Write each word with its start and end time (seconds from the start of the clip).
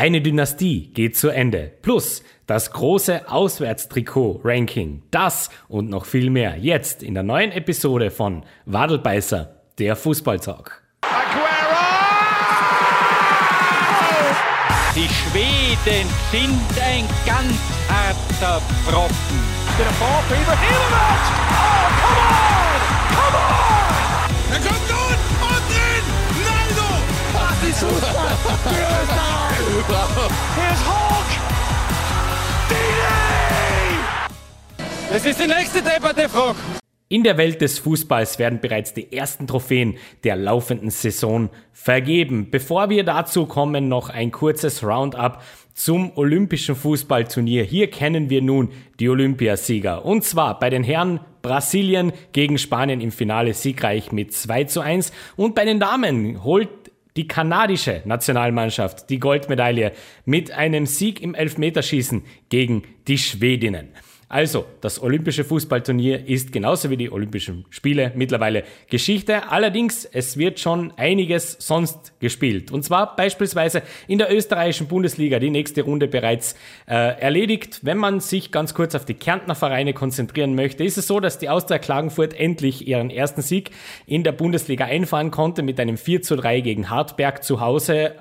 Eine 0.00 0.22
Dynastie 0.22 0.90
geht 0.94 1.14
zu 1.18 1.28
Ende. 1.28 1.70
Plus 1.82 2.22
das 2.46 2.70
große 2.70 3.30
Auswärtstrikot-Ranking. 3.30 5.02
Das 5.10 5.50
und 5.68 5.90
noch 5.90 6.06
viel 6.06 6.30
mehr 6.30 6.56
jetzt 6.56 7.02
in 7.02 7.12
der 7.12 7.22
neuen 7.22 7.52
Episode 7.52 8.10
von 8.10 8.42
Wadelbeißer, 8.64 9.60
der 9.78 9.96
Fußballtalk. 9.96 10.82
Die 14.96 15.06
Schweden 15.06 16.08
sind 16.30 16.82
ein 16.82 17.04
ganz 17.26 17.60
harter 17.90 18.62
Brocken. 18.86 19.14
Der 19.78 19.84
Ball 19.84 20.22
for 20.26 20.36
Ibrahimovic! 20.38 21.50
Oh, 21.50 21.99
Hulk! 27.82 27.94
Dini! 32.68 33.98
Das 35.10 35.24
ist 35.24 35.40
die 35.40 35.46
nächste 35.46 35.80
depperte 35.82 36.28
Frage. 36.28 36.58
In 37.08 37.24
der 37.24 37.38
Welt 37.38 37.60
des 37.60 37.78
Fußballs 37.80 38.38
werden 38.38 38.60
bereits 38.60 38.92
die 38.94 39.12
ersten 39.12 39.46
Trophäen 39.46 39.96
der 40.24 40.36
laufenden 40.36 40.90
Saison 40.90 41.48
vergeben. 41.72 42.50
Bevor 42.50 42.90
wir 42.90 43.02
dazu 43.02 43.46
kommen, 43.46 43.88
noch 43.88 44.10
ein 44.10 44.30
kurzes 44.30 44.84
Roundup 44.84 45.40
zum 45.74 46.12
Olympischen 46.16 46.76
Fußballturnier. 46.76 47.64
Hier 47.64 47.90
kennen 47.90 48.30
wir 48.30 48.42
nun 48.42 48.70
die 49.00 49.08
Olympiasieger. 49.08 50.04
Und 50.04 50.22
zwar 50.22 50.58
bei 50.58 50.68
den 50.70 50.84
Herren 50.84 51.20
Brasilien 51.42 52.12
gegen 52.32 52.58
Spanien 52.58 53.00
im 53.00 53.10
Finale 53.10 53.54
siegreich 53.54 54.12
mit 54.12 54.32
2 54.32 54.64
zu 54.64 54.80
1. 54.80 55.12
Und 55.36 55.54
bei 55.54 55.64
den 55.64 55.80
Damen 55.80 56.44
holt 56.44 56.68
die 57.16 57.26
kanadische 57.26 58.02
Nationalmannschaft 58.04 59.10
die 59.10 59.18
Goldmedaille 59.18 59.92
mit 60.24 60.52
einem 60.52 60.86
Sieg 60.86 61.20
im 61.20 61.34
Elfmeterschießen 61.34 62.24
gegen 62.48 62.82
die 63.08 63.18
Schwedinnen. 63.18 63.88
Also, 64.32 64.64
das 64.80 65.02
Olympische 65.02 65.42
Fußballturnier 65.42 66.28
ist 66.28 66.52
genauso 66.52 66.88
wie 66.88 66.96
die 66.96 67.10
Olympischen 67.10 67.64
Spiele 67.68 68.12
mittlerweile 68.14 68.62
Geschichte. 68.88 69.50
Allerdings, 69.50 70.04
es 70.04 70.36
wird 70.36 70.60
schon 70.60 70.92
einiges 70.96 71.56
sonst 71.58 72.12
gespielt. 72.20 72.70
Und 72.70 72.84
zwar 72.84 73.16
beispielsweise 73.16 73.82
in 74.06 74.18
der 74.18 74.32
österreichischen 74.32 74.86
Bundesliga 74.86 75.40
die 75.40 75.50
nächste 75.50 75.82
Runde 75.82 76.06
bereits 76.06 76.54
äh, 76.86 77.20
erledigt. 77.20 77.80
Wenn 77.82 77.98
man 77.98 78.20
sich 78.20 78.52
ganz 78.52 78.72
kurz 78.72 78.94
auf 78.94 79.04
die 79.04 79.14
Kärntner 79.14 79.56
Vereine 79.56 79.94
konzentrieren 79.94 80.54
möchte, 80.54 80.84
ist 80.84 80.96
es 80.96 81.08
so, 81.08 81.18
dass 81.18 81.38
die 81.38 81.48
Austria 81.48 81.80
Klagenfurt 81.80 82.32
endlich 82.32 82.86
ihren 82.86 83.10
ersten 83.10 83.42
Sieg 83.42 83.72
in 84.06 84.22
der 84.22 84.30
Bundesliga 84.30 84.84
einfahren 84.84 85.32
konnte 85.32 85.64
mit 85.64 85.80
einem 85.80 85.96
4 85.96 86.22
zu 86.22 86.36
3 86.36 86.60
gegen 86.60 86.88
Hartberg 86.88 87.42
zu 87.42 87.60
Hause. 87.60 88.14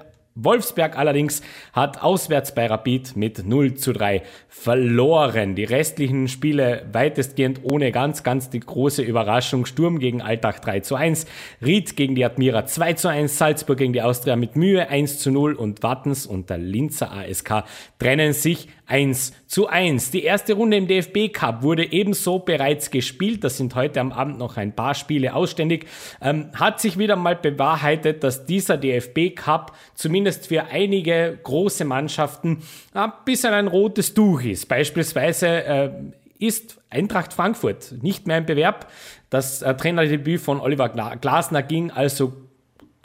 Wolfsberg 0.43 0.97
allerdings 0.97 1.41
hat 1.73 2.01
auswärts 2.01 2.53
bei 2.55 2.67
Rapid 2.67 3.15
mit 3.15 3.45
0 3.45 3.75
zu 3.75 3.93
3 3.93 4.21
verloren. 4.47 5.55
Die 5.55 5.63
restlichen 5.63 6.27
Spiele 6.27 6.85
weitestgehend 6.91 7.61
ohne 7.63 7.91
ganz, 7.91 8.23
ganz 8.23 8.49
die 8.49 8.59
große 8.59 9.01
Überraschung. 9.01 9.65
Sturm 9.65 9.99
gegen 9.99 10.21
Alltag 10.21 10.61
3 10.61 10.79
zu 10.81 10.95
1, 10.95 11.25
Ried 11.63 11.95
gegen 11.95 12.15
die 12.15 12.25
Admira 12.25 12.65
2 12.65 12.93
zu 12.93 13.09
1, 13.09 13.37
Salzburg 13.37 13.77
gegen 13.77 13.93
die 13.93 14.01
Austria 14.01 14.35
mit 14.35 14.55
Mühe 14.55 14.87
1 14.87 15.19
zu 15.19 15.31
0 15.31 15.53
und 15.53 15.83
Wattens 15.83 16.25
und 16.25 16.49
der 16.49 16.57
Linzer 16.57 17.11
ASK 17.11 17.63
trennen 17.99 18.33
sich 18.33 18.69
1 18.89 19.33
zu 19.47 19.67
1. 19.67 20.11
Die 20.11 20.23
erste 20.23 20.53
Runde 20.53 20.77
im 20.77 20.87
DFB 20.87 21.31
Cup 21.31 21.63
wurde 21.63 21.91
ebenso 21.91 22.39
bereits 22.39 22.91
gespielt. 22.91 23.43
Das 23.43 23.57
sind 23.57 23.75
heute 23.75 24.01
am 24.01 24.11
Abend 24.11 24.37
noch 24.37 24.57
ein 24.57 24.75
paar 24.75 24.95
Spiele 24.95 25.33
ausständig. 25.33 25.85
Ähm, 26.21 26.49
hat 26.55 26.81
sich 26.81 26.97
wieder 26.97 27.15
mal 27.15 27.35
bewahrheitet, 27.35 28.23
dass 28.23 28.45
dieser 28.45 28.77
DFB 28.77 29.35
Cup 29.35 29.77
zumindest 29.93 30.47
für 30.47 30.65
einige 30.65 31.39
große 31.43 31.85
Mannschaften 31.85 32.63
ein 32.93 33.13
bisschen 33.25 33.53
ein 33.53 33.67
rotes 33.67 34.13
Tuch 34.13 34.43
ist. 34.43 34.67
Beispielsweise 34.67 35.47
äh, 35.47 35.91
ist 36.39 36.79
Eintracht 36.89 37.33
Frankfurt 37.33 37.95
nicht 38.01 38.25
mehr 38.25 38.39
im 38.39 38.45
Bewerb. 38.45 38.91
Das 39.29 39.61
äh, 39.61 39.75
Trainerdebüt 39.75 40.41
von 40.41 40.59
Oliver 40.59 40.89
Glasner 40.89 41.61
ging 41.61 41.91
also 41.91 42.33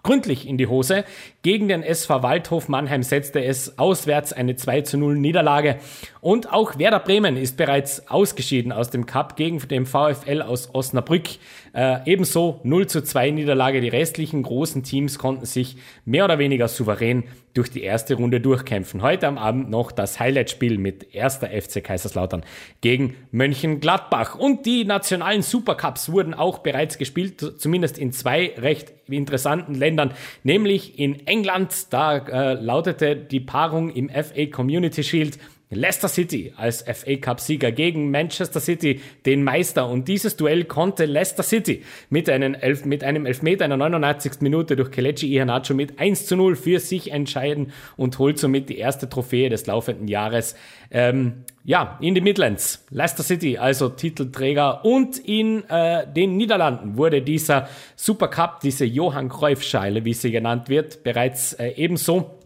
gründlich 0.04 0.46
in 0.46 0.56
die 0.56 0.68
Hose. 0.68 1.04
Gegen 1.42 1.66
den 1.66 1.82
SV 1.82 2.22
Waldhof 2.22 2.68
Mannheim 2.68 3.02
setzte 3.02 3.44
es 3.44 3.78
auswärts 3.78 4.32
eine 4.32 4.54
2 4.54 4.82
zu 4.82 4.98
0 4.98 5.16
Niederlage. 5.18 5.78
Und 6.20 6.52
auch 6.52 6.78
Werder 6.78 7.00
Bremen 7.00 7.36
ist 7.36 7.56
bereits 7.56 8.08
ausgeschieden 8.08 8.70
aus 8.70 8.90
dem 8.90 9.06
Cup 9.06 9.34
gegen 9.34 9.58
den 9.66 9.86
VfL 9.86 10.42
aus 10.42 10.72
Osnabrück. 10.72 11.24
Äh, 11.74 11.98
ebenso 12.04 12.60
0 12.62 12.86
zu 12.86 13.02
2 13.02 13.30
Niederlage. 13.30 13.80
Die 13.80 13.88
restlichen 13.88 14.44
großen 14.44 14.84
Teams 14.84 15.18
konnten 15.18 15.44
sich 15.44 15.76
mehr 16.04 16.24
oder 16.24 16.38
weniger 16.38 16.68
souverän 16.68 17.24
durch 17.52 17.68
die 17.68 17.82
erste 17.82 18.14
Runde 18.14 18.40
durchkämpfen. 18.40 19.02
Heute 19.02 19.26
am 19.26 19.38
Abend 19.38 19.70
noch 19.70 19.90
das 19.90 20.20
Highlight-Spiel 20.20 20.78
mit 20.78 21.14
erster 21.14 21.48
FC 21.48 21.82
Kaiserslautern 21.82 22.44
gegen 22.80 23.16
Mönchengladbach. 23.32 24.36
Und 24.36 24.66
die 24.66 24.84
nationalen 24.84 25.42
Supercups 25.42 26.12
wurden 26.12 26.32
auch 26.32 26.58
bereits 26.58 26.96
gespielt, 26.96 27.40
zumindest 27.58 27.98
in 27.98 28.12
zwei 28.12 28.54
recht 28.56 28.92
interessanten 29.08 29.74
Ländern, 29.74 30.12
nämlich 30.44 30.98
in 30.98 31.26
England, 31.26 31.92
da 31.92 32.18
äh, 32.18 32.54
lautete 32.54 33.16
die 33.16 33.40
Paarung 33.40 33.90
im 33.90 34.08
FA 34.08 34.46
Community 34.46 35.02
Shield 35.02 35.38
Leicester 35.74 36.08
City 36.08 36.52
als 36.56 36.82
FA 36.82 37.16
Cup 37.16 37.40
Sieger 37.40 37.72
gegen 37.72 38.10
Manchester 38.10 38.60
City, 38.60 39.00
den 39.26 39.44
Meister. 39.44 39.88
Und 39.88 40.08
dieses 40.08 40.36
Duell 40.36 40.64
konnte 40.64 41.04
Leicester 41.04 41.42
City 41.42 41.82
mit 42.10 42.28
einem, 42.30 42.54
Elf, 42.54 42.84
mit 42.84 43.04
einem 43.04 43.26
Elfmeter 43.26 43.64
in 43.64 43.70
der 43.70 43.78
89. 43.78 44.40
Minute 44.40 44.76
durch 44.76 44.90
Kelechi 44.90 45.26
Iheanacho 45.26 45.74
mit 45.74 45.98
1 45.98 46.26
zu 46.26 46.36
0 46.36 46.56
für 46.56 46.80
sich 46.80 47.10
entscheiden 47.12 47.72
und 47.96 48.18
holt 48.18 48.38
somit 48.38 48.68
die 48.68 48.78
erste 48.78 49.08
Trophäe 49.08 49.48
des 49.48 49.66
laufenden 49.66 50.08
Jahres. 50.08 50.54
Ähm, 50.90 51.44
ja, 51.64 51.98
in 52.00 52.14
die 52.14 52.20
Midlands. 52.20 52.84
Leicester 52.90 53.22
City, 53.22 53.56
also 53.56 53.88
Titelträger. 53.88 54.84
Und 54.84 55.18
in 55.18 55.64
äh, 55.70 56.06
den 56.06 56.36
Niederlanden 56.36 56.96
wurde 56.98 57.22
dieser 57.22 57.68
Super 57.96 58.28
Cup, 58.28 58.60
diese 58.60 58.84
Johann 58.84 59.30
Cruyff-Scheile, 59.30 60.04
wie 60.04 60.12
sie 60.12 60.30
genannt 60.30 60.68
wird, 60.68 61.02
bereits 61.04 61.54
äh, 61.54 61.70
ebenso 61.76 62.38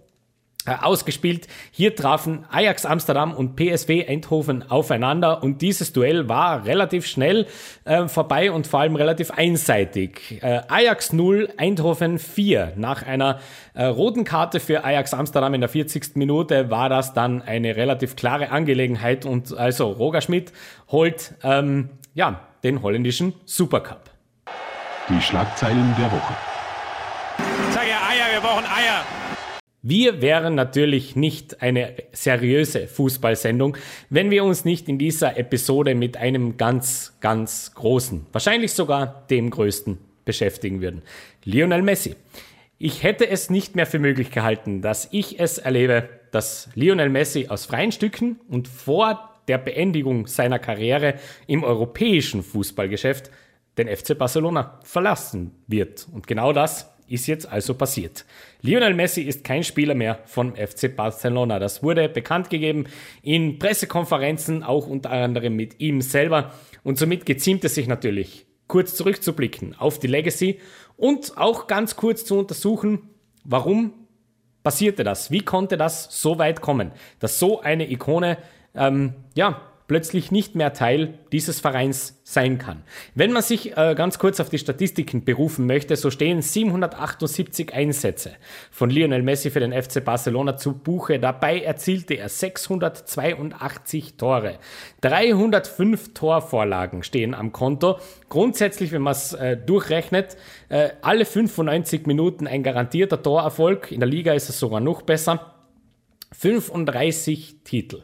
ausgespielt. 0.76 1.48
Hier 1.70 1.94
trafen 1.94 2.44
Ajax 2.50 2.84
Amsterdam 2.84 3.32
und 3.32 3.56
PSV 3.56 4.08
Eindhoven 4.08 4.70
aufeinander 4.70 5.42
und 5.42 5.62
dieses 5.62 5.92
Duell 5.92 6.28
war 6.28 6.64
relativ 6.64 7.06
schnell 7.06 7.46
äh, 7.84 8.08
vorbei 8.08 8.52
und 8.52 8.66
vor 8.66 8.80
allem 8.80 8.96
relativ 8.96 9.30
einseitig. 9.30 10.42
Äh, 10.42 10.62
Ajax 10.68 11.12
0, 11.12 11.50
Eindhoven 11.56 12.18
4. 12.18 12.74
Nach 12.76 13.02
einer 13.02 13.40
äh, 13.74 13.84
roten 13.84 14.24
Karte 14.24 14.60
für 14.60 14.84
Ajax 14.84 15.14
Amsterdam 15.14 15.54
in 15.54 15.60
der 15.60 15.68
40. 15.68 16.16
Minute 16.16 16.70
war 16.70 16.88
das 16.88 17.14
dann 17.14 17.42
eine 17.42 17.76
relativ 17.76 18.16
klare 18.16 18.50
Angelegenheit 18.50 19.24
und 19.24 19.56
also 19.56 19.90
Roger 19.90 20.20
Schmidt 20.20 20.52
holt 20.90 21.34
ähm, 21.42 21.90
ja, 22.14 22.40
den 22.64 22.82
holländischen 22.82 23.34
Supercup. 23.44 24.10
Die 25.08 25.20
Schlagzeilen 25.22 25.94
der 25.98 26.12
Woche. 26.12 26.34
Ich 27.68 27.74
sage 27.74 27.88
ja 27.88 27.96
Eier, 28.08 28.32
wir 28.32 28.40
brauchen 28.40 28.64
Eier. 28.64 29.04
Wir 29.82 30.20
wären 30.20 30.56
natürlich 30.56 31.14
nicht 31.14 31.62
eine 31.62 31.94
seriöse 32.10 32.88
Fußballsendung, 32.88 33.76
wenn 34.10 34.30
wir 34.30 34.42
uns 34.42 34.64
nicht 34.64 34.88
in 34.88 34.98
dieser 34.98 35.36
Episode 35.36 35.94
mit 35.94 36.16
einem 36.16 36.56
ganz, 36.56 37.16
ganz 37.20 37.74
großen, 37.74 38.26
wahrscheinlich 38.32 38.72
sogar 38.72 39.24
dem 39.30 39.50
größten 39.50 39.98
beschäftigen 40.24 40.80
würden. 40.80 41.02
Lionel 41.44 41.82
Messi. 41.82 42.16
Ich 42.78 43.04
hätte 43.04 43.28
es 43.28 43.50
nicht 43.50 43.76
mehr 43.76 43.86
für 43.86 44.00
möglich 44.00 44.32
gehalten, 44.32 44.82
dass 44.82 45.08
ich 45.12 45.38
es 45.38 45.58
erlebe, 45.58 46.08
dass 46.32 46.68
Lionel 46.74 47.08
Messi 47.08 47.46
aus 47.48 47.66
freien 47.66 47.92
Stücken 47.92 48.40
und 48.48 48.66
vor 48.66 49.40
der 49.46 49.58
Beendigung 49.58 50.26
seiner 50.26 50.58
Karriere 50.58 51.14
im 51.46 51.62
europäischen 51.62 52.42
Fußballgeschäft 52.42 53.30
den 53.78 53.88
FC 53.88 54.18
Barcelona 54.18 54.80
verlassen 54.82 55.52
wird. 55.68 56.08
Und 56.12 56.26
genau 56.26 56.52
das 56.52 56.92
ist 57.08 57.26
jetzt 57.26 57.50
also 57.50 57.74
passiert. 57.74 58.24
Lionel 58.62 58.94
Messi 58.94 59.22
ist 59.22 59.44
kein 59.44 59.64
Spieler 59.64 59.94
mehr 59.94 60.20
von 60.24 60.54
FC 60.56 60.94
Barcelona. 60.94 61.58
Das 61.58 61.82
wurde 61.82 62.08
bekannt 62.08 62.50
gegeben 62.50 62.84
in 63.22 63.58
Pressekonferenzen, 63.58 64.62
auch 64.62 64.86
unter 64.86 65.10
anderem 65.10 65.56
mit 65.56 65.80
ihm 65.80 66.00
selber. 66.00 66.52
Und 66.84 66.98
somit 66.98 67.26
geziemt 67.26 67.64
es 67.64 67.74
sich 67.74 67.86
natürlich, 67.86 68.46
kurz 68.66 68.94
zurückzublicken 68.94 69.74
auf 69.78 69.98
die 69.98 70.06
Legacy 70.06 70.58
und 70.96 71.36
auch 71.36 71.66
ganz 71.66 71.96
kurz 71.96 72.24
zu 72.24 72.38
untersuchen, 72.38 73.10
warum 73.44 73.92
passierte 74.62 75.04
das? 75.04 75.30
Wie 75.30 75.40
konnte 75.40 75.76
das 75.76 76.08
so 76.20 76.38
weit 76.38 76.60
kommen, 76.60 76.92
dass 77.20 77.38
so 77.38 77.60
eine 77.60 77.90
Ikone 77.90 78.38
ähm, 78.74 79.14
ja, 79.34 79.62
plötzlich 79.88 80.30
nicht 80.30 80.54
mehr 80.54 80.74
Teil 80.74 81.14
dieses 81.32 81.60
Vereins 81.60 82.20
sein 82.22 82.58
kann. 82.58 82.82
Wenn 83.14 83.32
man 83.32 83.42
sich 83.42 83.76
äh, 83.76 83.94
ganz 83.96 84.18
kurz 84.18 84.38
auf 84.38 84.50
die 84.50 84.58
Statistiken 84.58 85.24
berufen 85.24 85.66
möchte, 85.66 85.96
so 85.96 86.10
stehen 86.10 86.42
778 86.42 87.72
Einsätze 87.72 88.32
von 88.70 88.90
Lionel 88.90 89.22
Messi 89.22 89.50
für 89.50 89.60
den 89.60 89.72
FC 89.72 90.04
Barcelona 90.04 90.58
zu 90.58 90.74
Buche. 90.74 91.18
Dabei 91.18 91.60
erzielte 91.60 92.14
er 92.14 92.28
682 92.28 94.18
Tore. 94.18 94.58
305 95.00 96.12
Torvorlagen 96.12 97.02
stehen 97.02 97.34
am 97.34 97.52
Konto. 97.52 97.98
Grundsätzlich, 98.28 98.92
wenn 98.92 99.02
man 99.02 99.12
es 99.12 99.32
äh, 99.32 99.56
durchrechnet, 99.56 100.36
äh, 100.68 100.90
alle 101.00 101.24
95 101.24 102.06
Minuten 102.06 102.46
ein 102.46 102.62
garantierter 102.62 103.22
Torerfolg. 103.22 103.90
In 103.90 104.00
der 104.00 104.08
Liga 104.08 104.34
ist 104.34 104.50
es 104.50 104.60
sogar 104.60 104.80
noch 104.80 105.00
besser. 105.00 105.54
35 106.32 107.64
Titel 107.64 108.02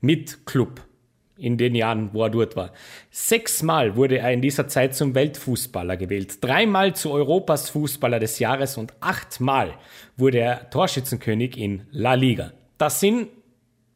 mit 0.00 0.44
Club 0.44 0.89
in 1.40 1.56
den 1.56 1.74
Jahren, 1.74 2.10
wo 2.12 2.24
er 2.24 2.30
dort 2.30 2.56
war. 2.56 2.72
Sechsmal 3.10 3.96
wurde 3.96 4.18
er 4.18 4.32
in 4.32 4.42
dieser 4.42 4.68
Zeit 4.68 4.94
zum 4.94 5.14
Weltfußballer 5.14 5.96
gewählt, 5.96 6.38
dreimal 6.44 6.94
zu 6.94 7.10
Europas 7.10 7.70
Fußballer 7.70 8.20
des 8.20 8.38
Jahres 8.38 8.76
und 8.76 8.92
achtmal 9.00 9.74
wurde 10.16 10.38
er 10.38 10.70
Torschützenkönig 10.70 11.56
in 11.56 11.82
La 11.90 12.14
Liga. 12.14 12.52
Das 12.78 13.00
sind 13.00 13.28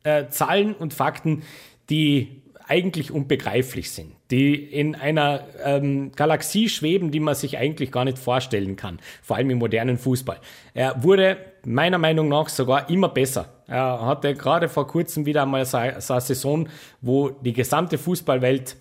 äh, 0.02 0.28
Zahlen 0.28 0.74
und 0.74 0.94
Fakten, 0.94 1.42
die 1.90 2.42
eigentlich 2.66 3.10
unbegreiflich 3.10 3.90
sind, 3.90 4.12
die 4.30 4.54
in 4.54 4.94
einer 4.94 5.44
ähm, 5.62 6.12
Galaxie 6.12 6.68
schweben, 6.68 7.10
die 7.10 7.20
man 7.20 7.34
sich 7.34 7.58
eigentlich 7.58 7.92
gar 7.92 8.04
nicht 8.04 8.18
vorstellen 8.18 8.76
kann, 8.76 9.00
vor 9.22 9.36
allem 9.36 9.50
im 9.50 9.58
modernen 9.58 9.98
Fußball. 9.98 10.38
Er 10.72 11.02
wurde 11.02 11.36
meiner 11.64 11.98
Meinung 11.98 12.28
nach 12.28 12.48
sogar 12.48 12.88
immer 12.88 13.08
besser. 13.08 13.53
Er 13.66 14.04
hatte 14.04 14.34
gerade 14.34 14.68
vor 14.68 14.86
kurzem 14.86 15.26
wieder 15.26 15.42
einmal 15.42 15.64
so 15.64 15.78
eine 15.78 16.00
Saison, 16.00 16.68
wo 17.00 17.30
die 17.30 17.52
gesamte 17.52 17.98
Fußballwelt 17.98 18.76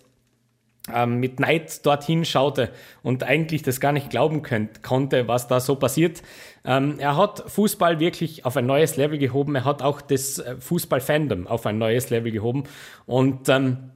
ähm, 0.94 1.20
mit 1.20 1.40
Neid 1.40 1.86
dorthin 1.86 2.26
schaute 2.26 2.70
und 3.02 3.24
eigentlich 3.24 3.62
das 3.62 3.80
gar 3.80 3.94
nicht 3.94 4.10
glauben 4.10 4.42
könnt, 4.42 4.84
konnte, 4.84 5.28
was 5.28 5.48
da 5.48 5.60
so 5.60 5.76
passiert. 5.76 6.22
Ähm, 6.66 6.96
er 6.98 7.16
hat 7.16 7.44
Fußball 7.48 8.00
wirklich 8.00 8.46
auf 8.46 8.58
ein 8.58 8.66
neues 8.66 8.98
Level 8.98 9.18
gehoben. 9.18 9.56
Er 9.56 9.66
hat 9.66 9.82
auch 9.82 10.02
das 10.02 10.40
äh, 10.40 10.58
Fußball-Fandom 10.58 11.48
auf 11.48 11.66
ein 11.66 11.78
neues 11.78 12.10
Level 12.10 12.32
gehoben. 12.32 12.64
Und 13.06 13.48
ähm, 13.48 13.92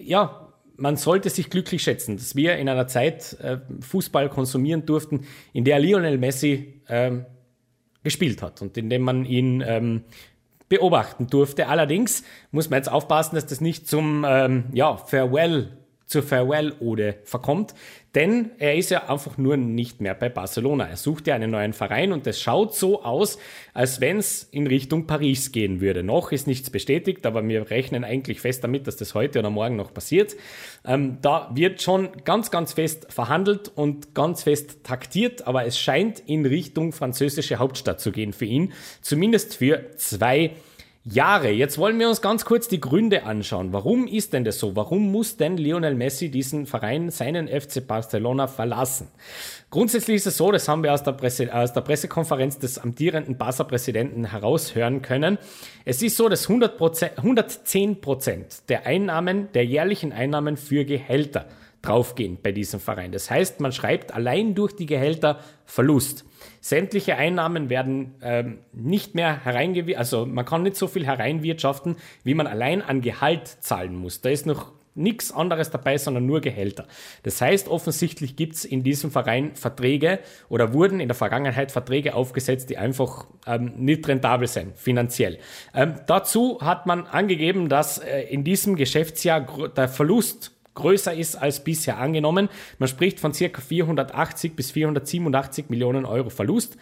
ja, 0.00 0.48
man 0.76 0.96
sollte 0.96 1.30
sich 1.30 1.50
glücklich 1.50 1.82
schätzen, 1.82 2.16
dass 2.16 2.34
wir 2.36 2.56
in 2.56 2.68
einer 2.68 2.86
Zeit 2.86 3.38
äh, 3.40 3.58
Fußball 3.80 4.28
konsumieren 4.28 4.86
durften, 4.86 5.26
in 5.52 5.64
der 5.64 5.78
Lionel 5.78 6.18
Messi 6.18 6.80
ähm, 6.88 7.26
gespielt 8.06 8.40
hat 8.40 8.62
und 8.62 8.76
in 8.78 8.88
dem 8.88 9.02
man 9.02 9.24
ihn 9.24 9.64
ähm, 9.66 10.04
beobachten 10.68 11.26
durfte. 11.26 11.66
Allerdings 11.66 12.22
muss 12.52 12.70
man 12.70 12.78
jetzt 12.78 12.88
aufpassen, 12.88 13.34
dass 13.34 13.46
das 13.46 13.60
nicht 13.60 13.88
zum 13.88 14.24
ähm, 14.26 14.66
ja, 14.72 14.96
Farewell 14.96 15.76
zur 16.06 16.22
Farewell-Ode 16.22 17.18
verkommt, 17.24 17.74
denn 18.16 18.50
er 18.58 18.74
ist 18.74 18.90
ja 18.90 19.10
einfach 19.10 19.36
nur 19.36 19.58
nicht 19.58 20.00
mehr 20.00 20.14
bei 20.14 20.30
Barcelona. 20.30 20.88
Er 20.88 20.96
sucht 20.96 21.26
ja 21.26 21.34
einen 21.34 21.50
neuen 21.50 21.74
Verein 21.74 22.12
und 22.12 22.26
es 22.26 22.40
schaut 22.40 22.74
so 22.74 23.04
aus, 23.04 23.38
als 23.74 24.00
wenn 24.00 24.16
es 24.16 24.42
in 24.50 24.66
Richtung 24.66 25.06
Paris 25.06 25.52
gehen 25.52 25.82
würde. 25.82 26.02
Noch 26.02 26.32
ist 26.32 26.46
nichts 26.46 26.70
bestätigt, 26.70 27.26
aber 27.26 27.46
wir 27.46 27.70
rechnen 27.70 28.04
eigentlich 28.04 28.40
fest 28.40 28.64
damit, 28.64 28.86
dass 28.86 28.96
das 28.96 29.14
heute 29.14 29.38
oder 29.38 29.50
morgen 29.50 29.76
noch 29.76 29.92
passiert. 29.92 30.34
Ähm, 30.86 31.18
da 31.20 31.50
wird 31.54 31.82
schon 31.82 32.08
ganz, 32.24 32.50
ganz 32.50 32.72
fest 32.72 33.06
verhandelt 33.12 33.70
und 33.74 34.14
ganz 34.14 34.44
fest 34.44 34.82
taktiert, 34.82 35.46
aber 35.46 35.66
es 35.66 35.78
scheint 35.78 36.20
in 36.20 36.46
Richtung 36.46 36.92
französische 36.92 37.58
Hauptstadt 37.58 38.00
zu 38.00 38.12
gehen 38.12 38.32
für 38.32 38.46
ihn, 38.46 38.72
zumindest 39.02 39.56
für 39.56 39.90
zwei 39.96 40.38
Jahre. 40.38 40.56
Jetzt 41.08 41.78
wollen 41.78 42.00
wir 42.00 42.08
uns 42.08 42.20
ganz 42.20 42.44
kurz 42.44 42.66
die 42.66 42.80
Gründe 42.80 43.22
anschauen. 43.22 43.72
Warum 43.72 44.08
ist 44.08 44.32
denn 44.32 44.42
das 44.42 44.58
so? 44.58 44.74
Warum 44.74 45.12
muss 45.12 45.36
denn 45.36 45.56
Lionel 45.56 45.94
Messi 45.94 46.32
diesen 46.32 46.66
Verein, 46.66 47.10
seinen 47.10 47.46
FC 47.46 47.86
Barcelona, 47.86 48.48
verlassen? 48.48 49.06
Grundsätzlich 49.70 50.16
ist 50.16 50.26
es 50.26 50.36
so, 50.36 50.50
das 50.50 50.66
haben 50.66 50.82
wir 50.82 50.92
aus 50.92 51.04
der, 51.04 51.12
Presse, 51.12 51.54
aus 51.54 51.72
der 51.72 51.82
Pressekonferenz 51.82 52.58
des 52.58 52.78
amtierenden 52.78 53.38
Barca-Präsidenten 53.38 54.32
heraushören 54.32 55.00
können. 55.00 55.38
Es 55.84 56.02
ist 56.02 56.16
so, 56.16 56.28
dass 56.28 56.48
100%, 56.48 57.18
110 57.18 58.00
Prozent 58.00 58.68
der 58.68 58.84
Einnahmen, 58.84 59.52
der 59.52 59.64
jährlichen 59.64 60.12
Einnahmen 60.12 60.56
für 60.56 60.84
Gehälter 60.84 61.46
draufgehen 61.82 62.38
bei 62.42 62.50
diesem 62.50 62.80
Verein. 62.80 63.12
Das 63.12 63.30
heißt, 63.30 63.60
man 63.60 63.70
schreibt 63.70 64.12
allein 64.12 64.56
durch 64.56 64.74
die 64.74 64.86
Gehälter 64.86 65.38
Verlust. 65.66 66.24
Sämtliche 66.66 67.14
Einnahmen 67.14 67.70
werden 67.70 68.16
ähm, 68.22 68.58
nicht 68.72 69.14
mehr 69.14 69.44
hereingewirtschaftet, 69.44 69.98
also 69.98 70.26
man 70.26 70.44
kann 70.44 70.64
nicht 70.64 70.74
so 70.74 70.88
viel 70.88 71.06
hereinwirtschaften, 71.06 71.94
wie 72.24 72.34
man 72.34 72.48
allein 72.48 72.82
an 72.82 73.02
Gehalt 73.02 73.46
zahlen 73.46 73.94
muss. 73.94 74.20
Da 74.20 74.30
ist 74.30 74.46
noch 74.46 74.72
nichts 74.96 75.30
anderes 75.30 75.70
dabei, 75.70 75.96
sondern 75.96 76.26
nur 76.26 76.40
Gehälter. 76.40 76.88
Das 77.22 77.40
heißt, 77.40 77.68
offensichtlich 77.68 78.34
gibt 78.34 78.54
es 78.54 78.64
in 78.64 78.82
diesem 78.82 79.12
Verein 79.12 79.54
Verträge 79.54 80.18
oder 80.48 80.72
wurden 80.72 80.98
in 80.98 81.06
der 81.06 81.14
Vergangenheit 81.14 81.70
Verträge 81.70 82.16
aufgesetzt, 82.16 82.68
die 82.68 82.78
einfach 82.78 83.28
ähm, 83.46 83.74
nicht 83.76 84.08
rentabel 84.08 84.48
sind, 84.48 84.76
finanziell. 84.76 85.38
Ähm, 85.72 85.94
dazu 86.08 86.58
hat 86.62 86.86
man 86.86 87.06
angegeben, 87.06 87.68
dass 87.68 87.98
äh, 87.98 88.22
in 88.22 88.42
diesem 88.42 88.74
Geschäftsjahr 88.74 89.68
der 89.68 89.88
Verlust 89.88 90.55
größer 90.76 91.12
ist 91.12 91.34
als 91.34 91.64
bisher 91.64 91.98
angenommen. 91.98 92.48
Man 92.78 92.88
spricht 92.88 93.18
von 93.18 93.34
circa 93.34 93.60
480 93.60 94.54
bis 94.54 94.70
487 94.70 95.68
Millionen 95.68 96.04
Euro 96.04 96.30
Verlust. 96.30 96.76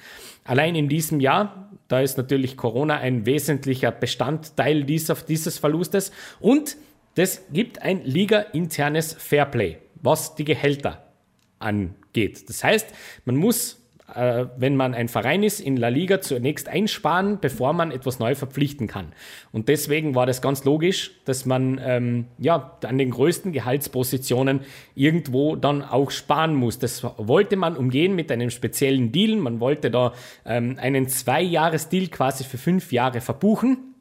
Allein 0.45 0.75
in 0.75 0.91
diesem 0.91 1.21
Jahr, 1.21 1.71
da 1.89 2.01
ist 2.01 2.19
natürlich 2.19 2.59
Corona 2.59 2.99
ein 2.99 3.25
wesentlicher 3.25 3.91
Bestandteil 3.91 4.85
dieser, 4.85 5.15
dieses 5.15 5.59
Verlustes 5.59 6.13
und 6.41 6.77
das 7.15 7.43
gibt 7.53 7.81
ein 7.81 8.05
liga-internes 8.05 9.15
Fairplay, 9.15 9.79
was 10.03 10.35
die 10.35 10.45
Gehälter 10.45 11.05
angeht. 11.61 12.49
Das 12.49 12.63
heißt, 12.65 12.89
man 13.25 13.37
muss 13.37 13.84
äh, 14.13 14.47
wenn 14.57 14.77
man 14.77 14.95
ein 14.95 15.09
Verein 15.09 15.43
ist, 15.43 15.61
in 15.61 15.77
La 15.77 15.89
Liga 15.89 16.21
zunächst 16.21 16.69
einsparen, 16.69 17.39
bevor 17.41 17.73
man 17.73 17.91
etwas 17.91 18.19
neu 18.19 18.35
verpflichten 18.35 18.87
kann. 18.87 19.13
Und 19.51 19.69
deswegen 19.69 20.15
war 20.15 20.27
das 20.27 20.43
ganz 20.43 20.65
logisch, 20.65 21.13
dass 21.25 21.47
man 21.47 21.81
ähm, 21.83 22.27
ja, 22.39 22.77
an 22.85 22.99
den 22.99 23.11
größten 23.11 23.53
Gehaltspositionen 23.53 24.61
irgendwo 24.95 25.57
dann 25.57 25.83
auch 25.83 26.11
sparen 26.11 26.55
muss. 26.55 26.79
Das 26.79 27.03
wollte 27.03 27.57
man 27.57 27.77
umgehen 27.77 28.15
mit 28.15 28.31
einem 28.31 28.51
speziellen 28.51 29.11
Deal. 29.11 29.37
Man 29.37 29.61
wollte 29.61 29.91
da 29.91 30.13
ähm, 30.45 30.77
einen 30.79 31.09
Zwei-Jahres-Deal 31.09 32.09
quasi 32.09 32.45
für 32.45 32.59
fünf 32.59 32.93
Jahre 32.93 33.23
verbuchen. 33.23 33.95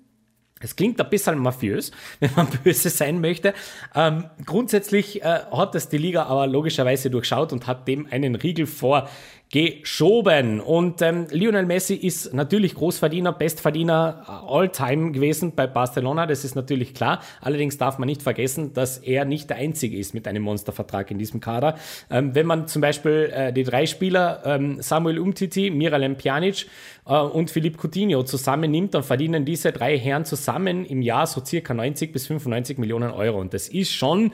Es 0.63 0.77
klingt 0.77 0.99
ein 0.99 1.09
bisschen 1.09 1.37
mafiös, 1.37 1.91
wenn 2.19 2.31
man 2.35 2.47
böse 2.63 2.89
sein 2.89 3.19
möchte. 3.21 3.53
Ähm, 3.93 4.25
grundsätzlich 4.45 5.21
äh, 5.21 5.39
hat 5.51 5.75
das 5.75 5.89
die 5.89 5.97
Liga 5.97 6.23
aber 6.23 6.47
logischerweise 6.47 7.09
durchschaut 7.09 7.51
und 7.51 7.67
hat 7.67 7.87
dem 7.87 8.07
einen 8.09 8.35
Riegel 8.35 8.65
vor 8.65 9.09
geschoben. 9.53 10.59
Und 10.59 11.03
ähm, 11.03 11.27
Lionel 11.29 11.67
Messi 11.67 11.93
ist 11.93 12.33
natürlich 12.33 12.73
Großverdiener, 12.73 13.33
Bestverdiener 13.33 14.25
äh, 14.27 14.51
all-time 14.51 15.11
gewesen 15.11 15.53
bei 15.55 15.67
Barcelona, 15.67 16.25
das 16.25 16.43
ist 16.43 16.55
natürlich 16.55 16.95
klar. 16.95 17.21
Allerdings 17.39 17.77
darf 17.77 17.99
man 17.99 18.07
nicht 18.07 18.23
vergessen, 18.23 18.73
dass 18.73 18.97
er 18.97 19.25
nicht 19.25 19.51
der 19.51 19.57
Einzige 19.57 19.95
ist 19.95 20.15
mit 20.15 20.27
einem 20.27 20.41
Monstervertrag 20.41 21.11
in 21.11 21.19
diesem 21.19 21.39
Kader. 21.39 21.75
Ähm, 22.09 22.33
wenn 22.33 22.47
man 22.47 22.67
zum 22.67 22.81
Beispiel 22.81 23.31
äh, 23.31 23.53
die 23.53 23.63
drei 23.63 23.85
Spieler 23.85 24.41
ähm, 24.43 24.81
Samuel 24.81 25.19
Umtiti, 25.19 25.69
Miralem 25.69 26.15
Pjanic 26.15 26.65
äh, 27.05 27.15
und 27.15 27.51
Philipp 27.51 27.77
Coutinho 27.77 28.23
zusammennimmt, 28.23 28.95
dann 28.95 29.03
verdienen 29.03 29.45
diese 29.45 29.71
drei 29.71 29.99
Herren 29.99 30.25
zusammen 30.25 30.83
im 30.83 31.03
Jahr 31.03 31.27
so 31.27 31.45
circa 31.45 31.75
90 31.75 32.11
bis 32.11 32.25
95 32.25 32.79
Millionen 32.79 33.11
Euro. 33.11 33.39
Und 33.39 33.53
das 33.53 33.67
ist 33.67 33.91
schon, 33.91 34.31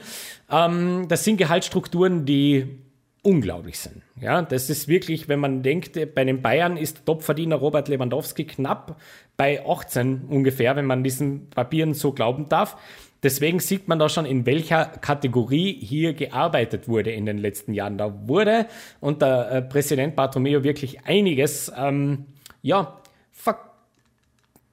ähm, 0.50 1.08
das 1.08 1.24
sind 1.24 1.36
Gehaltsstrukturen, 1.36 2.24
die 2.24 2.80
unglaublich 3.22 3.78
sind. 3.78 4.02
Ja, 4.20 4.42
das 4.42 4.70
ist 4.70 4.88
wirklich, 4.88 5.28
wenn 5.28 5.40
man 5.40 5.62
denkt, 5.62 5.98
bei 6.14 6.24
den 6.24 6.42
Bayern 6.42 6.76
ist 6.76 7.04
Topverdiener 7.04 7.56
Robert 7.56 7.88
Lewandowski 7.88 8.44
knapp 8.44 9.00
bei 9.36 9.64
18 9.66 10.22
ungefähr, 10.28 10.76
wenn 10.76 10.86
man 10.86 11.04
diesen 11.04 11.50
Papieren 11.50 11.94
so 11.94 12.12
glauben 12.12 12.48
darf. 12.48 12.76
Deswegen 13.22 13.60
sieht 13.60 13.86
man 13.86 13.98
da 13.98 14.08
schon, 14.08 14.24
in 14.24 14.46
welcher 14.46 14.86
Kategorie 14.86 15.76
hier 15.78 16.14
gearbeitet 16.14 16.88
wurde 16.88 17.10
in 17.10 17.26
den 17.26 17.36
letzten 17.36 17.74
Jahren. 17.74 17.98
Da 17.98 18.26
wurde 18.26 18.66
unter 19.00 19.50
äh, 19.50 19.62
Präsident 19.62 20.16
Bartomeo 20.16 20.64
wirklich 20.64 21.04
einiges, 21.04 21.70
ähm, 21.76 22.24
ja, 22.62 23.00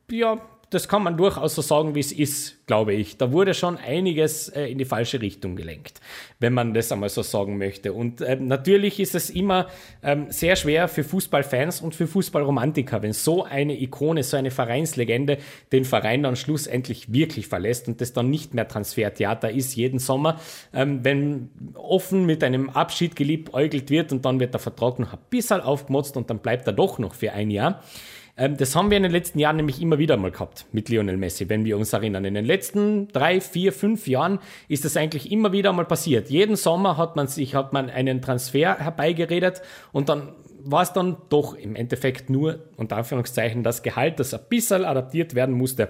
ja, 0.10 0.40
das 0.70 0.90
kann 0.90 1.02
man 1.02 1.16
durchaus 1.16 1.56
so 1.56 1.62
sagen, 1.62 1.96
wie 1.96 2.02
es 2.02 2.12
ist, 2.12 2.68
glaube 2.68 2.94
ich. 2.94 3.18
Da 3.18 3.32
wurde 3.32 3.54
schon 3.54 3.78
einiges 3.78 4.50
äh, 4.50 4.66
in 4.66 4.78
die 4.78 4.86
falsche 4.86 5.22
Richtung 5.22 5.56
gelenkt, 5.56 6.02
wenn 6.40 6.54
man 6.54 6.74
das 6.74 6.92
einmal 6.92 7.08
so 7.08 7.22
sagen 7.22 7.58
möchte. 7.58 7.94
Und 7.94 8.22
ähm, 8.22 8.48
natürlich 8.48 9.00
ist 9.00 9.16
es 9.16 9.30
immer 9.30 9.68
ähm, 10.04 10.28
sehr 10.30 10.58
schwer 10.58 10.90
für 10.90 11.06
Fußballfans 11.06 11.80
und 11.80 11.96
für 11.96 12.06
Fußballromantiker, 12.06 13.02
wenn 13.02 13.14
so 13.14 13.46
eine 13.46 13.80
Ikone, 13.80 14.24
so 14.24 14.36
eine 14.36 14.52
Vereinslegende 14.52 15.38
den 15.72 15.86
Verein 15.86 16.24
dann 16.24 16.36
schlussendlich 16.36 17.14
wirklich 17.14 17.48
verlässt 17.48 17.88
und 17.88 18.02
das 18.02 18.12
dann 18.12 18.30
nicht 18.30 18.54
mehr 18.54 18.68
Transfertheater 18.68 19.50
ist 19.50 19.76
jeden 19.76 20.00
Sommer, 20.00 20.40
ähm, 20.74 21.00
wenn 21.04 21.50
offen 21.76 22.26
mit 22.26 22.44
einem 22.44 22.70
Abschied 22.70 23.16
geliebäugelt 23.16 23.90
wird 23.90 24.12
und 24.12 24.26
dann 24.26 24.42
wird 24.42 24.54
der 24.54 24.60
Vertrag 24.60 25.00
noch 25.00 25.14
ein 25.14 25.20
bisschen 25.30 25.62
aufgemotzt 25.62 26.18
und 26.18 26.30
dann 26.30 26.40
bleibt 26.40 26.68
er 26.68 26.74
doch 26.74 27.00
noch 27.00 27.14
für 27.14 27.32
ein 27.32 27.52
Jahr. 27.52 27.82
Ähm, 28.38 28.56
das 28.56 28.76
haben 28.76 28.90
wir 28.90 28.98
in 28.98 29.04
den 29.04 29.12
letzten 29.12 29.40
Jahren 29.40 29.56
nämlich 29.58 29.82
immer 29.82 29.98
wieder 29.98 30.16
mal 30.16 30.32
gehabt 30.32 30.66
mit 30.72 30.90
Lionel 30.90 31.18
Messi, 31.18 31.50
wenn 31.50 31.66
wir 31.66 31.78
uns 31.78 31.92
erinnern. 31.92 32.24
In 32.24 32.36
den 32.36 32.46
letzten 32.46 33.08
drei, 33.10 33.42
vier, 33.42 33.74
fünf 33.74 34.08
Jahren 34.08 34.40
ist 34.68 34.86
das 34.86 34.96
eigentlich 34.96 35.32
immer 35.32 35.52
wieder 35.52 35.74
mal 35.74 35.86
passiert. 35.86 36.30
Jeden 36.30 36.56
Sommer 36.56 36.98
hat 36.98 37.16
man 37.16 37.28
sich, 37.28 37.56
hat 37.56 37.74
man 37.74 37.90
einen 37.90 38.22
Transfer 38.22 38.78
herbeigeredet 38.78 39.62
und 39.92 40.10
dann 40.10 40.34
war 40.64 40.84
es 40.84 40.94
dann 40.94 41.18
doch 41.30 41.56
im 41.56 41.76
Endeffekt 41.76 42.30
nur, 42.30 42.66
unter 42.76 42.98
Anführungszeichen, 42.98 43.64
das 43.64 43.84
Gehalt, 43.84 44.20
das 44.20 44.34
ein 44.34 44.42
bisschen 44.50 44.86
adaptiert 44.86 45.34
werden 45.34 45.56
musste. 45.56 45.90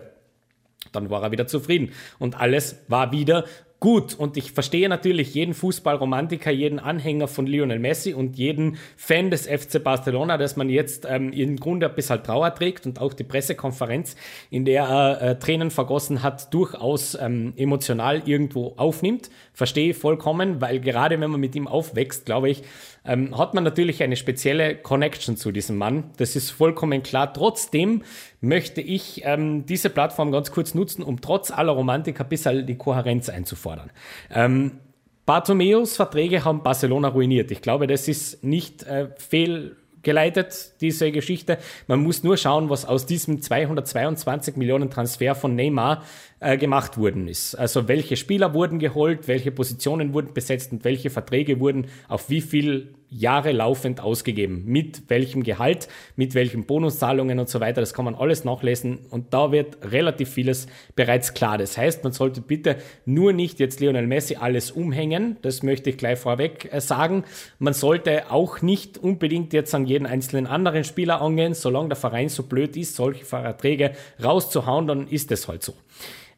Dann 0.91 1.09
war 1.09 1.23
er 1.23 1.31
wieder 1.31 1.47
zufrieden 1.47 1.91
und 2.19 2.39
alles 2.39 2.77
war 2.87 3.11
wieder 3.11 3.45
gut. 3.79 4.15
Und 4.15 4.37
ich 4.37 4.51
verstehe 4.51 4.89
natürlich 4.89 5.33
jeden 5.33 5.53
Fußballromantiker, 5.53 6.51
jeden 6.51 6.79
Anhänger 6.79 7.27
von 7.27 7.45
Lionel 7.45 7.79
Messi 7.79 8.13
und 8.13 8.37
jeden 8.37 8.77
Fan 8.95 9.29
des 9.29 9.47
FC 9.47 9.83
Barcelona, 9.83 10.37
dass 10.37 10.55
man 10.55 10.69
jetzt 10.69 11.05
ähm, 11.09 11.31
im 11.31 11.57
Grunde 11.57 11.89
ein 11.89 11.95
bisschen 11.95 12.23
Trauer 12.23 12.53
trägt 12.55 12.85
und 12.85 12.99
auch 12.99 13.13
die 13.13 13.23
Pressekonferenz, 13.23 14.15
in 14.49 14.65
der 14.65 14.83
er 14.83 15.21
äh, 15.21 15.39
Tränen 15.39 15.71
vergossen 15.71 16.23
hat, 16.23 16.53
durchaus 16.53 17.15
ähm, 17.15 17.53
emotional 17.55 18.23
irgendwo 18.25 18.73
aufnimmt. 18.77 19.29
Verstehe 19.53 19.93
vollkommen, 19.93 20.61
weil 20.61 20.79
gerade 20.79 21.19
wenn 21.19 21.31
man 21.31 21.39
mit 21.39 21.55
ihm 21.55 21.67
aufwächst, 21.67 22.25
glaube 22.25 22.49
ich, 22.49 22.63
ähm, 23.07 23.37
hat 23.37 23.53
man 23.53 23.63
natürlich 23.63 24.03
eine 24.03 24.15
spezielle 24.15 24.75
Connection 24.75 25.37
zu 25.37 25.51
diesem 25.51 25.77
Mann. 25.77 26.11
Das 26.17 26.35
ist 26.35 26.51
vollkommen 26.51 27.03
klar. 27.03 27.33
Trotzdem 27.33 28.03
möchte 28.41 28.81
ich 28.81 29.21
ähm, 29.25 29.65
diese 29.65 29.89
Plattform 29.89 30.31
ganz 30.31 30.51
kurz 30.51 30.73
nutzen, 30.73 31.03
um 31.03 31.21
trotz 31.21 31.51
aller 31.51 31.71
Romantik 31.71 32.19
ein 32.19 32.29
bisschen 32.29 32.65
die 32.65 32.75
Kohärenz 32.75 33.29
einzufordern. 33.29 33.89
Ähm, 34.29 34.79
Bartomeus 35.25 35.95
Verträge 35.95 36.45
haben 36.45 36.63
Barcelona 36.63 37.09
ruiniert. 37.09 37.51
Ich 37.51 37.61
glaube, 37.61 37.87
das 37.87 38.07
ist 38.07 38.43
nicht 38.43 38.83
äh, 38.83 39.09
fehl 39.17 39.75
geleitet, 40.01 40.75
diese 40.79 41.11
Geschichte. 41.11 41.57
Man 41.87 41.99
muss 42.01 42.23
nur 42.23 42.37
schauen, 42.37 42.69
was 42.69 42.85
aus 42.85 43.05
diesem 43.05 43.41
222 43.41 44.55
Millionen 44.55 44.89
Transfer 44.89 45.35
von 45.35 45.53
Neymar 45.53 46.03
äh, 46.39 46.57
gemacht 46.57 46.97
worden 46.97 47.27
ist. 47.27 47.55
Also 47.55 47.87
welche 47.87 48.15
Spieler 48.15 48.53
wurden 48.53 48.79
geholt, 48.79 49.27
welche 49.27 49.51
Positionen 49.51 50.13
wurden 50.13 50.33
besetzt 50.33 50.71
und 50.71 50.83
welche 50.83 51.09
Verträge 51.09 51.59
wurden 51.59 51.87
auf 52.07 52.29
wie 52.29 52.41
viel 52.41 52.93
Jahre 53.09 53.53
laufend 53.53 54.01
ausgegeben. 54.01 54.63
Mit 54.65 55.09
welchem 55.09 55.43
Gehalt, 55.43 55.87
mit 56.15 56.35
welchen 56.35 56.65
Bonuszahlungen 56.65 57.39
und 57.39 57.47
so 57.47 57.59
weiter. 57.59 57.81
Das 57.81 57.93
kann 57.93 58.05
man 58.05 58.15
alles 58.15 58.43
nachlesen 58.43 58.99
und 59.09 59.33
da 59.33 59.51
wird 59.51 59.77
relativ 59.91 60.29
vieles 60.29 60.67
bereits 60.95 61.33
klar. 61.33 61.57
Das 61.57 61.77
heißt, 61.77 62.03
man 62.03 62.11
sollte 62.11 62.41
bitte 62.41 62.77
nur 63.05 63.31
nicht 63.33 63.59
jetzt 63.59 63.79
Lionel 63.79 64.07
Messi 64.07 64.35
alles 64.35 64.71
umhängen. 64.71 65.37
Das 65.41 65.63
möchte 65.63 65.89
ich 65.89 65.97
gleich 65.97 66.19
vorweg 66.19 66.69
äh, 66.71 66.81
sagen. 66.81 67.23
Man 67.59 67.73
sollte 67.73 68.29
auch 68.29 68.61
nicht 68.61 68.97
unbedingt 68.97 69.53
jetzt 69.53 69.73
an 69.73 69.85
jeden 69.85 70.05
einzelnen 70.05 70.45
anderen 70.45 70.83
Spieler 70.83 71.21
angehen. 71.21 71.53
Solange 71.53 71.89
der 71.89 71.97
Verein 71.97 72.29
so 72.29 72.43
blöd 72.43 72.75
ist, 72.75 72.95
solche 72.95 73.23
Verträge 73.25 73.93
rauszuhauen, 74.21 74.85
dann 74.85 75.07
ist 75.07 75.31
es 75.31 75.47
halt 75.47 75.63
so. 75.63 75.73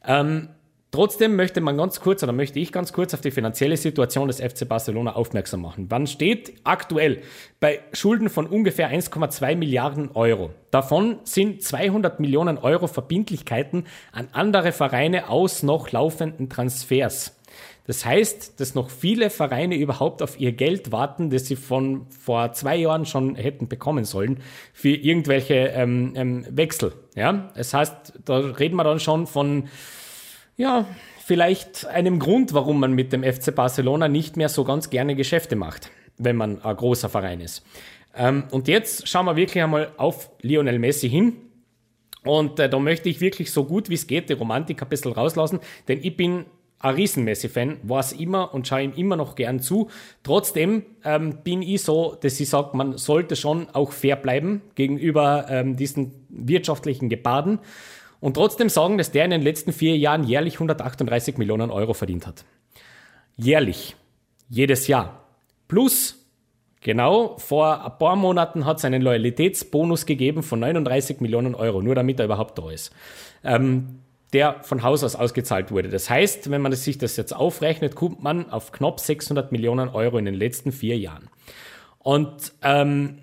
Ähm, 0.06 0.50
Trotzdem 0.91 1.36
möchte 1.36 1.62
man 1.62 1.77
ganz 1.77 2.00
kurz 2.00 2.24
oder 2.24 2.32
möchte 2.32 2.58
ich 2.58 2.72
ganz 2.72 2.94
kurz 2.94 3.13
auf 3.13 3.22
die 3.22 3.29
finanzielle 3.29 3.77
Situation 3.77 4.27
des 4.27 4.41
FC 4.41 4.68
Barcelona 4.68 5.13
aufmerksam 5.13 5.62
machen. 5.62 5.88
Man 5.88 6.08
steht 6.08 6.53
aktuell 6.63 7.22
bei 7.60 7.82
Schulden 7.94 8.27
von 8.27 8.48
ungefähr 8.48 8.91
1,2 8.91 9.56
Milliarden 9.56 10.10
Euro. 10.15 10.50
Davon 10.72 11.20
sind 11.25 11.62
200 11.62 12.20
Millionen 12.20 12.58
Euro 12.58 12.88
Verbindlichkeiten 12.88 13.86
an 14.12 14.29
andere 14.32 14.72
Vereine 14.72 15.29
aus 15.29 15.62
noch 15.62 15.91
laufenden 15.91 16.50
Transfers. 16.50 17.38
Das 17.89 18.05
heißt, 18.05 18.60
dass 18.60 18.75
noch 18.75 18.91
viele 18.91 19.31
Vereine 19.31 19.75
überhaupt 19.75 20.22
auf 20.22 20.39
ihr 20.39 20.51
Geld 20.51 20.91
warten, 20.91 21.31
das 21.31 21.48
sie 21.48 21.55
von 21.55 22.05
vor 22.12 22.53
zwei 22.53 22.75
Jahren 22.75 23.08
schon 23.08 23.34
hätten 23.34 23.67
bekommen 23.67 24.05
sollen 24.05 24.41
für 24.74 24.89
irgendwelche 24.91 25.55
ähm, 25.55 26.13
ähm, 26.15 26.46
Wechsel. 26.51 26.93
Ja, 27.15 27.50
das 27.55 27.74
heißt, 27.74 28.19
da 28.25 28.38
reden 28.38 28.75
wir 28.75 28.84
dann 28.84 29.00
schon 29.00 29.25
von 29.25 29.69
ja, 30.55 30.86
vielleicht 31.25 31.88
einem 31.88 32.19
Grund, 32.19 32.53
warum 32.53 32.79
man 32.79 32.93
mit 32.93 33.12
dem 33.12 33.24
FC 33.24 33.55
Barcelona 33.55 34.08
nicht 34.08 34.38
mehr 34.38 34.50
so 34.50 34.63
ganz 34.63 34.91
gerne 34.91 35.15
Geschäfte 35.15 35.55
macht, 35.55 35.89
wenn 36.19 36.36
man 36.36 36.62
ein 36.62 36.75
großer 36.75 37.10
Verein 37.10 37.41
ist. 37.41 37.65
Ähm, 38.15 38.43
und 38.51 38.67
jetzt 38.67 39.08
schauen 39.08 39.25
wir 39.25 39.36
wirklich 39.36 39.63
einmal 39.63 39.93
auf 39.98 40.29
Lionel 40.43 40.77
Messi 40.77 41.10
hin. 41.10 41.38
Und 42.24 42.60
äh, 42.60 42.69
da 42.69 42.77
möchte 42.77 43.10
ich 43.10 43.19
wirklich 43.19 43.51
so 43.51 43.65
gut 43.65 43.89
wie 43.89 43.96
es 43.96 44.05
geht 44.05 44.29
die 44.29 44.34
Romantik 44.34 44.79
ein 44.79 44.89
bisschen 44.89 45.13
rauslassen, 45.13 45.60
denn 45.88 45.98
ich 46.03 46.15
bin 46.15 46.46
ein 46.79 46.95
riesen 46.95 47.25
Messi-Fan, 47.25 47.77
war 47.83 48.00
es 48.00 48.13
immer 48.13 48.53
und 48.53 48.67
schaue 48.67 48.83
ihm 48.83 48.93
immer 48.93 49.15
noch 49.15 49.36
gern 49.36 49.59
zu. 49.59 49.89
Trotzdem 50.24 50.83
ähm, 51.03 51.39
bin 51.43 51.62
ich 51.62 51.83
so, 51.83 52.17
dass 52.19 52.39
ich 52.39 52.50
sage, 52.50 52.75
man 52.75 52.98
sollte 52.98 53.36
schon 53.36 53.69
auch 53.69 53.91
fair 53.91 54.15
bleiben 54.15 54.62
gegenüber 54.75 55.45
ähm, 55.50 55.75
diesen 55.75 56.25
wirtschaftlichen 56.29 57.09
Gebaden 57.09 57.59
und 58.21 58.36
trotzdem 58.36 58.69
sagen, 58.69 58.98
dass 58.98 59.12
der 59.12 59.25
in 59.25 59.31
den 59.31 59.41
letzten 59.41 59.74
vier 59.74 59.98
Jahren 59.98 60.24
jährlich 60.24 60.55
138 60.55 61.38
Millionen 61.38 61.69
Euro 61.69 61.93
verdient 61.93 62.27
hat. 62.27 62.45
Jährlich. 63.38 63.95
Jedes 64.50 64.88
Jahr. 64.88 65.25
Plus, 65.67 66.25
genau, 66.81 67.38
vor 67.38 67.86
ein 67.86 67.98
paar 68.00 68.15
Monaten 68.15 68.65
hat 68.65 68.79
es 68.79 68.86
einen 68.86 69.01
Loyalitätsbonus 69.01 70.05
gegeben 70.05 70.43
von 70.43 70.59
39 70.59 71.21
Millionen 71.21 71.55
Euro, 71.55 71.81
nur 71.81 71.95
damit 71.95 72.19
er 72.19 72.25
überhaupt 72.25 72.57
da 72.57 72.71
ist. 72.71 72.91
Ähm, 73.43 74.00
der 74.33 74.63
von 74.63 74.83
Haus 74.83 75.03
aus 75.03 75.15
ausgezahlt 75.15 75.71
wurde. 75.71 75.89
Das 75.89 76.09
heißt, 76.09 76.51
wenn 76.51 76.62
man 76.62 76.74
sich 76.74 76.98
das 76.98 77.17
jetzt 77.17 77.36
aufrechnet, 77.36 77.95
kommt 77.95 78.21
man 78.21 78.50
auf 78.51 78.71
knapp 78.71 79.00
600 79.00 79.51
Millionen 79.51 79.89
Euro 79.89 80.17
in 80.17 80.25
den 80.25 80.36
letzten 80.36 80.71
vier 80.71 80.98
Jahren. 80.98 81.29
Und 82.00 82.53
ähm, 82.62 83.19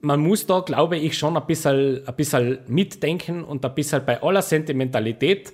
man 0.00 0.20
muss 0.20 0.46
da, 0.46 0.60
glaube 0.60 0.96
ich, 0.96 1.18
schon 1.18 1.36
ein 1.36 1.46
bisschen, 1.46 2.06
ein 2.06 2.14
bisschen 2.14 2.58
mitdenken 2.68 3.42
und 3.42 3.64
ein 3.64 3.74
bisschen 3.74 4.04
bei 4.04 4.22
aller 4.22 4.42
Sentimentalität 4.42 5.52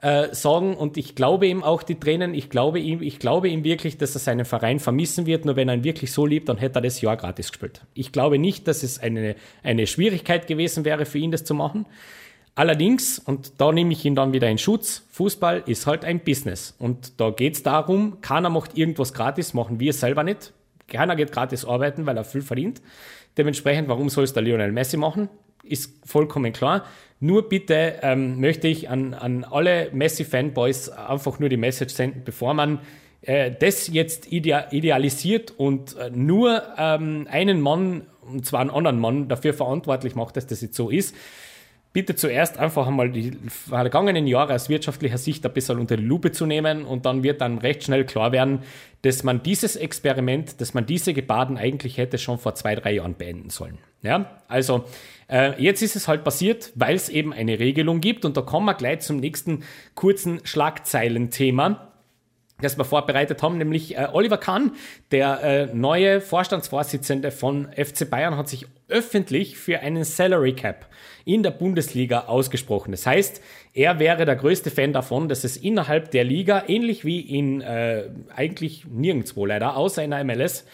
äh, 0.00 0.34
sagen. 0.34 0.76
Und 0.76 0.96
ich 0.96 1.14
glaube 1.14 1.46
ihm 1.46 1.62
auch 1.62 1.82
die 1.82 1.98
Tränen, 1.98 2.34
ich 2.34 2.50
glaube 2.50 2.80
ihm, 2.80 3.00
ich 3.02 3.18
glaube 3.18 3.48
ihm 3.48 3.64
wirklich, 3.64 3.96
dass 3.96 4.14
er 4.14 4.20
seinen 4.20 4.44
Verein 4.44 4.80
vermissen 4.80 5.26
wird. 5.26 5.44
Nur 5.44 5.56
wenn 5.56 5.68
er 5.68 5.76
ihn 5.76 5.84
wirklich 5.84 6.12
so 6.12 6.26
liebt, 6.26 6.48
dann 6.48 6.58
hätte 6.58 6.80
er 6.80 6.82
das 6.82 7.00
Jahr 7.00 7.16
gratis 7.16 7.50
gespielt. 7.50 7.82
Ich 7.94 8.12
glaube 8.12 8.38
nicht, 8.38 8.68
dass 8.68 8.82
es 8.82 8.98
eine, 8.98 9.36
eine 9.62 9.86
Schwierigkeit 9.86 10.46
gewesen 10.46 10.84
wäre 10.84 11.06
für 11.06 11.18
ihn, 11.18 11.30
das 11.30 11.44
zu 11.44 11.54
machen. 11.54 11.86
Allerdings, 12.56 13.18
und 13.18 13.60
da 13.60 13.72
nehme 13.72 13.92
ich 13.92 14.04
ihn 14.04 14.14
dann 14.14 14.32
wieder 14.32 14.48
in 14.48 14.58
Schutz, 14.58 15.02
Fußball 15.10 15.64
ist 15.66 15.86
halt 15.86 16.04
ein 16.04 16.20
Business. 16.20 16.74
Und 16.78 17.20
da 17.20 17.30
geht 17.30 17.54
es 17.54 17.62
darum, 17.64 18.20
keiner 18.20 18.48
macht 18.48 18.78
irgendwas 18.78 19.12
gratis, 19.12 19.54
machen 19.54 19.80
wir 19.80 19.92
selber 19.92 20.22
nicht. 20.22 20.52
Keiner 20.86 21.16
geht 21.16 21.32
gratis 21.32 21.64
arbeiten, 21.64 22.06
weil 22.06 22.16
er 22.16 22.24
viel 22.24 22.42
verdient. 22.42 22.80
Dementsprechend, 23.36 23.88
warum 23.88 24.08
soll 24.08 24.22
es 24.22 24.32
der 24.32 24.42
Lionel 24.42 24.70
Messi 24.70 24.96
machen? 24.96 25.28
Ist 25.64 26.06
vollkommen 26.06 26.52
klar. 26.52 26.84
Nur 27.18 27.48
bitte 27.48 27.98
ähm, 28.02 28.38
möchte 28.38 28.68
ich 28.68 28.88
an, 28.88 29.14
an 29.14 29.42
alle 29.42 29.88
Messi-Fanboys 29.92 30.90
einfach 30.90 31.40
nur 31.40 31.48
die 31.48 31.56
Message 31.56 31.94
senden, 31.94 32.22
bevor 32.24 32.54
man 32.54 32.80
äh, 33.22 33.50
das 33.50 33.88
jetzt 33.88 34.30
idealisiert 34.30 35.54
und 35.56 35.96
äh, 35.96 36.10
nur 36.10 36.62
ähm, 36.78 37.26
einen 37.28 37.60
Mann, 37.60 38.02
und 38.30 38.46
zwar 38.46 38.60
einen 38.60 38.70
anderen 38.70 39.00
Mann, 39.00 39.28
dafür 39.28 39.54
verantwortlich 39.54 40.14
macht, 40.14 40.36
dass 40.36 40.46
das 40.46 40.60
jetzt 40.60 40.76
so 40.76 40.90
ist 40.90 41.16
bitte 41.94 42.16
zuerst 42.16 42.58
einfach 42.58 42.88
einmal 42.88 43.10
die 43.10 43.30
vergangenen 43.48 44.26
Jahre 44.26 44.54
aus 44.54 44.68
wirtschaftlicher 44.68 45.16
Sicht 45.16 45.46
ein 45.46 45.52
bisschen 45.52 45.78
unter 45.78 45.96
die 45.96 46.02
Lupe 46.02 46.32
zu 46.32 46.44
nehmen 46.44 46.84
und 46.84 47.06
dann 47.06 47.22
wird 47.22 47.40
dann 47.40 47.58
recht 47.58 47.84
schnell 47.84 48.04
klar 48.04 48.32
werden, 48.32 48.62
dass 49.02 49.22
man 49.22 49.44
dieses 49.44 49.76
Experiment, 49.76 50.60
dass 50.60 50.74
man 50.74 50.86
diese 50.86 51.14
Gebaden 51.14 51.56
eigentlich 51.56 51.96
hätte 51.96 52.18
schon 52.18 52.38
vor 52.38 52.56
zwei, 52.56 52.74
drei 52.74 52.94
Jahren 52.94 53.14
beenden 53.14 53.48
sollen. 53.48 53.78
Ja, 54.02 54.38
also 54.48 54.84
äh, 55.30 55.52
jetzt 55.62 55.82
ist 55.82 55.94
es 55.94 56.08
halt 56.08 56.24
passiert, 56.24 56.72
weil 56.74 56.96
es 56.96 57.08
eben 57.08 57.32
eine 57.32 57.60
Regelung 57.60 58.00
gibt 58.00 58.24
und 58.24 58.36
da 58.36 58.42
kommen 58.42 58.66
wir 58.66 58.74
gleich 58.74 59.00
zum 59.00 59.18
nächsten 59.18 59.62
kurzen 59.94 60.40
Schlagzeilenthema 60.42 61.93
das 62.64 62.78
wir 62.78 62.84
vorbereitet 62.84 63.42
haben, 63.42 63.58
nämlich 63.58 63.96
äh, 63.96 64.08
Oliver 64.12 64.38
Kahn, 64.38 64.72
der 65.10 65.42
äh, 65.42 65.66
neue 65.74 66.20
Vorstandsvorsitzende 66.20 67.30
von 67.30 67.68
FC 67.72 68.08
Bayern, 68.08 68.36
hat 68.36 68.48
sich 68.48 68.66
öffentlich 68.88 69.56
für 69.56 69.80
einen 69.80 70.04
Salary 70.04 70.54
Cap 70.54 70.86
in 71.24 71.42
der 71.42 71.50
Bundesliga 71.50 72.24
ausgesprochen. 72.26 72.90
Das 72.90 73.06
heißt, 73.06 73.40
er 73.72 73.98
wäre 73.98 74.24
der 74.24 74.36
größte 74.36 74.70
Fan 74.70 74.92
davon, 74.92 75.28
dass 75.28 75.44
es 75.44 75.56
innerhalb 75.56 76.10
der 76.10 76.24
Liga, 76.24 76.64
ähnlich 76.66 77.04
wie 77.04 77.20
in 77.20 77.60
äh, 77.60 78.10
eigentlich 78.34 78.84
nirgendwo 78.86 79.46
leider, 79.46 79.76
außer 79.76 80.02
in 80.02 80.10
der 80.10 80.24
MLS, 80.24 80.64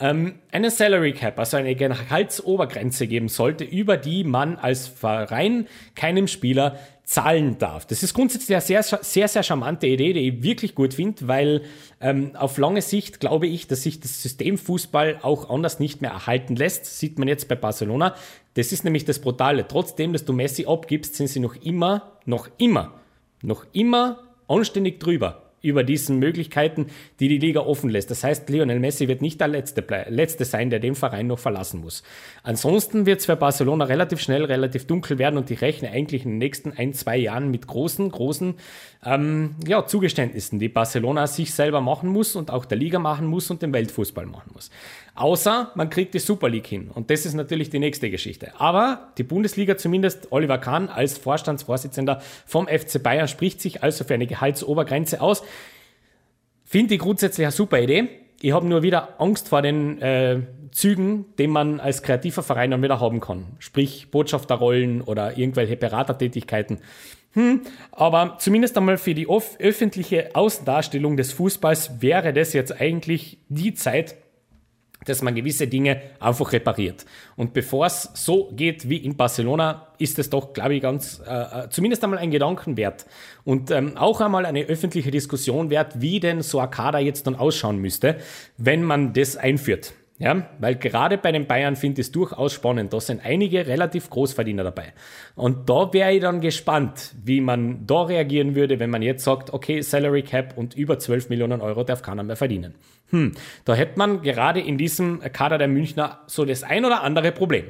ähm, 0.00 0.36
eine 0.52 0.70
Salary 0.70 1.12
Cap, 1.12 1.38
also 1.38 1.56
eine 1.56 1.74
Gehaltsobergrenze 1.74 3.06
geben 3.06 3.28
sollte, 3.28 3.64
über 3.64 3.96
die 3.96 4.24
man 4.24 4.56
als 4.56 4.86
Verein 4.86 5.66
keinem 5.94 6.28
Spieler 6.28 6.78
zahlen 7.08 7.56
darf. 7.56 7.86
Das 7.86 8.02
ist 8.02 8.12
grundsätzlich 8.12 8.54
eine 8.54 8.60
sehr, 8.60 8.82
sehr, 8.82 9.28
sehr 9.28 9.42
charmante 9.42 9.86
Idee, 9.86 10.12
die 10.12 10.28
ich 10.28 10.42
wirklich 10.42 10.74
gut 10.74 10.92
finde, 10.92 11.26
weil 11.26 11.62
ähm, 12.02 12.36
auf 12.36 12.58
lange 12.58 12.82
Sicht 12.82 13.18
glaube 13.18 13.46
ich, 13.46 13.66
dass 13.66 13.84
sich 13.84 13.98
das 13.98 14.22
System 14.22 14.58
Fußball 14.58 15.20
auch 15.22 15.48
anders 15.48 15.80
nicht 15.80 16.02
mehr 16.02 16.10
erhalten 16.10 16.54
lässt. 16.54 16.84
Sieht 16.84 17.18
man 17.18 17.26
jetzt 17.26 17.48
bei 17.48 17.54
Barcelona. 17.54 18.14
Das 18.54 18.72
ist 18.72 18.84
nämlich 18.84 19.06
das 19.06 19.20
Brutale. 19.20 19.66
Trotzdem, 19.66 20.12
dass 20.12 20.26
du 20.26 20.34
Messi 20.34 20.66
abgibst, 20.66 21.14
sind 21.14 21.28
sie 21.28 21.40
noch 21.40 21.56
immer, 21.56 22.18
noch 22.26 22.50
immer, 22.58 22.92
noch 23.40 23.64
immer 23.72 24.18
anständig 24.46 25.00
drüber 25.00 25.47
über 25.62 25.84
diesen 25.84 26.18
Möglichkeiten, 26.18 26.86
die 27.20 27.28
die 27.28 27.38
Liga 27.38 27.60
offen 27.60 27.90
lässt. 27.90 28.10
Das 28.10 28.24
heißt, 28.24 28.48
Lionel 28.48 28.80
Messi 28.80 29.08
wird 29.08 29.22
nicht 29.22 29.40
der 29.40 29.48
Letzte, 29.48 29.84
Letzte 30.08 30.44
sein, 30.44 30.70
der 30.70 30.80
den 30.80 30.94
Verein 30.94 31.26
noch 31.26 31.38
verlassen 31.38 31.80
muss. 31.80 32.02
Ansonsten 32.42 33.06
wird 33.06 33.20
es 33.20 33.26
für 33.26 33.36
Barcelona 33.36 33.84
relativ 33.84 34.20
schnell 34.20 34.44
relativ 34.44 34.86
dunkel 34.86 35.18
werden 35.18 35.36
und 35.36 35.50
ich 35.50 35.60
rechne 35.60 35.90
eigentlich 35.90 36.24
in 36.24 36.32
den 36.32 36.38
nächsten 36.38 36.72
ein, 36.72 36.92
zwei 36.92 37.16
Jahren 37.16 37.50
mit 37.50 37.66
großen, 37.66 38.10
großen 38.10 38.54
ähm, 39.04 39.56
ja, 39.66 39.86
Zugeständnissen, 39.86 40.58
die 40.58 40.68
Barcelona 40.68 41.26
sich 41.26 41.54
selber 41.54 41.80
machen 41.80 42.08
muss 42.08 42.36
und 42.36 42.50
auch 42.50 42.64
der 42.64 42.78
Liga 42.78 42.98
machen 42.98 43.26
muss 43.26 43.50
und 43.50 43.62
den 43.62 43.72
Weltfußball 43.72 44.26
machen 44.26 44.50
muss. 44.54 44.70
Außer 45.18 45.72
man 45.74 45.90
kriegt 45.90 46.14
die 46.14 46.20
Super 46.20 46.48
League 46.48 46.68
hin. 46.68 46.92
Und 46.94 47.10
das 47.10 47.26
ist 47.26 47.34
natürlich 47.34 47.70
die 47.70 47.80
nächste 47.80 48.08
Geschichte. 48.08 48.52
Aber 48.60 49.08
die 49.18 49.24
Bundesliga, 49.24 49.76
zumindest 49.76 50.30
Oliver 50.30 50.58
Kahn 50.58 50.88
als 50.88 51.18
Vorstandsvorsitzender 51.18 52.22
vom 52.46 52.68
FC 52.68 53.02
Bayern, 53.02 53.26
spricht 53.26 53.60
sich 53.60 53.82
also 53.82 54.04
für 54.04 54.14
eine 54.14 54.28
Gehaltsobergrenze 54.28 55.20
aus. 55.20 55.42
Finde 56.64 56.94
ich 56.94 57.00
grundsätzlich 57.00 57.46
eine 57.46 57.52
super 57.52 57.80
Idee. 57.80 58.08
Ich 58.40 58.52
habe 58.52 58.68
nur 58.68 58.84
wieder 58.84 59.20
Angst 59.20 59.48
vor 59.48 59.60
den 59.60 60.00
äh, 60.00 60.42
Zügen, 60.70 61.24
den 61.36 61.50
man 61.50 61.80
als 61.80 62.04
kreativer 62.04 62.44
Verein 62.44 62.70
dann 62.70 62.84
wieder 62.84 63.00
haben 63.00 63.18
kann. 63.18 63.46
Sprich 63.58 64.12
Botschafterrollen 64.12 65.00
oder 65.00 65.36
irgendwelche 65.36 65.76
Beratertätigkeiten. 65.76 66.78
Hm, 67.32 67.62
aber 67.90 68.36
zumindest 68.38 68.78
einmal 68.78 68.98
für 68.98 69.14
die 69.14 69.26
öffentliche 69.28 70.36
Außendarstellung 70.36 71.16
des 71.16 71.32
Fußballs 71.32 72.00
wäre 72.00 72.32
das 72.32 72.52
jetzt 72.52 72.80
eigentlich 72.80 73.38
die 73.48 73.74
Zeit, 73.74 74.14
dass 75.08 75.22
man 75.22 75.34
gewisse 75.34 75.66
Dinge 75.66 76.00
einfach 76.20 76.52
repariert. 76.52 77.04
Und 77.36 77.52
bevor 77.52 77.86
es 77.86 78.10
so 78.14 78.50
geht 78.52 78.88
wie 78.88 78.98
in 78.98 79.16
Barcelona, 79.16 79.88
ist 79.98 80.18
es 80.18 80.30
doch, 80.30 80.52
glaube 80.52 80.74
ich, 80.74 80.82
ganz 80.82 81.20
äh, 81.26 81.64
äh, 81.64 81.68
zumindest 81.70 82.04
einmal 82.04 82.18
ein 82.18 82.30
Gedanken 82.30 82.76
wert. 82.76 83.06
Und 83.44 83.70
ähm, 83.70 83.96
auch 83.96 84.20
einmal 84.20 84.46
eine 84.46 84.64
öffentliche 84.64 85.10
Diskussion 85.10 85.70
wert, 85.70 86.00
wie 86.00 86.20
denn 86.20 86.42
so 86.42 86.60
ein 86.60 86.70
Kader 86.70 86.98
jetzt 86.98 87.26
dann 87.26 87.34
ausschauen 87.34 87.78
müsste, 87.78 88.18
wenn 88.56 88.82
man 88.82 89.12
das 89.12 89.36
einführt. 89.36 89.92
Ja, 90.20 90.48
weil 90.58 90.74
gerade 90.74 91.16
bei 91.16 91.30
den 91.30 91.46
Bayern 91.46 91.76
finde 91.76 92.00
ich 92.00 92.08
es 92.08 92.12
durchaus 92.12 92.52
spannend. 92.52 92.92
Da 92.92 92.98
sind 92.98 93.24
einige 93.24 93.68
relativ 93.68 94.10
Großverdiener 94.10 94.64
dabei. 94.64 94.92
Und 95.36 95.70
da 95.70 95.92
wäre 95.92 96.12
ich 96.12 96.20
dann 96.20 96.40
gespannt, 96.40 97.14
wie 97.22 97.40
man 97.40 97.86
da 97.86 98.02
reagieren 98.02 98.56
würde, 98.56 98.80
wenn 98.80 98.90
man 98.90 99.02
jetzt 99.02 99.22
sagt, 99.22 99.52
okay, 99.52 99.80
Salary 99.80 100.22
Cap 100.22 100.54
und 100.56 100.74
über 100.74 100.98
12 100.98 101.28
Millionen 101.28 101.60
Euro 101.60 101.84
darf 101.84 102.02
keiner 102.02 102.24
mehr 102.24 102.34
verdienen. 102.34 102.74
Hm, 103.10 103.32
da 103.64 103.74
hätte 103.74 103.98
man 103.98 104.22
gerade 104.22 104.60
in 104.60 104.78
diesem 104.78 105.20
Kader 105.32 105.58
der 105.58 105.68
Münchner 105.68 106.20
so 106.26 106.44
das 106.44 106.62
ein 106.62 106.84
oder 106.84 107.02
andere 107.02 107.32
Problem. 107.32 107.64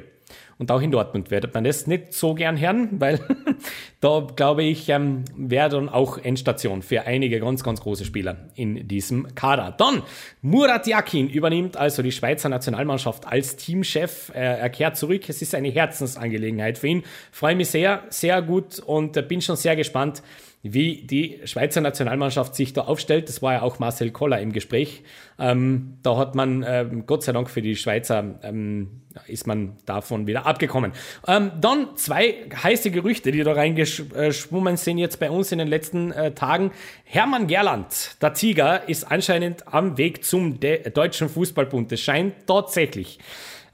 Und 0.59 0.71
auch 0.73 0.81
in 0.81 0.91
Dortmund 0.91 1.31
wird 1.31 1.53
man 1.53 1.63
das 1.63 1.87
nicht 1.87 2.13
so 2.13 2.33
gern 2.33 2.59
hören, 2.59 2.89
weil 2.99 3.21
da 4.01 4.27
glaube 4.35 4.63
ich, 4.63 4.89
ähm, 4.89 5.23
wäre 5.37 5.69
dann 5.69 5.87
auch 5.87 6.17
Endstation 6.17 6.81
für 6.81 7.07
einige 7.07 7.39
ganz, 7.39 7.63
ganz 7.63 7.79
große 7.79 8.03
Spieler 8.03 8.49
in 8.55 8.85
diesem 8.85 9.33
Kader. 9.35 9.73
Dann 9.77 10.03
Murat 10.41 10.85
Yakin 10.85 11.29
übernimmt 11.29 11.77
also 11.77 12.03
die 12.03 12.11
Schweizer 12.11 12.49
Nationalmannschaft 12.49 13.25
als 13.25 13.55
Teamchef. 13.55 14.31
Er, 14.33 14.69
kehrt 14.69 14.97
zurück. 14.97 15.29
Es 15.29 15.41
ist 15.41 15.55
eine 15.55 15.69
Herzensangelegenheit 15.69 16.77
für 16.77 16.87
ihn. 16.87 17.03
Freue 17.31 17.55
mich 17.55 17.69
sehr, 17.69 18.03
sehr 18.09 18.41
gut 18.41 18.79
und 18.79 19.15
äh, 19.15 19.21
bin 19.21 19.41
schon 19.41 19.55
sehr 19.55 19.77
gespannt, 19.77 20.21
wie 20.61 21.03
die 21.03 21.39
Schweizer 21.45 21.79
Nationalmannschaft 21.79 22.53
sich 22.53 22.73
da 22.73 22.81
aufstellt. 22.81 23.29
Das 23.29 23.41
war 23.41 23.53
ja 23.53 23.61
auch 23.61 23.79
Marcel 23.79 24.11
Koller 24.11 24.41
im 24.41 24.51
Gespräch. 24.51 25.03
Ähm, 25.39 25.97
da 26.03 26.17
hat 26.17 26.35
man, 26.35 26.65
ähm, 26.67 27.05
Gott 27.05 27.23
sei 27.23 27.31
Dank 27.31 27.49
für 27.49 27.61
die 27.61 27.77
Schweizer, 27.77 28.39
ähm, 28.43 29.01
ist 29.27 29.47
man 29.47 29.77
davon 29.85 30.27
wieder 30.27 30.45
abgekommen. 30.45 30.91
Ähm, 31.27 31.51
dann 31.61 31.95
zwei 31.95 32.35
heiße 32.61 32.91
Gerüchte, 32.91 33.31
die 33.31 33.41
da 33.43 33.53
reingeschwommen 33.53 34.75
sind 34.75 34.97
jetzt 34.97 35.19
bei 35.19 35.31
uns 35.31 35.51
in 35.53 35.59
den 35.59 35.67
letzten 35.67 36.11
äh, 36.11 36.31
Tagen. 36.33 36.71
Hermann 37.05 37.47
Gerland, 37.47 38.17
der 38.21 38.33
Tiger, 38.33 38.87
ist 38.89 39.09
anscheinend 39.09 39.73
am 39.73 39.97
Weg 39.97 40.25
zum 40.25 40.59
De 40.59 40.89
Deutschen 40.89 41.29
Fußballbund. 41.29 41.91
Es 41.93 42.01
scheint 42.01 42.47
tatsächlich 42.47 43.19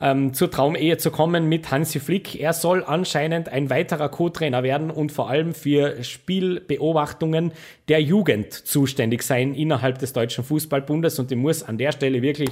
ähm, 0.02 0.34
zur 0.34 0.52
Traumehe 0.52 0.98
zu 0.98 1.12
kommen 1.12 1.48
mit 1.48 1.72
Hansi 1.72 2.00
Flick. 2.00 2.40
Er 2.40 2.54
soll 2.54 2.84
anscheinend 2.84 3.50
ein 3.50 3.70
weiterer 3.70 4.10
Co-Trainer 4.10 4.64
werden 4.64 4.92
und 4.92 5.12
vor 5.12 5.30
allem 5.30 5.54
für 5.54 6.04
Spielbeobachtungen 6.04 7.52
der 7.88 8.02
Jugend 8.02 8.52
zuständig 8.54 9.24
sein 9.24 9.54
innerhalb 9.54 10.00
des 10.00 10.14
Deutschen 10.14 10.44
Fußballbundes. 10.44 11.20
Und 11.20 11.32
ich 11.32 11.38
muss 11.38 11.64
an 11.64 11.78
der 11.78 11.92
Stelle 11.92 12.22
wirklich 12.22 12.52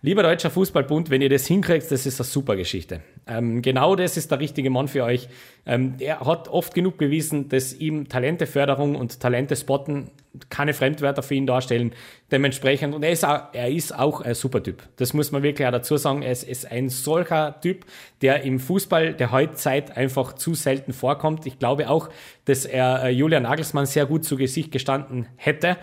Lieber 0.00 0.22
Deutscher 0.22 0.50
Fußballbund, 0.50 1.10
wenn 1.10 1.22
ihr 1.22 1.28
das 1.28 1.48
hinkriegt, 1.48 1.90
das 1.90 2.06
ist 2.06 2.20
eine 2.20 2.24
super 2.24 2.54
Geschichte. 2.54 3.00
Ähm, 3.26 3.62
genau 3.62 3.96
das 3.96 4.16
ist 4.16 4.30
der 4.30 4.38
richtige 4.38 4.70
Mann 4.70 4.86
für 4.86 5.02
euch. 5.02 5.28
Ähm, 5.66 5.94
er 5.98 6.20
hat 6.20 6.46
oft 6.46 6.72
genug 6.72 6.98
bewiesen, 6.98 7.48
dass 7.48 7.74
ihm 7.74 8.08
Talenteförderung 8.08 8.94
und 8.94 9.18
Talente 9.18 9.56
spotten 9.56 10.12
keine 10.50 10.72
Fremdwörter 10.72 11.22
für 11.22 11.34
ihn 11.34 11.46
darstellen. 11.46 11.92
Dementsprechend, 12.30 12.94
und 12.94 13.02
er 13.02 13.10
ist 13.10 13.24
auch, 13.24 13.52
er 13.52 13.70
ist 13.70 13.98
auch 13.98 14.20
ein 14.20 14.34
super 14.34 14.62
Typ. 14.62 14.82
Das 14.96 15.14
muss 15.14 15.32
man 15.32 15.42
wirklich 15.42 15.66
auch 15.66 15.72
dazu 15.72 15.96
sagen. 15.96 16.22
Er 16.22 16.32
ist, 16.32 16.44
ist 16.44 16.70
ein 16.70 16.90
solcher 16.90 17.60
Typ, 17.60 17.84
der 18.22 18.42
im 18.42 18.60
Fußball 18.60 19.14
der 19.14 19.32
Heutzeit 19.32 19.96
einfach 19.96 20.34
zu 20.34 20.54
selten 20.54 20.92
vorkommt. 20.92 21.46
Ich 21.46 21.58
glaube 21.58 21.88
auch, 21.88 22.08
dass 22.44 22.66
er 22.66 23.04
äh, 23.04 23.10
Julian 23.10 23.44
Nagelsmann 23.44 23.86
sehr 23.86 24.06
gut 24.06 24.24
zu 24.24 24.36
Gesicht 24.58 24.72
gestanden 24.72 25.28
hätte. 25.36 25.76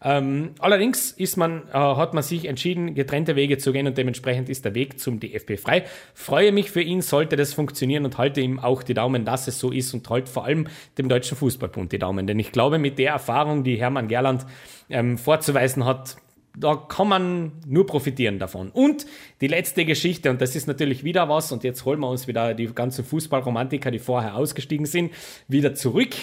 Ähm, 0.00 0.50
allerdings 0.60 1.10
ist 1.10 1.36
man, 1.36 1.62
äh, 1.68 1.72
hat 1.72 2.14
man 2.14 2.22
sich 2.22 2.44
entschieden, 2.44 2.94
getrennte 2.94 3.34
Wege 3.34 3.58
zu 3.58 3.72
gehen 3.72 3.86
und 3.86 3.98
dementsprechend 3.98 4.48
ist 4.48 4.64
der 4.64 4.74
Weg 4.74 5.00
zum 5.00 5.18
DFB 5.18 5.58
frei. 5.58 5.84
Freue 6.14 6.52
mich 6.52 6.70
für 6.70 6.82
ihn, 6.82 7.02
sollte 7.02 7.34
das 7.34 7.52
funktionieren 7.52 8.04
und 8.04 8.16
halte 8.16 8.40
ihm 8.40 8.60
auch 8.60 8.84
die 8.84 8.94
Daumen, 8.94 9.24
dass 9.24 9.48
es 9.48 9.58
so 9.58 9.72
ist 9.72 9.92
und 9.94 10.08
halte 10.08 10.30
vor 10.30 10.44
allem 10.44 10.68
dem 10.98 11.08
Deutschen 11.08 11.36
Fußballbund 11.36 11.90
die 11.90 11.98
Daumen. 11.98 12.28
Denn 12.28 12.38
ich 12.38 12.52
glaube, 12.52 12.78
mit 12.78 12.98
der 12.98 13.10
Erfahrung, 13.12 13.64
die 13.64 13.76
Hermann 13.76 14.06
Gerland 14.06 14.46
ähm, 14.88 15.18
vorzuweisen 15.18 15.84
hat, 15.84 16.16
da 16.56 16.76
kann 16.76 17.08
man 17.08 17.52
nur 17.66 17.86
profitieren 17.86 18.38
davon. 18.38 18.70
Und 18.70 19.06
die 19.40 19.48
letzte 19.48 19.84
Geschichte, 19.84 20.30
und 20.30 20.40
das 20.40 20.54
ist 20.54 20.66
natürlich 20.66 21.02
wieder 21.02 21.28
was, 21.28 21.50
und 21.50 21.64
jetzt 21.64 21.84
holen 21.84 22.00
wir 22.00 22.08
uns 22.08 22.28
wieder 22.28 22.54
die 22.54 22.66
ganzen 22.66 23.04
Fußballromantiker, 23.04 23.90
die 23.90 23.98
vorher 23.98 24.36
ausgestiegen 24.36 24.86
sind, 24.86 25.12
wieder 25.48 25.74
zurück. 25.74 26.14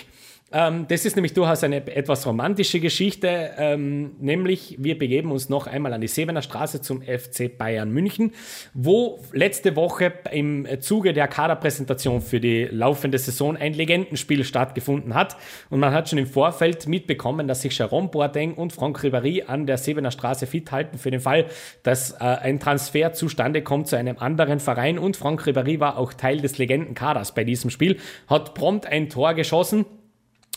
Ähm, 0.56 0.86
das 0.88 1.04
ist 1.04 1.18
nämlich 1.18 1.34
durchaus 1.34 1.66
eine 1.66 1.86
etwas 1.94 2.26
romantische 2.26 2.80
Geschichte, 2.80 3.52
ähm, 3.58 4.16
nämlich 4.22 4.78
wir 4.80 4.98
begeben 4.98 5.34
uns 5.34 5.50
noch 5.50 5.68
einmal 5.68 5.92
an 5.92 6.00
die 6.00 6.08
Sebener 6.08 6.42
Straße 6.42 6.80
zum 6.80 7.02
FC 7.02 7.58
Bayern 7.58 7.92
München, 7.92 8.32
wo 8.74 9.20
letzte 9.34 9.76
Woche 9.76 10.14
im 10.32 10.66
Zuge 10.80 11.12
der 11.12 11.28
Kaderpräsentation 11.28 12.22
für 12.22 12.40
die 12.40 12.70
laufende 12.72 13.18
Saison 13.18 13.58
ein 13.58 13.74
Legendenspiel 13.74 14.46
stattgefunden 14.46 15.14
hat. 15.14 15.36
Und 15.70 15.82
man 15.82 15.92
hat 15.94 16.08
schon 16.08 16.20
im 16.20 16.28
Vorfeld 16.28 16.88
mitbekommen, 16.88 17.50
dass 17.50 17.62
sich 17.62 17.78
Jerome 17.78 18.08
Boateng 18.08 18.54
und 18.54 18.72
Franck 18.72 19.00
Ribéry 19.04 19.48
an 19.48 19.66
der 19.66 19.78
Sebener 19.78 20.12
Straße 20.12 20.48
fit 20.48 20.72
halten 20.72 20.98
für 20.98 21.12
den 21.12 21.20
Fall, 21.20 21.48
dass 21.84 22.14
äh, 22.14 22.24
ein 22.24 22.62
Transfer 22.62 23.12
zustande 23.12 23.62
kommt 23.62 23.90
zu 23.90 23.98
einem 23.98 24.20
anderen 24.20 24.62
Verein. 24.62 25.00
Und 25.00 25.18
Franck 25.18 25.42
Ribéry 25.42 25.82
war 25.82 25.98
auch 25.98 26.14
Teil 26.14 26.38
des 26.38 26.58
Legendenkaders 26.58 27.36
bei 27.36 27.44
diesem 27.44 27.70
Spiel, 27.70 27.98
hat 28.28 28.54
prompt 28.54 28.86
ein 28.86 29.10
Tor 29.10 29.34
geschossen 29.34 29.86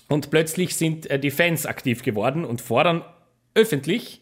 und 0.08 0.30
plötzlich 0.30 0.76
sind 0.76 1.10
äh, 1.10 1.18
die 1.18 1.30
Fans 1.30 1.66
aktiv 1.66 2.02
geworden 2.02 2.44
und 2.44 2.60
fordern 2.60 3.04
öffentlich 3.54 4.20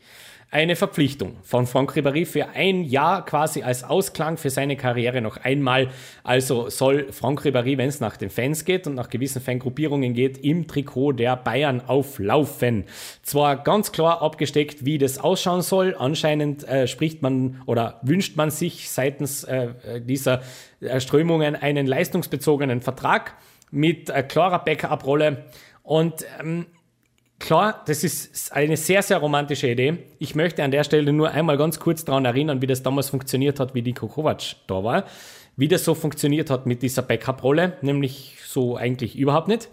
eine 0.50 0.76
Verpflichtung 0.76 1.36
von 1.42 1.66
Franck 1.66 1.96
Ribéry 1.96 2.24
für 2.24 2.48
ein 2.50 2.84
Jahr 2.84 3.24
quasi 3.24 3.62
als 3.62 3.82
Ausklang 3.82 4.36
für 4.36 4.48
seine 4.48 4.76
Karriere 4.76 5.20
noch 5.20 5.38
einmal. 5.38 5.88
Also 6.22 6.70
soll 6.70 7.12
Franck 7.12 7.44
Ribéry, 7.44 7.76
wenn 7.78 7.88
es 7.88 7.98
nach 7.98 8.16
den 8.16 8.30
Fans 8.30 8.64
geht 8.64 8.86
und 8.86 8.94
nach 8.94 9.10
gewissen 9.10 9.42
Fangruppierungen 9.42 10.14
geht, 10.14 10.38
im 10.38 10.68
Trikot 10.68 11.12
der 11.12 11.36
Bayern 11.36 11.82
auflaufen. 11.86 12.84
Zwar 13.22 13.62
ganz 13.64 13.90
klar 13.90 14.22
abgesteckt, 14.22 14.84
wie 14.84 14.98
das 14.98 15.18
ausschauen 15.18 15.62
soll. 15.62 15.96
Anscheinend 15.98 16.66
äh, 16.68 16.86
spricht 16.86 17.22
man 17.22 17.60
oder 17.66 18.00
wünscht 18.02 18.36
man 18.36 18.50
sich 18.50 18.88
seitens 18.88 19.42
äh, 19.44 20.00
dieser 20.00 20.42
Strömungen 20.98 21.56
einen 21.56 21.86
leistungsbezogenen 21.86 22.82
Vertrag 22.82 23.34
mit 23.70 24.10
äh, 24.10 24.22
klarer 24.22 24.60
Backup-Rolle 24.64 25.44
und 25.86 26.26
ähm, 26.40 26.66
klar, 27.38 27.84
das 27.86 28.02
ist 28.02 28.52
eine 28.52 28.76
sehr, 28.76 29.02
sehr 29.02 29.18
romantische 29.18 29.68
Idee. 29.68 29.98
Ich 30.18 30.34
möchte 30.34 30.64
an 30.64 30.72
der 30.72 30.82
Stelle 30.82 31.12
nur 31.12 31.30
einmal 31.30 31.56
ganz 31.56 31.78
kurz 31.78 32.04
daran 32.04 32.24
erinnern, 32.24 32.60
wie 32.60 32.66
das 32.66 32.82
damals 32.82 33.10
funktioniert 33.10 33.60
hat, 33.60 33.72
wie 33.72 33.82
Niko 33.82 34.08
Kovac 34.08 34.56
da 34.66 34.82
war. 34.82 35.04
Wie 35.54 35.68
das 35.68 35.84
so 35.84 35.94
funktioniert 35.94 36.50
hat 36.50 36.66
mit 36.66 36.82
dieser 36.82 37.02
Backup-Rolle, 37.02 37.78
nämlich 37.82 38.36
so 38.44 38.76
eigentlich 38.76 39.16
überhaupt 39.16 39.46
nicht. 39.46 39.68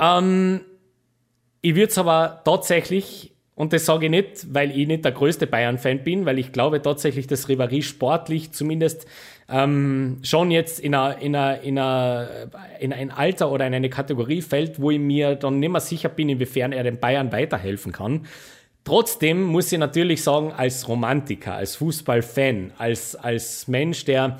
Ähm, 0.00 0.62
ich 1.62 1.76
würde 1.76 1.90
es 1.90 1.98
aber 1.98 2.42
tatsächlich, 2.44 3.32
und 3.54 3.72
das 3.72 3.86
sage 3.86 4.06
ich 4.06 4.10
nicht, 4.10 4.52
weil 4.52 4.76
ich 4.76 4.88
nicht 4.88 5.04
der 5.04 5.12
größte 5.12 5.46
Bayern-Fan 5.46 6.02
bin, 6.02 6.26
weil 6.26 6.40
ich 6.40 6.50
glaube 6.50 6.82
tatsächlich, 6.82 7.28
dass 7.28 7.48
Ribéry 7.48 7.82
sportlich 7.82 8.50
zumindest 8.50 9.06
ähm, 9.48 10.18
schon 10.22 10.50
jetzt 10.50 10.80
in, 10.80 10.94
a, 10.94 11.12
in, 11.12 11.34
in, 11.34 11.78
ein 11.78 13.10
Alter 13.10 13.50
oder 13.50 13.66
in 13.66 13.74
eine 13.74 13.90
Kategorie 13.90 14.42
fällt, 14.42 14.80
wo 14.80 14.90
ich 14.90 14.98
mir 14.98 15.36
dann 15.36 15.60
nicht 15.60 15.70
mehr 15.70 15.80
sicher 15.80 16.08
bin, 16.08 16.28
inwiefern 16.28 16.72
er 16.72 16.82
den 16.82 16.98
Bayern 16.98 17.30
weiterhelfen 17.32 17.92
kann. 17.92 18.26
Trotzdem 18.84 19.42
muss 19.42 19.72
ich 19.72 19.78
natürlich 19.78 20.22
sagen, 20.22 20.52
als 20.52 20.88
Romantiker, 20.88 21.54
als 21.54 21.76
Fußballfan, 21.76 22.72
als, 22.78 23.16
als 23.16 23.66
Mensch, 23.66 24.04
der 24.04 24.38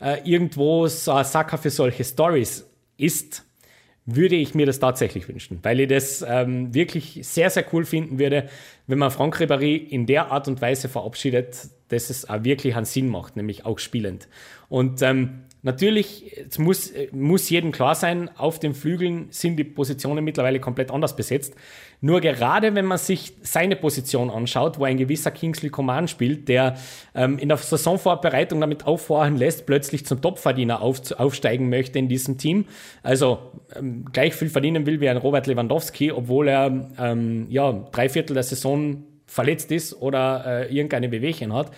äh, 0.00 0.18
irgendwo 0.24 0.86
so 0.88 1.12
ein 1.12 1.24
Sacker 1.24 1.58
für 1.58 1.70
solche 1.70 2.04
Stories 2.04 2.66
ist, 2.96 3.44
würde 4.10 4.36
ich 4.36 4.54
mir 4.54 4.64
das 4.64 4.78
tatsächlich 4.78 5.28
wünschen, 5.28 5.58
weil 5.62 5.80
ich 5.80 5.88
das 5.88 6.24
ähm, 6.26 6.72
wirklich 6.72 7.20
sehr, 7.22 7.50
sehr 7.50 7.64
cool 7.72 7.84
finden 7.84 8.18
würde, 8.18 8.48
wenn 8.86 8.98
man 8.98 9.10
Franck 9.10 9.36
Ribéry 9.36 9.76
in 9.76 10.06
der 10.06 10.32
Art 10.32 10.48
und 10.48 10.62
Weise 10.62 10.88
verabschiedet, 10.88 11.68
dass 11.88 12.08
es 12.08 12.28
auch 12.28 12.42
wirklich 12.42 12.74
einen 12.74 12.86
Sinn 12.86 13.08
macht, 13.08 13.36
nämlich 13.36 13.66
auch 13.66 13.78
spielend. 13.78 14.26
Und 14.70 15.02
ähm, 15.02 15.40
Natürlich, 15.62 16.36
es 16.48 16.58
muss, 16.58 16.92
muss 17.10 17.50
jedem 17.50 17.72
klar 17.72 17.96
sein, 17.96 18.30
auf 18.36 18.60
den 18.60 18.74
Flügeln 18.74 19.26
sind 19.30 19.56
die 19.56 19.64
Positionen 19.64 20.24
mittlerweile 20.24 20.60
komplett 20.60 20.92
anders 20.92 21.16
besetzt. 21.16 21.54
Nur 22.00 22.20
gerade 22.20 22.76
wenn 22.76 22.84
man 22.84 22.98
sich 22.98 23.32
seine 23.42 23.74
Position 23.74 24.30
anschaut, 24.30 24.78
wo 24.78 24.84
ein 24.84 24.96
gewisser 24.96 25.32
Kingsley 25.32 25.68
Coman 25.68 26.06
spielt, 26.06 26.48
der 26.48 26.76
ähm, 27.12 27.38
in 27.38 27.48
der 27.48 27.56
Saisonvorbereitung 27.56 28.60
damit 28.60 28.86
auffahren 28.86 29.36
lässt, 29.36 29.66
plötzlich 29.66 30.06
zum 30.06 30.22
Topverdiener 30.22 30.80
auf, 30.80 31.10
aufsteigen 31.18 31.68
möchte 31.68 31.98
in 31.98 32.08
diesem 32.08 32.38
Team. 32.38 32.66
Also 33.02 33.38
ähm, 33.74 34.04
gleich 34.12 34.34
viel 34.34 34.50
verdienen 34.50 34.86
will 34.86 35.00
wie 35.00 35.08
ein 35.08 35.16
Robert 35.16 35.48
Lewandowski, 35.48 36.12
obwohl 36.12 36.46
er 36.46 36.88
ähm, 37.00 37.46
ja, 37.50 37.72
drei 37.90 38.08
Viertel 38.08 38.34
der 38.34 38.44
Saison 38.44 39.02
verletzt 39.26 39.72
ist 39.72 40.00
oder 40.00 40.44
äh, 40.46 40.74
irgendeine 40.74 41.08
Bewegchen 41.08 41.52
hat 41.52 41.72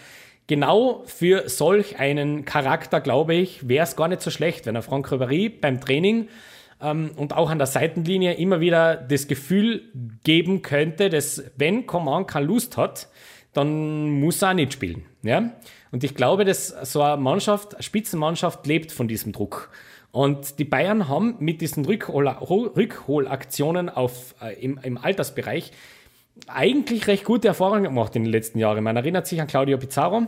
genau 0.51 1.05
für 1.07 1.49
solch 1.49 2.01
einen 2.01 2.45
Charakter, 2.45 3.01
glaube 3.01 3.37
ich, 3.37 3.69
wäre 3.69 3.85
es 3.85 3.95
gar 3.95 4.09
nicht 4.09 4.21
so 4.21 4.33
schlecht, 4.33 4.67
wenn 4.67 4.75
er 4.75 4.83
Franck 4.83 5.07
Ribéry 5.13 5.49
beim 5.61 5.81
Training 5.81 6.29
ähm, 6.83 7.13
und 7.15 7.37
auch 7.37 7.51
an 7.51 7.59
der 7.59 7.69
Seitenlinie 7.69 8.35
immer 8.35 8.59
wieder 8.59 8.97
das 8.97 9.29
Gefühl 9.29 9.85
geben 10.25 10.63
könnte, 10.63 11.09
dass 11.09 11.45
wenn 11.57 11.87
Coman 11.87 12.27
keine 12.27 12.47
Lust 12.47 12.77
hat, 12.77 13.07
dann 13.53 14.11
muss 14.11 14.43
er 14.43 14.55
nicht 14.55 14.73
spielen. 14.73 15.07
Ja? 15.23 15.53
Und 15.93 16.03
ich 16.03 16.17
glaube, 16.17 16.45
dass 16.45 16.67
so 16.69 17.01
eine 17.01 17.23
Mannschaft, 17.23 17.75
eine 17.75 17.85
Spitzenmannschaft 17.85 18.67
lebt 18.67 18.91
von 18.91 19.07
diesem 19.07 19.31
Druck. 19.31 19.71
Und 20.11 20.59
die 20.59 20.65
Bayern 20.65 21.07
haben 21.07 21.37
mit 21.39 21.61
diesen 21.61 21.85
Rückhol 21.85 22.27
Rückholaktionen 22.27 23.89
auf, 23.89 24.35
äh, 24.43 24.61
im, 24.61 24.81
im 24.83 24.99
Altersbereich 24.99 25.71
eigentlich 26.47 27.07
recht 27.07 27.25
gute 27.25 27.49
Erfahrungen 27.49 27.85
gemacht 27.85 28.17
in 28.17 28.25
den 28.25 28.33
letzten 28.33 28.59
Jahren. 28.59 28.83
Man 28.83 28.97
erinnert 28.97 29.27
sich 29.27 29.41
an 29.41 29.47
Claudio 29.47 29.79
Pizarro, 29.79 30.27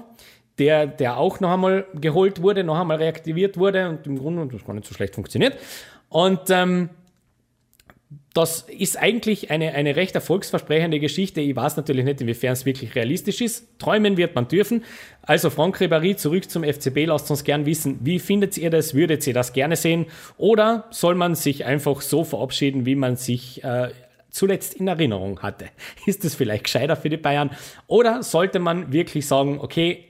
der, 0.58 0.86
der 0.86 1.16
auch 1.16 1.40
noch 1.40 1.50
einmal 1.50 1.86
geholt 1.94 2.42
wurde, 2.42 2.64
noch 2.64 2.78
einmal 2.78 2.98
reaktiviert 2.98 3.56
wurde 3.56 3.88
und 3.88 4.06
im 4.06 4.18
Grunde 4.18 4.46
das 4.46 4.64
gar 4.64 4.74
nicht 4.74 4.86
so 4.86 4.94
schlecht 4.94 5.14
funktioniert. 5.14 5.56
Und 6.08 6.50
ähm, 6.50 6.90
das 8.34 8.62
ist 8.62 8.98
eigentlich 8.98 9.50
eine, 9.50 9.74
eine 9.74 9.94
recht 9.94 10.14
erfolgsversprechende 10.14 11.00
Geschichte. 11.00 11.40
Ich 11.40 11.54
weiß 11.54 11.76
natürlich 11.76 12.04
nicht, 12.04 12.20
inwiefern 12.22 12.52
es 12.52 12.64
wirklich 12.64 12.94
realistisch 12.94 13.40
ist. 13.42 13.78
Träumen 13.78 14.16
wird 14.16 14.34
man 14.34 14.48
dürfen. 14.48 14.84
Also 15.22 15.50
Franck 15.50 15.80
Ribéry 15.80 16.16
zurück 16.16 16.48
zum 16.48 16.64
FCB. 16.64 17.06
Lasst 17.06 17.30
uns 17.30 17.44
gern 17.44 17.66
wissen, 17.66 17.98
wie 18.02 18.18
findet 18.18 18.56
ihr 18.56 18.70
das? 18.70 18.94
Würdet 18.94 19.26
ihr 19.26 19.34
das 19.34 19.52
gerne 19.52 19.76
sehen? 19.76 20.06
Oder 20.38 20.86
soll 20.90 21.14
man 21.14 21.34
sich 21.34 21.66
einfach 21.66 22.00
so 22.00 22.24
verabschieden, 22.24 22.86
wie 22.86 22.94
man 22.94 23.16
sich 23.16 23.62
äh, 23.64 23.90
zuletzt 24.32 24.74
in 24.74 24.88
Erinnerung 24.88 25.40
hatte. 25.40 25.66
Ist 26.06 26.24
das 26.24 26.34
vielleicht 26.34 26.64
gescheiter 26.64 26.96
für 26.96 27.08
die 27.08 27.16
Bayern? 27.16 27.50
Oder 27.86 28.24
sollte 28.24 28.58
man 28.58 28.92
wirklich 28.92 29.28
sagen, 29.28 29.60
okay, 29.60 30.08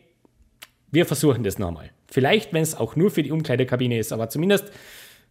wir 0.91 1.05
versuchen 1.05 1.43
das 1.43 1.59
nochmal. 1.59 1.91
Vielleicht, 2.11 2.53
wenn 2.53 2.63
es 2.63 2.75
auch 2.75 2.97
nur 2.97 3.11
für 3.11 3.23
die 3.23 3.33
Umkleidekabine 3.33 3.99
ist, 3.99 4.13
aber 4.13 4.29
zumindest 4.29 4.71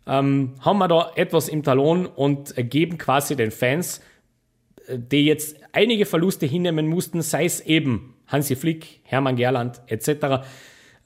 ähm, 0.08 0.56
haben 0.60 0.80
wir 0.80 0.88
da 0.88 1.12
etwas 1.16 1.48
im 1.48 1.64
Talon 1.64 2.06
und 2.06 2.54
geben 2.58 2.98
quasi 2.98 3.36
den 3.36 3.52
Fans, 3.52 4.02
äh, 4.88 4.98
die 4.98 5.26
jetzt 5.26 5.58
einige 5.72 6.06
Verluste 6.06 6.46
hinnehmen 6.46 6.88
mussten, 6.88 7.22
sei 7.22 7.46
es 7.46 7.62
eben 7.62 8.16
Hansi 8.28 8.56
Flick, 8.56 9.02
Hermann 9.04 9.36
Gerland 9.36 9.82
etc., 9.88 10.44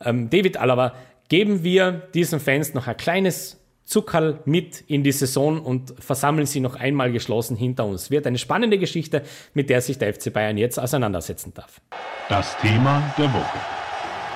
ähm, 0.03 0.29
David 0.29 0.57
Alaba, 0.57 0.95
geben 1.27 1.63
wir 1.63 1.91
diesen 2.13 2.39
Fans 2.39 2.73
noch 2.73 2.87
ein 2.87 2.97
kleines 2.97 3.64
Zuckerl 3.85 4.39
mit 4.45 4.81
in 4.87 5.03
die 5.03 5.11
Saison 5.11 5.61
und 5.61 5.93
versammeln 5.99 6.47
sie 6.47 6.59
noch 6.59 6.75
einmal 6.75 7.11
geschlossen 7.11 7.55
hinter 7.55 7.85
uns. 7.85 8.09
Wird 8.09 8.25
eine 8.25 8.39
spannende 8.39 8.79
Geschichte, 8.79 9.21
mit 9.53 9.69
der 9.69 9.81
sich 9.81 9.97
der 9.97 10.13
FC 10.13 10.33
Bayern 10.33 10.57
jetzt 10.57 10.79
auseinandersetzen 10.79 11.53
darf. 11.53 11.79
Das 12.27 12.57
Thema 12.57 13.13
der 13.17 13.31
Woche. 13.31 13.59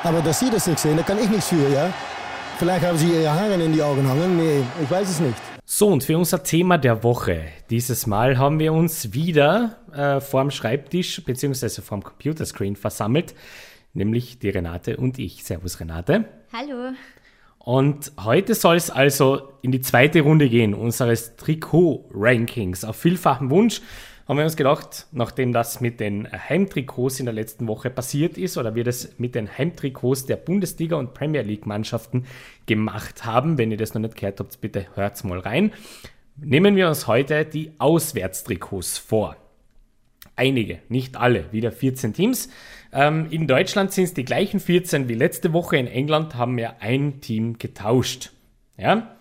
Aber 0.04 0.22
dass 0.22 0.40
Sie 0.40 0.50
das 0.50 0.68
nicht 0.68 0.80
sehen, 0.80 0.96
da 0.96 1.04
kann 1.04 1.20
ich 1.20 1.30
nichts 1.30 1.50
für, 1.50 1.68
ja? 1.70 1.92
Vielleicht 2.58 2.86
haben 2.86 2.98
Sie 2.98 3.10
Ihre 3.10 3.32
Haare 3.32 3.56
in 3.56 3.74
die 3.74 3.82
Augen 3.82 4.08
hangen. 4.08 4.38
Nee, 4.38 4.64
ich 4.84 4.90
weiß 4.90 5.10
es 5.10 5.20
nicht. 5.20 5.38
So, 5.66 5.88
und 5.88 6.04
für 6.04 6.18
unser 6.18 6.44
Thema 6.44 6.78
der 6.78 7.04
Woche. 7.04 7.46
Dieses 7.70 8.06
Mal 8.06 8.38
haben 8.38 8.60
wir 8.60 8.74
uns 8.74 9.14
wieder 9.14 9.78
äh, 9.94 10.20
vorm 10.20 10.52
Schreibtisch 10.52 11.24
bzw. 11.24 11.82
vorm 11.82 12.04
Computerscreen 12.04 12.76
versammelt, 12.76 13.34
nämlich 13.94 14.40
die 14.40 14.50
Renate 14.50 14.98
und 14.98 15.20
ich. 15.20 15.44
Servus, 15.44 15.80
Renate. 15.80 16.26
Hallo. 16.54 16.94
Und 17.60 18.13
heute 18.24 18.56
soll 18.56 18.78
es 18.78 18.89
also 18.89 19.50
in 19.62 19.72
die 19.72 19.82
zweite 19.82 20.22
Runde 20.22 20.50
gehen, 20.50 20.74
unseres 20.74 21.36
Trikot-Rankings. 21.36 22.86
Auf 22.86 22.95
vielfachen 22.95 23.50
Wunsch 23.50 23.82
haben 24.28 24.38
wir 24.38 24.45
uns 24.45 24.56
gedacht, 24.56 25.08
nachdem 25.12 25.52
das 25.54 25.82
mit 25.82 26.00
den 26.00 26.28
Heimtrikots 26.32 27.19
in 27.19 27.26
der 27.26 27.34
letzten 27.34 27.67
Woche 27.67 27.89
passiert 27.89 28.38
ist 28.38 28.58
oder 28.58 28.76
wir 28.76 28.84
das 28.84 29.19
mit 29.19 29.36
den 29.36 29.58
Heimtrikots 29.58 30.26
der 30.26 30.38
Bundesliga 30.38 30.95
und 30.95 31.13
Premier 31.13 31.41
League 31.41 31.65
Mannschaften 31.65 32.26
gemacht 32.65 33.26
haben, 33.26 33.58
wenn 33.58 33.72
ihr 33.72 33.78
das 33.78 33.93
noch 33.93 34.02
nicht 34.02 34.15
gehört 34.15 34.39
habt, 34.39 34.62
bitte 34.62 34.86
hört's 34.95 35.24
mal 35.24 35.39
rein, 35.39 35.74
nehmen 36.38 36.76
wir 36.76 36.88
uns 36.88 37.08
heute 37.08 37.43
die 37.43 37.74
Auswärtstrikots 37.78 39.00
vor. 39.00 39.36
Einige, 40.36 40.80
nicht 40.88 41.17
alle, 41.17 41.52
wieder 41.52 41.72
14 41.72 42.13
Teams. 42.13 42.50
Ähm, 42.91 43.28
in 43.30 43.47
Deutschland 43.47 43.91
sind 43.91 44.06
es 44.06 44.13
die 44.13 44.25
gleichen 44.25 44.60
14 44.60 45.08
wie 45.08 45.13
letzte 45.13 45.54
Woche. 45.54 45.78
In 45.78 45.88
England 45.88 46.36
haben 46.36 46.58
wir 46.58 46.82
ein 46.82 47.21
Team 47.21 47.58
getauscht. 47.58 48.32
Ja? 48.78 49.15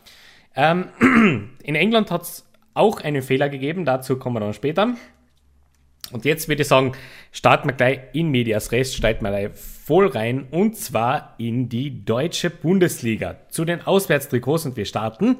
Ähm, 0.54 0.88
in 1.62 1.74
England 1.74 2.11
hat 2.11 2.22
es 2.22 2.44
auch 2.74 3.00
einen 3.00 3.22
Fehler 3.22 3.48
gegeben, 3.48 3.85
dazu 3.85 4.18
kommen 4.18 4.37
wir 4.37 4.40
dann 4.40 4.54
später. 4.54 4.94
Und 6.11 6.24
jetzt 6.24 6.48
würde 6.48 6.62
ich 6.62 6.68
sagen, 6.68 6.92
starten 7.33 7.68
wir 7.68 7.74
gleich 7.74 8.00
in 8.12 8.31
Medias 8.31 8.72
Rest, 8.72 8.96
steigen 8.96 9.22
wir 9.22 9.31
gleich 9.31 9.50
voll 9.54 10.07
rein 10.07 10.46
und 10.50 10.76
zwar 10.76 11.35
in 11.38 11.68
die 11.68 12.04
deutsche 12.04 12.50
Bundesliga 12.50 13.37
zu 13.50 13.64
den 13.64 13.87
Auswärtstrikots 13.87 14.64
und 14.66 14.76
wir 14.76 14.87
starten 14.87 15.37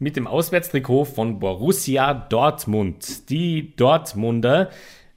mit 0.00 0.16
dem 0.16 0.26
Auswärtstrikot 0.26 1.04
von 1.04 1.38
Borussia 1.38 2.14
Dortmund. 2.14 3.30
Die 3.30 3.74
Dortmunder 3.76 4.70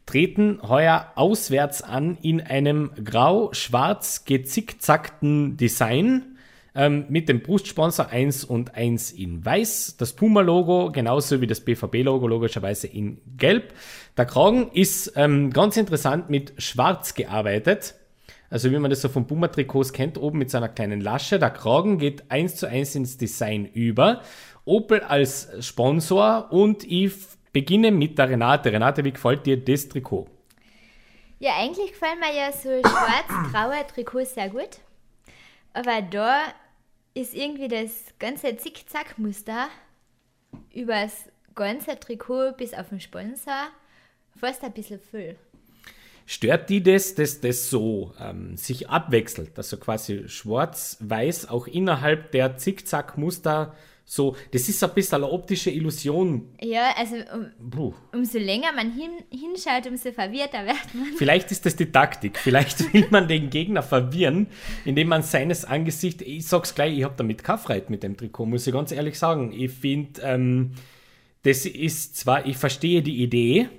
treten 0.05 0.59
heuer 0.67 1.11
auswärts 1.15 1.81
an 1.81 2.17
in 2.21 2.41
einem 2.41 2.91
grau-schwarz 3.03 4.25
gezickzackten 4.25 5.57
Design 5.57 6.37
ähm, 6.73 7.05
mit 7.09 7.27
dem 7.29 7.41
Brustsponsor 7.41 8.09
1 8.09 8.45
und 8.45 8.75
1 8.75 9.11
in 9.11 9.43
weiß, 9.43 9.97
das 9.97 10.13
Puma-Logo 10.13 10.91
genauso 10.91 11.41
wie 11.41 11.47
das 11.47 11.61
BVB-Logo 11.61 12.27
logischerweise 12.27 12.87
in 12.87 13.19
gelb. 13.37 13.73
Der 14.17 14.25
Kragen 14.25 14.71
ist 14.71 15.13
ähm, 15.15 15.51
ganz 15.51 15.77
interessant 15.77 16.29
mit 16.29 16.53
schwarz 16.57 17.13
gearbeitet. 17.13 17.95
Also 18.49 18.69
wie 18.69 18.79
man 18.79 18.89
das 18.89 19.01
so 19.01 19.07
von 19.07 19.27
Puma-Trikots 19.27 19.93
kennt, 19.93 20.17
oben 20.17 20.39
mit 20.39 20.49
seiner 20.49 20.67
kleinen 20.67 20.99
Lasche. 20.99 21.39
Der 21.39 21.51
Kragen 21.51 21.97
geht 21.97 22.29
eins 22.29 22.57
zu 22.57 22.67
eins 22.67 22.95
ins 22.95 23.17
Design 23.17 23.65
über. 23.65 24.21
Opel 24.65 24.99
als 25.01 25.49
Sponsor 25.65 26.51
und 26.51 26.83
ich 26.83 27.13
beginne 27.51 27.91
mit 27.91 28.17
der 28.17 28.29
Renate. 28.29 28.71
Renate, 28.71 29.03
wie 29.03 29.11
gefällt 29.11 29.45
dir 29.45 29.57
das 29.57 29.87
Trikot? 29.87 30.27
Ja, 31.39 31.53
eigentlich 31.57 31.91
gefallen 31.91 32.19
mir 32.19 32.35
ja 32.35 32.51
so 32.51 32.69
schwarz-graue 32.87 33.87
Trikots 33.93 34.35
sehr 34.35 34.49
gut. 34.49 34.79
Aber 35.73 36.01
da 36.01 36.43
ist 37.13 37.33
irgendwie 37.33 37.67
das 37.67 38.13
ganze 38.19 38.55
Zickzack-Muster 38.55 39.69
übers 40.73 41.29
ganze 41.55 41.99
Trikot 41.99 42.53
bis 42.57 42.73
auf 42.73 42.89
den 42.89 42.99
Sponsor 42.99 43.69
fast 44.39 44.63
ein 44.63 44.71
bisschen 44.71 44.99
viel. 44.99 45.35
Stört 46.25 46.69
die 46.69 46.81
das, 46.81 47.15
dass 47.15 47.41
das 47.41 47.69
so 47.69 48.13
ähm, 48.19 48.55
sich 48.55 48.89
abwechselt, 48.89 49.57
dass 49.57 49.69
so 49.69 49.77
quasi 49.77 50.29
schwarz-weiß 50.29 51.49
auch 51.49 51.67
innerhalb 51.67 52.31
der 52.31 52.55
Zickzack-Muster 52.57 53.75
so, 54.13 54.35
das 54.51 54.67
ist 54.67 54.83
ein 54.83 54.93
bisschen 54.93 55.23
eine 55.23 55.31
optische 55.31 55.71
Illusion. 55.71 56.49
Ja, 56.61 56.93
also 56.97 57.15
um, 57.33 57.93
umso 58.11 58.39
länger 58.39 58.73
man 58.73 58.91
hin, 58.91 59.11
hinschaut, 59.29 59.87
umso 59.87 60.11
verwirrter 60.11 60.65
wird 60.65 60.93
man. 60.93 61.13
Vielleicht 61.15 61.49
ist 61.51 61.65
das 61.65 61.77
die 61.77 61.85
Taktik. 61.85 62.37
Vielleicht 62.37 62.93
will 62.93 63.07
man 63.09 63.29
den 63.29 63.49
Gegner 63.49 63.81
verwirren, 63.81 64.47
indem 64.83 65.07
man 65.07 65.23
seines 65.23 65.63
Angesichts, 65.63 66.23
ich 66.27 66.45
sag's 66.45 66.75
gleich, 66.75 66.97
ich 66.97 67.05
habe 67.05 67.13
damit 67.15 67.41
Kaffreit 67.41 67.89
mit 67.89 68.03
dem 68.03 68.17
Trikot, 68.17 68.47
muss 68.47 68.67
ich 68.67 68.73
ganz 68.73 68.91
ehrlich 68.91 69.17
sagen. 69.17 69.53
Ich 69.53 69.71
finde, 69.71 70.21
ähm, 70.23 70.71
das 71.43 71.65
ist 71.65 72.17
zwar, 72.17 72.45
ich 72.45 72.57
verstehe 72.57 73.01
die 73.01 73.23
Idee, 73.23 73.69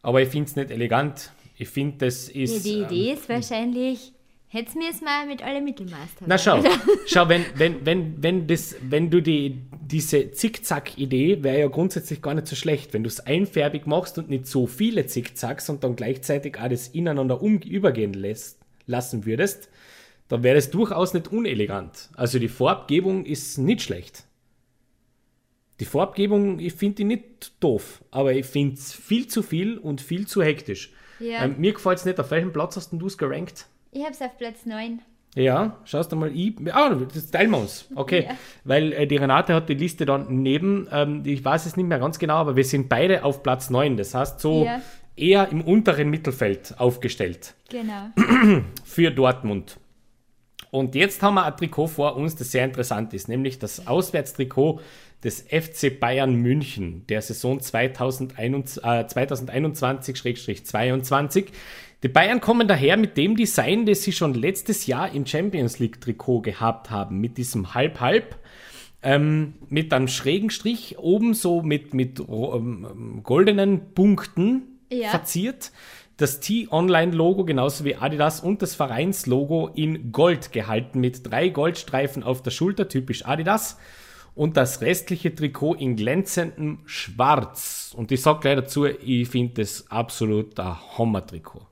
aber 0.00 0.22
ich 0.22 0.30
finde 0.30 0.46
es 0.46 0.56
nicht 0.56 0.70
elegant. 0.70 1.32
Ich 1.58 1.68
finde, 1.68 1.98
das 2.06 2.30
ist. 2.30 2.64
Ja, 2.64 2.72
die 2.72 2.94
Idee 2.94 3.10
ähm, 3.10 3.18
ist 3.18 3.28
wahrscheinlich 3.28 4.12
Hättest 4.56 4.74
mir 4.74 4.88
es 4.88 5.02
mal 5.02 5.26
mit 5.26 5.42
alle 5.42 5.60
Mittelmaß 5.60 6.08
Na 6.24 6.38
schau, 6.38 6.64
schau, 7.06 7.28
wenn, 7.28 7.44
wenn, 7.56 7.84
wenn, 7.84 8.22
wenn, 8.22 8.46
das, 8.46 8.74
wenn 8.80 9.10
du 9.10 9.20
die, 9.20 9.60
diese 9.82 10.30
Zickzack-Idee 10.30 11.42
wäre 11.42 11.58
ja 11.60 11.66
grundsätzlich 11.66 12.22
gar 12.22 12.32
nicht 12.32 12.46
so 12.46 12.56
schlecht, 12.56 12.94
wenn 12.94 13.02
du 13.02 13.08
es 13.08 13.20
einfärbig 13.20 13.86
machst 13.86 14.16
und 14.16 14.30
nicht 14.30 14.46
so 14.46 14.66
viele 14.66 15.06
Zickzacks 15.06 15.68
und 15.68 15.84
dann 15.84 15.94
gleichzeitig 15.94 16.58
alles 16.58 16.88
ineinander 16.88 17.42
um, 17.42 17.58
übergehen 17.58 18.14
lässt, 18.14 18.58
lassen 18.86 19.26
würdest, 19.26 19.68
dann 20.28 20.42
wäre 20.42 20.56
es 20.56 20.70
durchaus 20.70 21.12
nicht 21.12 21.28
unelegant. 21.28 22.08
Also 22.14 22.38
die 22.38 22.48
Farbgebung 22.48 23.26
ist 23.26 23.58
nicht 23.58 23.82
schlecht. 23.82 24.24
Die 25.80 25.84
Farbgebung, 25.84 26.60
ich 26.60 26.72
finde 26.72 26.94
die 26.94 27.04
nicht 27.04 27.52
doof, 27.60 28.02
aber 28.10 28.32
ich 28.32 28.46
finde 28.46 28.76
es 28.76 28.94
viel 28.94 29.26
zu 29.26 29.42
viel 29.42 29.76
und 29.76 30.00
viel 30.00 30.26
zu 30.26 30.42
hektisch. 30.42 30.94
Ja. 31.20 31.44
Ähm, 31.44 31.56
mir 31.58 31.74
gefällt 31.74 31.98
es 31.98 32.06
nicht. 32.06 32.18
Auf 32.18 32.30
welchem 32.30 32.54
Platz 32.54 32.76
hast 32.76 32.90
du 32.90 33.06
es 33.06 33.18
gerankt? 33.18 33.66
Ich 33.96 34.02
habe 34.02 34.12
es 34.12 34.20
auf 34.20 34.36
Platz 34.36 34.66
9. 34.66 35.00
Ja, 35.36 35.78
schaust 35.84 36.12
du 36.12 36.16
mal. 36.16 36.30
Ich, 36.34 36.54
ah, 36.70 36.94
das 37.14 37.30
teilen 37.30 37.50
wir 37.50 37.58
uns. 37.58 37.88
Okay. 37.94 38.26
Ja. 38.28 38.36
Weil 38.64 38.92
äh, 38.92 39.06
die 39.06 39.16
Renate 39.16 39.54
hat 39.54 39.70
die 39.70 39.74
Liste 39.74 40.04
dann 40.04 40.42
neben, 40.42 40.86
ähm, 40.92 41.22
ich 41.24 41.42
weiß 41.42 41.64
es 41.64 41.76
nicht 41.78 41.86
mehr 41.86 41.98
ganz 41.98 42.18
genau, 42.18 42.34
aber 42.36 42.56
wir 42.56 42.64
sind 42.64 42.90
beide 42.90 43.24
auf 43.24 43.42
Platz 43.42 43.70
9. 43.70 43.96
Das 43.96 44.14
heißt, 44.14 44.40
so 44.40 44.64
Ja. 44.64 44.82
eher 45.16 45.48
im 45.50 45.62
unteren 45.62 46.10
Mittelfeld 46.10 46.74
aufgestellt 46.78 47.54
Genau. 47.70 48.10
für 48.84 49.10
Dortmund. 49.10 49.78
Und 50.70 50.94
jetzt 50.94 51.22
haben 51.22 51.34
wir 51.34 51.44
ein 51.46 51.56
Trikot 51.56 51.86
vor 51.86 52.16
uns, 52.16 52.36
das 52.36 52.52
sehr 52.52 52.64
interessant 52.64 53.14
ist, 53.14 53.28
nämlich 53.28 53.58
das 53.58 53.86
Auswärtstrikot 53.86 54.80
des 55.24 55.40
FC 55.42 55.98
Bayern 55.98 56.34
München 56.34 57.06
der 57.08 57.22
Saison 57.22 57.60
2021 57.60 58.84
äh, 58.84 59.04
2021-22. 59.06 61.46
Die 62.02 62.08
Bayern 62.08 62.40
kommen 62.40 62.68
daher 62.68 62.96
mit 62.96 63.16
dem 63.16 63.36
Design, 63.36 63.86
das 63.86 64.02
sie 64.02 64.12
schon 64.12 64.34
letztes 64.34 64.86
Jahr 64.86 65.12
im 65.12 65.24
Champions 65.26 65.78
League 65.78 66.00
Trikot 66.00 66.42
gehabt 66.42 66.90
haben, 66.90 67.20
mit 67.20 67.38
diesem 67.38 67.74
Halb-Halb. 67.74 68.38
Ähm, 69.02 69.54
mit 69.68 69.92
einem 69.92 70.08
schrägen 70.08 70.50
Strich 70.50 70.98
oben 70.98 71.32
so 71.34 71.62
mit, 71.62 71.94
mit 71.94 72.18
ähm, 72.20 73.20
goldenen 73.22 73.94
Punkten 73.94 74.78
Ja. 74.90 75.10
verziert. 75.10 75.70
Das 76.16 76.40
T-Online-Logo 76.40 77.44
genauso 77.44 77.84
wie 77.84 77.96
Adidas 77.96 78.40
und 78.40 78.62
das 78.62 78.74
Vereinslogo 78.74 79.68
in 79.74 80.12
Gold 80.12 80.50
gehalten 80.52 80.98
mit 80.98 81.30
drei 81.30 81.50
Goldstreifen 81.50 82.22
auf 82.22 82.42
der 82.42 82.50
Schulter, 82.50 82.88
typisch 82.88 83.26
Adidas. 83.26 83.78
Und 84.34 84.56
das 84.56 84.80
restliche 84.80 85.34
Trikot 85.34 85.74
in 85.74 85.96
glänzendem 85.96 86.80
Schwarz. 86.84 87.94
Und 87.96 88.12
ich 88.12 88.20
sag 88.22 88.40
gleich 88.42 88.56
dazu, 88.56 88.84
ich 88.86 89.28
finde 89.28 89.62
das 89.62 89.90
absolut 89.90 90.58
ein 90.60 90.76
Hammer-Trikot. 90.98 91.66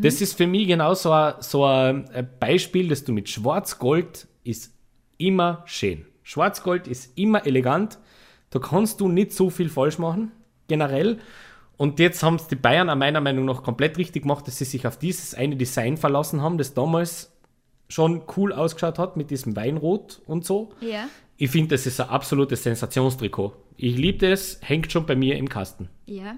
Das 0.00 0.20
ist 0.20 0.36
für 0.36 0.46
mich 0.46 0.66
genau 0.66 0.94
so 0.94 1.12
ein, 1.12 1.34
so 1.40 1.64
ein 1.64 2.08
Beispiel, 2.40 2.88
dass 2.88 3.04
du 3.04 3.12
mit 3.12 3.28
Schwarz-Gold 3.28 4.26
ist 4.44 4.74
immer 5.18 5.62
schön. 5.66 6.04
Schwarz-Gold 6.22 6.88
ist 6.88 7.16
immer 7.16 7.46
elegant. 7.46 7.98
Da 8.50 8.58
kannst 8.58 9.00
du 9.00 9.08
nicht 9.08 9.32
so 9.32 9.50
viel 9.50 9.68
falsch 9.68 9.98
machen, 9.98 10.32
generell. 10.66 11.18
Und 11.76 12.00
jetzt 12.00 12.22
haben 12.22 12.34
es 12.34 12.48
die 12.48 12.56
Bayern 12.56 12.98
meiner 12.98 13.20
Meinung 13.20 13.44
nach 13.44 13.62
komplett 13.62 13.98
richtig 13.98 14.22
gemacht, 14.22 14.46
dass 14.46 14.58
sie 14.58 14.64
sich 14.64 14.86
auf 14.86 14.98
dieses 14.98 15.34
eine 15.34 15.56
Design 15.56 15.96
verlassen 15.96 16.42
haben, 16.42 16.58
das 16.58 16.74
damals 16.74 17.32
schon 17.88 18.22
cool 18.36 18.52
ausgeschaut 18.52 18.98
hat 18.98 19.16
mit 19.16 19.30
diesem 19.30 19.54
Weinrot 19.56 20.20
und 20.26 20.44
so. 20.44 20.70
Ja. 20.80 21.08
Ich 21.36 21.50
finde, 21.50 21.76
das 21.76 21.86
ist 21.86 22.00
ein 22.00 22.08
absolutes 22.08 22.64
Sensationstrikot. 22.64 23.52
Ich 23.76 23.96
liebe 23.96 24.28
das, 24.28 24.58
hängt 24.60 24.90
schon 24.90 25.06
bei 25.06 25.14
mir 25.14 25.36
im 25.36 25.48
Kasten. 25.48 25.88
Ja. 26.06 26.36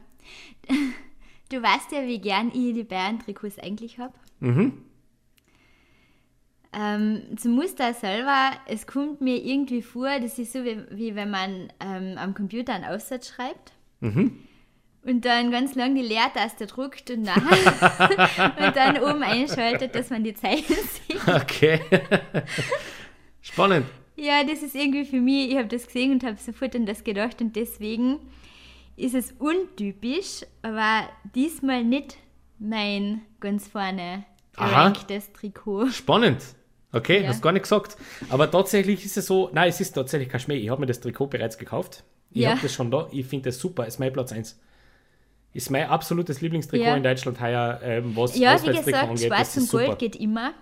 Du 1.51 1.61
weißt 1.61 1.91
ja, 1.93 2.07
wie 2.07 2.21
gern 2.21 2.49
ich 2.49 2.75
die 2.75 2.85
Bayern-Trikots 2.85 3.59
eigentlich 3.59 3.99
habe. 3.99 4.15
Ähm, 6.73 7.23
zum 7.37 7.53
Muster 7.53 7.93
selber, 7.93 8.53
es 8.67 8.87
kommt 8.87 9.21
mir 9.21 9.37
irgendwie 9.37 9.83
vor, 9.83 10.09
das 10.21 10.39
ist 10.39 10.53
so 10.53 10.65
wie, 10.65 10.79
wie 10.91 11.17
wenn 11.17 11.31
man 11.31 11.73
ähm, 11.81 12.17
am 12.17 12.35
Computer 12.35 12.73
einen 12.73 12.85
Aussatz 12.85 13.29
schreibt. 13.29 13.73
Und 15.03 15.25
dann 15.25 15.51
ganz 15.51 15.75
lang 15.75 15.97
die 15.97 16.03
Leertaste 16.03 16.67
drückt 16.69 17.11
und, 17.11 17.23
nachher 17.23 18.55
und 18.67 18.77
dann 18.77 18.99
oben 18.99 19.25
einschaltet, 19.25 19.97
dass 19.97 20.11
man 20.11 20.23
die 20.23 20.35
Zeichen 20.35 20.77
sieht. 21.09 21.27
Okay. 21.27 21.81
Spannend. 23.43 23.87
Ja, 24.15 24.45
das 24.45 24.63
ist 24.63 24.77
irgendwie 24.77 25.07
für 25.07 25.21
mich, 25.21 25.51
ich 25.51 25.57
habe 25.57 25.67
das 25.67 25.87
gesehen 25.87 26.13
und 26.13 26.23
habe 26.23 26.37
sofort 26.37 26.77
an 26.77 26.87
das 26.87 27.03
gedacht 27.03 27.41
und 27.41 27.57
deswegen 27.57 28.21
ist 29.01 29.15
es 29.15 29.33
untypisch, 29.39 30.45
aber 30.63 31.09
diesmal 31.35 31.85
nicht 31.85 32.17
mein 32.59 33.23
ganz 33.41 33.69
vorne 33.69 34.25
geranktes 34.57 35.33
Trikot. 35.33 35.89
Spannend. 35.89 36.43
Okay, 36.93 37.23
Ja. 37.23 37.29
hast 37.29 37.41
gar 37.43 37.53
nicht 37.53 37.63
gesagt. 37.63 37.97
Aber 38.31 38.51
tatsächlich 38.51 39.05
ist 39.05 39.17
es 39.17 39.27
so, 39.27 39.49
nein, 39.53 39.69
es 39.69 39.81
ist 39.81 39.93
tatsächlich 39.93 40.29
kein 40.29 40.41
Schmäh. 40.41 40.57
Ich 40.57 40.69
habe 40.71 40.81
mir 40.81 40.87
das 40.87 41.01
Trikot 41.01 41.29
bereits 41.29 41.57
gekauft. 41.57 42.05
Ich 42.33 42.43
Ja. 42.43 42.51
habe 42.51 42.61
das 42.63 42.73
schon 42.75 42.91
da. 42.91 43.09
Ich 43.13 43.27
finde 43.27 43.49
das 43.51 43.59
super. 43.59 43.87
Ist 43.87 43.99
mein 44.01 44.13
Platz 44.13 44.33
1. 44.33 44.59
Ist 45.53 45.71
mein 45.71 45.87
absolutes 45.89 46.41
Lieblingstrikot 46.41 46.85
Ja. 46.85 46.97
in 46.97 47.03
Deutschland 47.03 47.41
heuer, 47.41 47.81
ähm, 47.83 48.15
was 48.17 48.37
Ja, 48.37 48.61
wie 48.63 48.67
gesagt, 48.77 49.09
angeht. 49.09 49.27
Schwarz 49.27 49.57
und 49.57 49.63
super. 49.69 49.87
Gold 49.87 49.99
geht 49.99 50.17
immer. 50.17 50.53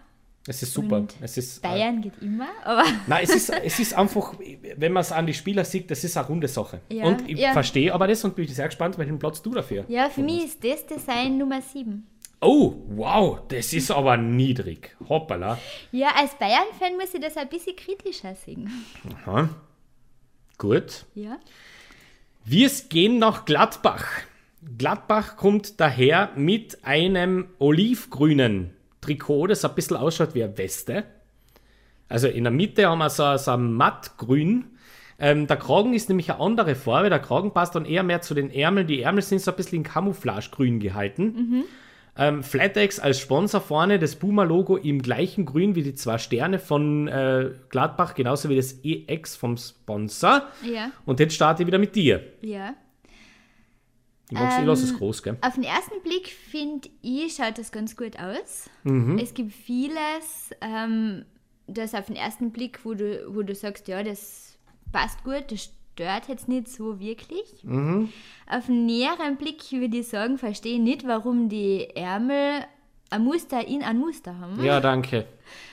Es 0.49 0.63
ist 0.63 0.73
super. 0.73 0.97
und 0.97 1.15
Es 1.21 1.37
ist, 1.37 1.59
äh, 1.59 1.69
Bayern 1.69 2.01
geht 2.01 2.15
immer, 2.21 2.49
aber 2.65 2.85
Nein, 3.07 3.21
es 3.23 3.35
ist, 3.35 3.51
es 3.51 3.79
ist 3.79 3.95
einfach, 3.95 4.35
wenn 4.77 4.93
man 4.93 5.03
es 5.03 5.13
an 5.13 5.27
die 5.27 5.35
Spieler 5.35 5.65
sieht, 5.65 5.91
das 5.91 6.03
ist 6.05 6.17
eine 6.17 6.27
runde 6.27 6.49
Sache. 6.49 6.81
Ja, 6.91 7.05
Und 7.05 7.29
ich 7.29 7.39
ja. 7.39 7.53
verstehe 7.53 7.93
aber 7.93 8.07
das 8.09 8.25
und 8.25 8.35
bin 8.35 8.49
sehr 8.49 8.67
gespannt, 8.67 8.97
welchen 8.99 9.19
Platz 9.19 9.43
du 9.43 9.53
dafür. 9.53 9.85
ja, 9.89 10.09
für 10.09 10.23
mich 10.23 10.45
ist 10.47 10.65
das 10.65 10.87
Design 10.87 11.39
Nummer 11.39 11.61
7. 11.61 12.07
Oh, 12.41 12.75
wow, 12.89 13.41
das 13.49 13.73
ist 13.73 13.91
aber 13.91 14.17
niedrig. 14.17 14.97
Hoppala. 15.09 15.59
Ja, 15.91 16.09
als 16.17 16.35
Bayern-Fan 16.37 16.97
muss 16.97 17.13
ich 17.13 17.21
das 17.21 17.37
ein 17.37 17.49
bisschen 17.49 17.75
kritischer 17.75 18.35
sehen. 18.37 18.71
Aha. 19.27 19.49
Gut. 20.57 21.05
Ja. 21.15 21.39
Wir 22.45 22.71
gehen 22.89 23.19
nach 23.19 23.45
Gladbach. 23.45 24.07
Gladbach 24.79 25.37
kommt 25.37 25.81
daher 25.81 26.31
mit 26.37 26.85
einem 26.85 27.49
olivgrünen 27.59 28.71
Trikot, 29.01 29.49
das 29.49 29.65
ein 29.65 29.75
bisschen 29.75 29.97
ausschaut 29.97 30.35
wie 30.35 30.45
eine 30.45 30.57
Weste. 30.59 31.05
Also 32.09 32.29
in 32.29 32.45
der 32.45 32.53
Mitte 32.53 32.87
haben 32.87 32.99
wir 32.99 33.11
so, 33.11 33.37
so 33.37 33.53
ein 33.53 33.73
mattgrün. 33.73 34.65
Ähm, 35.19 35.47
der 35.47 35.57
Kragen 35.57 35.95
ist 35.95 36.09
nämlich 36.09 36.31
eine 36.31 36.41
andere 36.41 36.75
Farbe. 36.75 37.11
Der 37.11 37.19
Kragen 37.19 37.53
passt 37.53 37.75
dann 37.75 37.85
eher 37.85 38.03
mehr 38.03 38.21
zu 38.21 38.35
den 38.35 38.51
Ärmeln. 38.51 38.87
Die 38.87 39.03
Ärmel 39.03 39.23
sind 39.23 39.41
so 39.41 39.51
ein 39.51 39.57
bisschen 39.57 39.79
in 39.79 39.83
Camouflagegrün 39.83 40.81
gehalten. 40.81 41.65
Ähm, 42.17 42.43
FlatEx 42.43 42.99
als 42.99 43.21
Sponsor 43.21 43.61
vorne, 43.61 44.01
das 44.01 44.17
Puma-Logo 44.17 44.77
im 44.77 45.03
gleichen 45.03 45.45
Grün 45.45 45.77
wie 45.77 45.85
die 45.85 45.95
zwei 45.95 46.19
Sterne 46.19 46.59
von 46.59 47.07
äh, 47.07 47.53
Gladbach, 47.69 48.15
genauso 48.15 48.49
wie 48.49 48.57
das 48.57 48.81
EX 48.83 49.37
vom 49.37 49.57
Sponsor. 49.57 50.43
Ja. 50.65 50.91
Und 51.05 51.21
jetzt 51.21 51.35
starte 51.35 51.63
ich 51.63 51.67
wieder 51.69 51.79
mit 51.79 51.95
dir. 51.95 52.23
Ja. 52.41 52.75
Ich, 54.31 54.39
mag's, 54.39 54.55
ich 54.57 54.63
Ähm, 54.63 54.69
es 54.69 54.99
groß, 54.99 55.23
gell? 55.23 55.37
Auf 55.41 55.55
den 55.55 55.65
ersten 55.65 56.01
Blick 56.03 56.29
finde 56.29 56.89
ich, 57.03 57.35
schaut 57.35 57.57
das 57.59 57.73
ganz 57.73 57.97
gut 57.97 58.19
aus. 58.19 58.69
Mhm. 58.85 59.19
Es 59.19 59.33
gibt 59.35 59.53
vieles, 59.53 60.51
ähm, 60.61 61.25
das 61.67 61.95
auf 61.95 62.07
den 62.07 62.17
ersten 62.17 62.51
Blick, 62.51 62.81
wo 62.85 62.95
du, 62.95 63.27
wo 63.35 63.43
du 63.43 63.55
sagst, 63.55 63.89
ja, 63.89 64.03
das 64.03 64.57
passt 64.93 65.23
gut, 65.25 65.45
das 65.51 65.71
stört 65.95 66.29
jetzt 66.29 66.49
nicht 66.49 66.69
so 66.69 67.01
wirklich. 67.01 67.63
Mhm. 67.63 68.11
Auf 68.49 68.67
den 68.67 68.87
näheren 68.87 69.37
Blick 69.37 69.71
würde 69.73 69.99
ich 69.99 70.09
sagen, 70.09 70.39
verstehe 70.39 70.75
ich 70.75 70.81
nicht, 70.81 71.07
warum 71.07 71.49
die 71.49 71.89
Ärmel 71.95 72.65
ein 73.11 73.25
Muster 73.25 73.67
in 73.67 73.83
ein 73.83 73.99
Muster 73.99 74.39
haben. 74.39 74.63
Ja, 74.63 74.81
danke. 74.81 75.25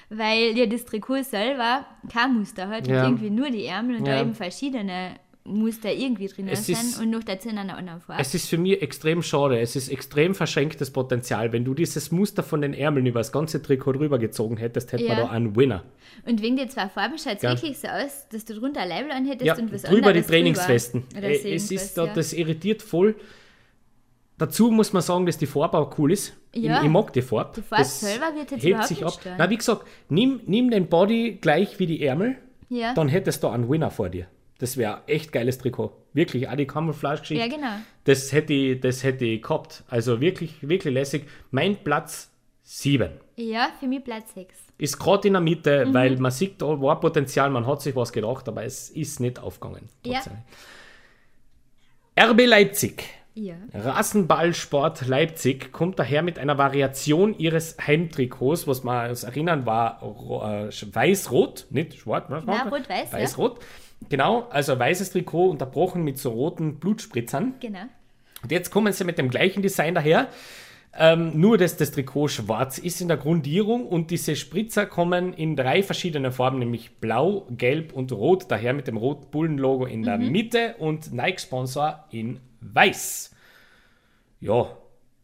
Weil 0.09 0.57
ja 0.57 0.65
das 0.67 0.85
Trikot 0.85 1.23
selber 1.23 1.85
kein 2.11 2.37
Muster 2.37 2.67
hat 2.69 2.87
Ja. 2.87 3.01
und 3.01 3.05
irgendwie 3.13 3.29
nur 3.29 3.49
die 3.49 3.65
Ärmel 3.65 3.97
und 3.97 4.05
Ja. 4.07 4.15
da 4.15 4.21
eben 4.21 4.33
verschiedene 4.33 5.15
Muster 5.47 5.93
irgendwie 5.93 6.27
drin 6.27 6.47
Es 6.47 6.65
sind 6.65 6.75
ist- 6.81 6.99
und 6.99 7.11
noch 7.11 7.23
dazu 7.23 7.49
in 7.49 7.57
einer 7.59 7.77
anderen 7.77 8.01
Farbe. 8.01 8.19
Es 8.19 8.33
ist 8.33 8.49
für 8.49 8.57
mich 8.57 8.81
extrem 8.81 9.21
schade. 9.21 9.59
Es 9.59 9.75
ist 9.75 9.89
extrem 9.89 10.33
verschenktes 10.33 10.89
Potenzial. 10.89 11.51
Wenn 11.53 11.63
du 11.63 11.75
dieses 11.75 12.11
Muster 12.11 12.41
von 12.41 12.61
den 12.61 12.73
Ärmeln 12.73 13.05
über 13.05 13.19
das 13.19 13.31
ganze 13.31 13.61
Trikot 13.61 13.93
drüber 13.93 14.17
gezogen 14.17 14.57
hättest, 14.57 14.91
hätte 14.91 15.03
man 15.07 15.17
Ja. 15.17 15.23
da 15.25 15.29
einen 15.29 15.55
Winner. 15.55 15.83
Und 16.25 16.41
wegen 16.41 16.57
den 16.57 16.67
zwei 16.69 16.89
Farben 16.89 17.19
schaut 17.19 17.35
es 17.37 17.43
Ja. 17.43 17.51
wirklich 17.51 17.77
so 17.77 17.87
aus, 17.87 18.27
dass 18.31 18.43
du 18.45 18.55
drunter 18.55 18.81
ein 18.81 18.89
Leibel 18.89 19.11
anhättest 19.11 19.45
Ja, 19.45 19.55
und 19.55 19.71
was 19.71 19.83
drüber 19.83 19.97
die 20.01 20.05
anderes 20.07 20.27
Trainingswesten. 20.27 21.03
Drüber. 21.13 21.27
Äh, 21.27 21.53
es 21.53 21.69
ist 21.69 21.95
da, 21.95 22.05
ja. 22.07 22.13
das 22.13 22.33
irritiert 22.33 22.81
voll. 22.81 23.15
Dazu 24.37 24.69
muss 24.71 24.91
man 24.93 25.01
sagen, 25.01 25.25
dass 25.27 25.37
die 25.37 25.45
Farbe 25.45 25.77
auch 25.77 25.97
cool 25.97 26.11
ist. 26.11 26.33
Ja. 26.53 26.79
Ich, 26.79 26.85
ich 26.85 26.89
mag 26.89 27.13
die 27.13 27.21
Farbe. 27.21 27.51
Die 27.55 27.61
Farbe 27.61 27.83
Das 27.83 27.99
selber 28.01 28.35
wird 28.35 28.51
jetzt 28.51 28.63
hebt 28.63 28.83
sich 28.85 29.05
ab. 29.05 29.13
stören. 29.13 29.35
Na, 29.37 29.49
wie 29.49 29.57
gesagt, 29.57 29.85
nimm, 30.09 30.41
nimm 30.45 30.71
den 30.71 30.87
Body 30.87 31.37
gleich 31.39 31.79
wie 31.79 31.85
die 31.85 32.03
Ärmel, 32.03 32.35
Ja. 32.69 32.93
dann 32.95 33.07
hättest 33.07 33.43
du 33.43 33.47
einen 33.47 33.69
Winner 33.69 33.91
vor 33.91 34.09
dir. 34.09 34.25
Das 34.57 34.77
wäre 34.77 35.01
echt 35.07 35.31
geiles 35.31 35.57
Trikot. 35.57 35.91
Wirklich, 36.13 36.47
auch 36.47 36.55
die 36.55 36.65
Camouflage-Geschichte. 36.65 37.43
Ja, 37.43 37.53
genau. 37.53 37.75
Das 38.05 38.31
hätte, 38.31 38.53
ich, 38.53 38.79
das 38.79 39.03
hätte 39.03 39.25
ich 39.25 39.41
gehabt. 39.41 39.83
Also 39.89 40.21
wirklich, 40.21 40.67
wirklich 40.67 40.93
lässig. 40.93 41.27
Mein 41.51 41.75
Platz 41.83 42.31
7. 42.63 43.09
Ja, 43.35 43.69
für 43.79 43.87
mich 43.87 44.03
Platz 44.03 44.33
6. 44.33 44.55
Ist 44.77 44.97
gerade 44.97 45.27
in 45.27 45.33
der 45.33 45.41
Mhm. 45.41 45.47
Mitte, 45.49 45.87
weil 45.91 46.17
man 46.17 46.31
sieht, 46.31 46.61
da 46.61 46.79
war 46.81 46.99
Potenzial, 46.99 47.49
man 47.49 47.67
hat 47.67 47.81
sich 47.81 47.95
was 47.95 48.11
gedacht, 48.13 48.47
aber 48.47 48.63
es 48.63 48.89
ist 48.89 49.19
nicht 49.19 49.39
aufgegangen. 49.39 49.89
Ja. 50.05 50.21
RB 52.17 52.45
Leipzig. 52.45 53.03
Ja. 53.33 53.55
Rasenballsport 53.73 55.07
Leipzig 55.07 55.73
kommt 55.73 55.99
daher 55.99 56.23
mit 56.23 56.39
einer 56.39 56.57
Variation 56.57 57.37
ihres 57.37 57.75
Heimtrikots, 57.85 58.65
was 58.65 58.85
man 58.85 59.09
uns 59.09 59.23
erinnern 59.23 59.65
war 59.65 60.01
äh, 60.01 60.69
weiß-rot, 60.71 61.67
nicht 61.69 61.95
schwarz, 61.95 62.29
das? 62.29 62.71
rot-weiß, 62.71 63.11
ja. 63.11 63.17
Weiß-rot. 63.17 63.59
Genau, 64.09 64.47
also 64.49 64.77
weißes 64.77 65.11
Trikot 65.11 65.49
unterbrochen 65.49 66.03
mit 66.03 66.17
so 66.17 66.31
roten 66.31 66.79
Blutspritzern. 66.79 67.55
Genau. 67.59 67.83
Und 68.43 68.51
jetzt 68.51 68.69
kommen 68.69 68.93
sie 68.93 69.03
mit 69.03 69.17
dem 69.17 69.29
gleichen 69.29 69.61
Design 69.61 69.95
daher, 69.95 70.29
ähm, 70.97 71.39
nur 71.39 71.57
dass 71.57 71.77
das 71.77 71.91
Trikot 71.91 72.27
schwarz 72.27 72.77
ist 72.77 73.01
in 73.01 73.07
der 73.07 73.17
Grundierung 73.17 73.87
und 73.87 74.11
diese 74.11 74.35
Spritzer 74.35 74.85
kommen 74.85 75.33
in 75.33 75.55
drei 75.55 75.83
verschiedene 75.83 76.31
Farben, 76.31 76.59
nämlich 76.59 76.97
blau, 76.97 77.47
gelb 77.49 77.93
und 77.93 78.11
rot, 78.11 78.45
daher 78.49 78.73
mit 78.73 78.87
dem 78.87 78.97
roten 78.97 79.29
Bullen-Logo 79.31 79.85
in 79.85 80.03
der 80.03 80.17
Mitte 80.17 80.75
und 80.77 81.11
Nike-Sponsor 81.11 82.05
in 82.11 82.39
weiß. 82.61 83.35
Ja, 84.39 84.77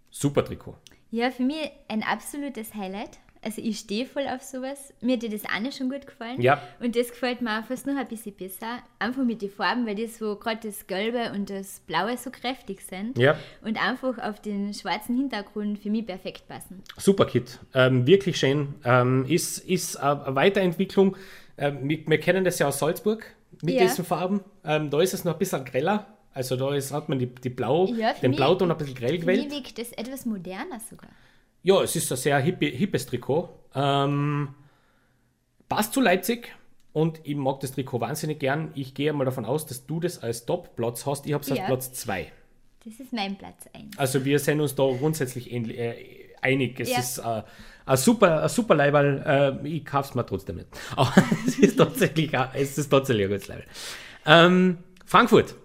super 0.09 0.43
Trikot. 0.43 0.75
Ja, 1.11 1.29
für 1.29 1.43
mich 1.43 1.71
ein 1.87 2.03
absolutes 2.03 2.73
Highlight. 2.73 3.19
Also 3.43 3.59
ich 3.63 3.79
stehe 3.79 4.05
voll 4.05 4.27
auf 4.27 4.43
sowas. 4.43 4.93
Mir 5.01 5.13
hat 5.15 5.23
dir 5.23 5.29
das 5.31 5.45
eine 5.45 5.71
schon 5.71 5.89
gut 5.89 6.05
gefallen. 6.05 6.39
Ja. 6.41 6.61
Und 6.79 6.95
das 6.95 7.09
gefällt 7.09 7.41
mir 7.41 7.59
auch 7.59 7.65
fast 7.65 7.87
noch 7.87 7.95
ein 7.95 8.07
bisschen 8.07 8.33
besser. 8.35 8.79
Einfach 8.99 9.23
mit 9.23 9.41
den 9.41 9.49
Farben, 9.49 9.87
weil 9.87 9.95
das 9.95 10.19
so 10.19 10.35
gerade 10.35 10.59
das 10.67 10.85
Gelbe 10.85 11.31
und 11.33 11.49
das 11.49 11.79
Blaue 11.87 12.15
so 12.17 12.29
kräftig 12.29 12.81
sind. 12.81 13.17
Ja. 13.17 13.35
Und 13.63 13.83
einfach 13.83 14.19
auf 14.19 14.39
den 14.41 14.73
schwarzen 14.75 15.15
Hintergrund 15.17 15.79
für 15.79 15.89
mich 15.89 16.05
perfekt 16.05 16.47
passen. 16.47 16.83
Super 16.97 17.25
Kit, 17.25 17.59
ähm, 17.73 18.05
wirklich 18.05 18.37
schön. 18.37 18.75
Ähm, 18.83 19.25
ist 19.27 19.57
ist 19.59 19.95
eine 19.97 20.35
Weiterentwicklung. 20.35 21.17
Ähm, 21.57 21.89
wir, 21.89 21.99
wir 22.05 22.19
kennen 22.19 22.43
das 22.43 22.59
ja 22.59 22.67
aus 22.67 22.77
Salzburg 22.77 23.25
mit 23.63 23.73
Ja. 23.73 23.81
diesen 23.81 24.05
Farben. 24.05 24.41
Ähm, 24.63 24.91
da 24.91 25.01
ist 25.01 25.15
es 25.15 25.25
noch 25.25 25.33
ein 25.33 25.39
bisschen 25.39 25.65
greller. 25.65 26.05
Also 26.33 26.55
da 26.55 26.73
ist, 26.75 26.93
hat 26.93 27.09
man 27.09 27.17
die, 27.17 27.25
die 27.25 27.49
Blau, 27.49 27.87
Ja, 27.87 28.13
den 28.13 28.29
mich- 28.31 28.37
Blauton 28.37 28.69
ein 28.71 28.77
bisschen 28.77 28.93
grell 28.95 29.19
Für 29.19 29.25
mich 29.25 29.47
gewählt. 29.47 29.51
wirkt 29.51 29.77
das 29.79 29.91
etwas 29.93 30.25
moderner 30.27 30.79
sogar. 30.89 31.09
Ja, 31.63 31.81
es 31.81 31.95
ist 31.95 32.11
ein 32.11 32.17
sehr 32.17 32.39
hippe, 32.39 32.65
hippes 32.67 33.05
Trikot. 33.05 33.49
Ähm, 33.75 34.49
passt 35.69 35.93
zu 35.93 36.01
Leipzig 36.01 36.53
und 36.93 37.19
ich 37.23 37.35
mag 37.35 37.59
das 37.59 37.71
Trikot 37.73 38.01
wahnsinnig 38.01 38.39
gern. 38.39 38.71
Ich 38.75 38.93
gehe 38.93 39.13
mal 39.13 39.25
davon 39.25 39.45
aus, 39.45 39.65
dass 39.65 39.85
du 39.85 39.99
das 39.99 40.21
als 40.21 40.45
Top-Platz 40.45 41.05
hast. 41.05 41.25
Ich 41.25 41.33
habe 41.33 41.43
es 41.43 41.51
als 41.51 41.59
Ja. 41.59 41.65
Platz 41.67 41.93
2. 41.93 42.31
Das 42.83 42.99
ist 42.99 43.13
mein 43.13 43.37
Platz 43.37 43.67
1. 43.73 43.97
Also 43.97 44.25
wir 44.25 44.39
sind 44.39 44.59
uns 44.59 44.73
da 44.73 44.83
grundsätzlich 44.97 45.51
ähnlich, 45.51 45.77
äh, 45.77 45.95
einig. 46.41 46.79
Es 46.79 46.89
Ja. 46.89 46.99
ist 46.99 47.19
äh, 47.19 47.43
ein 47.85 47.97
super, 47.97 48.41
ein 48.43 48.49
super 48.49 48.73
Leiberl. 48.73 49.61
Äh, 49.63 49.67
ich 49.67 49.85
kaufe 49.85 50.09
es 50.09 50.15
mir 50.15 50.25
trotzdem 50.25 50.55
nicht. 50.57 50.67
Aber 50.95 51.13
es 51.47 51.59
ist 51.59 51.77
tatsächlich, 51.77 52.35
ein- 52.37 52.49
es 52.55 52.77
ist 52.79 52.89
tatsächlich 52.89 53.25
ein 53.27 53.31
gutes 53.31 53.47
Leiberl. 53.47 53.67
Ähm, 54.25 54.77
Frankfurt. 55.05 55.55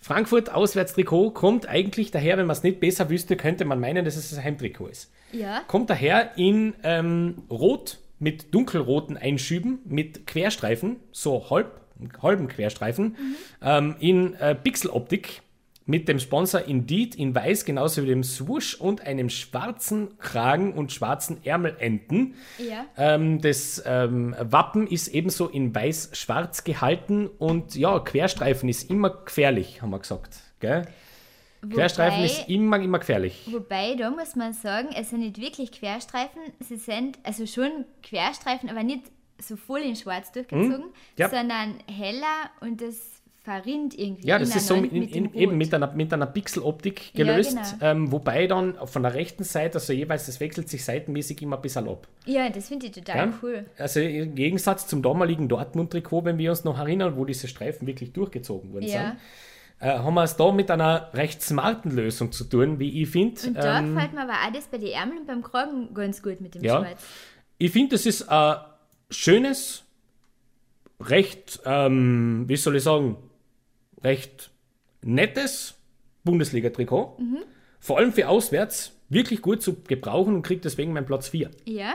Frankfurt 0.00 0.52
Auswärtstrikot 0.52 1.32
kommt 1.32 1.68
eigentlich 1.68 2.10
daher, 2.10 2.38
wenn 2.38 2.46
man 2.46 2.56
es 2.56 2.62
nicht 2.62 2.80
besser 2.80 3.10
wüsste, 3.10 3.36
könnte 3.36 3.64
man 3.64 3.80
meinen, 3.80 4.04
dass 4.04 4.16
es 4.16 4.36
ein 4.36 4.44
Heimtrikot 4.44 4.86
ist. 4.88 5.10
Ja. 5.32 5.60
Kommt 5.66 5.90
daher 5.90 6.36
in 6.36 6.74
ähm, 6.82 7.42
Rot 7.50 7.98
mit 8.18 8.54
dunkelroten 8.54 9.16
Einschüben, 9.16 9.80
mit 9.84 10.26
Querstreifen, 10.26 10.96
so 11.12 11.50
halb, 11.50 11.80
halben 12.22 12.48
Querstreifen, 12.48 13.16
ähm, 13.62 13.96
in 13.98 14.34
äh, 14.34 14.54
Pixeloptik 14.54 15.42
mit 15.88 16.06
dem 16.06 16.18
Sponsor 16.18 16.60
Indeed 16.68 17.14
in 17.14 17.34
weiß, 17.34 17.64
genauso 17.64 18.02
wie 18.02 18.06
dem 18.06 18.22
Swoosh 18.22 18.74
und 18.74 19.00
einem 19.06 19.30
schwarzen 19.30 20.18
Kragen 20.18 20.74
und 20.74 20.92
schwarzen 20.92 21.42
Ärmelenden. 21.44 22.34
Ja. 22.58 22.84
Ähm, 22.98 23.40
das 23.40 23.82
ähm, 23.86 24.36
Wappen 24.38 24.86
ist 24.86 25.08
ebenso 25.08 25.48
in 25.48 25.74
weiß-schwarz 25.74 26.62
gehalten 26.64 27.26
und 27.26 27.74
ja, 27.74 27.98
Querstreifen 28.00 28.68
ist 28.68 28.90
immer 28.90 29.08
gefährlich, 29.24 29.80
haben 29.80 29.90
wir 29.90 29.98
gesagt. 29.98 30.36
Gell? 30.60 30.82
Querstreifen 31.70 32.18
Wobei- 32.18 32.26
ist 32.26 32.48
immer, 32.48 32.78
immer 32.80 32.98
gefährlich. 32.98 33.48
Wobei, 33.50 33.94
da 33.96 34.10
muss 34.10 34.36
man 34.36 34.52
sagen, 34.52 34.90
es 34.94 35.10
sind 35.10 35.20
nicht 35.20 35.40
wirklich 35.40 35.72
Querstreifen, 35.72 36.40
sie 36.60 36.76
sind 36.76 37.18
also 37.24 37.46
schon 37.46 37.84
Querstreifen, 38.02 38.68
aber 38.70 38.82
nicht 38.82 39.04
so 39.40 39.56
voll 39.56 39.80
in 39.80 39.96
schwarz 39.96 40.30
durchgezogen, 40.32 40.74
Hm? 40.84 40.92
Ja. 41.16 41.28
sondern 41.30 41.76
heller 41.90 42.50
und 42.60 42.80
das 42.82 43.17
verrinnt 43.48 43.98
irgendwie. 43.98 44.26
Ja, 44.28 44.38
das 44.38 44.54
ist 44.54 44.66
so 44.66 44.74
ineinander 44.74 45.14
in, 45.16 45.22
mit 45.24 45.34
eben 45.34 45.56
mit 45.56 45.72
einer, 45.72 45.90
mit 45.92 46.12
einer 46.12 46.26
Pixeloptik 46.26 47.14
Ja, 47.14 47.24
gelöst, 47.24 47.56
genau. 47.56 47.90
ähm, 47.92 48.12
wobei 48.12 48.46
dann 48.46 48.74
von 48.86 49.02
der 49.02 49.14
rechten 49.14 49.44
Seite, 49.44 49.74
also 49.78 49.92
jeweils, 49.94 50.26
das 50.26 50.38
wechselt 50.40 50.68
sich 50.68 50.84
seitenmäßig 50.84 51.40
immer 51.42 51.56
ein 51.56 51.62
bisschen 51.62 51.88
ab. 51.88 52.06
Ja, 52.26 52.50
das 52.50 52.68
finde 52.68 52.86
ich 52.86 52.92
total 52.92 53.16
Ja? 53.16 53.32
cool. 53.42 53.64
Also 53.78 54.00
im 54.00 54.34
Gegensatz 54.34 54.86
zum 54.86 55.02
damaligen 55.02 55.48
Dortmund-Trikot, 55.48 56.24
wenn 56.26 56.36
wir 56.38 56.50
uns 56.50 56.64
noch 56.64 56.78
erinnern, 56.78 57.16
wo 57.16 57.24
diese 57.24 57.48
Streifen 57.48 57.86
wirklich 57.86 58.12
durchgezogen 58.12 58.72
worden 58.74 58.86
Ja. 58.86 59.16
sind, 59.80 59.88
äh, 59.88 59.98
haben 59.98 60.14
wir 60.14 60.24
es 60.24 60.36
da 60.36 60.52
mit 60.52 60.70
einer 60.70 61.08
recht 61.14 61.40
smarten 61.40 61.90
Lösung 61.92 62.32
zu 62.32 62.44
tun, 62.44 62.78
wie 62.78 63.02
ich 63.02 63.08
finde. 63.08 63.40
Und 63.46 63.54
da 63.54 63.78
Ähm, 63.78 63.94
gefällt 63.94 64.12
mir 64.12 64.22
aber 64.22 64.34
das 64.52 64.66
bei 64.66 64.76
den 64.78 64.88
Ärmeln 64.92 65.20
und 65.20 65.26
beim 65.26 65.42
Kragen 65.42 65.94
ganz 65.94 66.22
gut 66.22 66.40
mit 66.40 66.54
dem 66.54 66.64
Ja. 66.64 66.80
Schwarz. 66.80 67.02
ich 67.58 67.70
finde, 67.72 67.90
das 67.96 68.04
ist 68.04 68.28
ein 68.28 68.56
schönes, 69.10 69.84
recht, 71.00 71.60
ähm, 71.64 72.44
wie 72.48 72.56
soll 72.56 72.76
ich 72.76 72.82
sagen, 72.82 73.16
recht 74.02 74.50
nettes 75.02 75.74
Bundesliga-Trikot. 76.24 77.18
Vor 77.80 77.98
allem 77.98 78.12
für 78.12 78.28
auswärts 78.28 78.92
wirklich 79.08 79.42
gut 79.42 79.62
zu 79.62 79.76
gebrauchen 79.82 80.34
und 80.34 80.42
kriegt 80.42 80.64
deswegen 80.64 80.92
meinen 80.92 81.06
Platz 81.06 81.28
4. 81.28 81.50
Ja, 81.64 81.94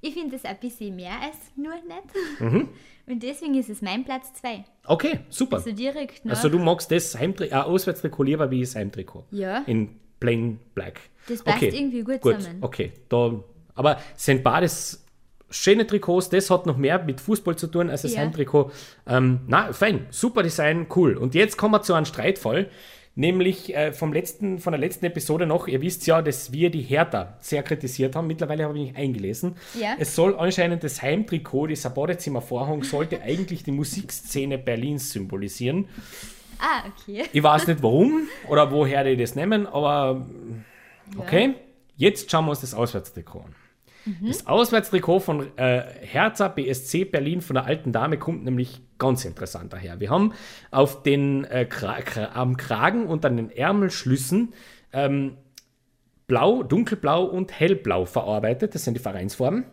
ich 0.00 0.14
finde 0.14 0.36
das 0.36 0.44
ein 0.44 0.58
bisschen 0.60 0.94
mehr 0.96 1.20
als 1.20 1.36
nur 1.56 1.74
nett. 1.74 2.40
Mhm. 2.52 2.68
Und 3.08 3.22
deswegen 3.22 3.54
ist 3.54 3.70
es 3.70 3.80
mein 3.80 4.04
Platz 4.04 4.34
2. 4.34 4.64
Okay, 4.84 5.20
super. 5.30 5.56
Also 5.56 5.72
direkt 5.72 6.26
nach. 6.26 6.36
Also 6.36 6.50
du 6.50 6.58
magst 6.58 6.90
das 6.90 7.18
Heimtri 7.18 7.46
äh, 7.46 7.54
Auswärtstrikot 7.54 8.22
lieber 8.22 8.50
wie 8.50 8.60
das 8.60 8.76
Heimtrikot. 8.76 9.24
Ja. 9.30 9.62
In 9.66 9.96
plain 10.20 10.60
black. 10.74 11.00
Das 11.26 11.42
passt 11.42 11.62
irgendwie 11.62 12.02
gut 12.02 12.22
zusammen. 12.22 12.58
Okay, 12.60 12.92
da, 13.08 13.42
aber 13.74 13.98
es 14.14 14.26
sind 14.26 14.42
beides 14.44 15.06
schöne 15.50 15.86
Trikots. 15.86 16.28
Das 16.28 16.50
hat 16.50 16.66
noch 16.66 16.76
mehr 16.76 17.02
mit 17.04 17.20
Fußball 17.20 17.56
zu 17.56 17.66
tun 17.66 17.90
als 17.90 18.02
das 18.02 18.14
Ja. 18.14 18.20
Heimtrikot. 18.20 18.70
Ähm, 19.06 19.40
na, 19.46 19.72
fein, 19.72 20.06
super 20.10 20.42
Design, 20.42 20.86
cool. 20.96 21.16
Und 21.16 21.34
jetzt 21.34 21.56
kommen 21.56 21.74
wir 21.74 21.82
zu 21.82 21.94
einem 21.94 22.06
Streitfall. 22.06 22.68
Nämlich 23.14 23.74
äh, 23.74 23.92
vom 23.92 24.12
letzten, 24.12 24.60
von 24.60 24.72
der 24.72 24.78
letzten 24.78 25.04
Episode 25.06 25.44
noch, 25.44 25.66
ihr 25.66 25.80
wisst 25.80 26.06
ja, 26.06 26.22
dass 26.22 26.52
wir 26.52 26.70
die 26.70 26.82
Hertha 26.82 27.36
sehr 27.40 27.64
kritisiert 27.64 28.14
haben. 28.14 28.28
Mittlerweile 28.28 28.62
habe 28.62 28.78
ich 28.78 28.90
mich 28.90 28.96
eingelesen. 28.96 29.56
Ja. 29.74 29.96
Es 29.98 30.14
soll 30.14 30.36
anscheinend 30.38 30.84
das 30.84 31.02
Heimtrikot, 31.02 31.66
dieser 31.66 31.90
Badezimmervorhang, 31.90 32.84
sollte 32.84 33.20
eigentlich 33.22 33.64
die 33.64 33.72
Musikszene 33.72 34.56
Berlins 34.56 35.10
symbolisieren. 35.10 35.88
Ah, 36.60 36.84
okay. 36.86 37.24
Ich 37.32 37.42
weiß 37.42 37.66
nicht 37.66 37.82
warum 37.82 38.28
oder 38.48 38.70
woher 38.70 39.02
die 39.02 39.16
das 39.16 39.34
nehmen, 39.34 39.66
aber 39.66 40.24
okay. 41.16 41.54
Jetzt 41.96 42.30
schauen 42.30 42.44
wir 42.44 42.50
uns 42.50 42.60
das 42.60 42.74
Auswärtstrikot 42.74 43.40
an. 43.40 43.54
Das 44.26 44.46
Auswärtstrikot 44.46 45.20
von 45.20 45.56
äh, 45.56 45.82
Hertha 46.00 46.48
BSC 46.48 47.04
Berlin 47.04 47.40
von 47.40 47.54
der 47.54 47.64
alten 47.64 47.92
Dame 47.92 48.18
kommt 48.18 48.44
nämlich 48.44 48.80
ganz 48.98 49.24
interessant 49.24 49.72
daher. 49.72 50.00
Wir 50.00 50.10
haben 50.10 50.32
auf 50.70 51.02
den 51.02 51.44
äh, 51.44 51.64
Kra 51.64 52.00
Kra 52.02 52.30
am 52.34 52.56
Kragen 52.56 53.06
und 53.06 53.24
an 53.24 53.36
den 53.36 53.50
Ärmelschlüssen 53.50 54.54
ähm, 54.92 55.36
blau, 56.26 56.62
dunkelblau 56.62 57.24
und 57.24 57.58
hellblau 57.58 58.04
verarbeitet. 58.04 58.74
Das 58.74 58.84
sind 58.84 58.94
die 58.94 59.02
Vereinsfarben. 59.02 59.64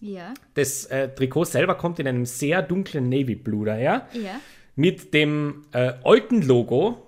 Ja, 0.00 0.34
Das 0.54 0.86
äh, 0.86 1.14
Trikot 1.14 1.44
selber 1.44 1.76
kommt 1.76 2.00
in 2.00 2.08
einem 2.08 2.26
sehr 2.26 2.60
dunklen 2.60 3.08
Navy 3.08 3.36
Blue 3.36 3.64
daher 3.64 4.08
ja. 4.12 4.40
mit 4.74 5.14
dem 5.14 5.62
äh, 5.70 5.92
alten 6.02 6.42
Logo 6.42 7.06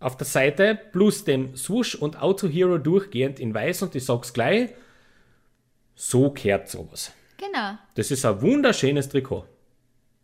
auf 0.00 0.16
der 0.16 0.26
Seite 0.26 0.78
plus 0.90 1.24
dem 1.24 1.54
Swoosh 1.54 1.94
und 1.94 2.20
Auto 2.20 2.48
Hero 2.48 2.78
durchgehend 2.78 3.38
in 3.38 3.54
weiß 3.54 3.82
und 3.82 3.94
ich 3.94 4.04
sag's 4.04 4.32
gleich, 4.32 4.70
so 5.94 6.30
kehrt 6.30 6.68
sowas. 6.68 7.12
Genau. 7.36 7.78
Das 7.94 8.10
ist 8.10 8.24
ein 8.24 8.40
wunderschönes 8.40 9.08
Trikot. 9.08 9.44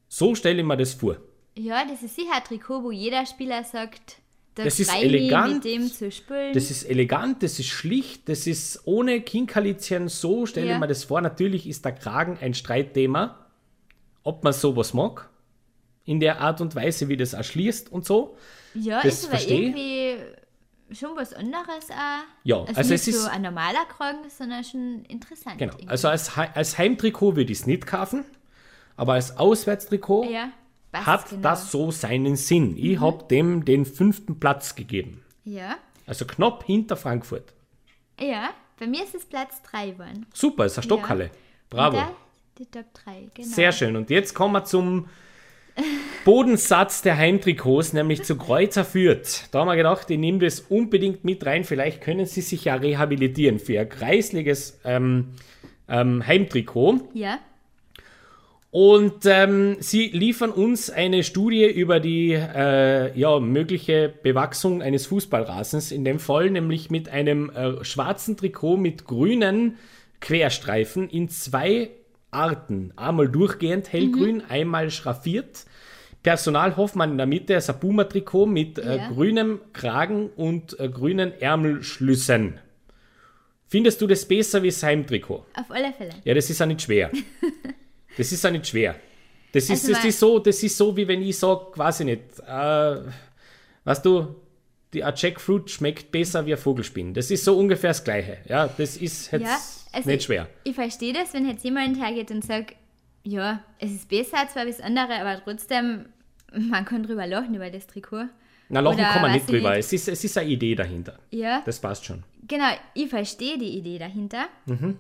So 0.09 0.35
stelle 0.35 0.61
ich 0.61 0.67
mir 0.67 0.77
das 0.77 0.95
vor. 0.95 1.17
Ja, 1.57 1.85
das 1.85 2.03
ist 2.03 2.17
sicher 2.17 2.35
ein 2.35 2.45
Trikot, 2.45 2.83
wo 2.83 2.91
jeder 2.91 3.27
Spieler 3.27 3.63
sagt, 3.65 4.17
da 4.55 4.65
Das 4.65 4.81
ist 4.81 4.93
elegant. 4.95 5.55
mit 5.55 5.65
dem 5.65 5.87
zu 5.87 6.11
spielen. 6.11 6.53
Das 6.55 6.71
ist 6.71 6.85
elegant, 6.85 7.43
das 7.43 7.59
ist 7.59 7.69
schlicht, 7.69 8.29
das 8.29 8.47
ist 8.47 8.81
ohne 8.85 9.21
Kinkerlitzchen, 9.21 10.09
so 10.09 10.47
stelle 10.47 10.67
Ja. 10.69 10.75
ich 10.75 10.81
mir 10.81 10.89
das 10.89 11.05
vor. 11.05 11.21
Natürlich 11.21 11.69
ist 11.69 11.85
der 11.85 11.93
Kragen 11.93 12.39
ein 12.41 12.55
Streitthema, 12.55 13.47
ob 14.23 14.43
man 14.45 14.53
sowas 14.53 14.93
mag, 14.95 15.29
in 16.05 16.19
der 16.21 16.41
Art 16.41 16.61
und 16.61 16.75
Weise, 16.75 17.09
wie 17.09 17.17
das 17.17 17.33
erschließt 17.35 17.93
und 17.93 18.05
so. 18.05 18.37
ja, 18.75 19.03
das 19.03 19.23
ist 19.25 19.33
aber 19.33 19.41
irgendwie 19.49 20.17
schon 20.93 21.17
was 21.17 21.33
anderes 21.33 21.91
auch. 21.91 22.25
Ja, 22.45 22.61
also, 22.61 22.75
also 22.75 22.93
nicht 22.93 23.07
es 23.09 23.15
so 23.15 23.27
ist- 23.27 23.29
ein 23.29 23.43
normaler 23.43 23.85
Kragen, 23.87 24.19
sondern 24.29 24.65
schon 24.65 25.05
interessant. 25.09 25.59
Genau. 25.59 25.73
irgendwie. 25.73 25.89
Also 25.89 26.09
als, 26.09 26.37
als 26.37 26.79
Heimtrikot 26.79 27.37
würde 27.37 27.53
ich 27.53 27.61
es 27.61 27.67
nicht 27.67 27.87
kaufen, 27.87 28.25
aber 28.97 29.15
als 29.15 29.37
Auswärtstrikot 29.39 30.25
ja, 30.25 30.51
hat 30.93 31.29
genau. 31.31 31.43
das 31.43 31.71
so 31.71 31.91
seinen 31.91 32.37
Sinn. 32.37 32.77
Ich 32.77 33.01
habe 33.01 33.25
dem 33.25 33.65
den 33.65 33.85
fünften 33.87 34.39
Platz 34.41 34.75
gegeben. 34.75 35.23
Ja, 35.45 35.77
Also 36.07 36.25
knapp 36.27 36.65
hinter 36.65 36.97
Frankfurt. 36.97 37.53
ja, 38.21 38.51
bei 38.79 38.87
mir 38.87 39.05
ist 39.05 39.15
es 39.15 39.27
Platz 39.27 39.61
3 39.71 39.91
geworden. 39.91 40.27
Super, 40.33 40.65
ist 40.65 40.79
eine 40.79 40.85
Stockhalle. 40.85 41.25
Und 41.25 41.31
Bravo. 41.71 42.03
die 42.59 42.65
Top 42.67 42.87
3, 42.95 43.29
genau. 43.35 43.49
Sehr 43.49 43.73
schön. 43.73 43.95
Und 43.95 44.09
jetzt 44.11 44.35
kommen 44.35 44.55
wir 44.55 44.65
zum 44.65 45.07
Bodensatz 46.25 47.03
der 47.03 47.17
Heimtrikots, 47.17 47.93
nämlich 47.93 48.23
zu 48.25 48.37
Kreuzer 48.37 48.85
Fürth. 48.85 49.49
Da 49.53 49.61
haben 49.61 49.69
wir 49.69 49.77
gedacht, 49.77 50.11
ich 50.11 50.19
nehme 50.19 50.39
das 50.39 50.61
unbedingt 50.61 51.25
mit 51.25 51.45
rein. 51.47 51.65
Vielleicht 51.65 52.01
können 52.03 52.27
Sie 52.27 52.43
sich 52.43 52.65
ja 52.65 52.75
rehabilitieren 52.75 53.59
für 53.59 53.81
ein 53.81 53.89
kreisliges 53.89 54.79
ähm, 54.85 55.29
ähm, 55.89 56.27
Heimtrikot. 56.27 57.09
Ja, 57.15 57.39
Und 58.71 59.27
ähm, 59.27 59.79
sie 59.81 60.09
liefern 60.09 60.51
uns 60.51 60.91
eine 60.91 61.25
Studie 61.25 61.65
über 61.65 61.99
die 61.99 62.33
äh, 62.33 63.19
ja, 63.19 63.41
mögliche 63.41 64.13
Bewachsung 64.23 64.81
eines 64.81 65.07
Fußballrasens, 65.07 65.91
in 65.91 66.05
dem 66.05 66.21
Fall 66.21 66.51
nämlich 66.51 66.89
mit 66.91 67.09
einem 67.09 67.51
äh, 67.51 67.85
schwarzen 67.85 68.37
Trikot 68.37 68.77
mit 68.77 69.07
grünen 69.07 69.77
Querstreifen 70.21 71.09
in 71.09 71.29
zwei 71.29 71.91
Arten. 72.31 72.93
Einmal 72.97 73.29
durchgehend 73.29 73.93
hellgrün, 73.93 74.43
einmal 74.49 74.91
schraffiert. 74.91 75.65
Personal 76.23 76.77
Hoffmann 76.77 77.13
in 77.13 77.17
der 77.19 77.27
Mitte 77.27 77.55
ist 77.55 77.71
ein 77.71 77.81
Puma-Trikot 77.81 78.47
mit 78.47 78.79
äh, 78.79 78.97
Ja. 78.99 79.09
grünem 79.09 79.61
Kragen 79.73 80.29
und 80.37 80.79
äh, 80.79 80.89
grünen 80.89 81.33
Ärmelschlüssen. 81.41 82.59
Findest 83.69 84.01
du 84.03 84.07
das 84.07 84.27
besser 84.27 84.63
wie 84.63 84.69
das 84.69 84.83
Heimtrikot? 84.83 85.47
Auf 85.55 85.71
alle 85.71 85.93
Fälle. 85.93 86.11
Ja, 86.25 86.35
das 86.35 86.51
ist 86.51 86.61
auch 86.61 86.67
nicht 86.67 86.83
schwer. 86.83 87.11
Das 88.17 88.33
ist 88.33 88.45
auch 88.45 88.51
nicht 88.51 88.67
schwer. 88.67 88.97
Das 89.53 89.65
ist, 89.65 89.71
Also 89.71 89.93
das 89.93 90.05
ist, 90.05 90.19
so, 90.19 90.39
das 90.41 90.63
ist 90.65 90.77
so, 90.77 90.97
wie 90.97 91.07
wenn 91.07 91.23
ich 91.23 91.39
sage, 91.39 91.67
ich 91.77 92.05
nicht, 92.05 92.21
äh, 92.47 92.97
weißt 93.85 94.05
du, 94.05 94.35
die, 94.93 95.03
ein 95.05 95.15
Jackfruit 95.17 95.71
schmeckt 95.71 96.11
besser 96.11 96.45
wie 96.45 96.53
ein 96.53 96.59
Vogelspinn. 96.59 97.15
Das 97.15 97.31
ist 97.31 97.45
so 97.45 97.57
ungefähr 97.57 97.91
das 97.91 98.03
Gleiche. 98.03 98.39
Ja, 98.49 98.67
das 98.67 98.97
ist 98.97 99.31
jetzt 99.31 99.43
Ja, 99.45 99.59
also 99.93 100.09
nicht 100.09 100.21
ich- 100.21 100.25
schwer. 100.27 100.49
Ich 100.65 100.75
verstehe 100.75 101.13
das, 101.13 101.33
wenn 101.35 101.47
jetzt 101.49 101.65
jemand 101.65 102.01
hergeht 102.03 102.31
und 102.31 102.45
sagt, 102.45 102.75
ja, 103.23 103.63
es 103.79 103.91
ist 103.93 104.09
besser 104.09 104.49
zwar 104.53 104.65
wie 104.67 104.71
das 104.71 104.81
andere, 104.81 105.15
aber 105.21 105.43
trotzdem, 105.45 106.07
man 106.53 106.85
kann 106.85 107.03
drüber 107.03 107.27
lachen 107.27 107.55
über 107.55 107.71
das 107.71 107.87
Trikot. 107.87 108.25
Na, 108.69 108.81
lachen 108.81 108.95
Oder 109.01 109.09
kann 109.09 109.23
man 109.23 109.33
nicht 109.33 109.45
ich 109.49 109.51
drüber. 109.51 109.71
nicht. 109.71 109.81
Es 109.81 109.93
ist, 109.93 110.09
es 110.09 110.25
ist 110.25 110.39
eine 110.39 110.49
Idee 110.49 110.75
dahinter. 110.75 111.19
Ja, 111.31 111.63
Das 111.67 111.81
passt 111.81 112.05
schon. 112.05 112.23
genau, 112.47 112.71
ich 112.95 113.09
verstehe 113.09 113.59
die 113.59 113.77
Idee 113.77 113.99
dahinter. 113.99 114.47
Mhm. 114.67 114.97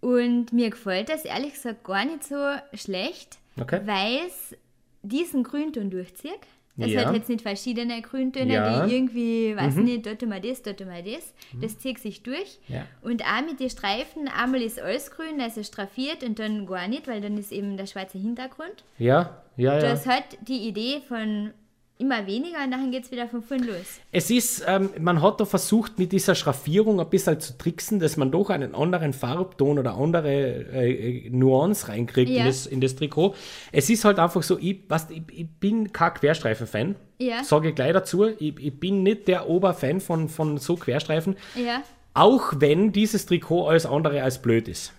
Und 0.00 0.52
mir 0.52 0.70
gefällt 0.70 1.08
das 1.08 1.24
ehrlich 1.24 1.54
gesagt 1.54 1.84
gar 1.84 2.04
nicht 2.04 2.24
so 2.24 2.36
schlecht, 2.74 3.38
Okay. 3.60 3.80
weil 3.84 4.26
es 4.26 4.56
diesen 5.02 5.42
Grünton 5.44 5.88
durchzieht. 5.90 6.32
Das 6.78 6.90
Ja. 6.90 7.06
hat 7.06 7.14
jetzt 7.14 7.28
nicht 7.30 7.40
verschiedene 7.42 8.02
Grüntöne, 8.02 8.52
Ja. 8.52 8.82
Mhm. 8.84 8.88
die 8.88 8.94
irgendwie, 8.96 9.56
weiß 9.56 9.76
nicht, 9.76 10.04
dort 10.04 10.20
mal 10.26 10.40
das, 10.40 10.60
dort 10.62 10.84
mal 10.84 11.02
das. 11.02 11.32
Das 11.60 11.78
zieht 11.78 11.98
sich 11.98 12.22
durch. 12.22 12.58
Ja. 12.68 12.84
Und 13.02 13.22
auch 13.22 13.44
mit 13.46 13.60
den 13.60 13.70
Streifen, 13.70 14.28
einmal 14.28 14.60
ist 14.60 14.78
alles 14.80 15.10
grün, 15.10 15.40
also 15.40 15.62
straffiert 15.62 16.22
und 16.22 16.38
dann 16.38 16.66
gar 16.66 16.86
nicht, 16.88 17.08
weil 17.08 17.20
dann 17.22 17.38
ist 17.38 17.50
eben 17.52 17.76
der 17.78 17.86
schwarze 17.86 18.18
Hintergrund. 18.18 18.84
Ja, 18.98 19.42
ja, 19.56 19.74
ja. 19.74 19.80
Das 19.80 20.06
hat 20.06 20.24
die 20.46 20.68
Idee 20.68 21.00
von 21.08 21.52
immer 21.98 22.26
weniger 22.26 22.62
und 22.64 22.70
dann 22.70 22.90
geht 22.90 23.04
es 23.04 23.10
wieder 23.10 23.26
von 23.26 23.42
vorn 23.42 23.64
los. 23.64 24.00
Es 24.12 24.30
ist, 24.30 24.62
ähm, 24.66 24.90
man 25.00 25.22
hat 25.22 25.40
da 25.40 25.44
versucht, 25.46 25.98
mit 25.98 26.12
dieser 26.12 26.34
Schraffierung 26.34 27.00
ein 27.00 27.08
bisschen 27.08 27.40
zu 27.40 27.56
tricksen, 27.56 28.00
dass 28.00 28.16
man 28.16 28.30
doch 28.30 28.50
einen 28.50 28.74
anderen 28.74 29.12
Farbton 29.12 29.78
oder 29.78 29.94
andere 29.96 30.30
äh, 30.30 31.30
Nuance 31.30 31.88
reinkriegt 31.88 32.30
in, 32.30 32.36
Ja. 32.36 32.44
das, 32.46 32.66
in 32.66 32.80
das 32.80 32.96
Trikot. 32.96 33.34
Es 33.72 33.88
ist 33.88 34.04
halt 34.04 34.18
einfach 34.18 34.42
so, 34.42 34.58
ich, 34.58 34.80
weißt, 34.88 35.10
ich, 35.10 35.22
ich 35.32 35.46
bin 35.48 35.92
kein 35.92 36.12
Querstreifen-Fan. 36.14 36.96
Ja. 37.18 37.42
Sage 37.42 37.70
ich 37.70 37.74
gleich 37.74 37.94
dazu. 37.94 38.26
Ich, 38.26 38.58
ich 38.58 38.78
bin 38.78 39.02
nicht 39.02 39.26
der 39.26 39.48
Oberfan 39.48 40.00
von, 40.00 40.28
von 40.28 40.58
so 40.58 40.76
Querstreifen. 40.76 41.36
Ja, 41.54 41.82
Auch 42.12 42.52
wenn 42.58 42.92
dieses 42.92 43.24
Trikot 43.26 43.68
alles 43.68 43.86
andere 43.86 44.22
als 44.22 44.42
blöd 44.42 44.68
ist. 44.68 44.92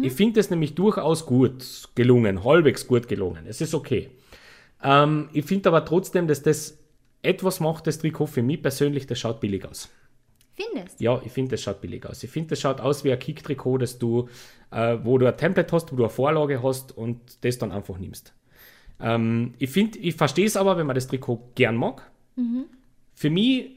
Ich 0.00 0.14
finde 0.14 0.40
es 0.40 0.48
nämlich 0.48 0.74
durchaus 0.74 1.26
gut 1.26 1.88
gelungen, 1.94 2.42
halbwegs 2.42 2.86
gut 2.86 3.06
gelungen. 3.06 3.44
Es 3.46 3.60
ist 3.60 3.74
okay. 3.74 4.08
Ähm, 4.84 5.28
ich 5.32 5.44
finde 5.44 5.68
aber 5.70 5.84
trotzdem, 5.84 6.28
dass 6.28 6.42
das 6.42 6.78
etwas 7.22 7.58
macht, 7.60 7.86
das 7.86 7.98
Trikot 7.98 8.26
für 8.26 8.42
mich 8.42 8.62
persönlich, 8.62 9.06
das 9.06 9.18
schaut 9.18 9.40
billig 9.40 9.66
aus. 9.66 9.88
findest 10.54 11.00
Ja, 11.00 11.20
ich 11.24 11.32
finde, 11.32 11.52
das 11.52 11.62
schaut 11.62 11.80
billig 11.80 12.04
aus. 12.06 12.22
Ich 12.22 12.30
finde, 12.30 12.50
das 12.50 12.60
schaut 12.60 12.80
aus 12.80 13.02
wie 13.02 13.10
ein 13.12 13.18
Kick-Trikot, 13.18 13.78
du, 13.98 14.28
äh, 14.70 14.98
wo 15.02 15.18
du 15.18 15.26
ein 15.26 15.36
Template 15.36 15.74
hast, 15.74 15.90
wo 15.90 15.96
du 15.96 16.04
eine 16.04 16.10
Vorlage 16.10 16.62
hast 16.62 16.96
und 16.96 17.18
das 17.44 17.58
dann 17.58 17.72
einfach 17.72 17.98
nimmst. 17.98 18.32
Ähm, 19.00 19.54
ich 19.58 19.70
finde, 19.70 19.98
ich 19.98 20.14
verstehe 20.14 20.46
es 20.46 20.56
aber, 20.56 20.76
wenn 20.76 20.86
man 20.86 20.94
das 20.94 21.06
Trikot 21.08 21.50
gern 21.54 21.76
mag. 21.76 22.02
Für 23.14 23.30
mich 23.30 23.70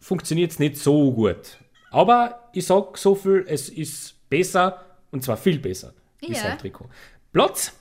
funktioniert 0.00 0.50
es 0.50 0.58
nicht 0.58 0.76
so 0.76 1.12
gut. 1.12 1.58
Aber 1.90 2.48
ich 2.52 2.66
sage 2.66 2.88
so 2.94 3.14
viel, 3.14 3.44
es 3.48 3.68
ist 3.68 4.28
besser 4.28 4.84
und 5.10 5.22
zwar 5.22 5.36
viel 5.36 5.58
besser 5.58 5.94
wie 6.20 6.32
Ja. 6.32 6.40
sein 6.40 6.58
Trikot. 6.58 6.88
Platz, 7.32 7.72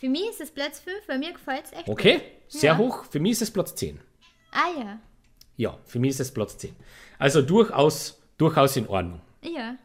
Für 0.00 0.08
mich 0.08 0.28
ist 0.30 0.40
es 0.40 0.50
Platz 0.50 0.80
5, 0.80 1.06
bei 1.06 1.18
mir 1.18 1.32
gefällt 1.32 1.66
es 1.66 1.72
echt 1.72 1.88
okay, 1.88 2.14
gut. 2.14 2.22
sehr 2.48 2.72
Ja. 2.72 2.78
hoch. 2.78 3.04
Für 3.04 3.20
mich 3.20 3.32
ist 3.32 3.42
es 3.42 3.50
Platz 3.50 3.74
10. 3.74 4.00
Ah 4.50 4.68
ja, 4.78 4.98
Ja, 5.56 5.78
für 5.84 5.98
mich 5.98 6.10
ist 6.10 6.20
es 6.20 6.32
Platz 6.32 6.56
10. 6.58 6.74
Also 7.18 7.42
durchaus, 7.42 8.18
durchaus 8.38 8.76
in 8.76 8.88
Ordnung. 8.88 9.20
ja. 9.42 9.76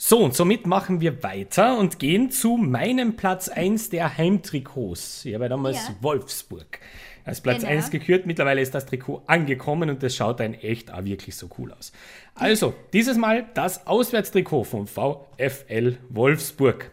So, 0.00 0.20
und 0.20 0.32
somit 0.32 0.64
machen 0.64 1.00
wir 1.00 1.24
weiter 1.24 1.76
und 1.76 1.98
gehen 1.98 2.30
zu 2.30 2.56
meinem 2.56 3.16
Platz 3.16 3.48
1 3.48 3.90
der 3.90 4.16
Heimtrikots. 4.16 5.24
Ich 5.24 5.34
habe 5.34 5.46
ja 5.46 5.48
damals 5.48 5.76
Ja. 5.88 5.96
Wolfsburg 6.02 6.78
als 7.24 7.40
Platz 7.40 7.62
Genau. 7.62 7.72
1 7.72 7.90
gekürt. 7.90 8.24
Mittlerweile 8.24 8.60
ist 8.60 8.72
das 8.76 8.86
Trikot 8.86 9.24
angekommen 9.26 9.90
und 9.90 10.00
das 10.04 10.14
schaut 10.14 10.38
dann 10.38 10.54
echt 10.54 10.92
auch 10.92 11.02
wirklich 11.04 11.34
so 11.34 11.48
cool 11.58 11.72
aus. 11.72 11.90
Also, 12.36 12.74
dieses 12.92 13.16
Mal 13.16 13.46
das 13.54 13.88
Auswärtstrikot 13.88 14.62
vom 14.62 14.86
VfL 14.86 15.98
Wolfsburg. 16.10 16.92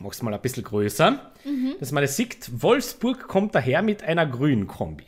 Mach's 0.00 0.22
mal 0.22 0.34
ein 0.34 0.40
bisschen 0.40 0.64
größer, 0.64 1.32
dass 1.80 1.92
man 1.92 2.02
das 2.02 2.16
sieht. 2.16 2.50
Wolfsburg 2.62 3.28
kommt 3.28 3.54
daher 3.54 3.82
mit 3.82 4.02
einer 4.02 4.26
Grünkombi. 4.26 5.06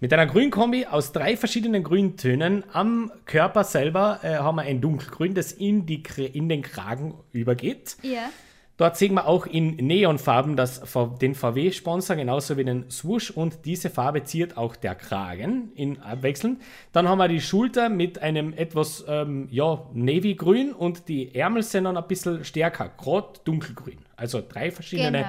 Mit 0.00 0.12
einer 0.12 0.26
Grünkombi 0.26 0.86
aus 0.86 1.12
drei 1.12 1.36
verschiedenen 1.36 1.82
Grüntönen. 1.82 2.64
Am 2.72 3.12
Körper 3.26 3.64
selber 3.64 4.20
äh, 4.22 4.34
haben 4.36 4.56
wir 4.56 4.62
ein 4.62 4.80
dunkelgrün, 4.80 5.34
das 5.34 5.52
in, 5.52 5.86
die, 5.86 6.02
in 6.32 6.48
den 6.48 6.62
Kragen 6.62 7.14
übergeht. 7.32 7.96
Ja, 8.02 8.30
Dort 8.76 8.96
sehen 8.96 9.14
wir 9.14 9.28
auch 9.28 9.46
in 9.46 9.76
Neonfarben 9.76 10.56
das, 10.56 10.82
den 11.20 11.36
VW-Sponsor, 11.36 12.16
genauso 12.16 12.56
wie 12.56 12.64
den 12.64 12.90
Swoosh. 12.90 13.30
Und 13.30 13.64
diese 13.64 13.88
Farbe 13.88 14.24
ziert 14.24 14.56
auch 14.56 14.74
der 14.74 14.96
Kragen 14.96 15.70
in 15.76 16.00
Abwechseln. 16.00 16.60
Dann 16.92 17.08
haben 17.08 17.18
wir 17.18 17.28
die 17.28 17.40
Schulter 17.40 17.88
mit 17.88 18.20
einem 18.20 18.52
etwas 18.52 19.04
ähm, 19.06 19.46
ja, 19.50 19.86
Navy-Grün 19.92 20.72
und 20.72 21.08
die 21.08 21.34
Ärmel 21.36 21.62
sind 21.62 21.84
dann 21.84 21.96
ein 21.96 22.08
bisschen 22.08 22.44
stärker, 22.44 22.90
gerade 22.98 23.38
dunkelgrün. 23.44 23.98
Also 24.16 24.42
drei 24.46 24.70
verschiedene 24.72 25.18
Genau. 25.18 25.28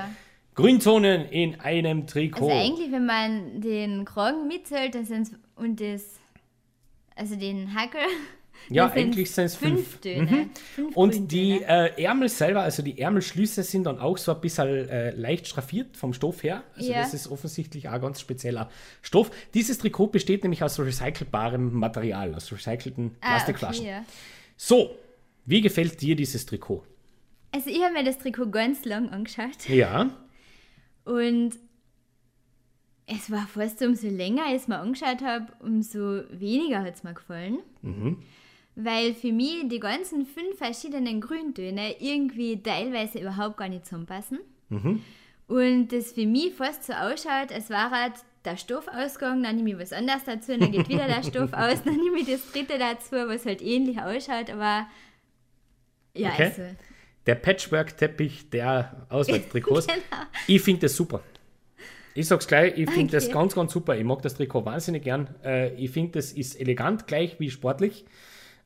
Grünzonen 0.56 1.26
in 1.26 1.60
einem 1.60 2.08
Trikot. 2.08 2.50
also 2.50 2.58
eigentlich, 2.58 2.92
wenn 2.92 3.06
man 3.06 3.62
den 3.62 4.06
Kragen 4.06 4.48
mitzählt, 4.48 4.96
dann 4.96 5.06
sind 5.06 5.32
und 5.56 5.82
das, 5.82 6.20
also 7.16 7.36
den 7.36 7.76
Hackel, 7.76 8.00
Ja, 8.70 8.90
eigentlich 8.92 9.32
sind 9.32 9.46
es 9.46 9.56
fünf. 9.56 9.88
fünf 9.88 10.02
Töne. 10.02 10.50
Mhm. 10.78 10.86
Und 10.96 11.32
die 11.32 11.60
Grüntöne. 11.60 11.96
äh, 11.98 12.04
Ärmel 12.04 12.30
selber, 12.30 12.62
also 12.64 12.82
die 12.84 13.00
Ärmelschlüsse 13.00 13.64
sind 13.64 13.84
dann 13.86 14.00
auch 14.00 14.18
so 14.18 14.34
ein 14.34 14.42
bisschen 14.42 14.68
äh, 14.90 15.12
leicht 15.12 15.48
schraffiert 15.48 15.96
vom 15.98 16.14
Stoff 16.14 16.44
her. 16.44 16.64
Also 16.76 16.92
Ja. 16.92 17.00
das 17.00 17.14
ist 17.14 17.28
offensichtlich 17.28 17.88
auch 17.88 17.94
ein 17.94 18.02
ganz 18.02 18.20
spezieller 18.22 18.70
Stoff. 19.02 19.32
Dieses 19.54 19.78
Trikot 19.78 20.08
besteht 20.08 20.44
nämlich 20.44 20.64
aus 20.64 20.80
recycelbarem 20.80 21.74
Material, 21.74 22.34
aus 22.36 22.52
recycelten 22.52 23.16
Ah, 23.22 23.32
Plastikflaschen. 23.36 23.82
okay, 23.86 23.92
ja. 23.92 24.06
So, 24.58 24.96
wie 25.46 25.62
gefällt 25.62 26.02
dir 26.02 26.16
dieses 26.16 26.46
Trikot? 26.46 26.84
Also 27.52 27.70
ich 27.70 27.82
habe 27.84 27.94
mir 27.94 28.04
das 28.04 28.18
Trikot 28.18 28.48
ganz 28.52 28.84
lang 28.86 29.10
angeschaut 29.10 29.70
Ja, 29.70 30.10
und 31.06 31.52
es 33.08 33.30
war 33.30 33.46
fast 33.48 33.82
umso 33.84 34.08
länger 34.08 34.46
ich 34.50 34.56
es 34.64 34.68
mir 34.68 34.80
angeschaut 34.80 35.22
habe, 35.22 35.46
umso 35.60 36.24
weniger 36.32 36.82
hat 36.84 36.96
es 36.96 37.04
mir 37.04 37.14
gefallen. 37.14 37.60
Mhm. 37.84 38.18
Weil 38.76 39.14
für 39.14 39.32
mich 39.32 39.68
die 39.70 39.80
ganzen 39.80 40.26
fünf 40.26 40.58
verschiedenen 40.58 41.22
Grüntöne 41.22 41.96
irgendwie 42.00 42.62
teilweise 42.62 43.20
überhaupt 43.20 43.58
gar 43.58 43.70
nicht 43.70 43.86
zusammenpassen. 43.86 44.40
Mhm. 44.70 45.02
Und 45.48 45.88
das 45.90 46.12
für 46.12 46.26
mich 46.26 46.54
fast 46.56 46.84
so 46.84 46.94
ausschaut, 46.94 47.52
als 47.54 47.70
war 47.70 47.92
halt 47.92 48.14
der 48.44 48.58
Stoff 48.58 48.88
ausgegangen, 48.88 49.44
dann 49.44 49.56
nehme 49.56 49.72
ich 49.72 49.80
was 49.80 49.94
anderes 49.94 50.24
dazu, 50.26 50.58
dann 50.58 50.72
geht 50.72 50.90
wieder 50.90 51.08
der 51.08 51.24
Stoff 51.24 51.54
aus, 51.54 51.84
dann 51.84 51.96
nehme 51.96 52.20
ich 52.20 52.28
das 52.28 52.52
dritte 52.52 52.78
dazu, 52.78 53.16
was 53.16 53.46
halt 53.46 53.62
ähnlich 53.62 54.00
ausschaut, 54.00 54.50
aber 54.50 54.88
ja, 56.16 56.30
Okay. 56.32 56.44
also 56.46 56.62
der 57.26 57.36
Patchwork-Teppich 57.36 58.50
der 58.50 59.06
Auswärtstrikots. 59.10 59.88
Genau. 59.88 60.24
Ich 60.48 60.62
finde 60.62 60.82
das 60.82 60.96
super. 60.96 61.22
Ich 62.14 62.28
sag's 62.28 62.48
gleich, 62.48 62.78
ich 62.78 62.90
finde 62.90 63.12
das 63.12 63.26
Okay. 63.26 63.34
ganz, 63.34 63.56
ganz 63.56 63.74
super. 63.74 63.98
Ich 63.98 64.04
mag 64.04 64.22
das 64.22 64.36
Trikot 64.36 64.64
wahnsinnig 64.66 65.04
gern. 65.04 65.28
Äh, 65.44 65.74
ich 65.76 65.92
finde, 65.92 66.14
das 66.14 66.32
ist 66.32 66.60
elegant, 66.60 67.08
gleich 67.08 67.40
wie 67.40 67.50
sportlich. 67.50 68.06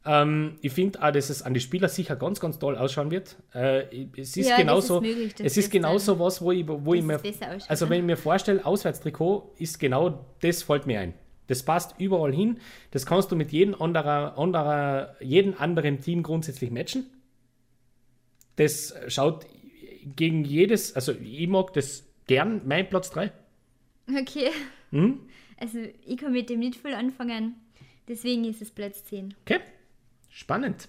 Ähm, 0.06 0.58
ich 0.62 0.72
finde 0.72 1.02
auch, 1.04 1.12
dass 1.12 1.30
es 1.30 1.42
an 1.42 1.54
die 1.54 1.60
Spieler 1.60 1.90
sicher 1.90 2.16
ganz, 2.16 2.40
ganz 2.40 2.58
toll 2.58 2.78
ausschauen 2.78 3.12
wird. 3.12 3.36
Äh, 3.54 4.08
es 4.18 4.38
ist 4.38 4.50
Ja, 4.50 4.58
genauso, 4.58 4.98
ist 4.98 5.02
möglich, 5.02 5.34
es 5.44 5.58
ist 5.58 5.72
genauso 5.72 6.20
was, 6.20 6.42
wo 6.42 6.52
ich, 6.52 6.66
wo 6.68 6.94
ich 6.94 7.04
mir, 7.04 7.20
also 7.68 7.90
wenn 7.90 8.00
ich 8.00 8.06
mir 8.06 8.18
vorstelle, 8.18 8.66
Auswärtstrikot 8.66 9.56
ist 9.58 9.80
genau 9.80 10.26
das 10.42 10.64
fällt 10.64 10.88
mir 10.88 11.02
ein. 11.02 11.14
Das 11.48 11.64
passt 11.64 12.00
überall 12.00 12.34
hin. 12.34 12.60
Das 12.92 13.06
kannst 13.06 13.32
du 13.32 13.36
mit 13.36 13.52
jedem 13.52 13.82
anderer, 13.82 14.38
anderer, 14.38 15.16
jedem 15.20 15.56
anderen 15.58 16.00
Team 16.00 16.24
grundsätzlich 16.24 16.70
matchen. 16.70 17.08
Das 18.56 18.94
schaut 19.08 19.48
gegen 20.16 20.44
jedes, 20.46 20.96
also 20.96 21.12
ich 21.12 21.48
mag 21.48 21.74
das 21.74 22.06
gern, 22.28 22.62
mein 22.66 22.88
Platz 22.88 23.10
3. 23.12 23.32
okay. 24.20 24.52
Hm? 24.92 25.20
Also 25.58 25.80
ich 26.06 26.18
kann 26.18 26.32
mit 26.32 26.50
dem 26.50 26.60
nicht 26.60 26.76
viel 26.76 26.94
anfangen, 26.94 27.56
deswegen 28.08 28.46
ist 28.46 28.62
es 28.62 28.72
Platz 28.72 29.04
10. 29.06 29.34
Okay, 29.42 29.60
spannend. 30.30 30.88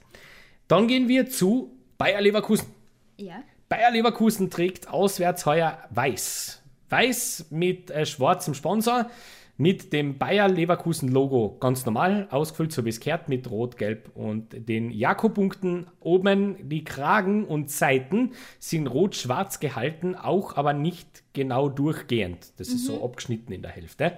Dann 0.68 0.86
gehen 0.86 1.08
wir 1.08 1.28
zu 1.28 1.76
Bayer 1.98 2.20
Leverkusen. 2.20 2.68
Ja. 3.16 3.42
Bayer 3.68 3.90
Leverkusen 3.90 4.50
trägt 4.50 4.88
auswärts 4.88 5.46
heuer 5.46 5.78
weiß. 5.90 6.62
Weiß 6.88 7.46
mit 7.50 7.90
äh, 7.90 8.04
schwarzem 8.06 8.54
Sponsor, 8.54 9.10
mit 9.56 9.92
dem 9.92 10.16
Bayer 10.16 10.48
Leverkusen 10.48 11.08
Logo 11.10 11.56
ganz 11.60 11.84
normal 11.84 12.26
ausgefüllt, 12.30 12.72
so 12.72 12.84
wie 12.84 12.88
es 12.88 12.98
gehört, 12.98 13.28
mit 13.28 13.50
Rot, 13.50 13.76
Gelb 13.76 14.10
und 14.14 14.68
den 14.68 14.90
Jakopunkten 14.90 15.86
oben. 16.00 16.56
Die 16.68 16.82
Kragen 16.82 17.44
und 17.44 17.70
Seiten 17.70 18.32
sind 18.58 18.86
rot-schwarz 18.86 19.60
gehalten, 19.60 20.14
auch 20.14 20.56
aber 20.56 20.72
nicht 20.72 21.22
genau 21.34 21.68
durchgehend. 21.68 22.52
Das 22.56 22.68
ist 22.68 22.86
so 22.86 23.04
abgeschnitten 23.04 23.52
in 23.52 23.60
der 23.60 23.72
Hälfte. 23.72 24.14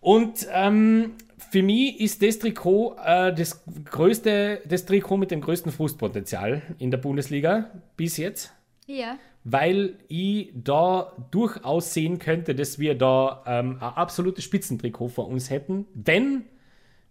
Und 0.00 0.46
ähm, 0.52 1.12
Für 1.50 1.62
mich 1.62 2.00
ist 2.00 2.22
das 2.22 2.38
Trikot 2.38 2.96
äh, 3.04 3.34
das 3.34 3.62
größte, 3.84 4.60
das 4.66 4.84
Trikot 4.86 5.16
mit 5.16 5.30
dem 5.30 5.40
größten 5.40 5.72
Frustpotenzial 5.72 6.62
in 6.78 6.90
der 6.90 6.98
Bundesliga 6.98 7.70
bis 7.96 8.16
jetzt, 8.16 8.52
Ja. 8.86 9.16
weil 9.42 9.96
ich 10.08 10.50
da 10.54 11.12
durchaus 11.30 11.92
sehen 11.92 12.18
könnte, 12.18 12.54
dass 12.54 12.78
wir 12.78 12.96
da 12.96 13.42
ähm, 13.46 13.76
ein 13.80 13.82
absolutes 13.82 14.44
Spitzentrikot 14.44 15.08
vor 15.08 15.28
uns 15.28 15.50
hätten, 15.50 15.86
wenn 15.94 16.44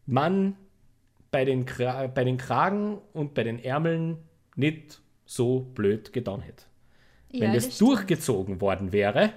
man 0.05 0.55
bei 1.31 1.45
den, 1.45 1.65
Kra 1.65 2.07
bei 2.07 2.23
den 2.23 2.37
Kragen 2.37 2.99
und 3.13 3.33
bei 3.33 3.43
den 3.43 3.59
Ärmeln 3.63 4.17
nicht 4.55 5.01
so 5.25 5.59
blöd 5.61 6.13
getan 6.13 6.41
hätte. 6.41 6.65
ja 7.31 7.41
wenn 7.41 7.53
das, 7.53 7.65
stimmt. 7.75 7.81
durchgezogen 7.81 8.61
worden 8.61 8.91
wäre 8.91 9.31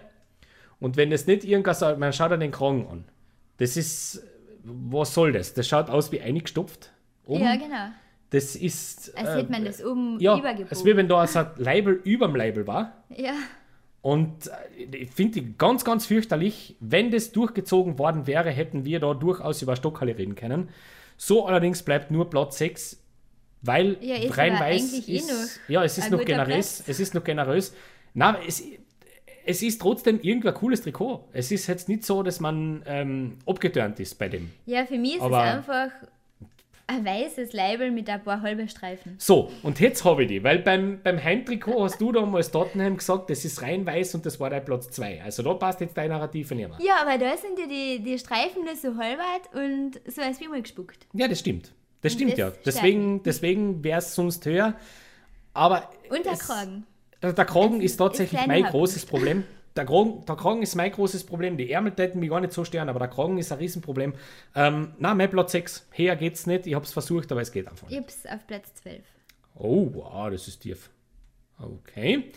und 0.78 0.96
wenn 0.96 1.10
das 1.10 1.26
nicht 1.26 1.44
irgendwas, 1.44 1.80
man 1.80 2.12
schaut 2.12 2.32
an 2.32 2.40
den 2.40 2.50
Kragen 2.50 2.86
an. 2.88 3.04
Das 3.56 3.78
ist, 3.78 4.22
was 4.66 5.14
soll 5.14 5.32
das? 5.32 5.54
Das 5.54 5.68
schaut 5.68 5.88
aus 5.90 6.12
wie 6.12 6.20
eingestopft. 6.20 6.90
Oben. 7.24 7.42
Ja, 7.42 7.56
genau. 7.56 7.88
Das 8.30 8.56
ist. 8.56 9.16
Als 9.16 9.28
äh, 9.28 9.36
hätte 9.38 9.52
man 9.52 9.64
das 9.64 9.84
oben 9.84 10.18
ja, 10.20 10.36
übergebogen. 10.36 10.68
als 10.70 10.84
wie 10.84 10.96
wenn 10.96 11.08
da 11.08 11.26
so 11.26 11.38
ein 11.40 11.50
Label 11.56 12.00
überm 12.04 12.34
Label 12.34 12.66
war. 12.66 13.04
ja. 13.10 13.34
Und 14.02 14.46
äh, 14.46 14.96
ich 14.96 15.10
finde 15.10 15.42
ganz, 15.42 15.84
ganz 15.84 16.06
fürchterlich. 16.06 16.76
Wenn 16.78 17.10
das 17.10 17.32
durchgezogen 17.32 17.98
worden 17.98 18.28
wäre, 18.28 18.50
hätten 18.50 18.84
wir 18.84 19.00
da 19.00 19.14
durchaus 19.14 19.62
über 19.62 19.74
Stockhalle 19.74 20.16
reden 20.16 20.36
können. 20.36 20.68
So 21.16 21.46
allerdings 21.46 21.82
bleibt 21.82 22.12
nur 22.12 22.30
Platz 22.30 22.58
6, 22.58 23.02
weil 23.62 23.96
Ja, 24.00 24.16
rein 24.30 24.60
weiß 24.60 25.08
eh 25.08 25.16
ist. 25.16 25.28
noch 25.28 25.68
ja, 25.68 25.82
es 25.82 25.98
ist 25.98 26.10
noch 26.12 26.24
generös. 26.24 26.76
Platz. 26.76 26.84
Es 26.88 27.00
ist 27.00 27.14
noch 27.14 27.24
generös. 27.24 27.74
Na, 28.14 28.38
es, 28.46 28.62
es 29.46 29.62
ist 29.62 29.80
trotzdem 29.80 30.18
irgendwie 30.22 30.48
ein 30.48 30.54
cooles 30.54 30.82
Trikot. 30.82 31.28
Es 31.32 31.50
ist 31.50 31.66
jetzt 31.66 31.88
nicht 31.88 32.04
so, 32.04 32.22
dass 32.22 32.40
man 32.40 32.82
ähm, 32.86 33.38
abgetörnt 33.46 33.98
ist 34.00 34.18
bei 34.18 34.28
dem. 34.28 34.50
ja, 34.66 34.84
für 34.86 34.98
mich 34.98 35.16
ist 35.16 35.22
Aber- 35.22 35.38
es 35.44 35.54
einfach 35.56 35.90
ein 36.88 37.04
weißes 37.04 37.52
Label 37.52 37.90
mit 37.90 38.08
ein 38.08 38.22
paar 38.22 38.42
halbe 38.42 38.68
Streifen. 38.68 39.16
So, 39.18 39.50
und 39.64 39.80
jetzt 39.80 40.04
habe 40.04 40.22
ich 40.22 40.28
die, 40.28 40.44
weil 40.44 40.60
beim, 40.60 41.00
beim 41.02 41.22
Heimtrikot 41.22 41.82
hast 41.82 42.00
du 42.00 42.12
damals 42.12 42.52
Tottenham 42.52 42.96
gesagt, 42.96 43.28
das 43.28 43.44
ist 43.44 43.60
rein 43.60 43.84
weiß 43.84 44.14
und 44.14 44.24
das 44.24 44.38
war 44.38 44.50
dein 44.50 44.64
Platz 44.64 44.88
2. 44.90 45.20
Also 45.24 45.42
da 45.42 45.54
passt 45.54 45.80
jetzt 45.80 45.96
deine 45.96 46.14
Narrative 46.14 46.54
nicht 46.54 46.68
mehr. 46.68 46.78
Ja, 46.80 46.98
aber 47.02 47.18
da 47.18 47.36
sind 47.36 47.58
ja 47.58 47.66
die, 47.66 48.00
die 48.04 48.16
Streifen 48.18 48.64
nur 48.64 48.76
so 48.76 48.96
halbert 48.96 49.52
und 49.52 50.00
so 50.08 50.22
als 50.22 50.40
wie 50.40 50.46
mal 50.46 50.62
gespuckt. 50.62 51.08
Ja, 51.12 51.26
das 51.26 51.40
stimmt. 51.40 51.72
Das 52.02 52.12
Und 52.12 52.18
stimmt 52.18 52.32
das 52.32 52.38
ja. 52.38 52.52
Deswegen, 52.64 53.22
deswegen 53.24 53.82
wäre 53.82 53.98
es 53.98 54.14
sonst 54.14 54.46
höher. 54.46 54.74
Aber 55.54 55.90
Und 56.08 56.24
der 56.24 56.34
es- 56.34 56.38
Kragen. 56.40 56.86
Der, 57.26 57.32
der 57.32 57.44
Kragen 57.44 57.78
Es 57.78 57.92
ist 57.92 57.96
tatsächlich 57.96 58.40
ist 58.40 58.46
mein 58.46 58.60
kleiner 58.60 58.70
großes 58.70 59.06
Problem. 59.06 59.44
Der 59.76 59.84
Kragen, 59.84 60.24
der 60.24 60.36
Kragen 60.36 60.62
ist 60.62 60.74
mein 60.74 60.90
großes 60.90 61.24
Problem. 61.26 61.58
Die 61.58 61.70
Ärmel 61.70 61.92
täten 61.92 62.18
mich 62.18 62.30
gar 62.30 62.40
nicht 62.40 62.54
so 62.54 62.64
stören, 62.64 62.88
aber 62.88 62.98
der 62.98 63.08
Kragen 63.08 63.36
ist 63.36 63.52
ein 63.52 63.58
Riesenproblem. 63.58 64.14
Ähm, 64.54 64.94
na, 64.98 65.12
mein 65.14 65.28
Platz 65.28 65.52
6. 65.52 65.88
Her 65.92 66.16
geht's 66.16 66.46
nicht. 66.46 66.66
Ich 66.66 66.74
habe 66.74 66.86
es 66.86 66.94
versucht, 66.94 67.30
aber 67.30 67.42
es 67.42 67.52
geht 67.52 67.68
einfach 67.68 67.86
Ich 67.90 67.90
nicht. 67.90 68.00
hab's 68.00 68.24
auf 68.24 68.46
Platz 68.46 68.72
12. 68.76 69.02
Oh, 69.54 69.90
wow, 69.92 70.30
das 70.30 70.48
ist 70.48 70.60
tief. 70.60 70.88
Okay. 71.60 72.32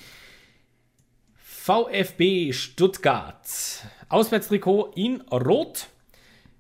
VfB 1.37 2.51
Stuttgart. 2.51 3.47
Auswärtstrikot 4.09 4.91
in 4.95 5.21
Rot. 5.31 5.87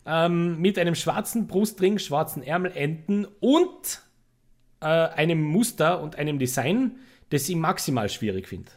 Ähm, 0.05 0.61
mit 0.61 0.79
einem 0.79 0.95
schwarzen 0.95 1.47
Brustring, 1.47 1.99
schwarzen 1.99 2.41
Ärmelenden 2.41 3.27
und 3.41 4.01
äh, 4.79 4.85
einem 4.85 5.43
Muster 5.43 6.01
und 6.01 6.15
einem 6.15 6.39
Design, 6.39 6.99
das 7.29 7.47
ich 7.49 7.55
maximal 7.55 8.09
schwierig 8.09 8.47
finde. 8.47 8.71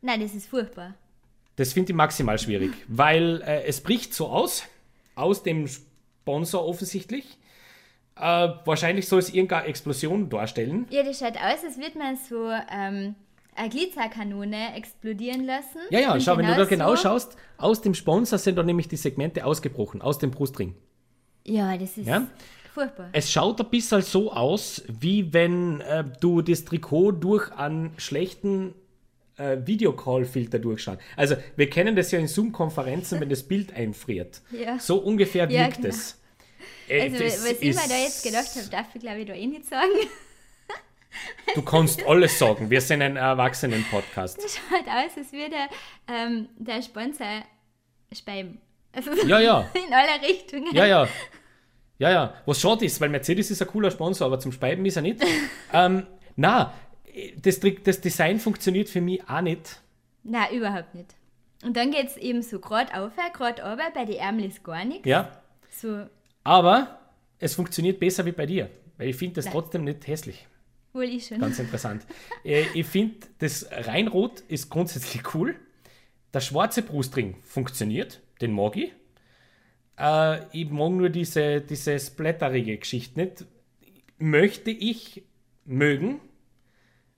Nein, 0.00 0.20
das 0.20 0.34
ist 0.34 0.48
furchtbar. 0.48 0.94
Das 1.56 1.72
finde 1.72 1.92
ich 1.92 1.96
maximal 1.96 2.38
schwierig, 2.38 2.70
weil 2.86 3.42
äh, 3.42 3.64
es 3.64 3.80
bricht 3.80 4.14
so 4.14 4.28
aus, 4.28 4.62
aus 5.16 5.42
dem 5.42 5.66
Sponsor 5.66 6.64
offensichtlich. 6.66 7.36
Äh, 8.16 8.20
wahrscheinlich 8.64 9.08
soll 9.08 9.18
es 9.20 9.30
irgendeine 9.30 9.66
Explosion 9.66 10.28
darstellen. 10.28 10.86
Ja, 10.90 11.02
das 11.02 11.18
schaut 11.18 11.36
aus, 11.36 11.64
als 11.64 11.76
würde 11.78 11.98
man 11.98 12.16
so 12.16 12.48
ähm, 12.72 13.14
eine 13.56 13.68
Glitzerkanone 13.70 14.74
explodieren 14.76 15.44
lassen. 15.44 15.78
Ja, 15.90 16.00
ja, 16.00 16.12
Und 16.14 16.22
schau, 16.22 16.36
wenn 16.36 16.46
du 16.46 16.54
da 16.54 16.64
genau 16.64 16.90
so- 16.94 17.02
schaust, 17.02 17.36
aus 17.56 17.80
dem 17.80 17.94
Sponsor 17.94 18.38
sind 18.38 18.56
da 18.56 18.62
nämlich 18.62 18.86
die 18.88 18.96
Segmente 18.96 19.44
ausgebrochen, 19.44 20.00
aus 20.02 20.18
dem 20.18 20.30
Brustring. 20.30 20.74
Ja, 21.44 21.76
das 21.76 21.96
ist 21.96 22.06
Ja? 22.06 22.26
Furchtbar. 22.78 23.08
Es 23.12 23.30
schaut 23.32 23.60
ein 23.60 23.68
bisschen 23.70 24.02
so 24.02 24.32
aus, 24.32 24.82
wie 24.88 25.32
wenn 25.32 25.80
äh, 25.80 26.04
du 26.20 26.42
das 26.42 26.64
Trikot 26.64 27.12
durch 27.12 27.50
einen 27.52 27.92
schlechten 27.98 28.74
äh, 29.36 29.56
Videocall-Filter 29.64 30.58
durchschaust. 30.58 31.00
Also, 31.16 31.36
wir 31.56 31.70
kennen 31.70 31.94
das 31.96 32.10
ja 32.10 32.18
in 32.18 32.28
Zoom-Konferenzen, 32.28 33.20
wenn 33.20 33.28
das 33.28 33.42
Bild 33.42 33.72
einfriert. 33.74 34.40
Ja. 34.52 34.78
So 34.78 34.98
ungefähr 34.98 35.50
Ja, 35.50 35.60
wirkt 35.66 35.76
genau. 35.76 35.88
es. 35.88 36.20
Äh, 36.88 37.02
Also, 37.02 37.22
das 37.24 37.44
was 37.44 37.52
ich 37.60 37.74
mir 37.74 37.88
da 37.88 37.96
jetzt 38.02 38.24
gedacht 38.24 38.48
habe, 38.56 38.66
darf 38.70 38.86
ich 38.94 39.00
glaube 39.00 39.20
ich 39.20 39.26
da 39.26 39.34
eh 39.34 39.46
nicht 39.46 39.66
sagen. 39.66 39.90
Du 41.54 41.62
kannst 41.62 42.04
alles 42.06 42.38
sagen. 42.38 42.70
Wir 42.70 42.80
sind 42.80 43.02
ein 43.02 43.16
Erwachsenen-Podcast. 43.16 44.38
Das 44.44 44.56
schaut 44.56 44.86
aus, 44.86 45.16
als 45.16 45.32
würde 45.32 45.56
ähm, 46.06 46.48
der 46.58 46.82
Sponsor 46.82 47.42
speiben. 48.12 48.60
Also 48.92 49.10
Ja, 49.26 49.40
ja. 49.40 49.68
in 49.74 49.92
alle 49.92 50.22
Richtungen. 50.28 50.72
Ja, 50.74 50.86
ja. 50.86 51.08
Ja, 51.98 52.10
ja. 52.10 52.34
Was 52.46 52.60
schade 52.60 52.84
ist, 52.84 53.00
weil 53.00 53.08
Mercedes 53.08 53.50
ist 53.50 53.60
ein 53.60 53.68
cooler 53.68 53.90
Sponsor, 53.90 54.26
aber 54.26 54.38
zum 54.38 54.52
Speiben 54.52 54.84
ist 54.86 54.96
er 54.96 55.02
nicht. 55.02 55.22
ähm, 55.72 56.06
na, 56.36 56.72
das, 57.42 57.60
das 57.84 58.00
Design 58.00 58.38
funktioniert 58.38 58.88
für 58.88 59.00
mich 59.00 59.28
auch 59.28 59.40
nicht. 59.40 59.80
Nein, 60.22 60.54
überhaupt 60.54 60.94
nicht. 60.94 61.14
Und 61.64 61.76
dann 61.76 61.90
geht 61.90 62.06
es 62.06 62.16
eben 62.16 62.42
so 62.42 62.60
gerade 62.60 62.94
auf, 62.94 63.12
gerade 63.32 63.62
runter, 63.62 63.90
bei 63.92 64.04
den 64.04 64.16
Ärmeln 64.16 64.48
ist 64.48 64.62
gar 64.62 64.84
nichts. 64.84 65.06
Ja. 65.06 65.42
So, 65.70 66.06
Aber 66.44 67.00
es 67.38 67.54
funktioniert 67.54 67.98
besser 67.98 68.24
wie 68.24 68.32
bei 68.32 68.46
dir. 68.46 68.70
Weil 68.96 69.08
ich 69.08 69.16
finde 69.16 69.36
das 69.36 69.46
Nein. 69.46 69.54
trotzdem 69.54 69.84
nicht 69.84 70.06
hässlich. 70.06 70.46
wohl 70.92 71.04
ich 71.04 71.26
schon. 71.26 71.40
Ganz 71.40 71.58
interessant. 71.58 72.06
äh, 72.44 72.64
ich 72.74 72.86
finde, 72.86 73.26
das 73.38 73.68
Reinrot 73.70 74.40
ist 74.48 74.70
grundsätzlich 74.70 75.34
cool. 75.34 75.56
Der 76.34 76.40
schwarze 76.40 76.82
Brustring 76.82 77.36
funktioniert. 77.42 78.20
Den 78.40 78.52
mag 78.52 78.76
ich. 78.76 78.92
Äh, 79.98 80.40
ich 80.52 80.70
mag 80.70 80.90
nur 80.92 81.08
diese, 81.10 81.60
diese 81.60 81.98
splatterige 81.98 82.76
Geschichte 82.78 83.20
nicht. 83.20 83.44
Möchte 84.18 84.70
ich 84.70 85.22
mögen, 85.64 86.20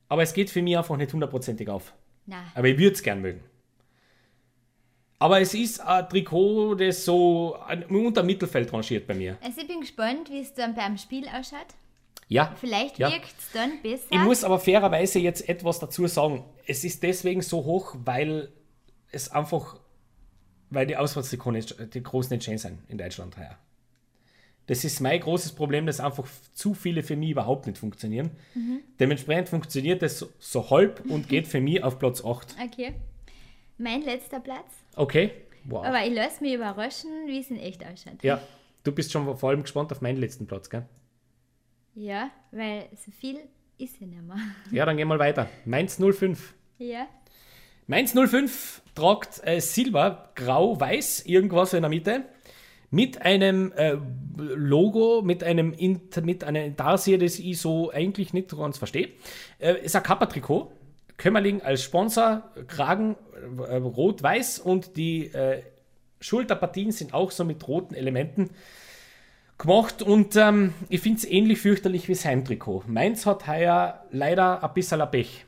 aber 0.09 0.23
es 0.23 0.35
geht 0.35 0.51
für 0.51 0.61
mich 0.63 0.77
einfach 0.77 0.97
nicht 0.97 1.13
hundertprozentig 1.13 1.69
auf. 1.69 1.95
Nein. 2.27 2.43
Aber 2.55 2.69
ich 2.69 2.79
würde 2.79 2.93
es 2.93 3.03
gern 3.03 3.21
mögen. 3.23 3.41
Aber 5.19 5.41
es 5.41 5.53
ist 5.55 5.81
ein 5.81 6.09
Trikot, 6.09 6.75
das 6.77 7.05
so 7.05 7.59
unter 7.91 8.23
Mittelfeld 8.23 8.73
rangiert 8.73 9.07
bei 9.07 9.15
mir. 9.15 9.37
Also 9.43 9.61
ich 9.61 9.67
bin 9.69 9.81
gespannt, 9.81 10.31
wie 10.31 10.41
es 10.41 10.55
dann 10.55 10.75
beim 10.75 10.97
Spiel 10.97 11.27
ausschaut. 11.29 11.67
Ja. 12.29 12.55
Vielleicht 12.59 12.99
Ja. 12.99 13.11
wirkt 13.11 13.35
es 13.39 13.53
dann 13.53 13.83
besser. 13.83 14.07
Ich 14.11 14.19
muss 14.19 14.45
aber 14.45 14.59
fairerweise 14.59 15.19
jetzt 15.19 15.47
etwas 15.49 15.79
dazu 15.79 16.07
sagen. 16.07 16.45
Es 16.67 16.85
ist 16.85 17.03
deswegen 17.03 17.43
so 17.43 17.65
hoch, 17.65 17.95
weil 18.05 18.51
es 19.11 19.31
einfach, 19.31 19.79
weil 20.71 20.87
die 20.87 20.97
Auswärtstrikots 20.97 21.55
nicht- 21.79 21.95
die 21.95 22.03
großen 22.03 22.35
nicht 22.35 22.45
schön 22.45 22.59
sind 22.59 22.79
in 22.89 22.99
Deutschland 22.99 23.37
heuer. 23.37 23.57
Das 24.67 24.85
ist 24.85 25.01
mein 25.01 25.19
großes 25.21 25.53
Problem, 25.53 25.87
dass 25.87 25.99
einfach 25.99 26.29
zu 26.55 26.75
viele 26.75 27.03
für 27.03 27.17
mich 27.17 27.31
überhaupt 27.31 27.67
nicht 27.67 27.79
funktionieren. 27.79 28.31
Mhm. 28.55 28.81
Dementsprechend 29.01 29.49
funktioniert 29.49 30.01
das 30.01 30.19
so, 30.21 30.29
so 30.39 30.71
halb 30.71 31.03
und 31.11 31.29
geht 31.29 31.49
für 31.49 31.61
mich 31.61 31.83
auf 31.83 31.99
Platz 31.99 32.25
8. 32.25 32.55
Okay. 32.65 32.95
Mein 33.79 34.03
letzter 34.03 34.39
Platz. 34.41 34.67
Okay? 34.95 35.33
Wow. 35.65 35.85
Aber 35.87 36.05
ich 36.07 36.15
lasse 36.15 36.43
mich 36.45 36.55
überraschen, 36.55 37.11
wie 37.27 37.41
es 37.41 37.51
in 37.51 37.57
echt 37.59 37.85
ausschaut. 37.85 38.23
ja, 38.23 38.41
du 38.85 38.93
bist 38.93 39.11
schon 39.11 39.37
vor 39.37 39.49
allem 39.51 39.63
gespannt 39.63 39.91
auf 39.91 40.01
meinen 40.03 40.19
letzten 40.19 40.47
Platz, 40.47 40.69
gell? 40.71 40.85
Ja, 41.95 42.31
weil 42.53 42.89
so 42.95 43.11
viel 43.11 43.39
ist 43.79 43.99
ja 44.01 44.07
nicht 44.07 44.23
mehr. 44.23 44.37
Ja, 44.71 44.85
dann 44.87 44.97
gehen 44.97 45.09
wir 45.09 45.17
mal 45.17 45.19
weiter. 45.19 45.49
Mainz 45.65 45.99
05. 45.99 46.55
Ja. 46.79 47.07
Mainz 47.87 48.13
05 48.15 48.83
tragt 48.95 49.41
äh, 49.45 49.61
Silber, 49.61 50.31
Grau, 50.35 50.79
Weiß, 50.79 51.25
irgendwas 51.27 51.73
in 51.73 51.83
der 51.83 51.91
Mitte. 51.91 52.25
Mit 52.91 53.23
einem 53.23 53.73
äh, 53.73 53.97
Logo, 54.37 55.23
mit 55.23 55.45
einem, 55.45 55.73
Int 55.73 56.25
mit 56.25 56.43
einer 56.43 56.65
Intarsie, 56.65 57.19
das 57.19 57.39
ich 57.39 57.61
so 57.61 57.91
eigentlich 57.93 58.33
nicht 58.33 58.51
ganz 58.57 58.79
verstehe. 58.79 59.11
Äh, 59.59 59.85
ist 59.85 59.95
ein 59.95 60.03
Kappa-Trikot. 60.03 60.73
Kömmerling 61.17 61.61
als 61.63 61.83
Sponsor, 61.83 62.43
Kragen 62.67 63.15
äh, 63.69 63.77
rot-weiß 63.77 64.59
und 64.59 64.97
die 64.97 65.27
äh, 65.27 65.63
Schulterpartien 66.21 66.93
sind 66.93 67.15
auch 67.15 67.31
so 67.31 67.45
mit 67.45 67.67
roten 67.69 67.95
Elementen 67.95 68.51
gemacht 69.59 70.03
und 70.03 70.37
ähm, 70.37 70.73
ich 70.89 71.01
finde 71.01 71.19
es 71.19 71.25
ähnlich 71.25 71.61
fürchterlich 71.61 72.09
wie 72.09 72.15
das 72.15 72.25
Heimtrikot. 72.25 72.85
Mainz 72.87 73.27
hat 73.27 73.47
heuer 73.47 74.03
leider 74.11 74.65
ein 74.65 74.75
bisschen 74.75 75.03
Pech. 75.11 75.45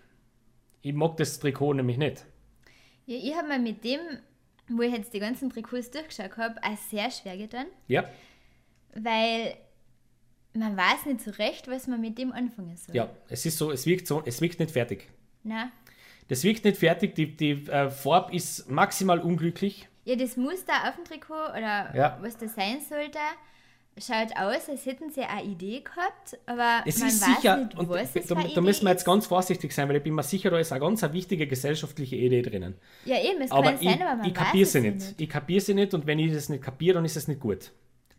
Ich 0.82 0.92
mag 0.92 1.16
das 1.16 1.38
Trikot 1.38 1.74
nämlich 1.74 1.96
nicht. 1.96 2.26
Ja 3.06 3.16
ich 3.16 3.34
habe 3.36 3.48
mir 3.48 3.58
mit 3.58 3.84
dem, 3.84 4.00
wo 4.68 4.82
ich 4.82 4.92
jetzt 4.92 5.12
die 5.12 5.18
ganzen 5.20 5.50
Trikots 5.50 5.90
durchgeschaut 5.90 6.36
habe, 6.36 6.56
auch 6.62 6.76
sehr 6.90 7.10
schwer 7.10 7.36
getan, 7.36 7.66
Ja, 7.88 8.04
weil 8.94 9.54
man 10.54 10.76
weiß 10.76 11.06
nicht 11.06 11.20
so 11.22 11.30
recht, 11.32 11.68
was 11.68 11.86
man 11.86 12.00
mit 12.00 12.18
dem 12.18 12.32
anfangen 12.32 12.76
soll. 12.76 12.94
ja, 12.94 13.08
es 13.28 13.46
ist 13.46 13.56
so, 13.58 13.70
es 13.70 13.86
wirkt 13.86 14.06
so, 14.06 14.22
es 14.24 14.40
wirkt 14.40 14.58
nicht 14.60 14.70
fertig. 14.70 15.08
Na? 15.42 15.72
Das 16.28 16.44
wirkt 16.44 16.64
nicht 16.64 16.76
fertig, 16.76 17.14
die, 17.14 17.36
die 17.36 17.52
äh, 17.70 17.90
Farbe 17.90 18.34
ist 18.34 18.70
maximal 18.70 19.18
unglücklich. 19.20 19.88
Ja, 20.04 20.16
das 20.16 20.36
Muster 20.36 20.72
auf 20.88 20.96
dem 20.96 21.04
Trikot 21.04 21.50
oder 21.50 21.94
Ja. 21.94 22.18
was 22.20 22.36
das 22.36 22.54
sein 22.54 22.80
sollte, 22.80 23.18
schaut 23.98 24.36
aus, 24.36 24.68
als 24.68 24.86
hätten 24.86 25.10
sie 25.10 25.22
eine 25.22 25.44
Idee 25.44 25.80
gehabt, 25.80 26.38
aber 26.46 26.82
Es 26.86 26.98
man 26.98 27.08
ist 27.08 27.20
weiß 27.20 27.36
sicher, 27.36 27.56
nicht, 27.56 27.78
und 27.78 27.88
was 27.88 28.16
es 28.16 28.26
da, 28.26 28.34
da 28.34 28.60
müssen 28.60 28.84
wir 28.84 28.90
jetzt 28.90 29.04
ganz 29.04 29.26
vorsichtig 29.26 29.72
sein, 29.72 29.88
weil 29.88 29.96
ich 29.96 30.02
bin 30.02 30.14
mir 30.14 30.22
sicher, 30.22 30.50
da 30.50 30.58
ist 30.58 30.72
eine 30.72 30.80
ganz 30.80 31.04
eine 31.04 31.12
wichtige 31.12 31.46
gesellschaftliche 31.46 32.16
Idee 32.16 32.42
drinnen. 32.42 32.74
Ja, 33.04 33.16
eben, 33.20 33.42
es 33.42 33.50
Aber 33.50 33.64
kann 33.64 33.74
ich, 33.80 33.90
sein, 33.90 34.02
aber 34.02 34.16
man 34.16 34.26
ich 34.26 34.34
kapiere 34.34 34.66
sie 34.66 34.78
ja 34.78 34.90
nicht. 34.90 35.14
Ich 35.20 35.28
kapiere 35.28 35.60
sie 35.60 35.74
nicht 35.74 35.94
und 35.94 36.06
wenn 36.06 36.18
ich 36.18 36.32
das 36.32 36.48
nicht 36.48 36.62
kapiere, 36.62 36.94
dann 36.94 37.04
ist 37.04 37.16
es 37.16 37.28
nicht 37.28 37.40
gut. 37.40 37.72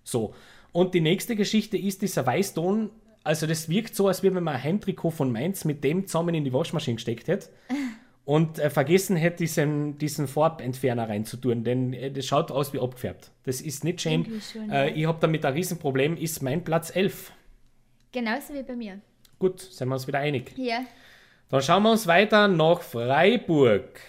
So. 0.03 0.33
Und 0.71 0.93
die 0.93 1.01
nächste 1.01 1.35
Geschichte 1.35 1.77
ist 1.77 2.01
dieser 2.01 2.25
Weißton. 2.25 2.89
Also 3.23 3.47
das 3.47 3.69
wirkt 3.69 3.95
so, 3.95 4.07
als 4.07 4.21
wenn 4.21 4.33
man 4.33 4.47
ein 4.47 4.61
Heimtrikot 4.61 5.11
von 5.11 5.31
Mainz 5.31 5.65
mit 5.65 5.83
dem 5.83 6.07
zusammen 6.07 6.35
in 6.35 6.43
die 6.43 6.53
Waschmaschine 6.53 6.95
gesteckt 6.95 7.27
hätte 7.27 7.49
und 8.25 8.59
äh, 8.59 8.69
vergessen 8.69 9.15
hätte, 9.15 9.37
diesen, 9.37 9.97
diesen 9.97 10.27
Farbentferner 10.27 11.09
reinzutun, 11.09 11.63
denn 11.63 11.93
äh, 11.93 12.11
das 12.11 12.25
schaut 12.25 12.51
aus 12.51 12.73
wie 12.73 12.79
abgefärbt. 12.79 13.31
Das 13.43 13.61
ist 13.61 13.83
nicht 13.83 14.01
schön. 14.01 14.41
Schon, 14.41 14.69
äh, 14.69 14.89
ja. 14.89 14.95
ich 14.95 15.05
habe 15.05 15.17
damit 15.19 15.45
ein 15.45 15.53
Riesenproblem, 15.53 16.17
ist 16.17 16.41
mein 16.41 16.63
Platz 16.63 16.95
11. 16.95 17.31
Genauso 18.11 18.53
wie 18.53 18.63
bei 18.63 18.75
mir. 18.75 19.01
Gut, 19.39 19.59
sind 19.59 19.89
wir 19.89 19.95
uns 19.95 20.07
wieder 20.07 20.19
einig. 20.19 20.51
Hier, 20.55 20.85
Dann 21.49 21.61
schauen 21.61 21.83
wir 21.83 21.91
uns 21.91 22.07
weiter 22.07 22.47
nach 22.47 22.81
Freiburg. 22.81 23.99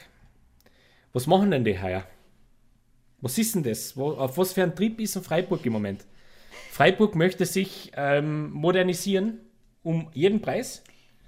Was 1.12 1.26
machen 1.26 1.50
denn 1.50 1.64
die 1.64 1.80
heuer? 1.80 2.06
Was 3.20 3.38
ist 3.38 3.54
denn 3.54 3.62
das? 3.62 3.96
Wo, 3.96 4.12
auf 4.12 4.36
was 4.36 4.52
für 4.52 4.62
ein 4.62 4.76
Trip 4.76 5.00
ist 5.00 5.16
in 5.16 5.22
Freiburg 5.22 5.64
im 5.64 5.72
Moment? 5.72 6.04
Freiburg 6.70 7.14
möchte 7.14 7.46
sich 7.46 7.90
ähm, 7.96 8.50
modernisieren 8.50 9.40
um 9.82 10.08
jeden 10.12 10.40
Preis. 10.40 10.82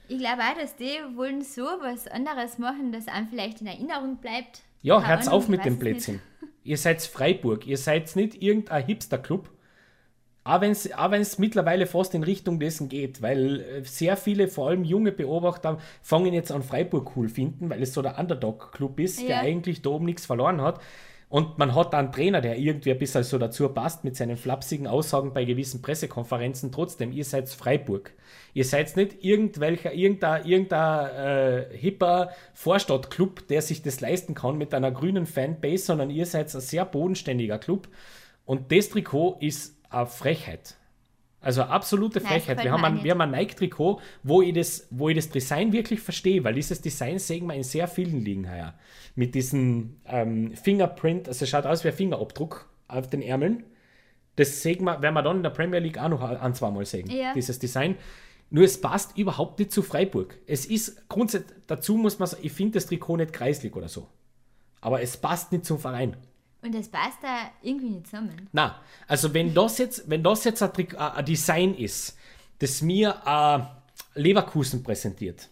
Ich 0.08 0.18
glaube 0.18 0.42
auch, 0.42 0.58
dass 0.60 0.76
die 0.76 0.98
wollen 1.14 1.42
so 1.42 1.62
was 1.62 2.06
anderes 2.08 2.58
machen, 2.58 2.92
das 2.92 3.08
einem 3.08 3.28
vielleicht 3.28 3.60
in 3.60 3.66
Erinnerung 3.66 4.16
bleibt. 4.18 4.62
Ja, 4.82 4.96
Keine 4.96 5.08
hört's 5.08 5.28
Ahnung, 5.28 5.40
auf 5.40 5.48
mit 5.48 5.64
dem 5.64 5.78
Blödsinn. 5.78 6.20
Ihr 6.64 6.78
seid 6.78 7.02
Freiburg, 7.02 7.66
ihr 7.66 7.78
seid 7.78 8.14
nicht 8.16 8.42
irgendein 8.42 8.84
Hipster-Club. 8.84 9.50
Auch 10.44 10.60
wenn 10.60 10.70
es 10.70 10.92
auch 10.92 11.10
wenn's 11.10 11.38
mittlerweile 11.38 11.86
fast 11.86 12.14
in 12.14 12.22
Richtung 12.22 12.60
dessen 12.60 12.88
geht, 12.88 13.20
weil 13.20 13.60
äh, 13.62 13.82
sehr 13.84 14.16
viele, 14.16 14.46
vor 14.46 14.68
allem 14.68 14.84
junge 14.84 15.10
Beobachter, 15.10 15.78
fangen 16.02 16.32
jetzt 16.32 16.52
an 16.52 16.62
Freiburg 16.62 17.16
cool 17.16 17.28
finden, 17.28 17.68
weil 17.68 17.82
es 17.82 17.92
so 17.92 18.00
der 18.00 18.16
Underdog-Club 18.18 19.00
ist, 19.00 19.20
der 19.22 19.28
Ja. 19.28 19.40
eigentlich 19.40 19.82
da 19.82 19.90
oben 19.90 20.04
nichts 20.04 20.24
verloren 20.24 20.60
hat. 20.60 20.80
Und 21.28 21.58
man 21.58 21.74
hat 21.74 21.92
einen 21.92 22.12
Trainer, 22.12 22.40
der 22.40 22.56
irgendwie 22.56 22.92
ein 22.92 22.98
bisschen 22.98 23.24
so 23.24 23.36
dazu 23.36 23.68
passt 23.68 24.04
mit 24.04 24.14
seinen 24.14 24.36
flapsigen 24.36 24.86
Aussagen 24.86 25.32
bei 25.32 25.44
gewissen 25.44 25.82
Pressekonferenzen. 25.82 26.70
Trotzdem, 26.70 27.10
ihr 27.10 27.24
seid 27.24 27.48
Freiburg. 27.48 28.12
Ihr 28.54 28.64
seid 28.64 28.96
nicht 28.96 29.24
irgendwelcher, 29.24 29.92
irgendein, 29.92 30.46
irgendein 30.46 31.10
äh, 31.16 31.76
hipper 31.76 32.30
Vorstadtclub, 32.54 33.48
der 33.48 33.60
sich 33.60 33.82
das 33.82 34.00
leisten 34.00 34.34
kann 34.34 34.56
mit 34.56 34.72
einer 34.72 34.92
grünen 34.92 35.26
Fanbase, 35.26 35.86
sondern 35.86 36.10
ihr 36.10 36.26
seid 36.26 36.54
ein 36.54 36.60
sehr 36.60 36.84
bodenständiger 36.84 37.58
Club. 37.58 37.88
Und 38.44 38.70
das 38.70 38.88
Trikot 38.88 39.38
ist 39.40 39.76
eine 39.90 40.06
Frechheit. 40.06 40.76
Also 41.46 41.62
absolute 41.62 42.18
Nein, 42.18 42.40
Frechheit. 42.40 42.64
Wir 42.64 42.72
haben, 42.72 42.84
ein, 42.84 43.04
wir 43.04 43.12
haben 43.12 43.20
ein 43.20 43.30
Nike-Trikot, 43.30 44.00
wo 44.24 44.42
ich, 44.42 44.52
das, 44.52 44.88
wo 44.90 45.10
ich 45.10 45.14
das 45.14 45.30
Design 45.30 45.72
wirklich 45.72 46.00
verstehe, 46.00 46.42
weil 46.42 46.54
dieses 46.54 46.80
Design 46.80 47.20
sehen 47.20 47.46
wir 47.46 47.54
in 47.54 47.62
sehr 47.62 47.86
vielen 47.86 48.24
Ligen 48.24 48.50
heuer. 48.50 48.74
Mit 49.14 49.36
diesem 49.36 50.00
ähm, 50.06 50.56
Fingerprint, 50.56 51.28
also 51.28 51.44
es 51.44 51.48
schaut 51.48 51.64
aus 51.64 51.84
wie 51.84 51.88
ein 51.88 51.94
Fingerabdruck 51.94 52.68
auf 52.88 53.08
den 53.08 53.22
Ärmeln. 53.22 53.62
Das 54.34 54.60
sehen 54.60 54.82
wir, 54.82 55.00
werden 55.00 55.14
wir 55.14 55.22
dann 55.22 55.36
in 55.36 55.42
der 55.44 55.50
Premier 55.50 55.78
League 55.78 55.98
auch 55.98 56.08
noch 56.08 56.20
ein, 56.20 56.54
zweimal 56.54 56.84
sehen, 56.84 57.08
Ja. 57.08 57.32
dieses 57.32 57.60
Design. 57.60 57.94
Nur 58.50 58.64
es 58.64 58.80
passt 58.80 59.16
überhaupt 59.16 59.60
nicht 59.60 59.70
zu 59.70 59.82
Freiburg. 59.82 60.36
Es 60.48 60.66
ist 60.66 61.08
grundsätzlich, 61.08 61.56
dazu 61.68 61.96
muss 61.96 62.18
man 62.18 62.26
sagen, 62.26 62.42
ich 62.44 62.52
finde 62.52 62.72
das 62.72 62.86
Trikot 62.86 63.18
nicht 63.18 63.32
kreislig 63.32 63.76
oder 63.76 63.88
so. 63.88 64.08
Aber 64.80 65.00
es 65.00 65.16
passt 65.16 65.52
nicht 65.52 65.64
zum 65.64 65.78
Verein. 65.78 66.16
Und 66.66 66.74
das 66.74 66.88
passt 66.88 67.18
da 67.22 67.50
irgendwie 67.62 67.90
nicht 67.90 68.06
zusammen. 68.06 68.48
Na, 68.52 68.80
also 69.06 69.32
wenn 69.32 69.54
das 69.54 69.78
jetzt, 69.78 70.10
wenn 70.10 70.24
das 70.24 70.42
jetzt 70.42 70.60
ein, 70.62 70.72
Trick- 70.72 70.98
ein 71.00 71.24
Design 71.24 71.74
ist, 71.76 72.18
das 72.58 72.82
mir 72.82 73.14
äh, 73.24 74.20
Leverkusen 74.20 74.82
präsentiert 74.82 75.48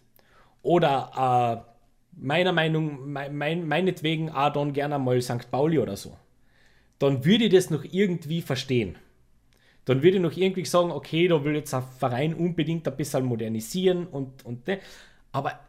oder 0.63 1.65
äh, 1.65 2.21
meiner 2.21 2.51
Meinung, 2.53 3.13
mein, 3.13 3.37
mein, 3.37 3.69
meinetwegen 3.69 4.31
auch 4.31 4.53
dann 4.53 4.73
gerne 4.73 4.99
mal 4.99 5.23
St. 5.23 5.51
Pauli 5.53 5.79
oder 5.79 5.97
so, 5.97 6.17
dann 6.99 7.25
würde 7.25 7.45
ich 7.45 7.53
das 7.53 7.71
noch 7.71 7.85
irgendwie 7.85 8.43
verstehen. 8.43 8.97
Dann 9.85 10.03
würde 10.03 10.17
ich 10.17 10.23
noch 10.23 10.37
irgendwie 10.37 10.65
sagen, 10.65 10.91
okay, 10.91 11.29
da 11.29 11.45
will 11.45 11.55
jetzt 11.55 11.75
ein 11.75 11.85
Verein 12.01 12.35
unbedingt 12.35 12.89
ein 12.89 12.97
bisschen 12.97 13.25
modernisieren 13.25 14.07
und, 14.09 14.45
und 14.45 14.67
ne. 14.67 14.81
Aber 15.31 15.61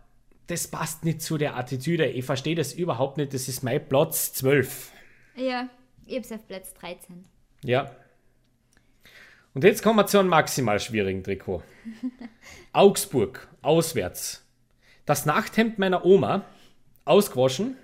das 0.48 0.68
passt 0.68 1.06
nicht 1.06 1.22
zu 1.22 1.38
der 1.38 1.56
Attitüde. 1.56 2.08
Ich 2.08 2.26
verstehe 2.26 2.56
das 2.56 2.74
überhaupt 2.74 3.18
nicht. 3.18 3.34
Das 3.34 3.48
ist 3.48 3.62
mein 3.64 3.88
Platz 3.88 4.34
12. 4.34 4.91
Ja, 5.36 5.70
ich 6.06 6.18
hab's 6.18 6.32
auf 6.32 6.48
Platz 6.48 6.74
13. 6.76 7.26
Ja. 7.64 7.92
Und 9.54 9.64
jetzt 9.64 9.84
kommen 9.84 9.98
wir 9.98 10.06
zu 10.08 10.20
einem 10.20 10.30
maximal 10.30 10.80
schwierigen 10.80 11.24
Trikot. 11.24 11.64
Augsburg, 12.74 13.48
auswärts. 13.62 14.46
Das 15.06 15.26
Nachthemd 15.26 15.80
meiner 15.80 16.04
Oma, 16.06 16.46
ausgewaschen. 17.06 17.78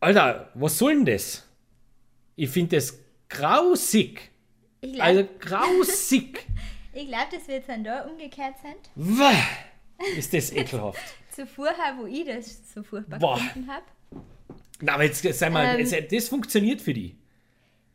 Alter, 0.00 0.50
was 0.54 0.78
soll 0.78 0.94
denn 0.94 1.04
das? 1.06 1.44
Ich 2.34 2.50
finde 2.50 2.76
das 2.76 2.98
grausig. 3.28 4.30
Ich 4.80 4.92
glaube, 4.94 5.04
Also 5.08 5.28
grausig. 5.38 6.46
ich 6.92 7.08
glaub, 7.08 7.30
das 7.30 7.48
wird 7.48 7.68
dann 7.68 7.84
da 7.84 8.02
umgekehrt 8.02 8.54
sein. 8.62 8.74
Wäh, 8.94 10.16
ist 10.18 10.32
das 10.34 10.52
ekelhaft. 10.52 11.00
Zuvor, 11.30 11.70
wo 11.98 12.06
ich 12.06 12.24
das 12.24 12.72
so 12.72 12.82
furchtbar 12.82 13.18
Boah. 13.18 13.36
gefunden 13.36 13.70
habe. 13.70 13.84
Na, 14.80 14.94
aber 14.94 15.04
jetzt 15.04 15.22
sei 15.22 15.50
mal, 15.50 15.78
Ähm. 15.80 16.06
das 16.10 16.28
funktioniert 16.28 16.80
für 16.80 16.92
die. 16.94 17.16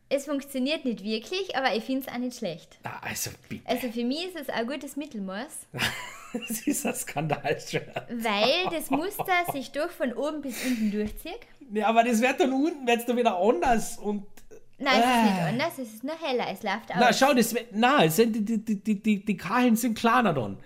Es 0.08 0.26
funktioniert 0.26 0.84
nicht 0.84 1.02
wirklich, 1.02 1.56
aber 1.56 1.74
ich 1.74 1.84
finde 1.84 2.06
es 2.06 2.12
auch 2.12 2.18
nicht 2.18 2.36
schlecht. 2.36 2.78
Na, 2.84 2.98
also 3.02 3.30
bitte. 3.48 3.66
Also 3.66 3.90
für 3.90 4.04
mich 4.04 4.26
ist 4.26 4.36
es 4.36 4.48
ein 4.50 4.66
gutes 4.66 4.96
Mittelmaß, 4.96 5.66
Das 6.48 6.66
ist 6.66 6.86
ein 6.86 6.94
Skandalshirt. 6.94 7.88
weil 8.10 8.70
das 8.70 8.90
Muster 8.90 9.32
sich 9.52 9.70
doch 9.72 9.90
von 9.90 10.12
oben 10.14 10.40
bis 10.42 10.62
unten 10.64 10.90
durchzieht. 10.90 11.40
Ja, 11.72 11.86
aber 11.88 12.04
das 12.04 12.20
wird 12.20 12.40
dann 12.40 12.52
unten, 12.52 12.86
wird's 12.86 13.06
dann 13.06 13.16
wieder 13.16 13.38
anders 13.38 13.96
und 13.98 14.26
Nein, 14.78 14.94
es 15.00 15.06
ist 15.06 15.22
nicht 15.22 15.40
Ah. 15.42 15.46
anders, 15.48 15.78
es 15.78 15.94
ist 15.94 16.04
nur 16.04 16.18
heller, 16.20 16.46
es 16.50 16.62
läuft 16.62 16.90
aus. 16.90 16.96
Na, 16.98 17.12
schau, 17.12 17.32
das, 17.34 17.54
wird- 17.54 17.68
na, 17.72 18.08
sind, 18.10 18.34
die, 18.34 18.58
die, 18.64 18.74
die, 18.82 19.00
die, 19.02 19.24
die 19.24 19.36
Kahlen 19.36 19.76
sind 19.76 19.96
kleiner 19.96 20.32
dann. 20.34 20.58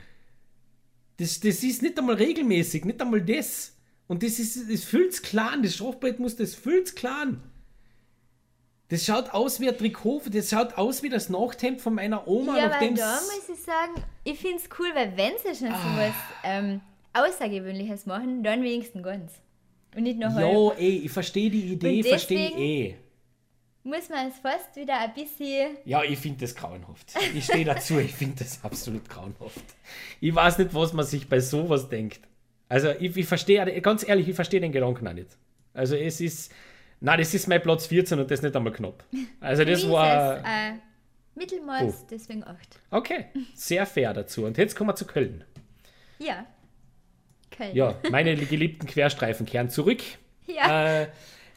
Das, 1.18 1.38
das 1.40 1.62
ist 1.62 1.82
nicht 1.82 1.98
einmal 1.98 2.16
regelmäßig, 2.16 2.84
nicht 2.84 3.00
einmal 3.02 3.20
das. 3.22 3.75
Und 4.08 4.22
das 4.22 4.38
ist, 4.38 4.70
das 4.70 4.84
füllt's 4.84 5.22
klein, 5.22 5.62
das 5.62 5.76
Schroffbrett 5.76 6.18
muss 6.18 6.36
das 6.36 6.54
füllt's 6.54 6.94
klein. 6.94 7.42
Das 8.88 9.04
schaut 9.04 9.30
aus 9.30 9.58
wie 9.58 9.68
ein 9.68 9.76
Trikot, 9.76 10.22
das 10.30 10.50
schaut 10.50 10.78
aus 10.78 11.02
wie 11.02 11.08
das 11.08 11.28
Nachthemd 11.28 11.80
von 11.80 11.94
meiner 11.94 12.28
Oma, 12.28 12.56
ja, 12.56 12.68
nachdem 12.68 12.94
da 12.94 13.20
muss 13.20 13.48
ich 13.48 13.60
sagen, 13.64 13.94
ich 14.22 14.38
finde 14.38 14.58
es 14.58 14.68
cool, 14.78 14.88
weil 14.94 15.16
wenn 15.16 15.32
sie 15.38 15.58
schon 15.58 15.74
so 15.74 15.96
was 15.96 16.14
ähm, 16.44 16.80
Außergewöhnliches 17.12 18.06
machen, 18.06 18.44
dann 18.44 18.62
wenigstens 18.62 19.02
ganz. 19.02 19.32
Und 19.96 20.04
nicht 20.04 20.18
nur 20.18 20.32
halb. 20.32 20.52
Jo, 20.52 20.72
ey, 20.76 20.98
ich 20.98 21.10
verstehe 21.10 21.50
die 21.50 21.72
Idee, 21.72 22.02
verstehe 22.04 22.50
eh. 22.50 22.96
Muss 23.82 24.08
man 24.08 24.28
es 24.28 24.38
fast 24.38 24.76
wieder 24.76 24.98
ein 25.00 25.14
bisschen. 25.14 25.78
Ja, 25.84 26.02
ich 26.02 26.18
finde 26.18 26.40
das 26.40 26.54
grauenhaft. 26.54 27.14
Ich 27.34 27.44
stehe 27.44 27.64
dazu, 27.64 27.98
ich 27.98 28.14
finde 28.14 28.36
das 28.44 28.62
absolut 28.62 29.08
grauenhaft. 29.08 29.64
Ich 30.20 30.34
weiß 30.34 30.58
nicht, 30.58 30.74
was 30.74 30.92
man 30.92 31.06
sich 31.06 31.28
bei 31.28 31.40
sowas 31.40 31.88
denkt. 31.88 32.20
Also, 32.68 32.90
ich, 32.98 33.16
ich 33.16 33.26
verstehe, 33.26 33.80
ganz 33.80 34.06
ehrlich, 34.08 34.28
ich 34.28 34.34
verstehe 34.34 34.60
den 34.60 34.72
Gedanken 34.72 35.06
auch 35.06 35.12
nicht. 35.12 35.36
Also, 35.74 35.94
es 35.96 36.20
ist, 36.20 36.52
na, 37.00 37.16
das 37.16 37.32
ist 37.34 37.46
mein 37.48 37.62
Platz 37.62 37.86
14 37.86 38.18
und 38.18 38.30
das 38.30 38.42
nicht 38.42 38.56
einmal 38.56 38.72
knapp. 38.72 39.04
Also, 39.40 39.64
das 39.64 39.88
war, 39.88 40.42
ein 40.44 40.80
Mittelmaß, 41.34 41.82
Oh. 42.02 42.06
deswegen 42.10 42.42
8. 42.44 42.56
okay, 42.90 43.26
sehr 43.54 43.84
fair 43.86 44.14
dazu. 44.14 44.44
Und 44.46 44.56
jetzt 44.58 44.74
kommen 44.74 44.88
wir 44.90 44.96
zu 44.96 45.06
Köln. 45.06 45.44
Ja. 46.18 46.46
Köln. 47.50 47.74
Ja, 47.76 47.94
meine 48.10 48.34
geliebten 48.36 48.86
Querstreifen 48.86 49.46
kehren 49.46 49.70
zurück. 49.70 50.00
Ja. 50.48 51.02
Äh, 51.02 51.08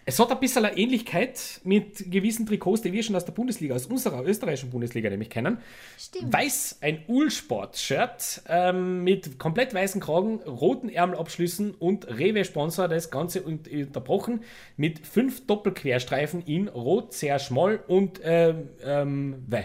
es 0.09 0.19
hat 0.19 0.31
ein 0.31 0.39
bisschen 0.39 0.65
eine 0.65 0.77
Ähnlichkeit 0.77 1.61
mit 1.63 2.11
gewissen 2.11 2.45
Trikots, 2.45 2.81
die 2.81 2.91
wir 2.93 3.01
schon 3.03 3.15
aus 3.15 3.25
der 3.25 3.31
Bundesliga, 3.31 3.75
aus 3.75 3.85
unserer 3.85 4.23
österreichischen 4.25 4.69
Bundesliga 4.69 5.09
nämlich 5.09 5.29
kennen. 5.29 5.57
Stimmt. 5.97 6.33
Weiß, 6.33 6.77
ein 6.81 7.03
Ulsport-Shirt 7.07 8.41
ähm, 8.47 9.03
mit 9.03 9.39
komplett 9.39 9.73
weißen 9.73 10.01
Kragen, 10.01 10.39
roten 10.43 10.89
Ärmelabschlüssen 10.89 11.73
und 11.75 12.07
Rewe-Sponsor, 12.07 12.87
das 12.87 13.09
Ganze 13.11 13.43
un- 13.45 13.61
unterbrochen 13.71 14.41
mit 14.77 15.05
fünf 15.07 15.45
Doppelquerstreifen 15.47 16.41
in 16.45 16.67
Rot, 16.67 17.13
sehr 17.13 17.39
schmal 17.39 17.77
und 17.87 18.19
ähm, 18.23 18.69
ähm, 18.83 19.43
weh. 19.47 19.63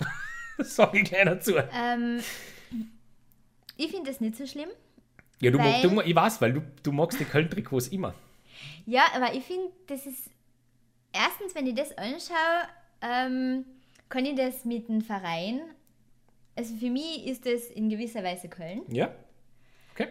Sag 0.58 0.94
ich 0.94 1.04
gleich 1.04 1.24
dazu. 1.24 1.52
Ähm, 1.56 2.20
ich 3.76 3.90
finde 3.90 4.10
das 4.10 4.20
nicht 4.20 4.36
so 4.36 4.46
schlimm. 4.46 4.68
Ja, 5.40 5.50
du, 5.50 5.58
mag, 5.58 5.66
weil- 5.82 5.82
du, 5.90 6.00
ich 6.02 6.14
weiß, 6.14 6.40
weil 6.42 6.52
du, 6.52 6.62
du 6.82 6.92
magst 6.92 7.18
die 7.18 7.24
Köln-Trikots 7.24 7.88
immer. 7.88 8.14
Ja, 8.86 9.04
aber 9.14 9.34
ich 9.34 9.44
finde, 9.44 9.70
das 9.86 10.06
ist. 10.06 10.30
Erstens, 11.12 11.54
wenn 11.56 11.66
ich 11.66 11.74
das 11.74 11.96
anschaue, 11.98 12.68
ähm, 13.02 13.64
kann 14.08 14.24
ich 14.24 14.36
das 14.36 14.64
mit 14.64 14.88
dem 14.88 15.00
Verein. 15.00 15.60
Also 16.54 16.74
für 16.76 16.90
mich 16.90 17.26
ist 17.26 17.46
das 17.46 17.66
in 17.66 17.88
gewisser 17.88 18.22
Weise 18.22 18.48
Köln. 18.48 18.82
Ja? 18.88 19.12
Okay. 19.92 20.08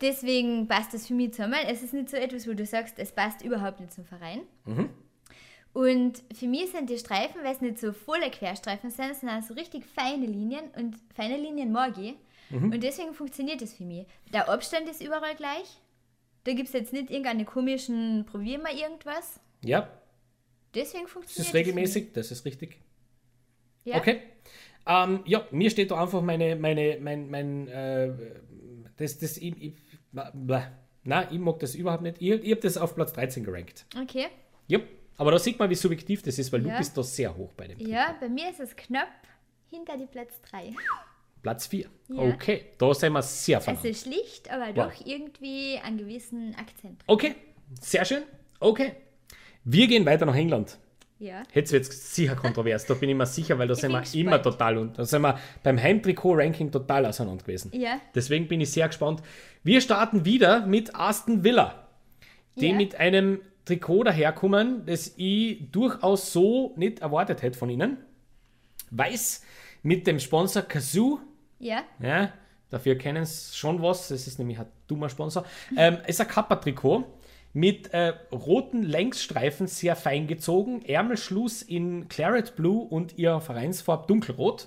Deswegen 0.00 0.66
passt 0.66 0.94
das 0.94 1.06
für 1.06 1.14
mich 1.14 1.32
zusammen. 1.32 1.58
Es 1.68 1.82
ist 1.82 1.94
nicht 1.94 2.10
so 2.10 2.16
etwas, 2.16 2.48
wo 2.48 2.54
du 2.54 2.66
sagst, 2.66 2.98
es 2.98 3.12
passt 3.12 3.42
überhaupt 3.42 3.80
nicht 3.80 3.92
zum 3.92 4.04
Verein. 4.04 4.40
Und 5.72 6.22
für 6.32 6.46
mich 6.46 6.70
sind 6.70 6.88
die 6.88 6.98
Streifen, 6.98 7.42
weil 7.44 7.52
es 7.52 7.60
nicht 7.60 7.78
so 7.78 7.92
volle 7.92 8.30
Querstreifen 8.30 8.90
sind, 8.90 9.14
sondern 9.14 9.42
so 9.42 9.52
richtig 9.52 9.84
feine 9.84 10.24
Linien 10.24 10.64
und 10.74 10.96
feine 11.14 11.36
Linien 11.36 11.70
mag 11.70 11.98
ich. 11.98 12.14
Mhm. 12.48 12.72
Und 12.72 12.82
deswegen 12.82 13.12
funktioniert 13.12 13.60
das 13.60 13.74
für 13.74 13.84
mich. 13.84 14.06
Der 14.32 14.48
Abstand 14.48 14.88
ist 14.88 15.02
überall 15.02 15.34
gleich. 15.34 15.78
Da 16.46 16.52
gibt 16.52 16.68
es 16.68 16.72
jetzt 16.72 16.92
nicht 16.92 17.10
irgendeine 17.10 17.44
komischen, 17.44 18.24
probier 18.24 18.58
mal 18.58 18.72
irgendwas. 18.72 19.40
Ja, 19.64 19.90
Deswegen 20.76 21.04
das 21.04 21.12
funktioniert 21.12 21.48
ist 21.48 21.54
regelmäßig, 21.54 22.12
das 22.12 22.30
ist 22.30 22.44
richtig. 22.44 22.78
Das 23.84 23.94
mich. 23.94 23.96
Okay. 23.96 24.20
Ähm, 24.86 25.20
ja, 25.24 25.46
mir 25.50 25.70
steht 25.70 25.90
da 25.90 26.00
einfach 26.02 26.20
meine, 26.20 26.54
meine, 26.54 26.98
mein, 27.00 27.30
mein, 27.30 27.66
äh, 27.68 28.12
das, 28.98 29.18
das, 29.18 29.38
ich, 29.38 29.60
ich, 29.60 29.72
nein, 30.12 31.28
ich 31.30 31.38
mag 31.38 31.58
das 31.60 31.74
überhaupt 31.74 32.02
nicht. 32.02 32.20
Ich, 32.20 32.28
ich 32.30 32.50
habe 32.50 32.60
das 32.60 32.76
auf 32.76 32.94
Platz 32.94 33.14
13 33.14 33.42
gerankt. 33.42 33.86
Ja. 33.94 34.02
Okay. 34.02 34.26
Ja, 34.68 34.80
aber 35.16 35.30
da 35.30 35.38
sieht 35.38 35.58
man, 35.58 35.70
wie 35.70 35.74
subjektiv 35.74 36.22
das 36.22 36.38
ist, 36.38 36.52
weil 36.52 36.60
du 36.60 36.68
Ja. 36.68 36.76
bist 36.78 36.96
da 36.96 37.02
sehr 37.02 37.34
hoch 37.34 37.52
bei 37.54 37.68
dem. 37.68 37.78
Ja, 37.80 38.14
bei 38.20 38.28
mir 38.28 38.50
ist 38.50 38.60
es 38.60 38.76
knapp 38.76 39.08
hinter 39.70 39.96
die 39.96 40.06
Platz 40.06 40.40
3. 40.50 40.74
Platz 41.42 41.66
4. 41.68 41.86
Ja. 42.08 42.16
Okay, 42.22 42.66
da 42.78 42.92
sind 42.94 43.12
wir 43.12 43.22
sehr 43.22 43.60
verwandt. 43.60 43.84
Also 43.84 44.10
schlicht, 44.10 44.50
aber 44.50 44.66
Wow. 44.74 44.92
doch 44.94 45.06
irgendwie 45.06 45.78
einen 45.82 45.98
gewissen 45.98 46.54
Akzent. 46.58 47.02
Okay, 47.06 47.34
sehr 47.80 48.04
schön. 48.04 48.22
Okay. 48.60 48.92
Wir 49.64 49.86
gehen 49.88 50.06
weiter 50.06 50.26
nach 50.26 50.34
England. 50.36 50.78
Ja. 51.18 51.42
Jetzt 51.54 51.72
wird 51.72 51.84
es 51.84 52.14
sicher 52.14 52.36
kontrovers, 52.36 52.84
da 52.86 52.92
bin 52.94 53.08
ich 53.08 53.16
mir 53.16 53.24
sicher, 53.26 53.58
weil 53.58 53.66
da 53.68 53.74
sind 53.74 53.90
wir 53.90 54.02
bin 54.02 54.20
immer 54.20 54.32
gespannt. 54.38 54.42
total 54.58 54.78
und 54.78 54.98
da 54.98 55.04
sind 55.06 55.22
wir 55.22 55.38
beim 55.62 55.78
Heimtrikot-Ranking 55.82 56.70
total 56.70 57.06
auseinander 57.06 57.42
gewesen. 57.42 57.70
Ja. 57.74 58.00
Deswegen 58.14 58.48
bin 58.48 58.60
ich 58.60 58.70
sehr 58.70 58.86
gespannt. 58.88 59.22
Wir 59.64 59.80
starten 59.80 60.24
wieder 60.26 60.66
mit 60.66 60.94
Aston 60.94 61.42
Villa, 61.42 61.88
die 62.56 62.68
Ja. 62.68 62.74
mit 62.74 62.96
einem 62.96 63.40
Trikot 63.64 64.04
daherkommen, 64.04 64.84
das 64.86 65.14
ich 65.16 65.70
durchaus 65.72 66.32
so 66.32 66.74
nicht 66.76 66.98
erwartet 67.00 67.40
hätte 67.42 67.58
von 67.58 67.70
ihnen. 67.70 67.96
Weiß 68.90 69.42
mit 69.86 70.06
dem 70.08 70.18
Sponsor 70.18 70.62
Kazoo, 70.62 71.20
Ja. 71.60 71.84
ja, 72.00 72.32
dafür 72.70 72.96
kennen 72.96 73.24
sie 73.24 73.54
schon 73.56 73.80
was, 73.80 74.08
das 74.08 74.26
ist 74.26 74.38
nämlich 74.40 74.58
ein 74.58 74.66
dummer 74.88 75.08
Sponsor. 75.08 75.44
Ähm, 75.76 75.98
ist 76.08 76.20
ein 76.20 76.26
Kappa-Trikot 76.26 77.04
mit 77.52 77.94
äh, 77.94 78.12
roten 78.32 78.82
Längsstreifen, 78.82 79.68
sehr 79.68 79.94
fein 79.94 80.26
gezogen, 80.26 80.82
Ärmelschluss 80.84 81.62
in 81.62 82.08
Claret 82.08 82.56
Blue 82.56 82.84
und 82.84 83.16
ihr 83.16 83.40
Vereinsfarb 83.40 84.08
dunkelrot. 84.08 84.66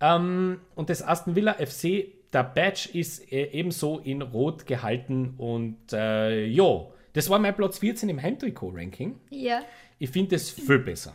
Ähm, 0.00 0.60
und 0.74 0.88
das 0.88 1.02
Aston 1.02 1.36
Villa 1.36 1.52
FC, 1.54 2.06
der 2.32 2.44
Badge 2.44 2.88
ist 2.94 3.30
äh, 3.30 3.50
ebenso 3.52 3.98
in 3.98 4.22
rot 4.22 4.64
gehalten 4.66 5.34
und 5.36 5.92
äh, 5.92 6.46
ja, 6.46 6.86
das 7.12 7.28
war 7.28 7.38
mein 7.38 7.54
Platz 7.54 7.78
14 7.78 8.08
im 8.08 8.22
Heimtrikot-Ranking. 8.22 9.20
Ja. 9.28 9.60
Ich 9.98 10.08
finde 10.10 10.36
es 10.36 10.48
viel 10.50 10.78
besser. 10.78 11.14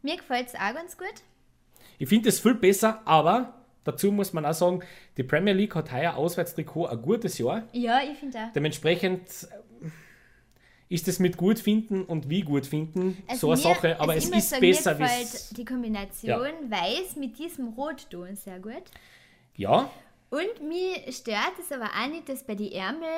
Mir 0.00 0.16
gefällt 0.16 0.48
es 0.48 0.54
auch 0.54 0.72
ganz 0.72 0.96
gut. 0.96 1.06
Ich 1.98 2.08
finde 2.08 2.28
es 2.28 2.40
viel 2.40 2.54
besser, 2.54 3.00
aber 3.06 3.54
dazu 3.84 4.12
muss 4.12 4.32
man 4.32 4.44
auch 4.46 4.52
sagen, 4.54 4.80
die 5.16 5.22
Premier 5.22 5.54
League 5.54 5.74
hat 5.74 5.92
heuer 5.92 6.14
Auswärtstrikot 6.16 6.86
ein 6.86 7.00
gutes 7.02 7.38
Jahr. 7.38 7.62
Ja, 7.72 8.00
ich 8.02 8.18
finde 8.18 8.38
auch. 8.38 8.52
Dementsprechend 8.54 9.20
äh, 9.22 9.88
ist 10.88 11.08
es 11.08 11.18
mit 11.18 11.36
gut 11.36 11.58
finden 11.58 12.02
und 12.04 12.28
wie 12.30 12.42
gut 12.42 12.66
finden 12.66 13.16
so 13.34 13.48
eine 13.50 13.54
Also 13.56 13.68
mir- 13.68 13.74
Sache, 13.74 14.00
aber 14.00 14.12
also 14.12 14.28
es 14.28 14.34
muss 14.34 14.38
ist 14.44 14.50
sagen, 14.50 14.60
besser 14.60 14.94
Mir 14.94 14.98
wie 15.00 15.02
gefällt 15.04 15.56
die 15.58 15.64
Kombination 15.64 16.38
weiß 16.70 17.16
mit 17.16 17.38
diesem 17.38 17.68
Rotton 17.68 18.36
sehr 18.36 18.60
gut. 18.60 18.84
Ja, 19.56 19.90
Und 20.30 20.68
mir 20.68 21.10
stört 21.12 21.54
es 21.60 21.72
aber 21.72 21.86
auch 21.86 22.08
nicht, 22.08 22.28
dass 22.28 22.44
bei 22.44 22.54
den 22.54 22.70
Ärmel 22.72 23.08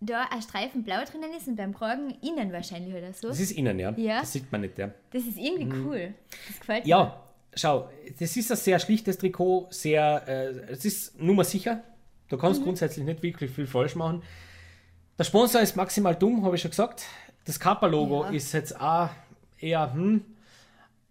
da 0.00 0.24
ein 0.30 0.42
Streifen 0.42 0.82
blau 0.84 1.02
drinnen 1.10 1.32
ist 1.36 1.48
und 1.48 1.56
beim 1.56 1.72
Kragen 1.74 2.14
innen 2.22 2.52
wahrscheinlich 2.52 2.94
oder 2.94 3.12
so. 3.14 3.28
das 3.28 3.40
ist 3.40 3.52
innen, 3.52 3.78
ja. 3.78 3.92
Ja. 3.96 4.20
Das 4.20 4.32
sieht 4.34 4.52
man 4.52 4.60
nicht, 4.60 4.78
ja. 4.78 4.90
Das 5.10 5.22
ist 5.24 5.38
irgendwie 5.38 5.72
cool. 5.86 6.14
Das 6.48 6.60
gefällt 6.60 6.84
mir. 6.84 6.90
Ja, 6.90 7.22
schau, 7.56 7.90
das 8.18 8.36
ist 8.36 8.50
ein 8.50 8.56
sehr 8.56 8.78
schlichtes 8.78 9.18
Trikot, 9.18 9.68
sehr, 9.70 10.22
äh, 10.28 10.72
es 10.72 10.84
ist 10.84 11.18
nummersicher. 11.20 11.82
Da 12.28 12.36
Mhm. 12.36 12.40
kannst 12.40 12.60
du 12.60 12.64
grundsätzlich 12.64 13.04
nicht 13.04 13.22
wirklich 13.22 13.50
viel 13.50 13.66
falsch 13.66 13.94
machen. 13.94 14.22
Der 15.18 15.24
Sponsor 15.24 15.60
ist 15.60 15.76
maximal 15.76 16.14
dumm, 16.14 16.44
habe 16.44 16.56
ich 16.56 16.62
schon 16.62 16.70
gesagt. 16.70 17.04
Das 17.44 17.58
Kappa-Logo 17.60 18.24
Ja. 18.24 18.30
ist 18.30 18.52
jetzt 18.52 18.78
auch 18.80 19.08
eher, 19.58 19.92
hm. 19.94 20.24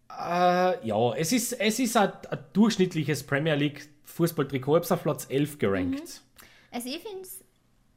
Äh, 0.09 0.87
ja, 0.87 1.13
es 1.15 1.31
ist, 1.33 1.53
es 1.53 1.79
ist 1.79 1.97
ein, 1.97 2.11
ein 2.29 2.39
durchschnittliches 2.53 3.23
Premier 3.23 3.55
League 3.55 3.89
Fußballtrikot. 4.05 4.71
Ich 4.71 4.75
habe 4.75 4.85
es 4.85 4.91
auf 4.91 5.03
Platz 5.03 5.25
11 5.29 5.57
gerankt. 5.57 6.21
Also 6.71 6.87
ich 6.87 6.99
finde 6.99 7.21
es 7.21 7.43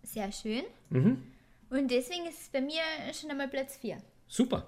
sehr 0.03 0.33
schön. 0.33 0.63
Mhm. 0.91 1.23
Und 1.71 1.91
deswegen 1.91 2.27
ist 2.27 2.41
es 2.43 2.49
bei 2.49 2.61
mir 2.61 2.81
schon 3.13 3.31
einmal 3.31 3.47
Platz 3.49 3.77
4. 3.77 3.99
Super. 4.27 4.67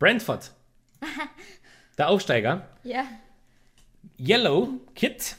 Brentford. 0.00 0.52
Der 1.98 2.08
Aufsteiger. 2.08 2.66
Ja. 2.84 3.04
Yellow 4.18 4.68
Kit 4.94 5.36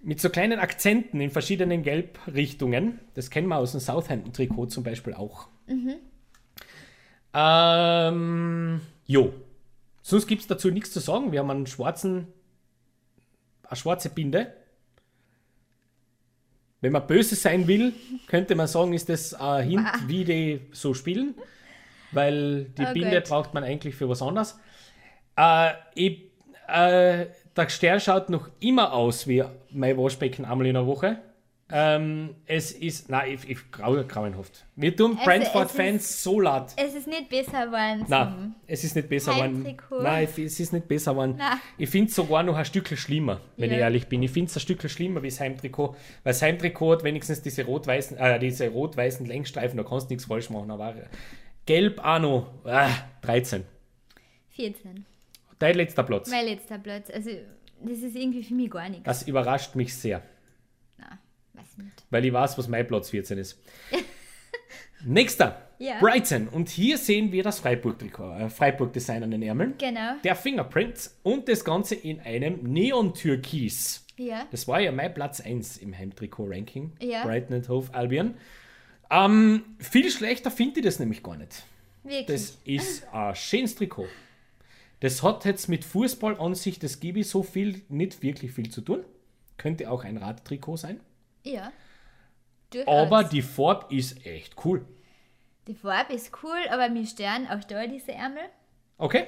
mit 0.00 0.20
so 0.20 0.30
kleinen 0.30 0.58
Akzenten 0.60 1.20
in 1.20 1.30
verschiedenen 1.30 1.82
Gelbrichtungen. 1.82 3.00
Das 3.14 3.30
kennen 3.30 3.48
wir 3.48 3.56
aus 3.56 3.72
dem 3.72 3.80
Southampton-Trikot 3.80 4.66
zum 4.66 4.84
Beispiel 4.84 5.14
auch. 5.14 5.48
Ähm, 7.34 8.80
jo. 9.06 9.32
Sonst 10.02 10.26
gibt 10.26 10.42
es 10.42 10.46
dazu 10.46 10.70
nichts 10.70 10.92
zu 10.92 11.00
sagen. 11.00 11.32
Wir 11.32 11.40
haben 11.40 11.50
einen 11.50 11.66
schwarzen, 11.66 12.28
eine 13.64 13.76
schwarze 13.76 14.08
Binde. 14.08 14.54
Wenn 16.80 16.92
man 16.92 17.06
böse 17.06 17.34
sein 17.34 17.66
will, 17.66 17.92
könnte 18.28 18.54
man 18.54 18.68
sagen, 18.68 18.92
ist 18.92 19.08
das 19.08 19.34
ein 19.34 19.68
Hint, 19.68 19.88
wie 20.06 20.24
die 20.24 20.60
so 20.72 20.94
spielen. 20.94 21.34
Weil 22.12 22.66
die 22.78 22.86
Oh 22.88 22.92
Binde 22.94 23.10
Gott. 23.20 23.28
braucht 23.28 23.54
man 23.54 23.64
eigentlich 23.64 23.94
für 23.96 24.08
was 24.08 24.22
anderes. 24.22 24.58
Äh, 25.38 25.72
ich, 25.94 26.22
äh, 26.66 27.26
der 27.56 27.68
Stern 27.68 28.00
schaut 28.00 28.28
noch 28.28 28.48
immer 28.60 28.92
aus 28.92 29.26
wie 29.28 29.44
mein 29.70 29.96
Waschbecken 29.96 30.44
einmal 30.44 30.66
in 30.66 30.74
der 30.74 30.86
Woche. 30.86 31.18
Ähm, 31.70 32.34
es 32.46 32.72
ist, 32.72 33.10
nein, 33.10 33.34
ich, 33.34 33.46
ich 33.50 33.70
grau, 33.70 34.02
grauenhaft. 34.02 34.64
Wir 34.74 34.96
tun 34.96 35.18
Brentford-Fans 35.22 36.22
so 36.22 36.40
leid. 36.40 36.72
Es 36.76 36.94
ist 36.94 37.06
nicht 37.06 37.28
besser 37.28 37.66
geworden. 37.66 38.06
Nein, 38.08 38.54
es 38.66 38.84
ist 38.84 38.96
nicht 38.96 39.08
besser 39.10 39.32
geworden. 39.34 39.76
Nein, 40.02 40.26
ich- 40.34 40.44
es 40.46 40.58
ist 40.60 40.72
nicht 40.72 40.88
besser 40.88 41.10
geworden. 41.12 41.38
Ich 41.76 41.90
finde 41.90 42.08
es 42.08 42.14
sogar 42.16 42.42
noch 42.42 42.56
ein 42.56 42.64
Stückchen 42.64 42.96
schlimmer, 42.96 43.42
wenn 43.58 43.68
Ja. 43.68 43.76
ich 43.76 43.82
ehrlich 43.82 44.06
bin. 44.08 44.22
Ich 44.22 44.30
finde 44.30 44.48
es 44.48 44.56
ein 44.56 44.60
Stückchen 44.60 44.88
schlimmer 44.88 45.22
wie 45.22 45.28
das 45.28 45.40
Heimtrikot. 45.40 45.88
Weil 45.88 46.32
das 46.32 46.40
Heimtrikot 46.40 46.92
hat 46.92 47.04
wenigstens 47.04 47.42
diese 47.42 47.64
rot-weißen, 47.66 48.16
äh, 48.16 48.38
diese 48.38 48.68
rot-weißen 48.70 49.26
Längsstreifen, 49.26 49.76
da 49.76 49.82
kannst 49.84 50.08
du 50.08 50.14
nichts 50.14 50.24
falsch 50.24 50.48
machen. 50.48 50.70
Aber 50.70 50.94
gelb 51.66 52.00
auch 52.02 52.18
noch, 52.18 52.46
ah, 52.64 52.88
13. 53.20 53.64
14. 54.56 55.04
Dein 55.58 55.74
letzter 55.76 56.02
Platz. 56.04 56.30
Mein 56.30 56.46
letzter 56.46 56.78
Platz. 56.78 57.10
Also, 57.10 57.30
das 57.82 57.98
ist 57.98 58.16
irgendwie 58.16 58.42
für 58.42 58.54
mich 58.54 58.70
gar 58.70 58.88
nichts. 58.88 59.04
Das 59.04 59.22
überrascht 59.26 59.74
mich 59.74 59.94
sehr, 59.94 60.22
Nein, 60.98 61.18
weiß 61.54 61.78
nicht. 61.78 62.04
weil 62.10 62.24
ich 62.24 62.32
weiß, 62.32 62.58
was 62.58 62.68
mein 62.68 62.86
Platz 62.86 63.10
14 63.10 63.38
ist. 63.38 63.60
Nächster, 65.04 65.62
Ja. 65.78 66.00
Brighton. 66.00 66.48
Und 66.48 66.68
hier 66.68 66.98
sehen 66.98 67.30
wir 67.30 67.44
das 67.44 67.60
Freiburg-Trikot, 67.60 68.32
äh, 68.34 68.50
Freiburg-Design 68.50 69.22
an 69.22 69.30
den 69.30 69.42
Ärmeln. 69.42 69.74
Genau. 69.78 70.14
Der 70.24 70.34
Fingerprint 70.34 71.10
und 71.22 71.48
das 71.48 71.64
Ganze 71.64 71.94
in 71.94 72.18
einem 72.20 72.64
Neon-Türkis. 72.64 74.04
Ja. 74.16 74.46
Das 74.50 74.66
war 74.66 74.80
ja 74.80 74.90
mein 74.90 75.14
Platz 75.14 75.40
1 75.40 75.76
im 75.78 75.96
Heimtrikot-Ranking. 75.96 76.92
Ja. 77.00 77.22
Brighton 77.24 77.54
and 77.54 77.68
Hove 77.68 77.94
Albion. 77.94 78.34
Ähm, 79.10 79.62
viel 79.78 80.10
schlechter 80.10 80.50
finde 80.50 80.80
ich 80.80 80.86
das 80.86 80.98
nämlich 80.98 81.22
gar 81.22 81.36
nicht. 81.36 81.62
Wirklich. 82.02 82.26
Das 82.26 82.58
ist 82.64 83.06
ein 83.12 83.34
schönes 83.36 83.76
Trikot. 83.76 84.06
Das 85.00 85.22
hat 85.22 85.44
jetzt 85.44 85.68
mit 85.68 85.84
Fußball 85.84 86.40
an 86.40 86.54
sich, 86.54 86.78
das 86.78 86.98
gebe 87.00 87.20
ich 87.20 87.28
so 87.28 87.42
viel, 87.42 87.82
nicht 87.88 88.22
wirklich 88.22 88.52
viel 88.52 88.70
zu 88.70 88.80
tun. 88.80 89.04
Könnte 89.56 89.90
auch 89.90 90.04
ein 90.04 90.16
Radtrikot 90.16 90.76
sein. 90.76 91.00
ja. 91.44 91.72
Durchaus. 92.70 93.06
Aber 93.06 93.24
die 93.24 93.40
Farbe 93.40 93.94
ist 93.96 94.26
echt 94.26 94.56
cool. 94.62 94.84
Die 95.68 95.74
Farbe 95.74 96.12
ist 96.12 96.30
cool, 96.42 96.58
aber 96.70 96.90
mir 96.90 97.06
stören 97.06 97.46
auch 97.48 97.64
da 97.64 97.86
diese 97.86 98.12
Ärmel. 98.12 98.42
Okay? 98.98 99.26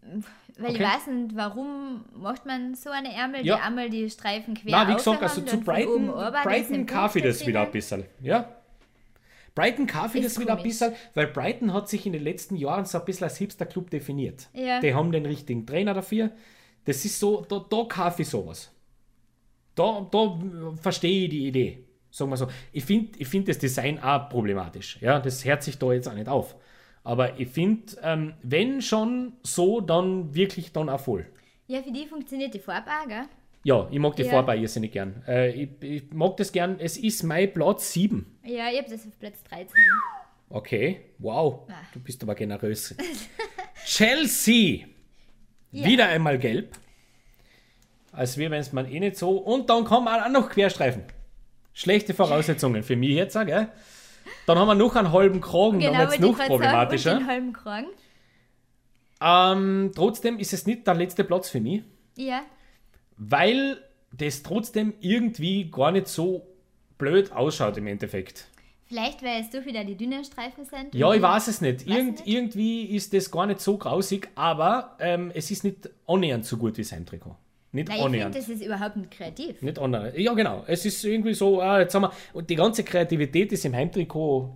Weil 0.00 0.22
Okay. 0.70 0.72
ich 0.74 0.80
weiß 0.80 1.06
nicht, 1.08 1.34
warum 1.34 2.04
macht 2.14 2.46
man 2.46 2.76
so 2.76 2.90
eine 2.90 3.12
Ärmel, 3.12 3.44
Ja. 3.44 3.56
die 3.56 3.62
einmal 3.62 3.90
die 3.90 4.08
Streifen 4.08 4.54
quer 4.54 4.70
Na, 4.70 4.88
wie 4.88 4.94
gesagt, 4.94 5.20
also 5.22 5.40
zu 5.40 5.58
Brighton, 5.58 6.06
Brighton 6.44 6.86
kaufe 6.86 7.18
ich 7.18 7.24
das 7.24 7.44
wieder 7.44 7.62
ein 7.62 7.70
bisschen. 7.72 8.04
Ja. 8.20 8.48
Brighton 9.54 9.86
ich 9.86 10.24
Ist 10.24 10.36
das 10.36 10.40
wieder 10.40 10.56
ein 10.56 10.62
bisschen, 10.62 10.92
weil 11.14 11.26
Brighton 11.26 11.72
hat 11.72 11.88
sich 11.88 12.06
in 12.06 12.12
den 12.12 12.22
letzten 12.22 12.56
Jahren 12.56 12.84
so 12.84 12.98
ein 12.98 13.04
bisschen 13.04 13.24
als 13.24 13.36
Hipster-Club 13.36 13.90
definiert. 13.90 14.48
Ja. 14.54 14.80
Die 14.80 14.94
haben 14.94 15.12
den 15.12 15.26
richtigen 15.26 15.66
Trainer 15.66 15.94
dafür. 15.94 16.30
Das 16.84 17.04
ist 17.04 17.18
so, 17.18 17.42
da, 17.42 17.64
da 17.68 17.84
kaufe 17.84 18.22
ich 18.22 18.28
sowas. 18.28 18.70
Da, 19.74 20.06
da 20.10 20.38
verstehe 20.80 21.24
ich 21.24 21.30
die 21.30 21.46
Idee. 21.46 21.84
Sagen 22.10 22.30
wir 22.30 22.36
so. 22.36 22.48
Ich 22.72 22.84
finde 22.84 23.18
ich 23.18 23.28
find 23.28 23.48
das 23.48 23.58
Design 23.58 23.98
auch 23.98 24.28
problematisch. 24.28 24.98
Ja, 25.00 25.18
das 25.18 25.44
hört 25.44 25.62
sich 25.62 25.78
da 25.78 25.92
jetzt 25.92 26.08
auch 26.08 26.14
nicht 26.14 26.28
auf. 26.28 26.56
Aber 27.04 27.38
ich 27.40 27.48
finde, 27.48 27.96
ähm, 28.02 28.34
wenn 28.42 28.80
schon 28.80 29.32
so, 29.42 29.80
dann 29.80 30.34
wirklich 30.34 30.72
dann 30.72 30.88
auch 30.88 31.00
voll. 31.00 31.26
Ja, 31.66 31.82
für 31.82 31.90
die 31.90 32.06
funktioniert 32.06 32.54
die 32.54 32.58
Farbe 32.58 32.90
auch, 32.90 33.08
gell? 33.08 33.24
Ja, 33.64 33.88
ich 33.90 33.98
mag 33.98 34.16
die 34.16 34.22
Ja. 34.22 34.30
Farbe 34.30 34.56
irrsinnig 34.56 34.90
gern. 34.92 35.22
Äh, 35.26 35.50
ich, 35.50 35.68
ich 35.82 36.12
mag 36.12 36.36
das 36.36 36.50
gern. 36.52 36.80
Es 36.80 36.96
ist 36.96 37.22
mein 37.22 37.52
Platz 37.52 37.92
7. 37.92 38.38
Ja, 38.44 38.68
ich 38.70 38.78
habe 38.78 38.90
das 38.90 39.06
auf 39.06 39.18
Platz 39.20 39.42
13. 39.44 39.68
Okay, 40.50 41.00
wow, 41.18 41.68
Ah. 41.70 41.74
du 41.94 42.00
bist 42.00 42.22
aber 42.22 42.34
generös. 42.34 42.94
Chelsea, 43.86 44.86
wieder 45.70 46.08
einmal 46.08 46.38
gelb. 46.38 46.76
Als 48.12 48.36
wäre 48.36 48.56
es 48.56 48.72
man 48.72 48.86
eh 48.90 49.00
nicht 49.00 49.16
so. 49.16 49.38
Und 49.38 49.70
dann 49.70 49.84
man 50.04 50.20
auch 50.22 50.28
noch 50.28 50.50
Querstreifen. 50.50 51.04
Schlechte 51.72 52.12
Voraussetzungen 52.14 52.82
für 52.82 52.96
mich 52.96 53.10
jetzt, 53.10 53.34
gell? 53.34 53.68
Dann 54.46 54.58
haben 54.58 54.68
wir 54.68 54.74
noch 54.74 54.94
einen 54.96 55.10
halben 55.12 55.40
Kragen, 55.40 55.80
dann 55.80 55.92
Genau, 55.92 55.98
wird 56.00 56.12
es 56.12 56.18
noch 56.20 56.38
problematischer. 56.46 57.14
den 57.18 57.26
halben 57.26 57.52
Kragen. 57.54 57.86
Ähm, 59.20 59.92
trotzdem 59.94 60.38
ist 60.38 60.52
es 60.52 60.66
nicht 60.66 60.86
der 60.86 60.94
letzte 60.94 61.24
Platz 61.24 61.48
für 61.48 61.60
mich, 61.60 61.82
Ja, 62.16 62.42
weil 63.30 63.78
das 64.16 64.42
trotzdem 64.42 64.94
irgendwie 65.00 65.70
gar 65.70 65.90
nicht 65.92 66.08
so 66.08 66.46
blöd 66.98 67.32
ausschaut 67.32 67.76
im 67.76 67.86
Endeffekt. 67.86 68.48
vielleicht 68.84 69.22
weil 69.22 69.40
es 69.40 69.50
doch 69.50 69.64
wieder 69.64 69.84
die 69.84 69.96
dünnen 69.96 70.24
Streifen 70.24 70.64
sind. 70.64 70.94
Ja, 70.94 71.12
ich 71.14 71.22
weiß 71.22 71.48
es 71.48 71.60
nicht. 71.62 71.86
Irgend, 71.86 72.20
nicht. 72.20 72.26
Irgendwie 72.26 72.84
ist 72.94 73.14
das 73.14 73.30
gar 73.30 73.46
nicht 73.46 73.60
so 73.60 73.78
grausig, 73.78 74.28
aber 74.34 74.96
ähm, 75.00 75.30
es 75.34 75.50
ist 75.50 75.64
nicht 75.64 75.88
annähernd 76.06 76.44
so 76.44 76.56
gut 76.58 76.76
wie 76.78 76.84
sein 76.84 77.06
Trikot. 77.06 77.34
Nicht 77.74 77.88
Weil 77.88 77.96
ich 77.96 78.02
finde, 78.02 78.04
annähernd. 78.18 78.34
das 78.36 78.48
ist 78.50 78.62
überhaupt 78.62 78.96
nicht 78.96 79.10
kreativ. 79.12 79.62
Nicht 79.62 79.78
annähernd. 79.78 80.18
Ja, 80.18 80.34
genau. 80.34 80.62
Es 80.66 80.84
ist 80.84 81.02
irgendwie 81.04 81.32
so, 81.32 81.62
ah, 81.62 81.80
jetzt 81.80 81.94
haben 81.94 82.02
wir, 82.02 82.12
und 82.34 82.50
die 82.50 82.54
ganze 82.56 82.84
Kreativität 82.84 83.50
ist 83.52 83.64
im 83.64 83.74
Heimtrikot 83.74 84.54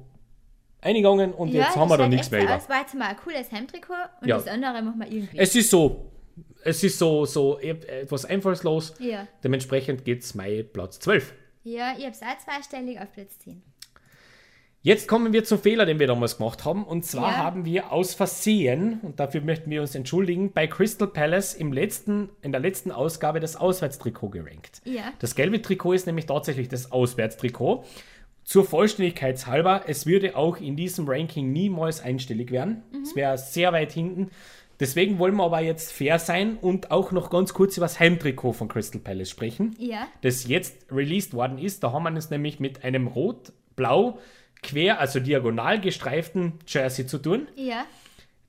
eingegangen 0.82 1.32
und 1.32 1.48
ja, 1.54 1.64
jetzt 1.64 1.76
haben 1.76 1.88
wir 1.88 1.96
das 1.96 2.04
da 2.04 2.08
nichts 2.08 2.30
mehr 2.30 2.54
aus, 2.56 2.68
war 2.68 2.80
jetzt 2.80 2.94
mal 2.94 3.08
ein 3.08 3.16
cooles 3.16 3.50
Heimtrikot 3.50 3.94
und 4.20 4.28
Ja. 4.28 4.36
das 4.36 4.46
andere 4.46 4.82
machen 4.82 5.00
wir 5.00 5.10
irgendwie. 5.10 5.38
Es 5.38 5.56
ist 5.56 5.70
so, 5.70 6.12
es 6.66 6.82
ist 6.84 6.98
so, 6.98 7.24
so 7.24 7.58
etwas 7.58 8.24
einfallslos. 8.24 8.94
ja. 8.98 9.26
Dementsprechend 9.42 10.04
geht 10.04 10.22
es 10.22 10.34
Mai 10.34 10.62
Platz 10.62 10.98
12. 11.00 11.32
ja, 11.64 11.94
ich 11.96 12.04
habe 12.04 12.12
es 12.12 12.22
auch 12.22 12.38
zweistellig 12.44 13.00
auf 13.00 13.12
Platz 13.12 13.38
10. 13.40 13.62
Jetzt 14.82 15.08
kommen 15.08 15.32
wir 15.32 15.42
zum 15.42 15.58
Fehler, 15.58 15.84
den 15.84 15.98
wir 15.98 16.06
damals 16.06 16.36
gemacht 16.38 16.64
haben. 16.64 16.84
Und 16.84 17.04
zwar 17.04 17.32
Ja. 17.32 17.36
haben 17.38 17.64
wir 17.64 17.90
aus 17.90 18.14
Versehen, 18.14 19.00
und 19.02 19.18
dafür 19.18 19.40
möchten 19.40 19.68
wir 19.68 19.80
uns 19.80 19.96
entschuldigen, 19.96 20.52
bei 20.52 20.68
Crystal 20.68 21.08
Palace 21.08 21.54
im 21.54 21.72
letzten, 21.72 22.28
in 22.40 22.52
der 22.52 22.60
letzten 22.60 22.92
Ausgabe 22.92 23.40
das 23.40 23.56
Auswärtstrikot 23.56 24.28
gerankt. 24.30 24.82
Ja. 24.84 25.12
Das 25.18 25.34
gelbe 25.34 25.60
Trikot 25.60 25.94
ist 25.94 26.06
nämlich 26.06 26.26
tatsächlich 26.26 26.68
das 26.68 26.92
Auswärtstrikot. 26.92 27.84
Zur 28.44 28.64
Vollständigkeit 28.64 29.44
halber, 29.48 29.82
es 29.88 30.06
würde 30.06 30.36
auch 30.36 30.58
in 30.58 30.76
diesem 30.76 31.08
Ranking 31.08 31.50
niemals 31.50 32.00
einstellig 32.00 32.52
werden. 32.52 32.84
Es 33.02 33.16
wäre 33.16 33.36
sehr 33.38 33.72
weit 33.72 33.90
hinten. 33.90 34.30
Deswegen 34.78 35.18
wollen 35.18 35.36
wir 35.36 35.44
aber 35.44 35.60
jetzt 35.60 35.92
fair 35.92 36.18
sein 36.18 36.58
und 36.58 36.90
auch 36.90 37.10
noch 37.10 37.30
ganz 37.30 37.54
kurz 37.54 37.76
über 37.76 37.86
das 37.86 37.98
Heimtrikot 37.98 38.52
von 38.52 38.68
Crystal 38.68 39.00
Palace 39.00 39.30
sprechen 39.30 39.74
Ja, 39.78 40.06
das 40.20 40.46
jetzt 40.46 40.92
released 40.92 41.32
worden 41.32 41.58
ist. 41.58 41.82
Da 41.82 41.92
haben 41.92 42.02
wir 42.02 42.14
es 42.16 42.30
nämlich 42.30 42.60
mit 42.60 42.84
einem 42.84 43.06
rot-blau 43.06 44.18
quer, 44.62 45.00
also 45.00 45.20
diagonal 45.20 45.80
gestreiften 45.80 46.58
Jersey 46.66 47.06
zu 47.06 47.18
tun, 47.18 47.48
ja. 47.56 47.86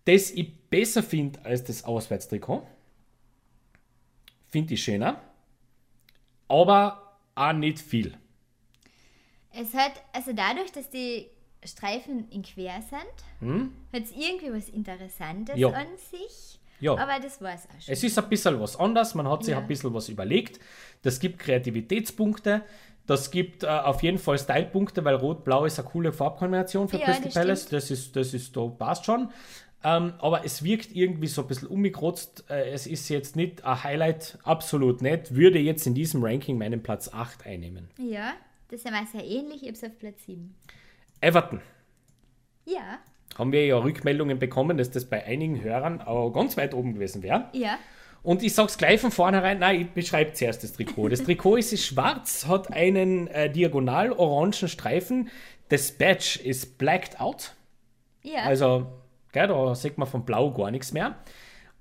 das 0.05 0.31
ich 0.31 0.53
besser 0.69 1.03
finde 1.03 1.43
als 1.45 1.63
das 1.63 1.83
Auswärtstrikot. 1.83 2.67
Finde 4.47 4.73
ich 4.73 4.83
schöner. 4.83 5.21
Aber 6.47 7.17
auch 7.35 7.53
nicht 7.53 7.79
viel. 7.79 8.17
Es 9.51 9.73
hat, 9.73 9.93
also 10.13 10.33
dadurch, 10.33 10.71
dass 10.71 10.89
die 10.89 11.27
Streifen 11.65 12.29
in 12.29 12.43
quer 12.43 12.81
sind, 12.81 13.69
hat 13.93 14.03
es 14.03 14.11
irgendwie 14.11 14.51
was 14.53 14.69
Interessantes 14.69 15.55
Hm? 15.55 15.61
Ja. 15.61 15.69
an 15.69 15.87
sich. 16.11 16.59
Ja. 16.79 16.93
Aber 16.95 17.19
das 17.21 17.41
war 17.41 17.53
es 17.55 17.65
auch 17.65 17.81
schon. 17.81 17.93
Es 17.93 18.03
ist 18.03 18.17
ein 18.19 18.29
bisschen 18.29 18.59
was 18.59 18.75
anderes, 18.79 19.15
man 19.15 19.27
hat 19.27 19.43
sich 19.43 19.51
Ja. 19.53 19.59
ein 19.59 19.67
bisschen 19.67 19.93
was 19.93 20.09
überlegt. 20.09 20.59
Das 21.01 21.19
gibt 21.19 21.39
Kreativitätspunkte, 21.39 22.63
das 23.07 23.31
gibt 23.31 23.63
äh, 23.63 23.67
auf 23.67 24.03
jeden 24.03 24.19
Fall 24.19 24.37
Stylepunkte, 24.37 25.03
weil 25.05 25.15
Rot-Blau 25.15 25.65
ist 25.65 25.79
eine 25.79 25.87
coole 25.87 26.11
Farbkombination 26.13 26.87
für 26.89 26.97
Ja, 26.99 27.05
Crystal 27.05 27.23
das 27.25 27.33
Palace. 27.33 27.59
stimmt. 27.63 27.73
Das 27.73 27.91
ist, 27.91 28.15
das 28.15 28.33
ist, 28.33 28.55
da 28.55 28.67
passt 28.67 29.05
schon. 29.05 29.29
Ähm, 29.83 30.13
aber 30.19 30.43
es 30.43 30.63
wirkt 30.63 30.95
irgendwie 30.95 31.27
so 31.27 31.43
ein 31.43 31.47
bisschen 31.47 31.67
umgekrotzt. 31.69 32.45
Äh, 32.49 32.71
es 32.71 32.85
ist 32.87 33.09
jetzt 33.09 33.35
nicht 33.35 33.63
ein 33.63 33.83
Highlight, 33.83 34.37
absolut 34.43 35.01
nicht. 35.01 35.33
Würde 35.35 35.59
jetzt 35.59 35.85
in 35.87 35.93
diesem 35.93 36.23
Ranking 36.23 36.57
meinen 36.57 36.83
Platz 36.83 37.09
8 37.13 37.45
einnehmen. 37.45 37.89
ja, 37.97 38.33
das 38.69 38.81
ist 38.81 38.89
ja 38.89 39.05
sehr 39.09 39.23
ähnlich. 39.25 39.61
Ich 39.61 39.67
habe 39.69 39.73
es 39.77 39.83
auf 39.83 39.97
Platz 39.97 40.25
7. 40.25 40.53
Everton. 41.21 41.61
Ja, 42.65 42.99
Haben 43.37 43.51
wir 43.51 43.65
ja 43.65 43.77
Rückmeldungen 43.77 44.39
bekommen, 44.39 44.77
dass 44.77 44.91
das 44.91 45.05
bei 45.05 45.23
einigen 45.25 45.61
Hörern 45.63 46.01
auch 46.01 46.31
ganz 46.31 46.57
weit 46.57 46.73
oben 46.73 46.93
gewesen 46.93 47.23
wäre. 47.23 47.49
ja, 47.53 47.77
Und 48.23 48.43
ich 48.43 48.53
sag's 48.55 48.77
gleich 48.77 48.99
von 48.99 49.11
vornherein, 49.11 49.59
nein, 49.59 49.81
ich 49.81 49.89
beschreibe 49.91 50.33
zuerst 50.33 50.63
das 50.63 50.73
Trikot. 50.73 51.09
Das 51.09 51.23
Trikot 51.23 51.57
ist, 51.57 51.71
ist 51.71 51.85
schwarz, 51.85 52.45
hat 52.47 52.73
einen 52.73 53.27
äh, 53.27 53.49
diagonal 53.49 54.11
orangen 54.11 54.53
Streifen. 54.53 55.29
Das 55.69 55.91
Badge 55.91 56.39
ist 56.43 56.77
blacked 56.77 57.19
out. 57.21 57.53
ja. 58.23 58.43
Also, 58.43 58.87
gell, 59.31 59.47
da 59.47 59.75
sieht 59.75 59.97
man 59.97 60.07
von 60.07 60.25
Blau 60.25 60.51
gar 60.51 60.71
nichts 60.71 60.91
mehr. 60.91 61.15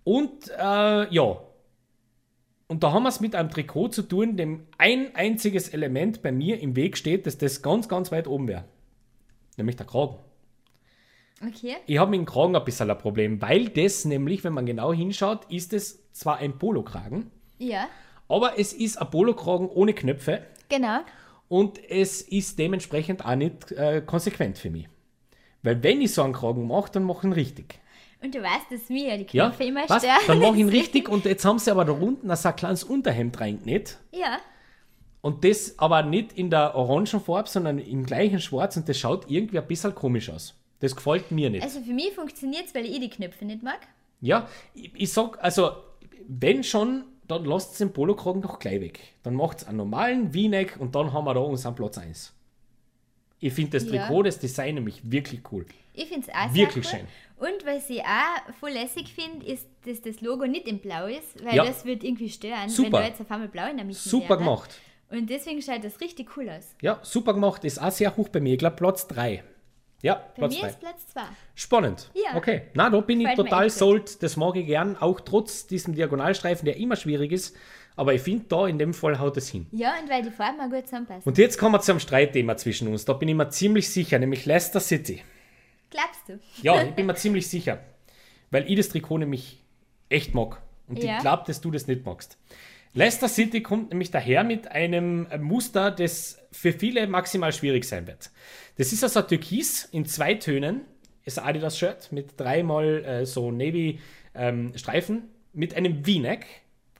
Und 0.04 0.48
äh, 0.50 1.12
ja. 1.14 1.38
Und 2.68 2.82
da 2.82 2.92
haben 2.92 3.04
wir 3.04 3.08
es 3.10 3.20
mit 3.20 3.34
einem 3.34 3.50
Trikot 3.50 3.88
zu 3.88 4.02
tun, 4.02 4.36
dem 4.36 4.66
ein 4.76 5.14
einziges 5.14 5.68
Element 5.68 6.22
bei 6.22 6.32
mir 6.32 6.60
im 6.60 6.74
Weg 6.76 6.96
steht, 6.96 7.26
dass 7.26 7.38
das 7.38 7.62
ganz, 7.62 7.88
ganz 7.88 8.10
weit 8.12 8.26
oben 8.26 8.46
wäre. 8.48 8.64
Nämlich 9.56 9.76
der 9.76 9.86
Kragen. 9.86 10.16
okay. 11.46 11.76
Ich 11.86 11.98
habe 11.98 12.10
mit 12.10 12.18
dem 12.20 12.26
Kragen 12.26 12.56
ein 12.56 12.64
bisschen 12.64 12.90
ein 12.90 12.98
Problem, 12.98 13.40
weil 13.42 13.68
das 13.68 14.04
nämlich, 14.04 14.44
wenn 14.44 14.52
man 14.52 14.66
genau 14.66 14.92
hinschaut, 14.92 15.44
ist 15.50 15.72
es 15.72 16.10
zwar 16.12 16.38
ein 16.38 16.58
Polokragen, 16.58 17.30
Ja, 17.58 17.88
aber 18.28 18.58
es 18.58 18.72
ist 18.72 18.96
ein 19.00 19.10
Polokragen 19.10 19.68
ohne 19.68 19.92
Knöpfe 19.94 20.42
genau. 20.68 20.98
und 21.48 21.78
es 21.90 22.22
ist 22.22 22.58
dementsprechend 22.58 23.24
auch 23.24 23.36
nicht 23.36 23.72
äh, 23.72 24.02
konsequent 24.04 24.58
für 24.58 24.70
mich. 24.70 24.88
Weil 25.62 25.82
wenn 25.82 26.00
ich 26.00 26.12
so 26.14 26.22
einen 26.22 26.32
Kragen 26.32 26.66
mache, 26.66 26.92
dann 26.92 27.04
mache 27.04 27.18
ich 27.20 27.24
ihn 27.24 27.32
richtig. 27.32 27.80
Und 28.22 28.34
du 28.34 28.42
weißt, 28.42 28.70
dass 28.70 28.88
mir 28.88 29.08
ja 29.08 29.16
die 29.16 29.26
Ja, 29.36 29.46
Knöpfe 29.48 29.64
immer 29.64 29.82
was? 29.88 30.02
stören. 30.02 30.16
Dann 30.26 30.38
mache 30.38 30.54
ich 30.54 30.60
ihn 30.60 30.68
richtig 30.68 31.08
und 31.08 31.24
jetzt 31.26 31.44
haben 31.44 31.58
sie 31.58 31.70
aber 31.70 31.84
da 31.84 31.92
unten 31.92 32.30
ein 32.30 32.56
kleines 32.56 32.82
Unterhemd 32.84 33.38
reingenäht. 33.40 33.98
Ja, 34.12 34.38
Und 35.26 35.44
das 35.44 35.76
aber 35.78 36.02
nicht 36.04 36.34
in 36.34 36.50
der 36.50 36.76
orangen 36.76 37.06
Farbe, 37.20 37.48
sondern 37.48 37.78
im 37.78 38.06
gleichen 38.06 38.40
Schwarz 38.40 38.76
und 38.76 38.88
das 38.88 38.96
schaut 38.96 39.28
irgendwie 39.28 39.58
ein 39.58 39.66
bisschen 39.66 39.92
komisch 39.92 40.30
aus. 40.30 40.54
Das 40.78 40.94
gefällt 40.94 41.32
mir 41.32 41.50
nicht. 41.50 41.64
also 41.64 41.80
für 41.80 41.92
mich 41.92 42.12
funktioniert 42.14 42.66
es, 42.66 42.74
weil 42.76 42.84
ich 42.86 43.00
die 43.00 43.10
Knöpfe 43.10 43.44
nicht 43.44 43.60
mag. 43.62 43.80
Ja, 44.20 44.48
ich, 44.72 44.92
ich 44.94 45.12
sag, 45.12 45.42
also, 45.42 45.72
wenn 46.28 46.62
schon, 46.62 47.04
dann 47.26 47.44
lasst 47.44 47.72
es 47.72 47.78
den 47.78 47.92
Polokragen 47.92 48.40
doch 48.40 48.60
gleich 48.60 48.80
weg. 48.80 49.00
Dann 49.24 49.34
macht 49.34 49.58
es 49.62 49.66
einen 49.66 49.78
normalen 49.78 50.32
V-Neck 50.32 50.76
und 50.78 50.94
dann 50.94 51.12
haben 51.12 51.24
wir 51.24 51.34
da 51.34 51.40
unseren 51.40 51.74
Platz 51.74 51.98
1. 51.98 52.32
Ich 53.40 53.52
finde 53.52 53.72
das 53.80 53.90
Ja. 53.90 54.06
Trikot, 54.06 54.22
das 54.22 54.38
Design 54.38 54.76
nämlich 54.76 55.10
wirklich 55.10 55.40
cool. 55.50 55.66
Ich 55.92 56.06
finde 56.06 56.28
es 56.28 56.34
auch 56.34 56.54
Wirklich 56.54 56.86
sehr 56.86 57.00
schön. 57.00 57.08
cool. 57.40 57.48
Und 57.48 57.66
was 57.66 57.90
ich 57.90 58.00
auch 58.02 58.54
voll 58.60 58.70
lässig 58.70 59.12
finde, 59.12 59.44
ist, 59.44 59.66
dass 59.84 60.00
das 60.02 60.20
Logo 60.20 60.46
nicht 60.46 60.68
in 60.68 60.78
blau 60.78 61.06
ist, 61.06 61.44
weil 61.44 61.56
Ja. 61.56 61.64
das 61.64 61.84
wird 61.84 62.04
irgendwie 62.04 62.30
stören, 62.30 62.68
Super. 62.68 62.84
wenn 62.92 63.00
da 63.02 63.06
jetzt 63.08 63.20
auf 63.20 63.30
einmal 63.30 63.48
blau 63.48 63.68
in 63.68 63.76
der 63.76 63.84
Mitte 63.84 63.98
Super 63.98 64.28
wäre. 64.30 64.38
gemacht. 64.38 64.78
Und 65.10 65.30
deswegen 65.30 65.62
schaut 65.62 65.84
das 65.84 66.00
richtig 66.00 66.36
cool 66.36 66.48
aus. 66.50 66.74
Ja, 66.82 66.98
super 67.02 67.32
gemacht. 67.34 67.64
Ist 67.64 67.80
auch 67.80 67.90
sehr 67.92 68.16
hoch 68.16 68.28
bei 68.28 68.40
mir. 68.40 68.54
Ich 68.54 68.58
glaube 68.58 68.76
Platz 68.76 69.06
3. 69.08 69.44
Ja, 70.02 70.14
Bei 70.14 70.20
Platz 70.34 70.54
mir 70.54 70.60
3. 70.62 70.68
ist 70.68 70.80
Platz 70.80 71.06
2. 71.12 71.20
Spannend. 71.54 72.10
Ja. 72.14 72.36
Okay. 72.36 72.62
Na, 72.74 72.90
da 72.90 73.00
bin 73.00 73.20
ich 73.20 73.24
Gefällt 73.26 73.38
mir 73.38 73.44
total 73.50 73.70
sold. 73.70 74.22
Das 74.22 74.36
mag 74.36 74.56
ich 74.56 74.66
gern. 74.66 74.96
Auch 74.96 75.20
trotz 75.20 75.66
diesem 75.66 75.94
Diagonalstreifen, 75.94 76.64
der 76.66 76.76
immer 76.76 76.96
schwierig 76.96 77.32
ist. 77.32 77.56
Aber 77.94 78.12
ich 78.12 78.20
finde, 78.20 78.44
da 78.48 78.66
in 78.66 78.78
dem 78.78 78.92
Fall 78.92 79.18
haut 79.18 79.36
es 79.38 79.48
hin. 79.48 79.66
Ja, 79.72 79.94
und 80.02 80.10
weil 80.10 80.22
die 80.22 80.30
Farben 80.30 80.60
auch 80.60 80.68
gut 80.68 80.84
zusammenpassen. 80.84 81.22
Und 81.24 81.38
jetzt 81.38 81.56
kommen 81.56 81.72
wir 81.74 81.80
zu 81.80 81.92
einem 81.92 82.00
Streitthema 82.00 82.56
zwischen 82.58 82.88
uns. 82.88 83.04
Da 83.06 83.14
bin 83.14 83.28
ich 83.28 83.34
mir 83.34 83.48
ziemlich 83.48 83.88
sicher, 83.88 84.18
nämlich 84.18 84.44
Leicester 84.44 84.80
City. 84.80 85.22
Glaubst 85.90 86.28
du? 86.28 86.38
Ja, 86.62 86.82
ich 86.82 86.90
bin 86.94 87.06
mir 87.06 87.14
ziemlich 87.14 87.48
sicher. 87.48 87.78
Weil 88.50 88.70
ich 88.70 88.76
das 88.76 88.90
Trikot 88.90 89.18
nämlich 89.18 89.62
echt 90.10 90.34
mag. 90.34 90.60
Und 90.88 91.02
Ja. 91.02 91.16
ich 91.16 91.22
glaube, 91.22 91.44
dass 91.46 91.60
du 91.62 91.70
das 91.70 91.86
nicht 91.86 92.04
magst. 92.04 92.36
Leicester 92.96 93.28
City 93.28 93.62
kommt 93.62 93.90
nämlich 93.90 94.10
daher 94.10 94.42
mit 94.42 94.68
einem 94.68 95.28
Muster, 95.40 95.90
das 95.90 96.38
für 96.50 96.72
viele 96.72 97.06
maximal 97.06 97.52
schwierig 97.52 97.84
sein 97.84 98.06
wird. 98.06 98.30
Das 98.78 98.90
ist 98.90 99.04
also 99.04 99.20
Türkis 99.20 99.84
in 99.92 100.06
zwei 100.06 100.32
Tönen. 100.34 100.80
Ist 101.26 101.38
ein 101.38 101.44
Adidas-Shirt 101.44 102.10
mit 102.12 102.40
dreimal 102.40 103.04
äh, 103.04 103.26
so 103.26 103.50
Navy-Streifen 103.52 105.28
mit 105.52 105.74
einem 105.74 106.04
V-Neck. 106.06 106.46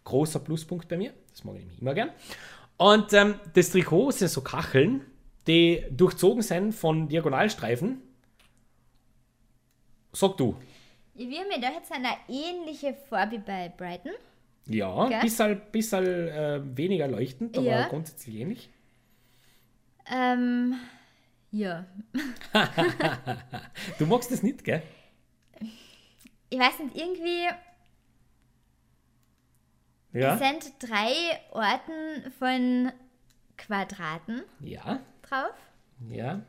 Großer 0.04 0.40
Pluspunkt 0.40 0.86
bei 0.88 0.98
mir. 0.98 1.14
Das 1.30 1.44
mag 1.44 1.56
ich 1.56 1.80
immer 1.80 1.94
gern. 1.94 2.10
Und 2.76 3.14
ähm, 3.14 3.40
das 3.54 3.70
Trikot 3.70 4.10
sind 4.10 4.28
so 4.28 4.42
Kacheln, 4.42 5.00
die 5.46 5.82
durchzogen 5.90 6.42
sind 6.42 6.74
von 6.74 7.08
Diagonalstreifen. 7.08 8.02
Sag 10.12 10.36
du. 10.36 10.56
Ich 11.14 11.26
will 11.30 11.48
mir 11.48 11.58
da 11.58 11.70
jetzt 11.70 11.90
eine 11.90 12.10
ähnliche 12.28 12.94
Farbe 13.08 13.38
bei 13.38 13.72
Brighton. 13.74 14.12
Ja, 14.66 15.08
Gell? 15.08 15.20
bisschen, 15.20 15.60
bisschen 15.72 16.04
äh, 16.04 16.60
weniger 16.76 17.06
leuchtend, 17.08 17.56
aber 17.56 17.66
Ja. 17.66 17.88
grundsätzlich 17.88 18.36
ähnlich. 18.36 18.70
Ähm, 20.10 20.74
ja. 21.52 21.86
Du 23.98 24.06
magst 24.06 24.30
das 24.32 24.42
nicht, 24.42 24.64
gell? 24.64 24.82
Ich 26.48 26.58
weiß 26.58 26.78
nicht, 26.80 26.96
irgendwie 26.96 27.46
Ja. 30.12 30.36
sind 30.38 30.72
drei 30.80 31.12
Orten 31.52 32.30
von 32.38 32.92
Quadraten 33.56 34.42
Ja, 34.60 35.00
drauf. 35.22 35.54
ja. 36.10 36.40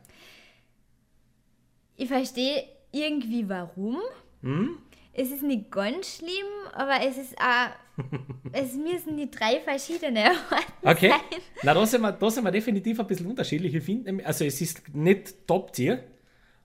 Ich 1.96 2.08
verstehe 2.08 2.64
irgendwie 2.92 3.48
warum. 3.48 3.98
Hm? 4.42 4.78
Es 5.12 5.30
ist 5.30 5.42
nicht 5.42 5.70
ganz 5.70 6.16
schlimm, 6.16 6.46
aber 6.72 7.00
es 7.04 7.16
ist 7.18 7.36
auch. 7.38 7.70
es 8.52 8.74
müssen 8.74 9.16
die 9.16 9.28
drei 9.30 9.58
verschiedene 9.60 10.30
Orte 10.50 10.64
Okay. 10.82 11.08
sein. 11.10 11.40
Na, 11.64 11.74
da 11.74 11.84
sind, 11.86 12.02
wir, 12.02 12.12
da 12.12 12.30
sind 12.30 12.44
wir 12.44 12.52
definitiv 12.52 13.00
ein 13.00 13.06
bisschen 13.06 13.26
unterschiedlich. 13.26 13.74
Ich 13.74 13.82
finde, 13.84 14.24
also 14.24 14.44
es 14.44 14.60
ist 14.60 14.94
nicht 14.94 15.46
Top-Tier, 15.48 16.04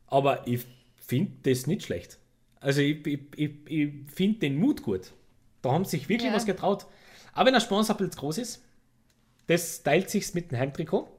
aber 0.08 0.48
ich 0.48 0.64
finde 0.98 1.32
das 1.44 1.66
nicht 1.66 1.84
schlecht. 1.84 2.20
Also 2.60 2.82
ich, 2.82 3.06
ich, 3.08 3.20
ich, 3.36 3.52
ich 3.68 3.90
finde 4.14 4.40
den 4.40 4.58
Mut 4.58 4.84
gut. 4.84 5.12
Da 5.64 5.72
haben 5.72 5.86
sie 5.86 5.98
sich 5.98 6.08
wirklich 6.10 6.30
Ja. 6.30 6.36
was 6.36 6.46
getraut. 6.46 6.86
Aber 7.34 7.48
wenn 7.48 7.54
der 7.54 7.62
Sponsor 7.62 7.96
ein 7.96 7.98
bisschen 8.06 8.20
groß 8.20 8.38
ist, 8.38 8.64
das 9.48 9.82
teilt 9.82 10.10
sich 10.12 10.34
mit 10.36 10.52
dem 10.52 10.60
Heimtrikot. 10.60 11.10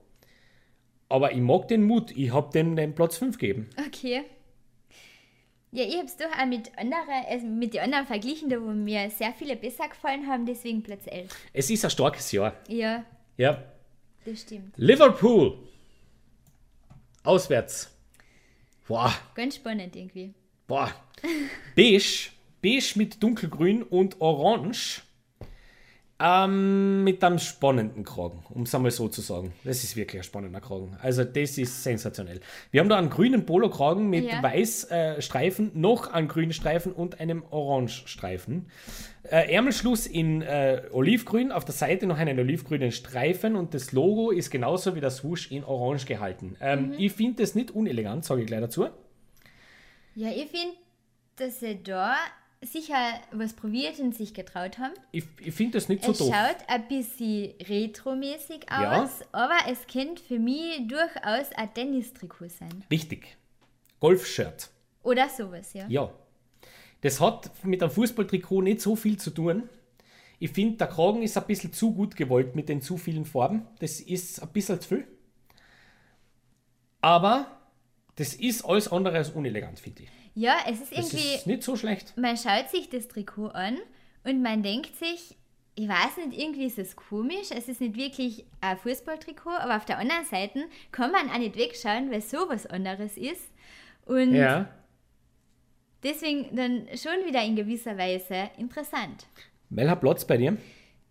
Aber 1.08 1.32
ich 1.32 1.40
mag 1.40 1.66
den 1.68 1.82
Mut. 1.82 2.12
Ich 2.16 2.32
habe 2.32 2.50
dem 2.52 2.76
den 2.76 2.94
Platz 2.94 3.18
5 3.18 3.36
gegeben. 3.38 3.68
Okay. 3.86 4.22
Ja, 5.76 5.82
ich 5.84 5.94
habe 5.96 6.06
es 6.06 6.16
doch 6.16 6.26
auch 6.26 6.46
mit 6.46 6.70
anderen, 6.78 7.24
also 7.28 7.46
mit 7.46 7.74
den 7.74 7.80
anderen 7.80 8.06
verglichen, 8.06 8.48
da 8.48 8.60
wo 8.62 8.66
mir 8.70 9.10
sehr 9.10 9.32
viele 9.32 9.56
besser 9.56 9.88
gefallen 9.88 10.24
haben, 10.28 10.46
deswegen 10.46 10.84
Platz 10.84 11.02
11. 11.06 11.34
Es 11.52 11.68
ist 11.68 11.84
ein 11.84 11.90
starkes 11.90 12.30
Jahr. 12.30 12.54
Ja, 12.68 13.04
Ja. 13.36 13.60
das 14.24 14.42
stimmt. 14.42 14.72
Liverpool. 14.76 15.58
Auswärts. 17.24 17.90
Boah. 18.86 19.12
Ganz 19.34 19.56
spannend 19.56 19.96
irgendwie. 19.96 20.32
Boah. 20.68 20.90
Beige. 21.74 22.30
Beige 22.62 22.92
mit 22.96 23.20
dunkelgrün 23.20 23.82
und 23.82 24.20
orange. 24.20 25.02
Ähm, 26.20 27.02
mit 27.02 27.24
einem 27.24 27.40
spannenden 27.40 28.04
Kragen, 28.04 28.44
um 28.50 28.62
es 28.62 28.74
einmal 28.74 28.92
so 28.92 29.08
zu 29.08 29.20
sagen. 29.20 29.52
Das 29.64 29.82
ist 29.82 29.96
wirklich 29.96 30.20
ein 30.20 30.24
spannender 30.24 30.60
Kragen. 30.60 30.96
Also, 31.02 31.24
das 31.24 31.58
ist 31.58 31.82
sensationell. 31.82 32.38
Wir 32.70 32.80
haben 32.80 32.88
da 32.88 32.96
einen 32.98 33.10
grünen 33.10 33.44
Polokragen 33.44 34.08
mit 34.08 34.24
Ja. 34.24 34.40
weiß 34.40 34.90
äh, 34.92 35.20
Streifen, 35.20 35.72
noch 35.74 36.12
einen 36.12 36.28
grünen 36.28 36.52
Streifen 36.52 36.92
und 36.92 37.18
einem 37.18 37.42
orange 37.50 38.04
Streifen. 38.06 38.66
Äh, 39.24 39.52
Ärmelschluss 39.52 40.06
in 40.06 40.42
äh, 40.42 40.82
Olivgrün, 40.92 41.50
auf 41.50 41.64
der 41.64 41.74
Seite 41.74 42.06
noch 42.06 42.18
einen 42.18 42.38
olivgrünen 42.38 42.92
Streifen 42.92 43.56
und 43.56 43.74
das 43.74 43.90
Logo 43.90 44.30
ist 44.30 44.50
genauso 44.50 44.94
wie 44.94 45.00
das 45.00 45.16
Swoosh 45.16 45.50
in 45.50 45.64
orange 45.64 46.06
gehalten. 46.06 46.56
Ähm, 46.60 46.94
Ich 46.96 47.12
finde 47.12 47.42
das 47.42 47.56
nicht 47.56 47.72
unelegant, 47.72 48.24
sage 48.24 48.42
ich 48.42 48.46
gleich 48.46 48.60
dazu. 48.60 48.86
Ja, 50.14 50.28
ich 50.28 50.46
finde, 50.46 50.76
dass 51.36 51.58
sie 51.58 51.82
da 51.82 52.14
sicher 52.66 53.20
was 53.32 53.52
probiert 53.54 53.98
und 54.00 54.14
sich 54.14 54.34
getraut 54.34 54.78
haben. 54.78 54.94
Ich, 55.12 55.24
ich 55.40 55.54
finde 55.54 55.78
das 55.78 55.88
nicht 55.88 56.04
so 56.04 56.12
es 56.12 56.18
doof. 56.18 56.32
schaut 56.34 56.56
ein 56.68 56.88
bisschen 56.88 57.54
retromäßig 57.68 58.66
Ja. 58.70 59.02
aus, 59.02 59.20
aber 59.32 59.56
es 59.70 59.86
könnte 59.86 60.22
für 60.22 60.38
mich 60.38 60.86
durchaus 60.88 61.52
ein 61.54 61.72
Tennistrikot 61.74 62.48
sein. 62.48 62.84
Richtig. 62.90 63.36
Golfshirt. 64.00 64.70
Oder 65.02 65.28
sowas, 65.28 65.72
ja. 65.74 65.86
Ja. 65.88 66.12
Das 67.02 67.20
hat 67.20 67.50
mit 67.64 67.82
einem 67.82 67.92
Fußballtrikot 67.92 68.62
nicht 68.62 68.80
so 68.80 68.96
viel 68.96 69.18
zu 69.18 69.30
tun. 69.30 69.68
Ich 70.38 70.50
finde, 70.50 70.78
der 70.78 70.86
Kragen 70.88 71.22
ist 71.22 71.36
ein 71.36 71.46
bisschen 71.46 71.72
zu 71.72 71.92
gut 71.94 72.16
gewollt 72.16 72.54
mit 72.56 72.68
den 72.68 72.80
zu 72.82 72.96
vielen 72.96 73.24
Farben. 73.24 73.66
Das 73.78 74.00
ist 74.00 74.42
ein 74.42 74.48
bisschen 74.48 74.80
zu 74.80 74.88
viel. 74.88 75.06
Aber 77.00 77.46
das 78.16 78.34
ist 78.34 78.64
alles 78.64 78.88
andere 78.90 79.16
als 79.18 79.30
unelegant, 79.30 79.78
finde 79.78 80.04
ich. 80.04 80.08
Ja, 80.34 80.56
es 80.68 80.80
ist 80.80 80.92
Das 80.96 81.12
irgendwie, 81.12 81.34
ist 81.34 81.46
nicht 81.46 81.62
so 81.62 81.76
schlecht. 81.76 82.16
man 82.16 82.36
schaut 82.36 82.68
sich 82.70 82.88
das 82.90 83.06
Trikot 83.08 83.48
an 83.48 83.78
und 84.24 84.42
man 84.42 84.62
denkt 84.62 84.96
sich, 84.96 85.36
ich 85.76 85.88
weiß 85.88 86.16
nicht, 86.26 86.38
irgendwie 86.40 86.66
ist 86.66 86.78
es 86.78 86.96
komisch, 86.96 87.50
es 87.50 87.68
ist 87.68 87.80
nicht 87.80 87.96
wirklich 87.96 88.44
ein 88.60 88.76
Fußballtrikot, 88.78 89.50
aber 89.50 89.76
auf 89.76 89.84
der 89.84 89.98
anderen 89.98 90.24
Seite 90.24 90.64
kann 90.92 91.10
man 91.12 91.30
auch 91.30 91.38
nicht 91.38 91.56
wegschauen, 91.56 92.10
weil 92.10 92.20
sowas 92.20 92.66
anderes 92.66 93.16
ist. 93.16 93.52
Und 94.06 94.34
Ja. 94.34 94.68
deswegen 96.02 96.54
dann 96.56 96.86
schon 96.96 97.26
wieder 97.26 97.42
in 97.42 97.56
gewisser 97.56 97.96
Weise 97.96 98.50
interessant. 98.58 99.26
Welcher 99.70 99.96
Platz 99.96 100.24
bei 100.24 100.36
dir? 100.36 100.56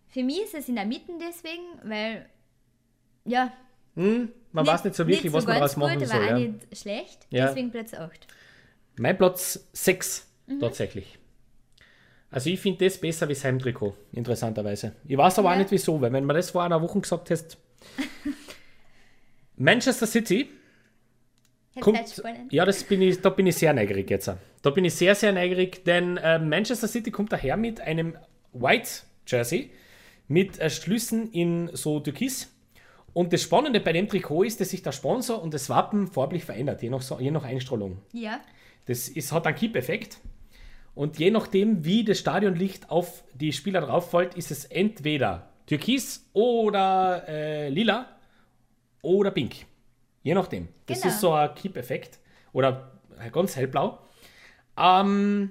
Für 0.08 0.22
mich 0.22 0.42
ist 0.42 0.54
es 0.54 0.68
in 0.68 0.76
der 0.76 0.86
Mitte 0.86 1.12
deswegen, 1.20 1.62
weil, 1.82 2.28
ja, 3.24 3.52
Man 3.96 4.30
weiß 4.52 4.84
nicht 4.84 4.96
so 4.96 5.06
wirklich, 5.06 5.32
was 5.32 5.44
man 5.46 5.58
ganz 5.58 5.74
daraus 5.74 5.76
machen 5.76 5.98
gut, 5.98 6.08
soll. 6.08 6.24
auch 6.24 6.28
Ja. 6.30 6.38
nicht 6.38 6.76
schlecht, 6.78 7.26
Ja. 7.30 7.46
deswegen 7.46 7.70
Platz 7.70 7.92
8. 7.94 8.26
Mein 8.96 9.16
Platz 9.18 9.68
6 9.72 10.28
Mhm. 10.46 10.60
tatsächlich. 10.60 11.18
Also 12.30 12.50
ich 12.50 12.60
finde 12.60 12.84
das 12.84 12.98
besser 12.98 13.28
wie 13.28 13.32
das 13.32 13.44
Heimtrikot, 13.44 13.94
interessanterweise. 14.12 14.92
Ich 15.06 15.16
weiß 15.16 15.38
aber 15.38 15.48
Ja. 15.48 15.54
auch 15.54 15.58
nicht 15.58 15.70
wieso, 15.70 16.00
weil 16.00 16.12
wenn 16.12 16.24
man 16.24 16.36
das 16.36 16.50
vor 16.50 16.62
einer 16.64 16.82
Woche 16.82 17.00
gesagt 17.00 17.30
hast. 17.30 17.56
Manchester 19.56 20.06
City 20.06 20.48
kommt. 21.80 22.22
Ja, 22.50 22.64
das 22.64 22.84
bin 22.84 23.02
ich, 23.02 23.20
da 23.20 23.30
bin 23.30 23.46
ich 23.46 23.56
sehr 23.56 23.72
neugierig 23.72 24.10
jetzt. 24.10 24.30
Da 24.62 24.70
bin 24.70 24.84
ich 24.84 24.94
sehr, 24.94 25.14
sehr 25.14 25.32
neugierig, 25.32 25.84
denn 25.84 26.16
äh, 26.16 26.38
Manchester 26.38 26.88
City 26.88 27.10
kommt 27.10 27.32
daher 27.32 27.56
mit 27.56 27.80
einem 27.80 28.16
White 28.52 28.88
Jersey 29.26 29.70
mit 30.28 30.58
äh, 30.58 30.70
Schlüssen 30.70 31.30
in 31.32 31.70
so 31.74 32.00
Türkis. 32.00 32.50
Und 33.12 33.32
das 33.32 33.42
Spannende 33.42 33.78
bei 33.80 33.92
dem 33.92 34.08
Trikot 34.08 34.42
ist, 34.42 34.60
dass 34.60 34.70
sich 34.70 34.82
der 34.82 34.90
Sponsor 34.92 35.40
und 35.40 35.54
das 35.54 35.68
Wappen 35.70 36.08
farblich 36.08 36.44
verändert, 36.44 36.82
je 36.82 36.90
nach, 36.90 37.20
je 37.20 37.30
nach 37.30 37.44
Einstrahlung. 37.44 37.98
Ja, 38.12 38.40
Das 38.86 39.08
ist, 39.08 39.32
hat 39.32 39.46
einen 39.46 39.56
Kipp-Effekt. 39.56 40.18
Und 40.94 41.18
je 41.18 41.30
nachdem, 41.30 41.84
wie 41.84 42.04
das 42.04 42.18
Stadionlicht 42.20 42.90
auf 42.90 43.24
die 43.34 43.52
Spieler 43.52 43.80
drauf 43.80 44.10
fällt, 44.10 44.34
ist 44.34 44.50
es 44.50 44.64
entweder 44.66 45.50
türkis 45.66 46.28
oder 46.32 47.24
äh, 47.28 47.68
lila 47.68 48.08
oder 49.02 49.30
pink. 49.30 49.54
Je 50.22 50.34
nachdem. 50.34 50.68
Das 50.86 51.00
Genau. 51.00 51.12
ist 51.14 51.20
so 51.20 51.32
ein 51.32 51.54
Kipp-Effekt. 51.54 52.18
Oder 52.52 52.92
äh, 53.18 53.30
ganz 53.30 53.56
hellblau. 53.56 53.98
Ähm, 54.78 55.50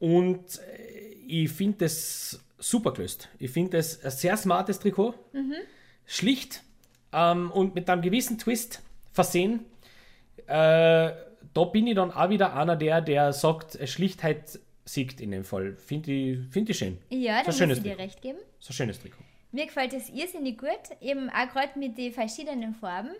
und 0.00 0.58
äh, 0.58 0.88
ich 1.26 1.50
finde 1.52 1.78
das 1.84 2.40
super 2.58 2.92
gelöst. 2.92 3.28
Ich 3.38 3.50
finde 3.50 3.76
das 3.76 4.02
ein 4.04 4.10
sehr 4.10 4.36
smartes 4.36 4.78
Trikot. 4.80 5.14
Schlicht 6.06 6.62
ähm, 7.12 7.50
und 7.52 7.74
mit 7.74 7.88
einem 7.88 8.02
gewissen 8.02 8.38
Twist 8.38 8.82
versehen. 9.12 9.60
Äh, 10.46 11.12
da 11.54 11.64
bin 11.64 11.86
ich 11.86 11.94
dann 11.94 12.10
auch 12.12 12.28
wieder 12.30 12.54
einer 12.56 12.76
der, 12.76 13.00
der 13.00 13.32
sagt, 13.32 13.76
äh, 13.76 13.86
Schlichtheit 13.86 14.58
siegt 14.84 15.20
in 15.20 15.30
dem 15.30 15.44
Fall. 15.44 15.76
Finde 15.76 16.12
ich, 16.12 16.38
find 16.50 16.68
ich 16.68 16.76
schön. 16.78 16.98
ja, 17.10 17.38
So 17.38 17.44
da 17.44 17.50
ein 17.50 17.52
schönes 17.58 17.78
muss 17.78 17.86
ich 17.86 17.92
dir 17.92 17.98
recht 17.98 18.20
geben. 18.22 18.38
So 18.58 18.70
ein 18.70 18.74
schönes 18.74 19.00
Trikot. 19.00 19.22
Mir 19.52 19.66
gefällt 19.66 19.92
es 19.94 20.10
irrsinnig 20.10 20.58
gut, 20.58 20.70
eben 21.00 21.30
auch 21.30 21.48
gerade 21.48 21.78
mit 21.78 21.96
den 21.96 22.12
verschiedenen 22.12 22.74
Farben. 22.74 23.10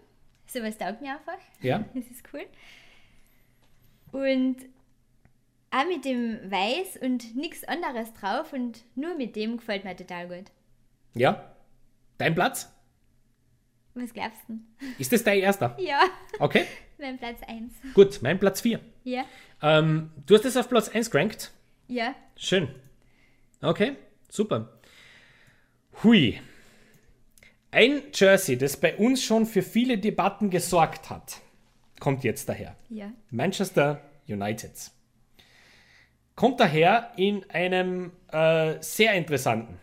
Sowas 0.47 0.77
taugt 0.77 1.01
mir 1.01 1.13
einfach. 1.13 1.39
Ja. 1.63 1.85
Das 1.95 2.05
ist 2.11 2.25
cool. 2.33 2.45
Und 4.13 4.57
auch 5.71 5.87
mit 5.87 6.05
dem 6.05 6.39
Weiß 6.51 6.99
und 7.03 7.35
nichts 7.35 7.65
anderes 7.65 8.13
drauf 8.15 8.53
und 8.53 8.85
nur 8.95 9.17
mit 9.17 9.35
dem 9.37 9.57
gefällt 9.57 9.85
mir 9.85 9.97
total 9.97 10.29
gut. 10.29 10.51
Ja. 11.15 11.53
Dein 12.19 12.35
Platz? 12.35 12.71
Was 13.95 14.13
glaubst 14.13 14.41
du? 14.49 14.59
Ist 14.99 15.13
das 15.13 15.23
dein 15.25 15.39
erster? 15.41 15.77
Ja, 15.81 16.01
Okay. 16.39 16.65
Mein 17.05 17.19
Platz 17.19 17.41
1. 17.47 17.73
Gut, 17.95 18.21
mein 18.23 18.39
Platz 18.39 18.63
4. 18.63 18.81
Ja, 19.05 19.25
Ähm, 19.63 20.11
du 20.27 20.35
hast 20.35 20.45
es 20.47 20.57
auf 20.57 20.69
Platz 20.69 20.89
1 20.89 21.11
gerankt. 21.11 21.53
ja, 21.89 22.15
Schön. 22.37 22.69
Okay, 23.63 23.93
super. 24.31 24.79
Hui. 26.03 26.41
Ein 27.71 28.03
Jersey, 28.13 28.57
das 28.57 28.77
bei 28.79 28.97
uns 28.97 29.23
schon 29.23 29.47
für 29.47 29.63
viele 29.63 29.99
Debatten 29.99 30.49
gesorgt 30.51 31.11
hat, 31.11 31.41
kommt 32.01 32.25
jetzt 32.25 32.49
daher. 32.49 32.77
ja. 32.89 33.13
Manchester 33.31 34.01
United. 34.29 34.73
Kommt 36.37 36.59
daher 36.61 37.13
in 37.17 37.49
einem 37.51 38.13
äh, 38.33 38.75
sehr 38.81 39.13
interessanten 39.15 39.79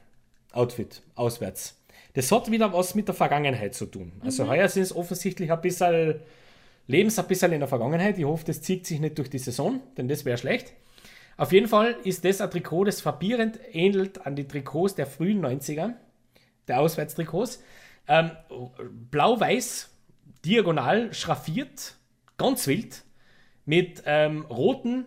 Outfit 0.52 1.02
auswärts. 1.16 1.78
Das 2.14 2.30
hat 2.32 2.52
wieder 2.52 2.74
was 2.74 2.94
mit 2.96 3.08
der 3.08 3.16
Vergangenheit 3.16 3.74
zu 3.74 3.86
tun. 3.86 4.12
Also 4.24 4.48
heuer 4.48 4.68
sind 4.68 4.84
es 4.84 4.94
offensichtlich 4.96 5.50
ein 5.52 5.62
bisschen, 5.62 6.20
leben 6.92 7.10
sie 7.10 7.22
ein 7.22 7.28
bisschen 7.28 7.54
in 7.54 7.60
der 7.60 7.70
Vergangenheit. 7.70 8.18
Ich 8.18 8.26
hoffe, 8.26 8.46
das 8.46 8.62
zieht 8.62 8.86
sich 8.86 9.00
nicht 9.00 9.18
durch 9.18 9.30
die 9.30 9.40
Saison, 9.40 9.82
denn 9.98 10.08
das 10.08 10.26
wäre 10.26 10.38
schlecht. 10.38 10.74
Auf 11.38 11.54
jeden 11.54 11.68
Fall 11.68 11.96
ist 12.04 12.24
das 12.26 12.42
ein 12.42 12.52
Trikot, 12.52 12.84
das 12.84 13.02
frappierend 13.02 13.60
ähnelt 13.72 14.26
an 14.26 14.36
die 14.36 14.48
Trikots 14.48 14.96
der 14.96 15.08
frühen 15.08 15.44
90er, 15.44 15.94
der 16.68 16.80
Auswärtstrikots. 16.80 17.64
Ähm, 18.08 18.32
Blau-Weiß, 19.10 19.90
diagonal 20.46 21.14
schraffiert, 21.14 21.96
ganz 22.38 22.68
wild, 22.68 23.04
mit 23.66 24.04
ähm, 24.06 24.46
roten 24.46 25.06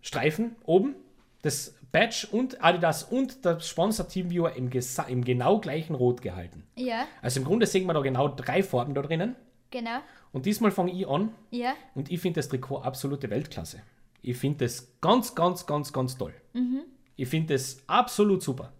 Streifen 0.00 0.56
oben, 0.64 0.94
das 1.42 1.74
Badge 1.92 2.26
und 2.30 2.64
Adidas 2.64 3.04
und 3.04 3.44
das 3.44 3.68
Sponsor 3.68 4.08
Teamviewer 4.08 4.56
im, 4.56 4.70
im 5.08 5.24
genau 5.24 5.60
gleichen 5.60 5.94
Rot 5.94 6.22
gehalten. 6.22 6.64
Ja, 6.76 7.06
Also 7.20 7.40
im 7.40 7.46
Grunde 7.46 7.66
sehen 7.66 7.86
wir 7.86 7.92
da 7.92 8.00
genau 8.00 8.28
drei 8.28 8.62
Farben 8.62 8.94
da 8.94 9.02
drinnen. 9.02 9.36
genau. 9.70 9.98
Und 10.32 10.46
diesmal 10.46 10.70
fange 10.70 10.92
ich 10.92 11.06
an 11.06 11.30
Ja, 11.50 11.74
und 11.94 12.10
ich 12.10 12.20
finde 12.20 12.40
das 12.40 12.48
Trikot 12.48 12.78
absolute 12.78 13.28
Weltklasse. 13.30 13.82
Ich 14.22 14.36
finde 14.36 14.64
das 14.64 14.88
ganz, 15.00 15.34
ganz, 15.34 15.66
ganz, 15.66 15.92
ganz 15.92 16.16
toll. 16.16 16.34
Ich 17.16 17.28
finde 17.28 17.54
das 17.54 17.82
absolut 17.86 18.42
super. 18.42 18.72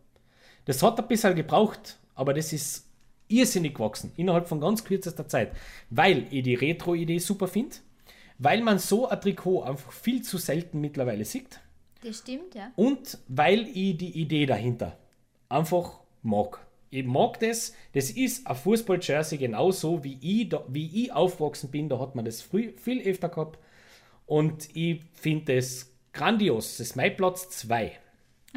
Das 0.64 0.82
hat 0.82 0.98
ein 0.98 1.08
bisschen 1.08 1.34
gebraucht, 1.34 1.98
aber 2.14 2.32
das 2.32 2.52
ist 2.52 2.86
irrsinnig 3.28 3.74
gewachsen 3.74 4.12
innerhalb 4.16 4.46
von 4.46 4.60
ganz 4.60 4.84
kürzester 4.84 5.26
Zeit, 5.26 5.52
weil 5.90 6.26
ich 6.30 6.42
die 6.42 6.54
Retro-Idee 6.54 7.18
super 7.18 7.48
finde, 7.48 7.76
weil 8.38 8.62
man 8.62 8.78
so 8.78 9.08
ein 9.08 9.20
Trikot 9.20 9.62
einfach 9.62 9.92
viel 9.92 10.22
zu 10.22 10.38
selten 10.38 10.80
mittlerweile 10.80 11.24
sieht 11.24 11.60
Das 12.02 12.18
stimmt, 12.18 12.54
ja. 12.54 12.72
und 12.76 13.18
weil 13.28 13.68
ich 13.68 13.96
die 13.96 14.20
Idee 14.20 14.46
dahinter 14.46 14.98
einfach 15.48 16.00
mag. 16.22 16.66
Ich 16.94 17.04
mag 17.06 17.40
das, 17.40 17.74
das 17.94 18.10
ist 18.10 18.46
ein 18.46 18.54
Fußball-Jersey 18.54 19.38
genauso 19.38 20.04
wie 20.04 20.18
ich, 20.20 20.50
da, 20.50 20.62
wie 20.68 21.04
ich 21.04 21.10
aufgewachsen 21.12 21.70
bin, 21.70 21.88
da 21.88 21.98
hat 21.98 22.14
man 22.14 22.26
das 22.26 22.42
früh, 22.42 22.72
viel 22.76 23.00
öfter 23.08 23.30
gehabt 23.30 23.58
und 24.26 24.68
ich 24.76 25.00
finde 25.14 25.54
das 25.56 25.90
grandios, 26.12 26.76
das 26.76 26.88
ist 26.88 26.96
mein 26.96 27.16
Platz 27.16 27.48
2. 27.48 27.92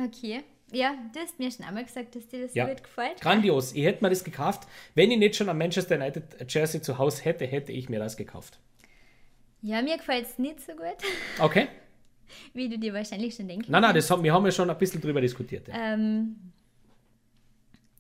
Okay. 0.06 0.44
Ja, 0.74 0.96
du 1.14 1.20
hast 1.22 1.40
mir 1.40 1.50
schon 1.50 1.66
einmal 1.66 1.86
gesagt, 1.86 2.14
dass 2.16 2.28
dir 2.28 2.42
das 2.42 2.54
Ja, 2.56 2.68
gut 2.68 2.84
gefällt. 2.84 3.22
grandios. 3.22 3.72
Ich 3.74 3.86
hätte 3.86 4.04
mir 4.04 4.10
das 4.10 4.26
gekauft. 4.26 4.68
Wenn 4.96 5.12
ich 5.12 5.18
nicht 5.18 5.38
schon 5.38 5.48
ein 5.48 5.58
Manchester 5.58 5.96
United 5.96 6.52
Jersey 6.54 6.82
zu 6.82 6.98
Hause 6.98 7.24
hätte, 7.24 7.46
hätte 7.46 7.72
ich 7.72 7.88
mir 7.88 8.00
das 8.00 8.18
gekauft. 8.18 8.60
Ja, 9.62 9.82
mir 9.82 9.96
gefällt 9.96 10.26
es 10.26 10.38
nicht 10.38 10.60
so 10.60 10.74
gut, 10.74 10.98
Okay? 11.40 11.68
wie 12.54 12.68
du 12.68 12.78
dir 12.78 12.94
wahrscheinlich 12.94 13.34
schon 13.36 13.48
denkst. 13.48 13.70
Nein, 13.70 13.82
nein, 13.84 13.96
das 13.96 14.10
haben, 14.12 14.24
wir 14.24 14.34
haben 14.34 14.44
ja 14.44 14.52
schon 14.52 14.70
ein 14.70 14.78
bisschen 14.78 15.00
drüber 15.00 15.22
diskutiert. 15.22 15.68
Ja. 15.70 15.94
Ähm, 15.94 16.36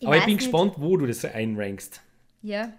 Aber 0.03 0.17
ich 0.17 0.25
bin 0.25 0.35
nicht. 0.35 0.43
gespannt, 0.43 0.75
wo 0.77 0.97
du 0.97 1.05
das 1.07 1.23
einrankst. 1.25 2.01
Ja. 2.41 2.71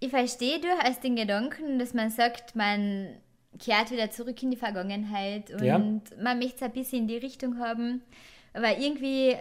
Ich 0.00 0.10
verstehe 0.10 0.60
durchaus 0.60 0.98
den 1.00 1.14
Gedanken, 1.16 1.78
dass 1.78 1.94
man 1.94 2.10
sagt, 2.10 2.56
man 2.56 3.16
kehrt 3.58 3.90
wieder 3.90 4.10
zurück 4.10 4.42
in 4.42 4.50
die 4.50 4.56
Vergangenheit 4.56 5.50
und 5.50 5.62
Ja. 5.64 5.78
man 5.78 6.38
möchte 6.38 6.56
es 6.56 6.62
ein 6.62 6.72
bisschen 6.72 7.00
in 7.00 7.08
die 7.08 7.18
Richtung 7.18 7.58
haben. 7.58 8.02
Aber 8.52 8.76
irgendwie, 8.78 9.36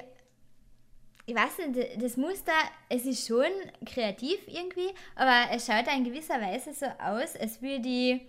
ich 1.26 1.36
weiß 1.36 1.58
nicht, 1.68 2.02
das 2.02 2.16
Muster, 2.18 2.52
es 2.90 3.06
ist 3.06 3.28
schon 3.28 3.46
kreativ 3.86 4.38
irgendwie, 4.48 4.90
aber 5.16 5.52
es 5.52 5.66
schaut 5.66 5.88
in 5.94 6.04
gewisser 6.04 6.40
Weise 6.40 6.74
so 6.74 6.86
aus, 6.86 7.36
als 7.38 7.62
würde, 7.62 8.22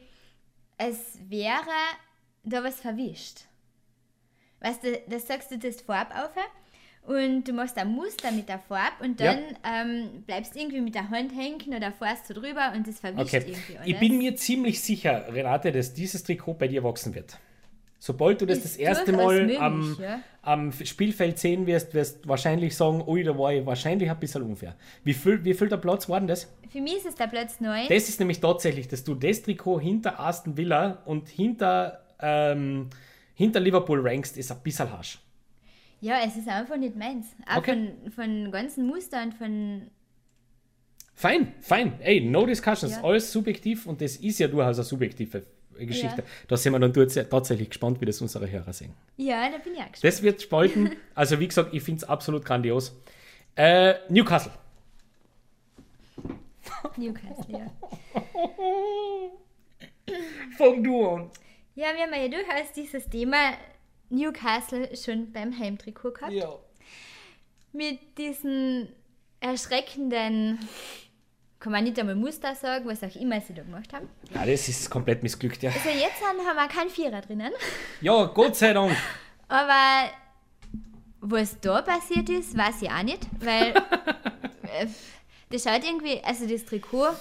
es 0.79 1.19
wäre 1.29 1.67
da 2.45 2.65
was 2.65 2.81
verwischt. 2.81 3.41
Weißt 4.61 4.85
du, 4.85 5.01
das 5.09 5.27
sagst 5.27 5.51
du, 5.51 5.59
das 5.59 5.81
Farb 5.81 6.15
auf 6.17 6.31
und 7.07 7.45
du 7.49 7.53
machst 7.53 7.77
ein 7.79 7.89
Muster 7.89 8.31
mit 8.31 8.49
der 8.49 8.59
Farbe 8.61 9.03
und 9.05 9.21
Ja. 9.21 9.35
dann 9.35 9.43
ähm, 9.65 10.23
bleibst 10.27 10.55
irgendwie 10.57 10.81
mit 10.81 10.95
der 10.95 11.11
Hand 11.11 11.33
hängen 11.37 11.75
oder 11.77 11.91
fährst 11.93 12.31
du 12.31 12.35
drüber 12.35 12.73
und 12.77 12.87
das 12.87 13.01
verwischt 13.01 13.35
Okay. 13.35 13.43
irgendwie 13.47 13.77
alles. 13.77 13.89
Ich 13.89 13.99
bin 13.99 14.19
mir 14.19 14.37
ziemlich 14.37 14.81
sicher, 14.81 15.27
Renate, 15.33 15.73
dass 15.73 15.93
dieses 15.95 16.23
Trikot 16.23 16.55
bei 16.55 16.69
dir 16.69 16.83
wachsen 16.85 17.15
wird. 17.15 17.39
Sobald 17.99 18.41
du 18.41 18.47
das 18.47 18.59
Ist 18.59 18.65
das 18.65 18.77
erste 18.79 19.13
Mal 19.13 19.43
möglich, 19.43 19.61
am, 19.61 19.97
ja. 20.01 20.21
am 20.43 20.73
Spielfeld 20.73 21.39
sehen 21.39 21.67
wirst, 21.69 21.95
wirst 21.95 22.25
du 22.25 22.29
wahrscheinlich 22.31 22.77
sagen, 22.77 23.01
ui, 23.07 23.23
da 23.23 23.39
war 23.39 23.53
ich 23.53 23.65
wahrscheinlich 23.65 24.11
ein 24.11 24.19
bisschen 24.19 24.43
unfair. 24.43 24.75
Wie 25.05 25.15
viel, 25.15 25.45
wie 25.45 25.55
viel 25.55 25.69
der 25.69 25.77
Platz 25.77 26.09
war 26.09 26.19
denn 26.19 26.27
das? 26.27 26.53
Für 26.69 26.81
mich 26.81 26.97
ist 26.97 27.07
es 27.07 27.15
der 27.15 27.29
Platz 27.29 27.61
9. 27.61 27.87
Das 27.89 28.09
ist 28.09 28.19
nämlich 28.19 28.41
tatsächlich, 28.41 28.89
dass 28.89 29.05
du 29.05 29.15
das 29.15 29.43
Trikot 29.43 29.79
hinter 29.81 30.19
Aston 30.19 30.57
Villa 30.57 30.99
und 31.05 31.29
hinter, 31.29 32.01
ähm, 32.19 32.91
hinter 33.35 33.61
Liverpool 33.61 34.01
rankst, 34.05 34.37
ist 34.37 34.51
ein 34.51 34.59
bisschen 34.65 34.91
harsch. 34.91 35.21
Ja, 36.03 36.21
es 36.27 36.37
ist 36.37 36.49
einfach 36.49 36.77
nicht 36.77 36.95
meins. 36.97 37.27
Auch 37.49 37.57
Okay. 37.59 37.93
von, 38.05 38.13
von 38.13 38.51
ganzen 38.53 38.87
Mustern, 38.87 39.33
von. 39.33 39.91
Fein, 41.15 41.55
fein. 41.61 41.99
Ey, 42.01 42.21
no 42.21 42.45
discussions. 42.45 42.93
Ja. 42.97 43.05
Alles 43.05 43.31
subjektiv 43.33 43.87
und 43.87 44.01
das 44.01 44.17
ist 44.17 44.39
ja 44.41 44.49
durchaus 44.49 44.77
eine 44.79 44.85
subjektive 44.85 45.45
Geschichte. 45.79 46.19
Ja. 46.23 46.29
Da 46.49 46.57
sind 46.57 46.73
wir 46.73 46.81
dann 46.81 46.93
tats- 46.93 47.29
tatsächlich 47.29 47.69
gespannt, 47.71 48.01
wie 48.01 48.05
das 48.05 48.21
unsere 48.21 48.51
Hörer 48.51 48.73
sehen. 48.73 48.93
Ja, 49.17 49.49
da 49.49 49.59
bin 49.59 49.73
ich 49.75 49.79
auch 49.81 49.93
gespannt. 49.93 50.05
Das 50.05 50.23
wird 50.23 50.43
spalten. 50.43 50.91
Also, 51.15 51.39
wie 51.39 51.47
gesagt, 51.49 51.73
ich 51.73 51.83
finde 51.83 51.99
es 52.03 52.05
absolut 52.05 52.45
grandios. 52.45 52.95
Äh, 53.55 53.95
Newcastle. 54.09 54.53
Newcastle, 56.97 57.47
ja. 57.59 57.67
Fang 60.57 60.83
du 60.83 61.07
an. 61.09 61.31
Ja, 61.75 61.87
wir 61.95 62.03
haben 62.03 62.13
ja 62.15 62.29
durchaus 62.29 62.73
dieses 62.75 63.09
Thema 63.09 63.53
Newcastle 64.13 64.95
schon 64.97 65.33
beim 65.33 65.59
Heimtrikot 65.59 66.13
gehabt. 66.13 66.33
Ja. 66.33 66.55
Mit 67.73 68.19
diesen 68.19 68.89
erschreckenden, 69.41 70.59
kann 71.59 71.73
man 71.73 71.85
nicht 71.85 71.99
einmal 71.99 72.15
Muster 72.15 72.55
sagen, 72.55 72.87
was 72.87 73.03
auch 73.03 73.15
immer 73.17 73.41
sie 73.41 73.55
da 73.55 73.63
gemacht 73.63 73.93
haben. 73.93 74.09
ja, 74.35 74.45
das 74.45 74.69
ist 74.69 74.91
komplett 74.91 75.23
missglückt, 75.23 75.63
ja. 75.63 75.71
Also 75.71 75.89
jetzt 75.89 76.23
haben 76.23 76.39
wir 76.39 76.69
keinen 76.69 76.91
Vierer 76.91 77.21
drinnen. 77.21 77.53
Ja, 78.01 78.25
Gott 78.25 78.57
sei 78.57 78.73
Dank. 78.73 78.97
Aber 79.49 80.11
was 81.21 81.59
da 81.61 81.83
passiert 81.83 82.29
ist, 82.29 82.57
weiß 82.57 82.83
ich 82.83 82.91
auch 82.91 83.03
nicht, 83.03 83.27
weil 83.39 83.75
äh, 84.63 84.87
das 85.51 85.63
schaut 85.63 85.85
irgendwie, 85.85 86.23
also 86.25 86.47
das 86.47 86.65
Trikot 86.65 87.15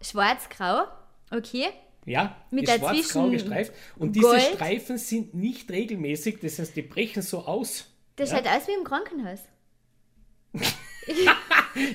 schwarz-grau, 0.00 0.84
okay, 1.30 1.68
Ja, 2.06 2.36
Mit 2.50 2.68
ist 2.68 2.78
schwarz-grau 2.78 3.28
gestreift. 3.30 3.72
Und 3.96 4.16
diese 4.16 4.26
Gold. 4.26 4.42
Streifen 4.42 4.96
sind 4.98 5.34
nicht 5.34 5.70
regelmäßig, 5.70 6.38
das 6.40 6.58
heißt, 6.58 6.74
die 6.74 6.82
brechen 6.82 7.22
so 7.22 7.40
aus. 7.44 7.86
das 8.16 8.30
Ja. 8.30 8.38
schaut 8.38 8.46
aus 8.46 8.66
wie 8.68 8.72
im 8.72 8.84
Krankenhaus. 8.84 9.40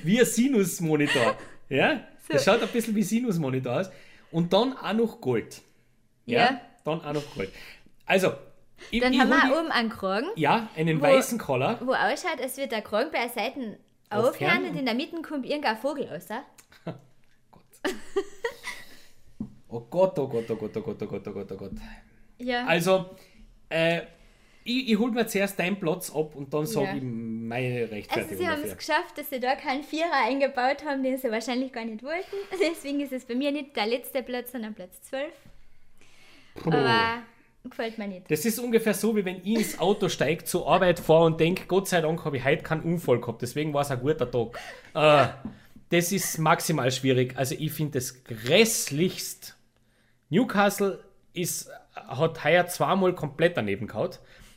Wie 0.03 0.19
ein 0.19 0.25
Sinusmonitor. 0.25 1.35
Ja? 1.69 2.07
Das 2.27 2.43
So. 2.43 2.51
schaut 2.51 2.63
ein 2.63 2.69
bisschen 2.69 2.95
wie 2.95 3.03
Sinusmonitor 3.03 3.81
aus. 3.81 3.89
Und 4.31 4.51
dann 4.51 4.75
auch 4.77 4.93
noch 4.93 5.21
Gold. 5.21 5.61
Ja? 6.25 6.39
Ja. 6.39 6.61
Dann 6.83 7.01
auch 7.01 7.13
noch 7.13 7.35
Gold. 7.35 7.51
Also, 8.07 8.33
ich, 8.89 8.99
Dann 9.01 9.13
ich 9.13 9.19
haben 9.19 9.29
wir 9.29 9.59
oben 9.59 9.69
einen 9.71 9.89
Kragen, 9.89 10.27
Ja, 10.35 10.69
einen 10.75 10.99
Wo- 10.99 11.03
weißen 11.03 11.37
Collar. 11.37 11.79
wo 11.85 11.91
ausschaut, 11.93 12.41
als 12.41 12.57
wird 12.57 12.71
der 12.71 12.81
Kragen 12.81 13.11
bei 13.11 13.19
der 13.19 13.29
Seite 13.29 13.77
Aufhören 14.09 14.69
und 14.69 14.75
in 14.75 14.85
der 14.85 14.95
Mitte 14.95 15.21
kommt 15.21 15.45
irgendein 15.45 15.77
Vogel 15.77 16.07
raus. 16.07 16.25
ah? 16.31 16.43
Oh 19.67 19.81
Gott, 19.81 20.17
oh 20.19 20.27
Gott, 20.27 20.49
oh 20.49 20.55
Gott, 20.55 20.77
oh 20.77 20.81
Gott, 20.81 21.01
oh 21.01 21.05
Gott, 21.05 21.27
oh 21.27 21.31
Gott, 21.31 21.51
oh 21.51 21.55
Gott. 21.55 21.71
Ja, 22.37 22.65
Also, 22.65 23.09
äh, 23.69 24.01
ich, 24.63 24.89
ich 24.89 24.97
hol 24.97 25.11
mir 25.11 25.27
zuerst 25.27 25.59
deinen 25.59 25.79
Platz 25.79 26.09
ab 26.09 26.35
und 26.35 26.53
dann 26.53 26.65
sage 26.65 26.87
Ja. 26.87 26.95
ich 26.95 27.03
meine 27.03 27.81
also 27.81 27.93
Rechtfertigung 27.93 28.37
sie 28.37 28.47
haben 28.47 28.63
es 28.63 28.75
geschafft, 28.77 29.17
dass 29.17 29.29
sie 29.29 29.39
da 29.39 29.55
keinen 29.55 29.83
Vierer 29.83 30.25
eingebaut 30.25 30.83
haben, 30.83 31.03
den 31.03 31.17
sie 31.17 31.29
wahrscheinlich 31.29 31.71
gar 31.71 31.85
nicht 31.85 32.03
wollten. 32.03 32.35
Deswegen 32.59 32.99
ist 32.99 33.13
es 33.13 33.25
bei 33.25 33.35
mir 33.35 33.51
nicht 33.51 33.75
der 33.75 33.85
letzte 33.85 34.23
Platz, 34.23 34.51
sondern 34.51 34.73
Platz 34.73 35.01
12. 35.03 35.31
Aber 36.65 37.21
gefällt 37.63 37.97
mir 37.97 38.07
nicht. 38.07 38.29
Das 38.29 38.45
ist 38.45 38.59
ungefähr 38.59 38.93
so, 38.93 39.15
wie 39.15 39.25
wenn 39.25 39.37
ich 39.37 39.55
ins 39.55 39.79
Auto 39.79 40.09
steige, 40.09 40.43
zur 40.43 40.67
Arbeit 40.67 40.99
fahre 40.99 41.25
und 41.25 41.39
denke, 41.39 41.65
Gott 41.67 41.87
sei 41.87 42.01
Dank 42.01 42.23
habe 42.25 42.37
ich 42.37 42.43
heute 42.45 42.63
keinen 42.63 42.81
Unfall 42.81 43.19
gehabt, 43.19 43.41
deswegen 43.41 43.73
war 43.73 43.81
es 43.81 43.91
ein 43.91 43.99
guter 43.99 44.29
Tag. 44.29 44.59
Äh, 44.93 45.27
das 45.89 46.11
ist 46.11 46.37
maximal 46.39 46.91
schwierig. 46.91 47.37
Also 47.37 47.55
ich 47.57 47.71
finde 47.71 47.99
das 47.99 48.23
grässlichst. 48.23 49.54
Newcastle 50.29 51.03
ist, 51.33 51.69
hat 51.93 52.43
heuer 52.43 52.67
zweimal 52.67 53.13
komplett 53.13 53.57
daneben 53.57 53.87
gehauen. 53.87 54.11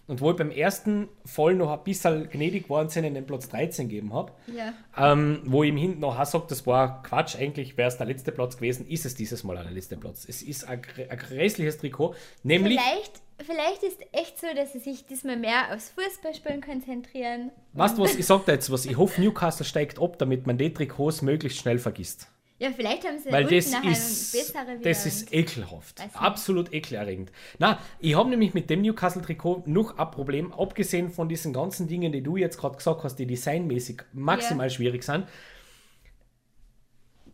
Und 0.07 0.23
wo 0.23 0.31
ich 0.31 0.39
beim 0.39 0.51
ersten 0.51 1.11
Fall 1.27 1.55
noch 1.55 1.71
ein 1.71 1.85
bisschen 1.85 2.31
gnädig 2.31 2.71
worden 2.71 2.89
sind, 2.89 3.05
in 3.05 3.13
den 3.13 3.27
Platz 3.27 3.51
13 3.51 3.91
gegeben 3.91 4.15
habe, 4.15 4.33
Ja. 4.47 4.73
ähm, 4.97 5.43
wo 5.45 5.63
ich 5.63 5.69
ihm 5.69 5.77
hinten 5.77 6.01
noch 6.01 6.25
sage, 6.25 6.47
das 6.49 6.67
war 6.67 7.03
Quatsch, 7.03 7.37
eigentlich 7.37 7.77
wäre 7.77 7.89
es 7.89 7.99
der 7.99 8.07
letzte 8.07 8.33
Platz 8.33 8.57
gewesen, 8.57 8.87
ist 8.89 9.05
es 9.05 9.15
dieses 9.15 9.45
Mal 9.45 9.57
der 9.63 9.71
letzte 9.71 9.99
Platz. 9.99 10.25
Es 10.27 10.41
ist 10.41 10.67
ein, 10.67 10.81
grä- 10.81 11.11
ein 11.11 11.19
grässliches 11.19 11.77
Trikot, 11.77 12.15
nämlich 12.43 12.81
Vielleicht, 12.81 13.21
vielleicht 13.45 13.83
ist 13.83 13.99
echt 14.13 14.41
so, 14.41 14.47
dass 14.57 14.73
sie 14.73 14.79
sich 14.79 15.05
diesmal 15.05 15.37
mehr 15.37 15.75
aufs 15.75 15.91
Fußballspielen 15.91 16.63
konzentrieren. 16.63 17.51
Weißt 17.75 17.99
du 17.99 18.03
was, 18.03 18.17
ich 18.17 18.25
sag 18.25 18.47
dir 18.47 18.53
jetzt 18.53 18.73
was, 18.73 18.87
ich 18.87 18.97
hoffe 18.97 19.21
Newcastle 19.21 19.67
steigt 19.67 20.01
ab, 20.01 20.17
damit 20.19 20.47
man 20.47 20.57
die 20.57 20.73
Trikots 20.73 21.21
möglichst 21.21 21.59
schnell 21.59 21.79
vergisst. 21.79 22.29
Ja, 22.61 22.73
vielleicht 22.73 23.07
haben 23.07 23.19
sie 23.19 23.31
Weil 23.31 23.45
das 23.45 23.67
ist, 23.67 24.55
das 24.83 25.07
ist 25.07 25.33
ekelhaft. 25.33 26.03
Absolut 26.15 26.73
ekelerregend. 26.73 27.31
Na, 27.59 27.79
ich 28.01 28.17
habe 28.17 28.31
nämlich 28.31 28.53
mit 28.53 28.69
dem 28.69 28.83
Newcastle-Trikot 28.83 29.63
noch 29.67 29.97
ein 29.97 30.11
Problem, 30.11 30.53
abgesehen 30.53 31.11
von 31.11 31.29
diesen 31.29 31.53
ganzen 31.53 31.87
Dingen, 31.87 32.11
die 32.11 32.21
du 32.23 32.37
jetzt 32.37 32.59
gerade 32.59 32.77
gesagt 32.77 33.05
hast, 33.05 33.17
die 33.17 33.27
designmäßig 33.27 34.03
maximal 34.13 34.67
Ja. 34.67 34.71
schwierig 34.71 35.05
sind. 35.05 35.27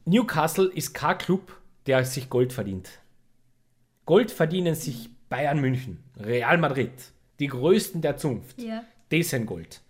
Newcastle 0.05 0.71
ist 0.75 0.93
kein 0.93 1.17
Club, 1.17 1.57
der 1.87 2.05
sich 2.05 2.29
Gold 2.29 2.53
verdient. 2.53 2.91
Gold 4.05 4.31
verdienen 4.31 4.75
sich 4.75 5.09
Bayern 5.31 5.61
München, 5.61 6.05
Real 6.19 6.59
Madrid, 6.59 6.93
die 7.39 7.47
größten 7.47 8.03
der 8.03 8.19
Zunft. 8.19 8.61
Ja. 8.61 8.85
Die 9.11 9.23
sind 9.23 9.47
Gold. 9.47 9.81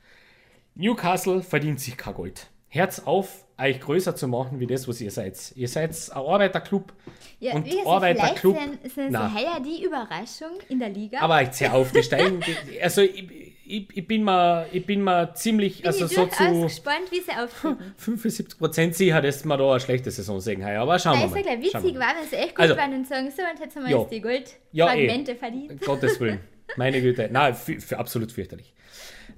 Newcastle 0.76 1.42
verdient 1.42 1.80
sich 1.80 1.96
kein 1.96 2.14
Gold. 2.14 2.48
Herz 2.68 3.00
auf, 3.00 3.43
euch 3.58 3.80
größer 3.80 4.16
zu 4.16 4.26
machen 4.28 4.58
wie 4.60 4.66
das, 4.66 4.88
was 4.88 5.00
ihr 5.00 5.10
seid. 5.10 5.36
Ihr 5.54 5.68
seid 5.68 5.90
ein 5.90 6.16
Arbeiterclub 6.16 6.92
Ja, 7.38 7.54
und 7.54 7.64
gesagt, 7.64 7.86
Arbeiterclub. 7.86 8.56
Vielleicht 8.56 8.94
sind, 8.94 9.12
sind 9.12 9.34
heuer 9.34 9.60
die 9.64 9.84
Überraschung 9.84 10.58
in 10.68 10.78
der 10.80 10.88
Liga. 10.88 11.20
Aber 11.20 11.40
jetzt 11.40 11.60
hör 11.60 11.74
auf, 11.74 11.92
die 11.92 12.02
steigen. 12.02 12.40
Also 12.82 13.02
ich, 13.02 13.24
ich, 13.66 13.96
ich, 13.96 14.06
bin 14.06 14.24
mal, 14.24 14.66
ich 14.72 14.84
bin 14.84 15.00
mal 15.02 15.34
ziemlich, 15.34 15.78
bin 15.78 15.86
also 15.86 16.04
ich 16.06 16.10
so 16.12 16.26
zu 16.26 16.62
gespannt, 16.62 17.10
wie 17.10 17.20
sie 17.20 17.30
auftreten. 17.30 17.94
75 17.96 18.58
Prozent 18.58 18.94
sicher, 18.96 19.22
dass 19.22 19.44
wir 19.44 19.56
da 19.56 19.70
eine 19.70 19.80
schlechte 19.80 20.10
Saison 20.10 20.40
sehen. 20.40 20.64
heuer. 20.64 20.82
Aber 20.82 20.98
schauen 20.98 21.14
Da 21.14 21.20
wir 21.20 21.26
ist 21.26 21.32
mal. 21.32 21.38
ja 21.52 21.56
gleich 21.56 21.74
witzig, 21.74 21.94
war, 21.98 22.14
wenn 22.20 22.28
sie 22.28 22.36
echt 22.36 22.54
gut 22.56 22.60
Also- 22.60 22.76
waren 22.76 22.92
und 22.94 23.06
sagen, 23.06 23.30
so, 23.30 23.42
und 23.42 23.60
jetzt 23.60 23.76
haben 23.76 23.84
wir 23.84 23.90
Ja. 23.92 24.00
jetzt 24.00 24.10
die 24.10 24.16
Ja, 24.72 24.92
eh. 24.92 24.96
Goldfragmente 24.96 25.34
verdient. 25.36 25.80
Gottes 25.80 26.20
Willen. 26.20 26.40
Meine 26.76 27.00
Güte. 27.00 27.28
Nein, 27.30 27.54
für, 27.54 27.80
für 27.80 27.98
absolut 27.98 28.32
fürchterlich. 28.32 28.72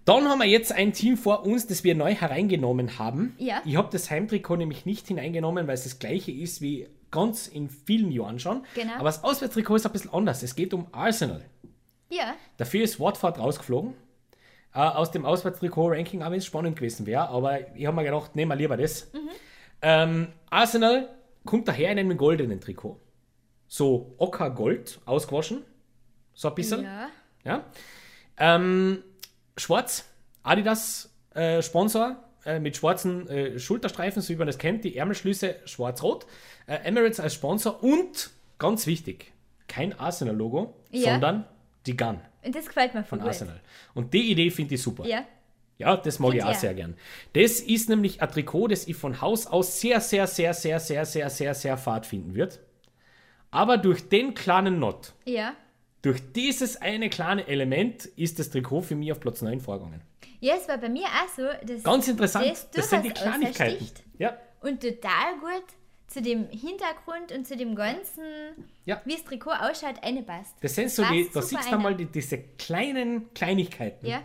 Dann 0.05 0.29
haben 0.29 0.39
wir 0.39 0.47
jetzt 0.47 0.73
ein 0.73 0.93
Team 0.93 1.17
vor 1.17 1.45
uns, 1.45 1.67
das 1.67 1.85
wir 1.85 1.95
neu 1.95 2.15
hereingenommen 2.15 2.99
haben. 2.99 3.35
Ja. 3.39 3.63
Ich 3.65 3.77
habe 3.77 3.89
das 3.91 4.11
Heimtrikot 4.11 4.57
nämlich 4.57 4.87
nicht 4.87 5.09
hineingenommen, 5.09 5.67
weil 5.67 5.75
es 5.75 5.85
das 5.85 5.99
gleiche 5.99 6.33
ist 6.33 6.61
wie 6.61 6.89
ganz 7.11 7.47
in 7.49 7.69
vielen 7.71 8.11
Jahren 8.13 8.39
schon. 8.39 8.65
Genau. 8.75 8.95
Aber 8.95 9.05
das 9.05 9.25
Auswärtstrikot 9.25 9.77
ist 9.77 9.87
ein 9.87 9.93
bisschen 9.93 10.13
anders. 10.13 10.43
Es 10.43 10.55
geht 10.55 10.75
um 10.75 10.87
Arsenal. 10.93 11.45
Ja, 12.09 12.35
Dafür 12.57 12.85
ist 12.85 13.01
Watford 13.01 13.39
rausgeflogen. 13.39 13.95
Äh, 14.75 14.79
aus 14.79 15.11
dem 15.11 15.25
Auswärtstrikot-Ranking, 15.25 16.23
auch 16.23 16.31
wenn 16.31 16.39
es 16.39 16.47
spannend 16.47 16.77
gewesen 16.77 17.07
wäre. 17.07 17.29
Aber 17.29 17.75
ich 17.77 17.87
habe 17.87 17.97
mir 17.97 18.05
gedacht, 18.05 18.37
nehmen 18.37 18.51
wir 18.51 18.57
lieber 18.57 18.77
das. 18.77 19.11
Ähm, 19.83 20.29
Arsenal 20.51 21.09
kommt 21.45 21.67
daher 21.69 21.91
in 21.93 21.99
einem 21.99 22.17
goldenen 22.17 22.61
Trikot. 22.61 23.01
So 23.67 24.15
Ockergold, 24.19 25.01
ausgewaschen. 25.07 25.63
So 26.35 26.49
ein 26.49 26.55
bisschen. 26.55 26.85
ja. 26.85 27.09
Ja. 27.45 27.65
Ähm, 28.39 29.03
schwarz, 29.57 30.05
Adidas 30.43 31.11
äh, 31.35 31.63
Sponsor 31.63 32.17
äh, 32.45 32.59
mit 32.61 32.77
schwarzen 32.77 33.29
äh, 33.29 33.59
Schulterstreifen, 33.59 34.23
so 34.23 34.29
wie 34.31 34.37
man 34.37 34.47
das 34.47 34.59
kennt, 34.59 34.85
die 34.85 34.97
Ärmelschlüsse 34.97 35.57
schwarz-rot. 35.65 36.27
Äh, 36.67 36.77
Emirates 36.85 37.21
als 37.21 37.35
Sponsor 37.35 37.83
und, 37.83 38.31
ganz 38.59 38.87
wichtig, 38.87 39.33
kein 39.69 39.99
Arsenal-Logo, 39.99 40.75
Ja. 40.91 41.13
sondern 41.13 41.45
die 41.87 41.97
Gun 41.97 42.21
Und 42.43 42.55
das 42.55 42.67
gefällt 42.67 42.95
mir 42.95 43.05
von 43.05 43.19
gut. 43.21 43.29
Arsenal. 43.29 43.61
Und 43.95 44.13
die 44.15 44.31
Idee 44.31 44.51
finde 44.51 44.75
ich 44.75 44.83
super. 44.83 45.07
Ja, 45.07 45.25
Ja, 45.79 45.97
das 45.97 46.19
mag 46.19 46.35
ich 46.35 46.43
auch 46.43 46.55
sehr 46.55 46.73
gern. 46.75 46.97
Das 47.35 47.61
ist 47.61 47.89
nämlich 47.89 48.23
ein 48.23 48.31
Trikot, 48.31 48.69
das 48.69 48.87
ich 48.89 48.97
von 48.97 49.21
Haus 49.21 49.47
aus 49.47 49.81
sehr, 49.81 50.01
sehr, 50.01 50.27
sehr, 50.27 50.55
sehr, 50.55 50.81
sehr, 50.81 51.05
sehr, 51.05 51.29
sehr, 51.31 51.55
sehr 51.55 51.77
fad 51.77 52.07
finden 52.07 52.35
wird. 52.35 52.61
Aber 53.51 53.77
durch 53.79 54.09
den 54.09 54.35
kleinen 54.35 54.79
Not, 54.79 55.13
ja. 55.25 55.53
Durch 56.07 56.21
dieses 56.33 56.81
eine 56.81 57.11
kleine 57.11 57.49
Element 57.49 58.05
ist 58.05 58.39
das 58.39 58.51
Trikot 58.51 58.83
für 58.83 58.95
mich 58.95 59.11
auf 59.11 59.19
Platz 59.19 59.43
9 59.43 59.59
vorgegangen. 59.61 60.01
Ja, 60.39 60.55
es 60.55 60.69
war 60.69 60.79
bei 60.79 60.89
mir 60.89 61.03
auch 61.07 61.29
so. 61.37 61.43
Dass 61.67 61.83
Ganz 61.83 62.07
interessant. 62.07 62.47
Das, 62.49 62.71
Das, 62.71 62.91
sind 62.91 63.05
die 63.05 63.11
Kleinigkeiten. 63.11 63.87
Ja, 64.17 64.37
Und 64.61 64.81
total 64.81 65.35
gut 65.41 65.65
zu 66.07 66.23
dem 66.23 66.49
Hintergrund 66.51 67.33
und 67.37 67.45
zu 67.45 67.57
dem 67.57 67.75
ganzen, 67.75 68.23
Ja. 68.85 69.03
wie 69.05 69.15
das 69.15 69.25
Trikot 69.25 69.51
ausschaut, 69.51 69.97
eine 70.03 70.23
passt. 70.23 70.55
das 70.61 70.77
sind 70.77 70.93
so 70.93 71.03
die, 71.07 71.29
da 71.35 71.43
siehst 71.43 71.67
du 71.69 71.75
einmal 71.75 71.97
die, 71.97 72.07
diese 72.07 72.39
kleinen 72.39 73.35
Kleinigkeiten. 73.35 74.07
Ja. 74.07 74.23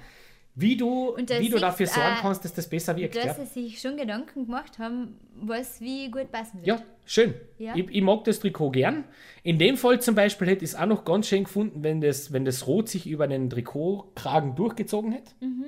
Wie 0.53 0.77
du, 0.77 1.15
wie 1.17 1.49
du 1.49 1.57
dafür 1.57 1.87
sorgen 1.87 2.17
äh, 2.17 2.21
kannst, 2.21 2.45
dass 2.45 2.53
das 2.53 2.69
besser 2.69 2.95
wirkt. 2.95 3.15
Dass 3.15 3.25
Ja. 3.25 3.45
sie 3.45 3.45
sich 3.63 3.81
schon 3.81 3.97
Gedanken 3.97 4.45
gemacht 4.45 4.77
haben, 4.77 5.17
was 5.33 5.81
wie 5.81 6.11
gut 6.11 6.31
passen 6.31 6.57
wird. 6.57 6.67
Ja, 6.67 6.83
schön. 7.06 7.34
Ja. 7.57 7.76
Ich, 7.76 7.90
ich 7.90 8.02
mag 8.02 8.23
das 8.26 8.40
Trikot 8.40 8.72
gern. 8.72 9.03
In 9.44 9.57
dem 9.60 9.78
Fall 9.78 10.02
zum 10.02 10.15
Beispiel 10.15 10.48
hätte 10.48 10.64
ich 10.64 10.72
es 10.72 10.76
auch 10.76 10.86
noch 10.86 11.03
ganz 11.06 11.28
schön 11.28 11.44
gefunden, 11.45 11.84
wenn 11.84 12.02
das, 12.02 12.32
wenn 12.34 12.45
das 12.45 12.68
Rot 12.68 12.90
sich 12.90 13.07
über 13.07 13.28
den 13.28 13.49
Trikotkragen 13.49 14.56
durchgezogen 14.56 15.11
hätte. 15.11 15.32
Mhm. 15.40 15.65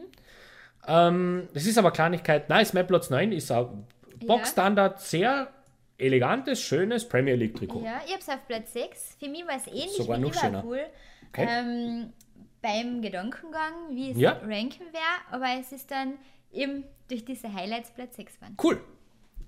Ähm, 0.88 1.48
das 1.54 1.66
ist 1.66 1.78
aber 1.78 1.92
Kleinigkeit. 1.92 2.50
Nein, 2.50 2.62
ist 2.62 2.74
mein 2.74 2.86
Platz 2.88 3.10
9, 3.10 3.32
ist 3.32 3.52
ein 3.52 3.88
Boxstandard, 4.26 5.00
sehr 5.02 5.50
elegantes, 5.98 6.62
schönes 6.62 7.08
Premier 7.08 7.36
League 7.36 7.56
Trikot. 7.56 7.84
Ja, 7.84 8.02
ich 8.06 8.14
hab's 8.14 8.28
auf 8.30 8.46
Platz 8.48 8.74
6. 8.74 9.18
Für 9.20 9.30
mich 9.30 9.46
war 9.48 9.56
es 9.58 9.68
ähnlich 9.68 9.92
Sogar 9.98 10.18
wie 10.18 10.22
noch 10.22 10.34
schöner. 10.34 10.64
Liverpool. 10.64 10.80
Okay. 11.30 11.48
Ähm, 11.50 12.14
beim 12.62 13.02
Gedankengang, 13.02 13.74
wie 13.92 14.12
es 14.12 14.18
Ja. 14.18 14.32
ranken 14.34 14.86
wäre, 14.92 15.04
aber 15.32 15.48
es 15.60 15.72
ist 15.72 15.92
dann 15.92 16.14
eben 16.52 16.84
durch 17.10 17.26
diese 17.26 17.54
Highlights 17.54 17.92
Platz 17.92 18.16
6 18.16 18.36
geworden. 18.36 18.58
Cool. 18.62 18.82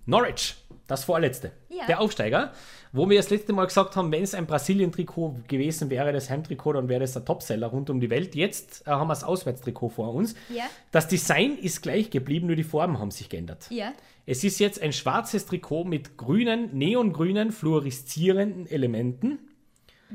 Norwich, 0.06 0.56
das 0.88 1.04
vorletzte. 1.04 1.52
Ja. 1.70 1.86
Der 1.88 2.00
Aufsteiger, 2.00 2.54
wo 2.92 3.10
wir 3.10 3.18
das 3.18 3.30
letzte 3.30 3.52
Mal 3.54 3.66
gesagt 3.66 3.96
haben, 3.96 4.12
wenn 4.12 4.24
es 4.24 4.34
ein 4.36 4.46
Brasilien-Trikot 4.46 5.42
gewesen 5.48 5.90
wäre, 5.90 6.14
das 6.14 6.30
Heimtrikot, 6.30 6.74
dann 6.74 6.88
wäre 6.88 7.02
das 7.02 7.18
ein 7.18 7.26
Topseller 7.26 7.68
rund 7.68 7.90
um 7.90 8.00
die 8.00 8.10
Welt. 8.10 8.36
Jetzt 8.36 8.84
äh, 8.88 8.92
haben 8.92 9.08
wir 9.08 9.14
das 9.14 9.24
Auswärtstrikot 9.24 9.90
vor 9.90 10.14
uns. 10.14 10.36
Ja. 10.50 10.64
Das 10.92 11.08
Design 11.08 11.58
ist 11.58 11.82
gleich 11.82 12.10
geblieben, 12.10 12.48
nur 12.48 12.56
die 12.56 12.64
Farben 12.64 13.00
haben 13.00 13.12
sich 13.12 13.28
geändert. 13.30 13.66
Ja, 13.70 13.92
Es 14.26 14.44
ist 14.44 14.60
jetzt 14.60 14.82
ein 14.82 14.94
schwarzes 14.94 15.46
Trikot 15.48 15.84
mit 15.86 16.18
grünen, 16.18 16.70
neongrünen, 16.78 17.52
fluoreszierenden 17.52 18.68
Elementen. 18.68 19.40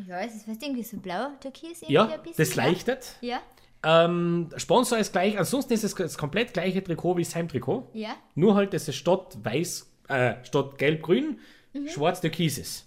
ja, 0.08 0.20
es 0.20 0.36
ist 0.36 0.46
fast 0.46 0.62
irgendwie 0.62 0.84
so 0.84 0.96
blau, 0.98 1.28
türkis 1.40 1.82
irgendwie 1.82 1.92
Ja, 1.94 2.04
ein 2.06 2.22
bisschen. 2.22 2.34
das 2.38 2.54
leichtet. 2.54 3.16
Ja, 3.20 3.40
Ähm, 3.82 4.50
Sponsor 4.56 4.98
ist 4.98 5.12
gleich, 5.12 5.38
ansonsten 5.38 5.72
ist 5.72 5.84
es 5.84 5.94
das 5.94 6.18
komplett 6.18 6.52
gleiche 6.52 6.82
Trikot 6.84 7.16
wie 7.16 7.22
das 7.24 7.34
Heimtrikot. 7.34 7.88
ja. 7.94 8.14
Nur 8.34 8.54
halt, 8.54 8.74
dass 8.74 8.86
es 8.88 8.96
statt 8.96 9.38
weiß, 9.42 9.90
äh, 10.08 10.34
statt 10.44 10.76
gelb-grün, 10.78 11.38
Mhm. 11.72 11.88
schwarz-türkis 11.88 12.58
ist. 12.58 12.86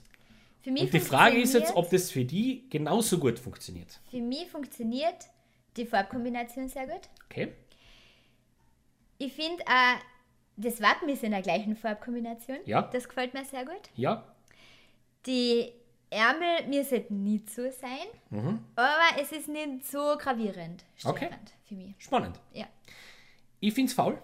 Für 0.61 0.71
mich 0.71 0.83
Und 0.83 0.93
die 0.93 0.99
Frage 0.99 1.37
ist 1.41 1.53
jetzt, 1.53 1.75
ob 1.75 1.89
das 1.89 2.11
für 2.11 2.25
die 2.25 2.67
genauso 2.69 3.17
gut 3.17 3.39
funktioniert. 3.39 3.99
Für 4.11 4.21
mich 4.21 4.49
funktioniert 4.49 5.15
die 5.77 5.85
Farbkombination 5.85 6.67
sehr 6.69 6.85
gut. 6.87 7.01
Okay? 7.29 7.53
Ich 9.17 9.33
finde 9.33 9.63
auch, 9.65 9.99
das 10.57 10.79
Wappen 10.81 11.09
ist 11.09 11.23
in 11.23 11.31
der 11.31 11.41
gleichen 11.41 11.75
Farbkombination. 11.75 12.57
Ja. 12.65 12.83
Das 12.83 13.07
gefällt 13.07 13.33
mir 13.33 13.43
sehr 13.45 13.65
gut. 13.65 13.89
Ja, 13.95 14.25
Die 15.25 15.71
Ärmel 16.13 16.67
müssen 16.67 17.23
nicht 17.23 17.49
so 17.49 17.63
sein, 17.71 18.57
aber 18.75 19.21
es 19.21 19.31
ist 19.31 19.47
nicht 19.47 19.85
so 19.85 20.15
gravierend 20.17 20.83
Mhm. 21.03 21.09
Okay. 21.09 21.29
für 21.65 21.75
mich. 21.75 21.95
spannend. 21.97 22.39
Ja. 22.53 22.65
Ich 23.59 23.73
finde 23.73 23.89
es 23.89 23.93
faul, 23.93 24.21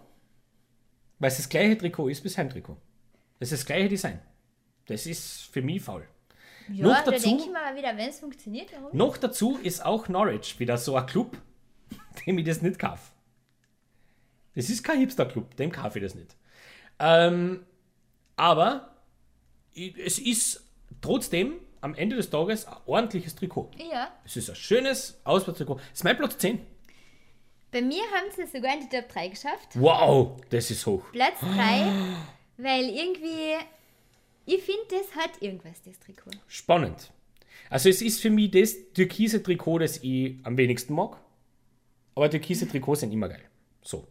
weil 1.19 1.27
es 1.29 1.37
das 1.37 1.49
gleiche 1.49 1.77
Trikot 1.77 2.09
ist 2.09 2.23
wie 2.23 2.27
das 2.29 2.37
Heimtrikot. 2.37 2.77
Das 3.39 3.51
ist 3.51 3.61
das 3.61 3.65
gleiche 3.65 3.89
Design. 3.89 4.19
Das 4.85 5.05
ist 5.05 5.41
für 5.51 5.61
mich 5.61 5.81
faul. 5.81 6.05
Ja, 6.71 6.85
Noch 6.87 7.03
da 7.03 7.11
dazu- 7.11 7.23
denke 7.27 7.43
ich 7.43 7.47
mir 7.47 7.53
mal 7.53 7.75
wieder, 7.75 7.95
wenn 7.97 8.09
es 8.09 8.19
funktioniert, 8.19 8.71
warum? 8.73 8.95
Noch 8.95 9.17
dazu 9.17 9.57
ist 9.57 9.83
auch 9.85 10.07
Norwich 10.07 10.59
wieder 10.59 10.77
so 10.77 10.95
ein 10.95 11.05
Club, 11.05 11.37
dem 12.25 12.37
ich 12.37 12.45
das 12.45 12.61
nicht 12.61 12.77
kaufe. 12.79 13.11
Das 14.55 14.69
ist 14.69 14.83
kein 14.83 14.99
Hipster-Club, 14.99 15.55
dem 15.55 15.71
kaufe 15.71 15.99
ich 15.99 16.03
das 16.05 16.15
nicht. 16.15 16.35
Ähm, 16.99 17.65
aber 18.35 18.95
es 19.73 20.19
ist 20.19 20.65
trotzdem 21.01 21.53
am 21.81 21.95
Ende 21.95 22.15
des 22.15 22.29
Tages 22.29 22.65
ein 22.65 22.75
ordentliches 22.85 23.35
Trikot. 23.35 23.71
Ja. 23.91 24.11
Es 24.25 24.37
ist 24.37 24.49
ein 24.49 24.55
schönes 24.55 25.19
Auswärtstrikot. 25.23 25.75
Das 25.75 25.85
ist 25.93 26.03
mein 26.03 26.17
Platz 26.17 26.37
10. 26.37 26.59
Bei 27.71 27.81
mir 27.81 28.01
haben 28.15 28.31
sie 28.35 28.43
es 28.43 28.51
sogar 28.51 28.73
in 28.73 28.81
die 28.81 28.95
Top 28.95 29.09
3 29.09 29.27
geschafft. 29.27 29.69
Wow, 29.75 30.41
das 30.49 30.71
ist 30.71 30.85
hoch. 30.85 31.03
Platz 31.11 31.39
3, 31.39 31.91
weil 32.57 32.89
irgendwie, 32.89 33.53
ich 34.45 34.63
finde, 34.63 34.81
das 34.89 35.15
hat 35.15 35.41
irgendwas, 35.41 35.81
das 35.83 35.99
Trikot. 35.99 36.31
Spannend. 36.47 37.11
Also 37.69 37.89
es 37.89 38.01
ist 38.01 38.21
für 38.21 38.31
mich 38.31 38.51
das 38.51 38.75
türkise 38.93 39.43
Trikot, 39.43 39.79
das 39.79 39.97
ich 40.01 40.37
am 40.43 40.57
wenigsten 40.57 40.93
mag. 40.95 41.17
Aber 42.15 42.29
türkise 42.29 42.67
Trikots 42.67 43.01
sind 43.01 43.13
immer 43.13 43.29
geil. 43.29 43.43
So. 43.81 44.07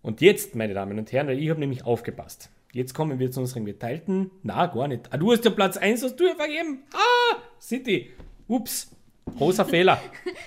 Und 0.00 0.20
jetzt, 0.20 0.54
meine 0.54 0.72
Damen 0.72 0.98
und 0.98 1.12
Herren, 1.12 1.28
weil 1.28 1.38
ich 1.38 1.50
habe 1.50 1.60
nämlich 1.60 1.84
aufgepasst. 1.84 2.50
Jetzt 2.72 2.94
kommen 2.94 3.18
wir 3.18 3.30
zu 3.30 3.40
unseren 3.40 3.64
geteilten. 3.64 4.30
Na, 4.42 4.66
gar 4.66 4.88
nicht. 4.88 5.10
Ah, 5.10 5.16
du 5.16 5.32
hast 5.32 5.44
ja 5.44 5.50
Platz 5.50 5.76
1, 5.76 6.02
hast 6.02 6.16
du 6.16 6.26
ja 6.26 6.34
vergeben. 6.34 6.82
Ah, 6.92 7.36
City. 7.60 8.10
Ups. 8.46 8.94
Großer 9.36 9.64
Fehler. 9.66 10.00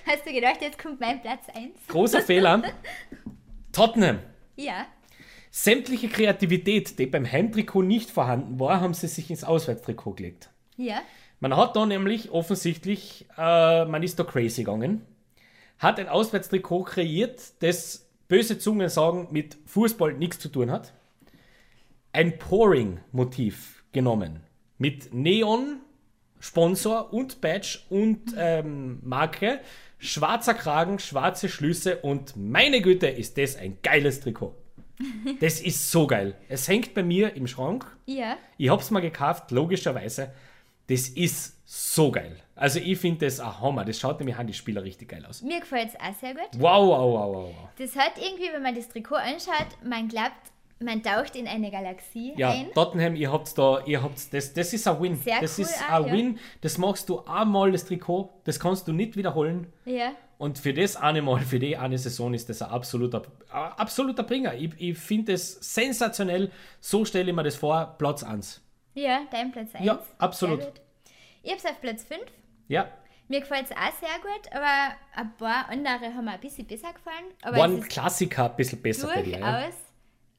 Hast 0.06 0.26
du 0.26 0.31
gedacht, 0.31 0.61
jetzt 0.61 0.77
kommt 0.77 0.99
mein 0.99 1.22
Platz 1.22 1.48
1? 1.53 1.72
Großer 1.88 2.22
Fehler. 2.22 2.61
Tottenham. 3.72 4.19
Ja. 4.56 4.85
Sämtliche 5.49 6.10
Kreativität, 6.10 6.98
die 6.99 7.07
beim 7.07 7.30
Heimtrikot 7.30 7.81
nicht 7.81 8.11
vorhanden 8.11 8.60
war, 8.60 8.80
haben 8.81 8.93
sie 8.93 9.07
sich 9.07 9.30
ins 9.30 9.43
Auswärtstrikot 9.43 10.14
gelegt. 10.14 10.49
Ja. 10.77 11.02
Man 11.39 11.57
hat 11.57 11.76
da 11.76 11.85
nämlich 11.85 12.31
offensichtlich, 12.31 13.26
äh, 13.38 13.85
man 13.85 14.03
ist 14.03 14.19
da 14.19 14.23
crazy 14.23 14.64
gegangen, 14.64 15.02
hat 15.80 15.99
ein 15.99 16.07
Auswärtstrikot 16.07 16.84
kreiert, 16.84 17.41
das 17.60 18.07
böse 18.27 18.60
Zungen 18.60 18.89
sagen, 18.89 19.27
mit 19.31 19.57
Fußball 19.65 20.14
nichts 20.14 20.39
zu 20.39 20.49
tun 20.49 20.72
hat. 20.72 20.93
Ein 22.14 22.38
Pouring-Motiv 22.38 23.84
genommen. 23.92 24.42
Mit 24.78 25.14
Neon, 25.14 25.80
Sponsor 26.40 27.14
und 27.14 27.40
Badge 27.40 27.80
und 27.90 28.34
ähm, 28.36 29.00
Marke, 29.04 29.62
schwarzer 29.98 30.54
Kragen, 30.54 31.00
schwarze 31.00 31.48
Schlüsse 31.48 31.98
und 31.98 32.36
meine 32.36 32.82
Güte, 32.82 33.08
ist 33.08 33.38
das 33.38 33.56
ein 33.56 33.78
geiles 33.82 34.20
Trikot. 34.20 34.56
Das 35.40 35.60
ist 35.62 35.90
so 35.90 36.06
geil. 36.06 36.36
Es 36.48 36.68
hängt 36.68 36.94
bei 36.94 37.02
mir 37.02 37.36
im 37.36 37.48
Schrank. 37.48 37.86
Ja. 38.06 38.38
Ich 38.58 38.70
hab's 38.70 38.92
mal 38.92 39.00
gekauft, 39.00 39.50
logischerweise. 39.50 40.32
Das 40.88 41.10
ist 41.10 41.58
so 41.66 42.12
geil. 42.12 42.38
Also 42.56 42.80
ich 42.80 43.00
finde 43.00 43.26
das 43.26 43.40
ein 43.40 43.62
Hammer. 43.62 43.86
Das 43.86 44.00
schaut 44.00 44.20
nämlich 44.20 44.36
an 44.36 44.46
die 44.46 44.54
Spieler 44.54 44.84
richtig 44.84 45.10
geil 45.10 45.26
aus. 45.26 45.42
Mir 45.42 45.60
gefällt 45.60 45.90
es 45.90 45.96
auch 45.96 46.14
sehr 46.20 46.34
gut. 46.34 46.50
Wow, 46.54 46.88
wow, 46.88 46.90
wow, 46.90 47.34
wow. 47.34 47.56
wow. 47.56 47.70
Das 47.78 47.96
hat 47.96 48.14
irgendwie, 48.18 48.52
wenn 48.54 48.62
man 48.62 48.76
das 48.76 48.90
Trikot 48.90 49.16
anschaut, 49.16 49.68
man 49.84 50.08
glaubt, 50.08 50.51
man 50.82 51.02
taucht 51.03 51.36
in 51.36 51.48
eine 51.48 51.70
Galaxie 51.72 52.34
Ja, 52.38 52.52
ein. 52.52 52.72
Tottenham, 52.74 53.16
ihr 53.16 53.32
habt's 53.32 53.53
da, 53.53 53.84
ihr 53.86 54.02
habt's, 54.02 54.30
das, 54.30 54.53
das 54.53 54.74
ist 54.74 54.88
ein 54.88 55.02
Win. 55.02 55.16
Sehr 55.18 55.40
das 55.41 55.58
cool 55.58 55.66
ist 55.66 55.90
ein 55.90 56.06
ja. 56.06 56.12
Win. 56.12 56.40
Das 56.62 56.78
machst 56.78 57.10
du 57.10 57.20
einmal, 57.26 57.72
das 57.72 57.86
Trikot. 57.86 58.30
Das 58.44 58.60
kannst 58.60 58.88
du 58.88 58.94
nicht 58.94 59.16
wiederholen. 59.16 59.68
Ja. 59.86 60.12
Und 60.38 60.58
für 60.58 60.74
das 60.74 60.95
eine 60.95 61.22
Mal, 61.22 61.41
für 61.41 61.60
die 61.60 61.78
eine 61.78 61.98
Saison 61.98 62.34
ist 62.34 62.49
das 62.49 62.62
ein 62.64 62.70
absoluter, 62.70 63.22
ein 63.52 63.72
absoluter 63.74 64.24
Bringer. 64.24 64.56
Ich, 64.56 64.72
ich 64.78 64.98
finde 64.98 65.34
es 65.34 65.53
sensationell. 65.74 66.49
So 66.80 67.06
stelle 67.06 67.30
ich 67.30 67.36
mir 67.36 67.44
das 67.44 67.56
vor. 67.56 67.95
Platz 67.99 68.24
1. 68.24 68.60
Ja, 68.95 69.22
dein 69.32 69.52
Platz 69.52 69.76
1. 69.76 69.86
Ja, 69.86 70.02
absolut. 70.18 70.60
Ich 71.44 71.52
hab's 71.52 71.66
auf 71.66 71.80
Platz 71.80 72.03
5. 72.03 72.22
Ja, 72.68 72.88
Mir 73.28 73.40
gefällt 73.41 73.66
es 73.66 73.72
auch 73.72 73.94
sehr 73.99 74.18
gut, 74.22 74.52
aber 74.52 74.95
ein 75.16 75.36
paar 75.38 75.70
andere 75.70 76.14
haben 76.14 76.26
mir 76.26 76.32
ein 76.32 76.40
bisschen 76.40 76.66
besser 76.66 76.91
gefallen. 76.94 77.26
Aber 77.44 77.58
war 77.58 77.66
ein 77.66 77.76
es 77.76 77.80
ist 77.82 77.90
Klassiker 77.90 78.49
ein 78.49 78.56
bisschen 78.56 78.82
besser 78.82 79.08
bei 79.08 79.22
dir. 79.22 79.40
Ja? 79.40 79.70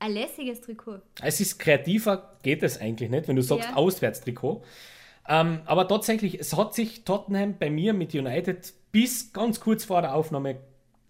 Ein 0.02 0.12
lässiges 0.12 0.60
Trikot. 0.60 1.00
Es 1.22 1.40
ist 1.40 1.58
kreativer, 1.58 2.36
geht 2.42 2.62
es 2.62 2.80
eigentlich 2.80 3.08
nicht, 3.08 3.28
wenn 3.28 3.36
du 3.36 3.42
sagst 3.42 3.68
Ja. 3.68 3.76
Auswärtstrikot. 3.76 4.62
Ähm, 5.28 5.60
aber 5.64 5.86
tatsächlich, 5.86 6.40
es 6.40 6.56
hat 6.56 6.74
sich 6.74 7.04
Tottenham 7.04 7.56
bei 7.58 7.70
mir 7.70 7.92
mit 7.94 8.12
United 8.12 8.72
bis 8.90 9.32
ganz 9.32 9.60
kurz 9.60 9.84
vor 9.84 10.02
der 10.02 10.14
Aufnahme 10.14 10.56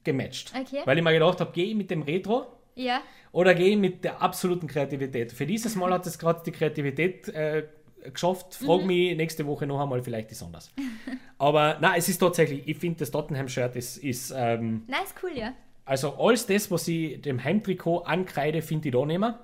gematcht. 0.05 0.53
Okay. 0.55 0.83
Weil 0.85 0.99
ich 0.99 1.05
mir 1.05 1.13
gedacht 1.13 1.41
habe, 1.41 1.53
gehe 1.53 1.65
ich 1.65 1.75
mit 1.75 1.91
dem 1.91 2.03
Retro 2.03 2.47
Ja, 2.75 3.01
oder 3.33 3.55
gehe 3.55 3.71
ich 3.71 3.79
mit 3.79 4.05
der 4.05 4.21
absoluten 4.21 4.67
Kreativität. 4.67 5.33
Für 5.33 5.47
dieses 5.47 5.75
Mal 5.75 5.91
hat 5.93 6.07
es 6.07 6.19
gerade 6.19 6.43
die 6.45 6.53
Kreativität 6.53 7.29
äh, 7.29 7.67
geschafft. 8.13 8.57
Frag 8.57 8.85
mich 8.85 9.17
nächste 9.17 9.47
Woche 9.47 9.67
noch 9.67 9.81
einmal, 9.81 10.03
vielleicht 10.03 10.31
ist 10.33 10.43
anders. 10.43 10.71
Aber 11.39 11.79
nein, 11.81 11.95
es 11.97 12.09
ist 12.11 12.19
tatsächlich, 12.19 12.69
ich 12.69 12.77
finde, 12.77 12.99
das 12.99 13.11
Tottenham-Shirt 13.11 13.75
ist, 13.77 13.97
ist 13.97 14.35
ähm, 14.37 14.83
nice, 14.87 15.15
cool, 15.23 15.31
ja. 15.35 15.55
Also 15.85 16.15
alles 16.17 16.47
das, 16.47 16.71
was 16.71 16.87
ich 16.89 17.21
dem 17.23 17.43
Heimtrikot 17.43 18.01
ankreide, 18.01 18.63
finde 18.63 18.89
ich 18.89 18.95
da 18.95 19.05
nicht 19.05 19.19
mehr. 19.19 19.39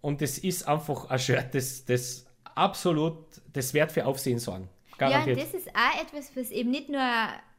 Und 0.00 0.20
das 0.20 0.38
ist 0.38 0.66
einfach 0.66 1.10
ein 1.10 1.18
Shirt, 1.18 1.54
das, 1.54 1.84
das 1.84 2.26
absolut, 2.54 3.18
das 3.52 3.72
wird 3.72 3.92
für 3.92 4.04
Aufsehen 4.06 4.38
sorgen. 4.38 4.68
Ja, 4.98 5.08
Garantiert. 5.08 5.38
und 5.38 5.44
das 5.44 5.54
ist 5.54 5.68
auch 5.70 6.02
etwas, 6.02 6.36
was 6.36 6.50
eben 6.50 6.70
nicht 6.70 6.88
nur 6.88 7.00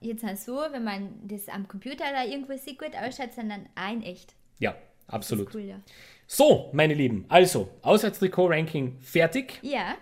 jetzt 0.02 0.24
auch 0.24 0.36
so, 0.36 0.60
wenn 0.72 0.84
man 0.84 1.10
das 1.24 1.50
am 1.50 1.68
Computer 1.68 2.06
da 2.12 2.24
irgendwo 2.24 2.56
sieht, 2.58 2.80
gut 2.80 2.92
ausschaut, 2.96 3.34
sondern 3.34 3.68
auch 3.76 3.92
in 3.92 4.04
echt. 4.04 4.34
ja, 4.60 4.76
absolut. 5.08 5.54
Cool, 5.54 5.62
ja. 5.62 5.80
So, 6.28 6.70
meine 6.74 6.94
Lieben, 6.94 7.26
also, 7.30 7.70
Auswärtstrikot-Ranking 7.82 9.00
fertig. 9.02 9.60
Ja, 9.62 9.96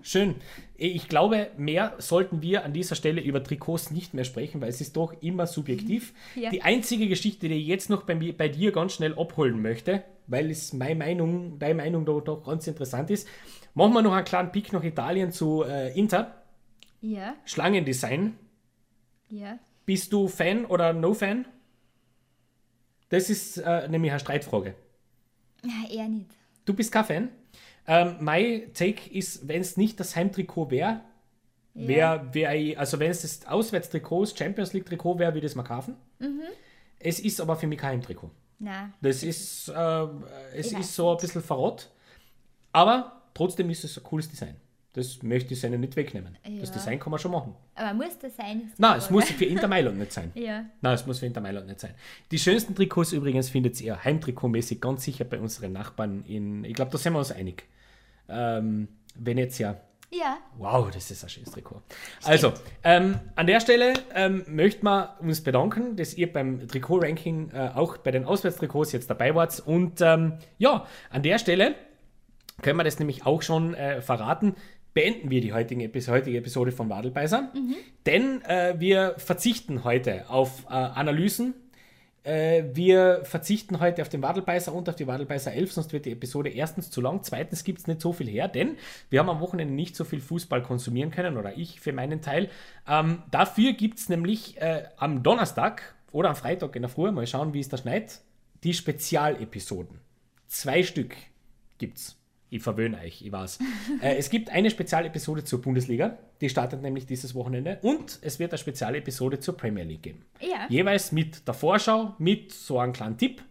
Schön. 0.00 0.36
Ich 0.76 1.08
glaube, 1.08 1.50
mehr 1.56 1.94
sollten 1.98 2.40
wir 2.40 2.64
an 2.64 2.72
dieser 2.72 2.94
Stelle 2.94 3.20
über 3.20 3.42
Trikots 3.42 3.90
nicht 3.90 4.14
mehr 4.14 4.24
sprechen, 4.24 4.60
weil 4.60 4.68
es 4.68 4.80
ist 4.80 4.96
doch 4.96 5.12
immer 5.22 5.46
subjektiv. 5.46 6.14
Ja. 6.36 6.50
Die 6.50 6.62
einzige 6.62 7.08
Geschichte, 7.08 7.48
die 7.48 7.56
ich 7.56 7.66
jetzt 7.66 7.90
noch 7.90 8.04
bei, 8.04 8.14
mir, 8.14 8.36
bei 8.36 8.48
dir 8.48 8.70
ganz 8.70 8.92
schnell 8.92 9.18
abholen 9.18 9.60
möchte, 9.60 10.04
weil 10.28 10.50
es 10.50 10.72
meine 10.72 10.94
Meinung, 10.94 11.58
deine 11.58 11.74
Meinung 11.74 12.04
da 12.04 12.20
doch 12.20 12.44
ganz 12.44 12.66
interessant 12.68 13.10
ist, 13.10 13.26
machen 13.74 13.92
wir 13.92 14.02
noch 14.02 14.12
einen 14.12 14.24
kleinen 14.24 14.52
Pick 14.52 14.72
nach 14.72 14.84
Italien 14.84 15.32
zu 15.32 15.64
äh, 15.64 15.92
Inter. 15.98 16.42
ja, 17.00 17.34
Schlangendesign. 17.44 18.36
ja. 19.30 19.58
Bist 19.84 20.12
du 20.12 20.28
Fan 20.28 20.66
oder 20.66 20.92
No-Fan? 20.92 21.46
Das 23.08 23.30
ist 23.30 23.56
äh, 23.56 23.88
nämlich 23.88 24.10
eine 24.10 24.20
Streitfrage. 24.20 24.74
Ja, 25.64 25.90
eher 25.90 26.08
nicht. 26.08 26.30
Du 26.66 26.74
bist 26.74 26.92
kein 26.92 27.04
Fan. 27.06 27.28
Ähm, 27.88 28.16
mein 28.20 28.72
Take 28.74 29.10
ist, 29.10 29.48
wenn 29.48 29.62
es 29.62 29.76
nicht 29.76 29.98
das 29.98 30.14
Heimtrikot 30.14 30.70
wäre, 30.70 31.00
wäre, 31.74 32.32
wär 32.34 32.54
ich, 32.54 32.78
also 32.78 32.98
wenn 32.98 33.10
es 33.10 33.22
das 33.22 33.46
Auswärtstrikot, 33.46 34.22
das 34.22 34.36
Champions 34.36 34.72
League 34.74 34.84
Trikot 34.86 35.18
wäre, 35.18 35.32
würde 35.34 35.46
ich 35.46 35.52
es 35.52 35.56
mal 35.56 35.62
kaufen. 35.62 35.96
Es 36.98 37.18
ist 37.20 37.40
aber 37.40 37.56
für 37.56 37.66
mich 37.66 37.78
kein 37.78 37.92
Heimtrikot. 37.92 38.30
Na, 38.58 38.90
Das 39.00 39.22
ist, 39.22 39.68
äh, 39.68 40.06
es 40.54 40.72
ist 40.72 40.94
so 40.94 41.12
ein 41.12 41.16
bisschen 41.18 41.42
verrott, 41.42 41.88
aber 42.72 43.22
trotzdem 43.32 43.70
ist 43.70 43.84
es 43.84 43.96
ein 43.96 44.02
cooles 44.02 44.28
Design. 44.28 44.56
Das 44.94 45.22
möchte 45.22 45.54
ich 45.54 45.60
seinen 45.60 45.80
nicht 45.80 45.94
wegnehmen. 45.94 46.36
Das 46.42 46.70
Ja. 46.70 46.74
Design 46.74 46.98
kann 46.98 47.10
man 47.12 47.20
schon 47.20 47.30
machen. 47.30 47.54
aber 47.76 47.94
muss 47.94 48.18
das 48.18 48.36
sein? 48.36 48.72
Nein, 48.78 48.98
es 48.98 49.08
muss 49.10 49.26
für 49.30 49.44
Inter 49.44 49.68
Mailand 49.68 49.98
nicht 49.98 50.12
sein. 50.12 50.32
Ja, 50.34 50.64
Nein, 50.80 50.94
es 50.94 51.06
muss 51.06 51.20
für 51.20 51.26
Inter 51.26 51.40
Mailand 51.40 51.68
nicht 51.68 51.78
sein. 51.78 51.94
Die 52.32 52.38
schönsten 52.38 52.74
Trikots 52.74 53.12
übrigens 53.12 53.48
findet 53.50 53.80
ihr 53.80 54.02
heimtrikotmäßig 54.02 54.80
ganz 54.80 55.04
sicher 55.04 55.24
bei 55.24 55.38
unseren 55.38 55.72
Nachbarn 55.72 56.24
in, 56.26 56.64
ich 56.64 56.74
glaube, 56.74 56.90
da 56.90 56.98
sind 56.98 57.12
wir 57.12 57.20
uns 57.20 57.30
einig. 57.30 57.64
Ähm, 58.28 58.88
Venezia. 59.14 59.80
ja, 60.10 60.38
Wow, 60.56 60.90
das 60.90 61.10
ist 61.10 61.22
ein 61.22 61.28
schönes 61.28 61.50
Trikot. 61.50 61.82
Also, 62.24 62.52
ähm, 62.84 63.16
an 63.36 63.46
der 63.46 63.60
Stelle 63.60 63.94
ähm, 64.14 64.44
möchten 64.48 64.84
wir 64.84 65.16
uns 65.20 65.42
bedanken, 65.42 65.96
dass 65.96 66.14
ihr 66.14 66.32
beim 66.32 66.66
Trikot-Ranking 66.66 67.50
äh, 67.52 67.70
auch 67.74 67.98
bei 67.98 68.10
den 68.10 68.24
Auswärtstrikots 68.24 68.92
jetzt 68.92 69.10
dabei 69.10 69.34
wart. 69.34 69.60
Und 69.60 70.00
ähm, 70.00 70.34
ja, 70.56 70.86
an 71.10 71.22
der 71.22 71.38
Stelle 71.38 71.74
können 72.62 72.78
wir 72.78 72.84
das 72.84 72.98
nämlich 72.98 73.26
auch 73.26 73.42
schon 73.42 73.74
äh, 73.74 74.00
verraten. 74.00 74.54
Beenden 74.94 75.30
wir 75.30 75.40
die 75.40 75.52
heutige, 75.52 75.88
heutige 76.10 76.38
Episode 76.38 76.72
von 76.72 76.88
Wadelbeißer. 76.88 77.52
Denn 78.06 78.42
äh, 78.42 78.74
wir 78.78 79.14
verzichten 79.18 79.84
heute 79.84 80.28
auf 80.28 80.64
äh, 80.68 80.72
Analysen. 80.72 81.54
Äh, 82.28 82.76
wir 82.76 83.22
verzichten 83.24 83.80
heute 83.80 84.02
auf 84.02 84.10
den 84.10 84.20
Wadelbeißer 84.20 84.74
und 84.74 84.86
auf 84.90 84.96
die 84.96 85.06
Wadelbeißer 85.06 85.50
11, 85.50 85.72
sonst 85.72 85.92
wird 85.94 86.04
die 86.04 86.12
Episode 86.12 86.50
erstens 86.50 86.90
zu 86.90 87.00
lang, 87.00 87.22
zweitens 87.22 87.64
gibt 87.64 87.78
es 87.78 87.86
nicht 87.86 88.02
so 88.02 88.12
viel 88.12 88.28
her, 88.28 88.48
denn 88.48 88.76
wir 89.08 89.20
haben 89.20 89.30
am 89.30 89.40
Wochenende 89.40 89.72
nicht 89.72 89.96
so 89.96 90.04
viel 90.04 90.20
Fußball 90.20 90.62
konsumieren 90.62 91.10
können, 91.10 91.38
oder 91.38 91.56
ich 91.56 91.80
für 91.80 91.94
meinen 91.94 92.20
Teil. 92.20 92.50
Ähm, 92.86 93.22
dafür 93.30 93.72
gibt 93.72 93.98
es 93.98 94.10
nämlich 94.10 94.60
äh, 94.60 94.84
am 94.98 95.22
Donnerstag 95.22 95.94
oder 96.12 96.28
am 96.28 96.36
Freitag 96.36 96.76
in 96.76 96.82
der 96.82 96.90
Früh, 96.90 97.10
mal 97.10 97.26
schauen, 97.26 97.54
wie 97.54 97.60
es 97.60 97.70
da 97.70 97.78
schneit, 97.78 98.20
die 98.62 98.74
Spezialepisoden. 98.74 99.98
Zwei 100.48 100.82
Stück 100.82 101.16
gibt's. 101.78 102.17
Ich 102.50 102.62
verwöhne 102.62 102.98
euch, 102.98 103.22
ich 103.22 103.30
weiß. 103.30 103.58
äh, 104.02 104.16
es 104.16 104.30
gibt 104.30 104.50
eine 104.50 104.70
Spezialepisode 104.70 105.44
zur 105.44 105.60
Bundesliga, 105.60 106.18
die 106.40 106.48
startet 106.48 106.82
nämlich 106.82 107.06
dieses 107.06 107.34
Wochenende, 107.34 107.78
und 107.82 108.18
es 108.22 108.38
wird 108.38 108.52
eine 108.52 108.58
Spezialepisode 108.58 109.40
zur 109.40 109.56
Premier 109.56 109.84
League 109.84 110.02
geben. 110.02 110.24
ja. 110.40 110.66
Jeweils 110.68 111.12
mit 111.12 111.46
der 111.46 111.54
Vorschau, 111.54 112.14
mit 112.18 112.52
so 112.52 112.78
einem 112.78 112.92
kleinen 112.92 113.18
Tipp. 113.18 113.42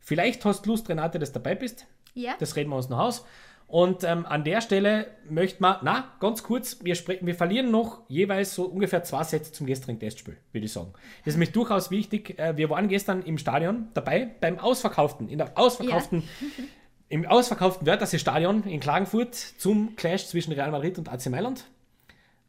Vielleicht 0.00 0.44
hast 0.44 0.66
du 0.66 0.70
Lust, 0.70 0.88
Renate, 0.88 1.18
dass 1.18 1.32
du 1.32 1.38
dabei 1.38 1.54
bist. 1.54 1.86
Ja. 2.14 2.34
Das 2.38 2.56
reden 2.56 2.70
wir 2.70 2.76
uns 2.76 2.88
noch 2.88 2.98
aus. 2.98 3.24
Und 3.70 4.02
ähm, 4.02 4.26
an 4.26 4.42
der 4.42 4.62
Stelle 4.62 5.06
möchten 5.28 5.62
wir, 5.62 5.78
na, 5.84 6.12
ganz 6.18 6.42
kurz, 6.42 6.82
wir, 6.82 6.96
wir 7.20 7.34
verlieren 7.36 7.70
noch 7.70 8.02
jeweils 8.08 8.56
so 8.56 8.64
ungefähr 8.64 9.04
zwei 9.04 9.22
Sätze 9.22 9.52
zum 9.52 9.68
gestrigen 9.68 10.00
Testspiel, 10.00 10.38
würde 10.50 10.64
ich 10.64 10.72
sagen. 10.72 10.92
Das 11.20 11.28
ist 11.28 11.34
nämlich 11.34 11.52
durchaus 11.52 11.92
wichtig. 11.92 12.36
Äh, 12.36 12.56
wir 12.56 12.68
waren 12.68 12.88
gestern 12.88 13.22
im 13.22 13.38
Stadion 13.38 13.86
dabei, 13.94 14.28
beim 14.40 14.58
Ausverkauften, 14.58 15.28
in 15.28 15.38
der 15.38 15.56
ausverkauften, 15.56 16.24
im 17.10 17.26
ausverkauften 17.26 17.86
Wörthersee-Stadion 17.86 18.62
in 18.64 18.80
Klagenfurt 18.80 19.34
zum 19.34 19.94
Clash 19.96 20.26
zwischen 20.28 20.52
Real 20.52 20.70
Madrid 20.70 20.96
und 20.96 21.08
AC 21.10 21.26
Mailand. 21.26 21.64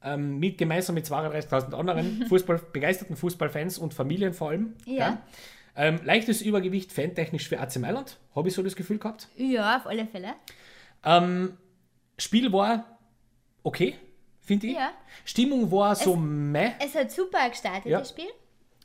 Ähm, 0.03 0.39
mit, 0.39 0.57
gemeinsam 0.57 0.95
mit 0.95 1.05
32.000 1.05 1.73
anderen 1.73 2.25
Fußball, 2.29 2.59
begeisterten 2.71 3.15
Fußballfans 3.15 3.77
und 3.77 3.93
Familien 3.93 4.33
vor 4.33 4.49
allem. 4.49 4.73
Ja. 4.85 5.21
Ähm, 5.75 5.99
leichtes 6.03 6.41
Übergewicht 6.41 6.91
fantechnisch 6.91 7.47
für 7.49 7.59
AC 7.59 7.77
Mailand, 7.77 8.17
habe 8.35 8.47
ich 8.47 8.53
so 8.55 8.63
das 8.63 8.75
Gefühl 8.75 8.97
gehabt. 8.99 9.27
Ja, 9.35 9.77
auf 9.77 9.87
alle 9.87 10.05
Fälle. 10.07 10.33
Ähm, 11.03 11.57
Spiel 12.17 12.51
war 12.53 12.97
okay, 13.63 13.95
finde 14.41 14.67
ich. 14.67 14.73
Ja. 14.75 14.91
Stimmung 15.25 15.71
war 15.71 15.95
so 15.95 16.15
meh. 16.15 16.71
Es 16.79 16.93
hat 16.95 17.11
super 17.11 17.49
gestartet, 17.49 17.85
Ja. 17.85 17.99
das 17.99 18.09
Spiel. 18.09 18.27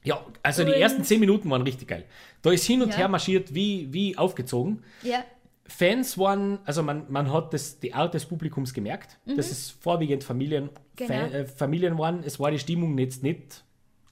Ja, 0.05 0.24
also 0.43 0.62
die 0.65 0.70
Und- 0.73 0.77
ersten 0.81 1.03
10 1.03 1.19
Minuten 1.19 1.51
waren 1.51 1.62
richtig 1.62 1.89
geil. 1.89 2.05
Da 2.43 2.53
ist 2.53 2.65
hin 2.65 2.81
und 2.82 2.90
Ja. 2.90 2.97
her 2.98 3.09
marschiert 3.09 3.53
wie, 3.55 3.93
wie 3.93 4.16
aufgezogen. 4.16 4.85
Ja, 5.03 5.24
Fans 5.69 6.17
waren, 6.19 6.59
also 6.65 6.83
man, 6.83 7.07
man 7.11 7.33
hat 7.33 7.53
das, 7.53 7.79
die 7.81 7.93
Art 7.95 8.15
des 8.15 8.27
Publikums 8.27 8.73
gemerkt, 8.73 9.19
dass 9.25 9.51
es 9.51 9.71
vorwiegend 9.71 10.25
Familien, 10.25 10.65
Mhm. 10.65 10.71
Genau. 10.97 11.09
Fan, 11.13 11.33
äh, 11.33 11.45
Familien 11.45 11.99
waren. 11.99 12.23
Es 12.25 12.41
war 12.41 12.51
die 12.51 12.59
Stimmung 12.59 12.97
jetzt 12.99 13.23
nicht, 13.23 13.63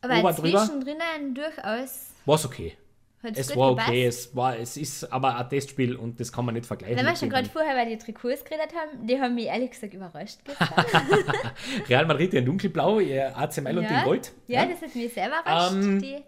aber 0.02 0.34
zwischendrin 0.34 1.34
durchaus 1.34 2.10
war 2.26 2.34
es 2.34 2.44
okay. 2.44 2.76
hat 3.22 3.38
Es 3.38 3.56
war 3.56 3.70
gepasst. 3.70 3.88
okay, 3.88 4.04
es, 4.06 4.36
war, 4.36 4.58
es 4.58 4.76
ist 4.76 5.10
aber 5.10 5.36
ein 5.38 5.48
Testspiel 5.48 5.96
und 5.96 6.20
das 6.20 6.30
kann 6.30 6.44
man 6.44 6.54
nicht 6.54 6.66
vergleichen. 6.66 6.98
Wenn 6.98 7.06
wir 7.06 7.16
schon 7.16 7.30
gerade 7.30 7.48
vorher 7.48 7.72
über 7.72 7.90
die 7.90 7.96
Trikots 7.96 8.44
geredet 8.44 8.74
haben, 8.74 9.06
die 9.06 9.18
haben 9.18 9.34
mich 9.34 9.46
ehrlich 9.46 9.70
gesagt 9.70 9.94
überrascht. 9.94 10.40
Real 11.88 12.04
Madrid 12.06 12.34
in 12.34 12.44
dunkelblau, 12.44 13.00
ihr 13.00 13.36
AC 13.36 13.62
Mailand 13.62 13.90
in 13.90 14.02
Gold. 14.04 14.32
Ja, 14.46 14.66
das 14.66 14.82
hat 14.82 14.94
mich 14.94 15.12
sehr 15.12 15.28
überrascht. 15.28 15.72
Ähm, 15.74 16.22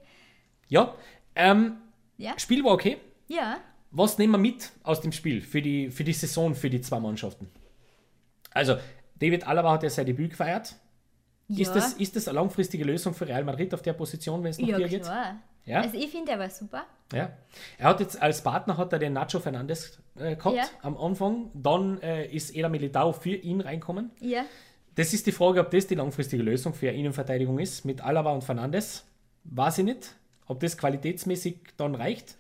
ja. 0.69 0.94
Ähm, 1.35 1.77
ja, 2.16 2.32
Spiel 2.39 2.65
war 2.65 2.73
okay. 2.73 2.97
ja. 3.28 3.59
Was 3.97 4.18
nehmen 4.18 4.32
wir 4.35 4.39
mit 4.39 4.73
aus 4.82 5.01
dem 5.01 5.10
Spiel 5.10 5.40
für 5.40 5.62
die, 5.62 5.90
für 5.90 6.05
die 6.05 6.12
Saison 6.12 6.55
für 6.55 6.68
die 6.68 6.82
zwei 6.82 7.01
Mannschaften? 7.01 7.48
Also, 8.51 8.77
David 9.18 9.47
Alaba 9.47 9.73
hat 9.73 9.85
ja 9.85 9.89
sein 9.89 10.05
Debüt 10.05 10.32
gefeiert. 10.32 10.74
Ist, 11.48 11.68
ja. 11.68 11.74
das, 11.74 11.94
ist 11.94 12.14
das 12.14 12.28
eine 12.28 12.35
langfristige 12.35 12.85
Lösung 12.85 13.14
für 13.14 13.27
Real 13.27 13.43
Madrid 13.44 13.73
auf 13.73 13.81
der 13.81 13.94
Position, 13.94 14.43
wenn 14.43 14.51
es 14.51 14.59
nach 14.59 14.68
ja, 14.68 14.77
dir 14.77 14.89
geht? 14.89 15.06
Ja? 15.64 15.81
Also 15.81 15.97
ich 15.97 16.10
finde, 16.10 16.27
der 16.32 16.39
war 16.39 16.51
super. 16.51 16.85
Ja. 17.10 17.31
Er 17.78 17.89
hat 17.89 18.01
jetzt 18.01 18.20
als 18.20 18.43
Partner 18.43 18.77
hat 18.77 18.93
er 18.93 18.98
den 18.98 19.14
Nacho 19.14 19.40
Fernandes 19.40 19.98
äh, 20.16 20.36
gehabt 20.36 20.56
Ja. 20.56 20.64
am 20.82 20.98
Anfang. 20.98 21.51
Dann 21.55 22.01
äh, 22.02 22.27
ist 22.27 22.55
Eda 22.55 22.68
Militao 22.68 23.12
für 23.12 23.35
ihn 23.35 23.62
reinkommen. 23.62 24.10
Ja, 24.20 24.44
Das 24.94 25.14
ist 25.14 25.27
die 25.27 25.32
Frage, 25.32 25.60
ob 25.60 25.70
das 25.70 25.86
die 25.86 25.94
langfristige 25.94 26.43
Lösung 26.43 26.74
für 26.74 26.90
eine 26.90 26.98
Innenverteidigung 26.98 27.59
ist 27.59 27.86
mit 27.86 28.02
Alaba 28.02 28.32
und 28.32 28.44
Fernandes. 28.44 29.06
Weiß 29.44 29.78
ich 29.78 29.85
nicht. 29.85 30.14
Ob 30.47 30.60
das 30.60 30.77
qualitätsmäßig 30.77 31.60
dann 31.78 31.94
reicht 31.94 32.36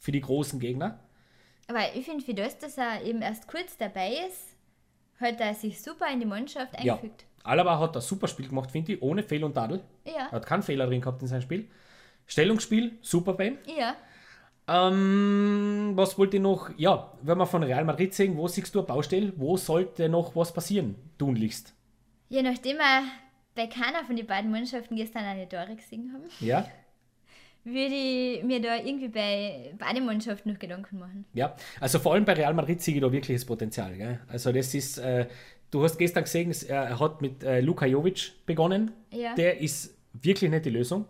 für 0.00 0.10
die 0.12 0.20
großen 0.20 0.58
Gegner. 0.58 0.98
aber 1.68 1.94
ich 1.94 2.04
finde, 2.04 2.24
für 2.24 2.34
das, 2.34 2.58
dass 2.58 2.76
er 2.78 3.04
eben 3.04 3.22
erst 3.22 3.46
kurz 3.46 3.76
dabei 3.76 4.14
ist, 4.28 4.56
hat 5.20 5.38
er 5.40 5.54
sich 5.54 5.80
super 5.80 6.06
in 6.12 6.18
die 6.18 6.26
Mannschaft 6.26 6.72
Ja. 6.82 6.94
eingefügt. 6.94 7.26
Alaba 7.44 7.78
hat 7.78 7.94
ein 7.96 8.02
super 8.02 8.26
Spiel 8.26 8.48
gemacht, 8.48 8.70
finde 8.72 8.92
ich, 8.94 9.02
ohne 9.02 9.22
Fehl 9.22 9.44
und 9.44 9.54
Tadel. 9.54 9.80
Ja, 10.04 10.26
Er 10.26 10.32
hat 10.32 10.46
keinen 10.46 10.62
Fehler 10.64 10.86
drin 10.88 11.00
gehabt 11.00 11.22
in 11.22 11.28
seinem 11.28 11.42
Spiel. 11.42 11.68
Stellungsspiel, 12.26 12.98
super 13.02 13.34
bei 13.34 13.46
ihm. 13.48 13.58
ja. 13.78 13.94
Ähm, 14.68 15.92
was 15.96 16.16
wollte 16.16 16.36
ich 16.36 16.42
noch? 16.42 16.70
Ja, 16.76 17.12
wenn 17.22 17.38
wir 17.38 17.46
von 17.46 17.62
Real 17.64 17.84
Madrid 17.84 18.14
sehen, 18.14 18.36
wo 18.36 18.46
siehst 18.46 18.72
du 18.74 18.78
eine 18.80 18.86
Baustelle? 18.86 19.32
Wo 19.36 19.56
sollte 19.56 20.08
noch 20.08 20.36
was 20.36 20.52
passieren, 20.52 20.94
tunlichst? 21.18 21.74
Je 22.28 22.42
nachdem 22.42 22.76
wir 22.76 23.02
bei 23.56 23.66
keiner 23.66 24.04
von 24.04 24.14
den 24.14 24.26
beiden 24.26 24.50
Mannschaften 24.50 24.94
gestern 24.96 25.24
eine 25.24 25.48
Tore 25.48 25.74
gesehen 25.74 26.12
haben, 26.14 26.24
Ja? 26.40 26.68
würde 27.64 27.94
ich 27.94 28.42
mir 28.42 28.60
da 28.60 28.76
irgendwie 28.76 29.08
bei 29.08 29.74
beiden 29.78 30.04
Mannschaften 30.06 30.50
noch 30.52 30.58
Gedanken 30.58 30.98
machen. 30.98 31.24
Ja, 31.34 31.54
also 31.80 31.98
vor 31.98 32.14
allem 32.14 32.24
bei 32.24 32.32
Real 32.34 32.54
Madrid 32.54 32.80
sehe 32.82 32.94
ich 32.94 33.00
da 33.00 33.12
wirkliches 33.12 33.44
Potenzial. 33.44 33.96
Gell? 33.96 34.20
Also 34.28 34.50
das 34.52 34.72
ist, 34.74 34.98
äh, 34.98 35.26
du 35.70 35.82
hast 35.84 35.98
gestern 35.98 36.24
gesehen, 36.24 36.50
es- 36.50 36.62
er 36.62 36.98
hat 36.98 37.20
mit 37.20 37.42
äh, 37.44 37.60
Luka 37.60 37.86
Jovic 37.86 38.32
begonnen. 38.46 38.92
Ja. 39.12 39.34
Der 39.34 39.60
ist 39.60 39.94
wirklich 40.14 40.50
nicht 40.50 40.64
die 40.64 40.70
Lösung. 40.70 41.04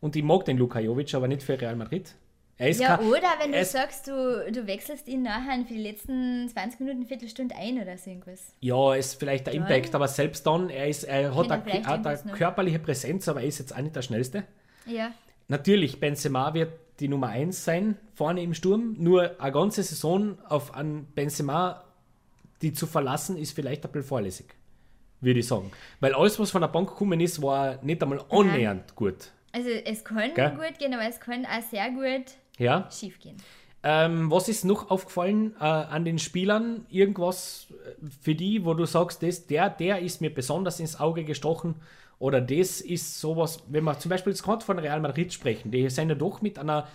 Und 0.00 0.14
ich 0.14 0.22
mag 0.22 0.44
den 0.44 0.56
Luka 0.58 0.78
Jovic, 0.78 1.12
aber 1.14 1.26
nicht 1.26 1.42
für 1.42 1.60
Real 1.60 1.74
Madrid. 1.74 2.14
Er 2.60 2.70
ist 2.70 2.80
Ja, 2.80 2.98
oder 3.00 3.28
wenn 3.40 3.52
du 3.52 3.64
sagst, 3.64 4.08
du, 4.08 4.50
du 4.52 4.66
wechselst 4.66 5.06
ihn 5.06 5.22
nachher 5.22 5.64
für 5.64 5.74
die 5.74 5.80
letzten 5.82 6.48
20 6.48 6.80
Minuten, 6.80 7.06
Viertelstunde 7.06 7.54
ein 7.56 7.80
oder 7.80 7.96
so 7.98 8.10
irgendwas. 8.10 8.52
Ja, 8.60 8.94
ist 8.94 9.14
vielleicht 9.18 9.46
der 9.46 9.54
Impact, 9.54 9.94
aber 9.94 10.08
selbst 10.08 10.44
dann, 10.44 10.68
er, 10.68 10.88
ist, 10.88 11.04
er 11.04 11.34
hat 11.36 11.50
eine, 11.50 12.32
körperliche 12.32 12.80
Präsenz, 12.80 13.28
aber 13.28 13.42
er 13.42 13.46
ist 13.46 13.58
jetzt 13.60 13.74
auch 13.76 13.80
nicht 13.80 13.94
der 13.94 14.02
Schnellste. 14.02 14.42
Ja. 14.86 15.12
Natürlich, 15.48 15.98
Benzema 15.98 16.52
wird 16.52 16.72
die 17.00 17.08
Nummer 17.08 17.28
1 17.28 17.64
sein, 17.64 17.96
vorne 18.14 18.42
im 18.42 18.52
Sturm. 18.52 18.96
Nur 18.98 19.40
eine 19.40 19.52
ganze 19.52 19.82
Saison 19.82 20.36
auf 20.48 20.74
einen 20.74 21.06
Benzema, 21.14 21.84
die 22.60 22.74
zu 22.74 22.86
verlassen, 22.86 23.36
ist 23.38 23.52
vielleicht 23.52 23.84
ein 23.84 23.90
bisschen 23.92 24.08
vorlässig, 24.08 24.54
würde 25.22 25.40
ich 25.40 25.46
sagen. 25.46 25.70
Weil 26.00 26.14
alles, 26.14 26.38
was 26.38 26.50
von 26.50 26.60
der 26.60 26.68
Bank 26.68 26.90
gekommen 26.90 27.18
ist, 27.20 27.40
war 27.40 27.82
nicht 27.82 28.02
einmal 28.02 28.22
annähernd 28.28 28.94
gut. 28.94 29.30
Also 29.52 29.70
es 29.70 30.04
kann 30.04 30.34
Gell? 30.34 30.50
gut 30.50 30.78
gehen, 30.78 30.92
aber 30.92 31.08
es 31.08 31.18
kann 31.18 31.46
auch 31.46 31.62
sehr 31.70 31.90
gut 31.92 32.32
Ja. 32.58 32.86
schief 32.90 33.18
gehen. 33.18 33.36
Ähm, 33.82 34.30
was 34.30 34.48
ist 34.48 34.64
noch 34.64 34.90
aufgefallen 34.90 35.54
äh, 35.60 35.64
an 35.64 36.04
den 36.04 36.18
Spielern? 36.18 36.84
Irgendwas 36.90 37.68
äh, 37.70 38.06
für 38.22 38.34
die, 38.34 38.64
wo 38.66 38.74
du 38.74 38.84
sagst, 38.84 39.22
das, 39.22 39.46
der, 39.46 39.70
der 39.70 40.00
ist 40.00 40.20
mir 40.20 40.34
besonders 40.34 40.80
ins 40.80 40.98
Auge 41.00 41.24
gestochen 41.24 41.76
oder 42.18 42.40
das 42.40 42.80
ist 42.80 43.20
sowas, 43.20 43.62
wenn 43.68 43.84
wir 43.84 43.98
zum 43.98 44.08
Beispiel 44.10 44.32
jetzt 44.32 44.42
gerade 44.42 44.64
von 44.64 44.78
Real 44.78 45.00
Madrid 45.00 45.32
sprechen, 45.32 45.70
die 45.70 45.88
sind 45.90 46.08
ja 46.08 46.14
doch 46.14 46.42
mit 46.42 46.58
einer 46.58 46.86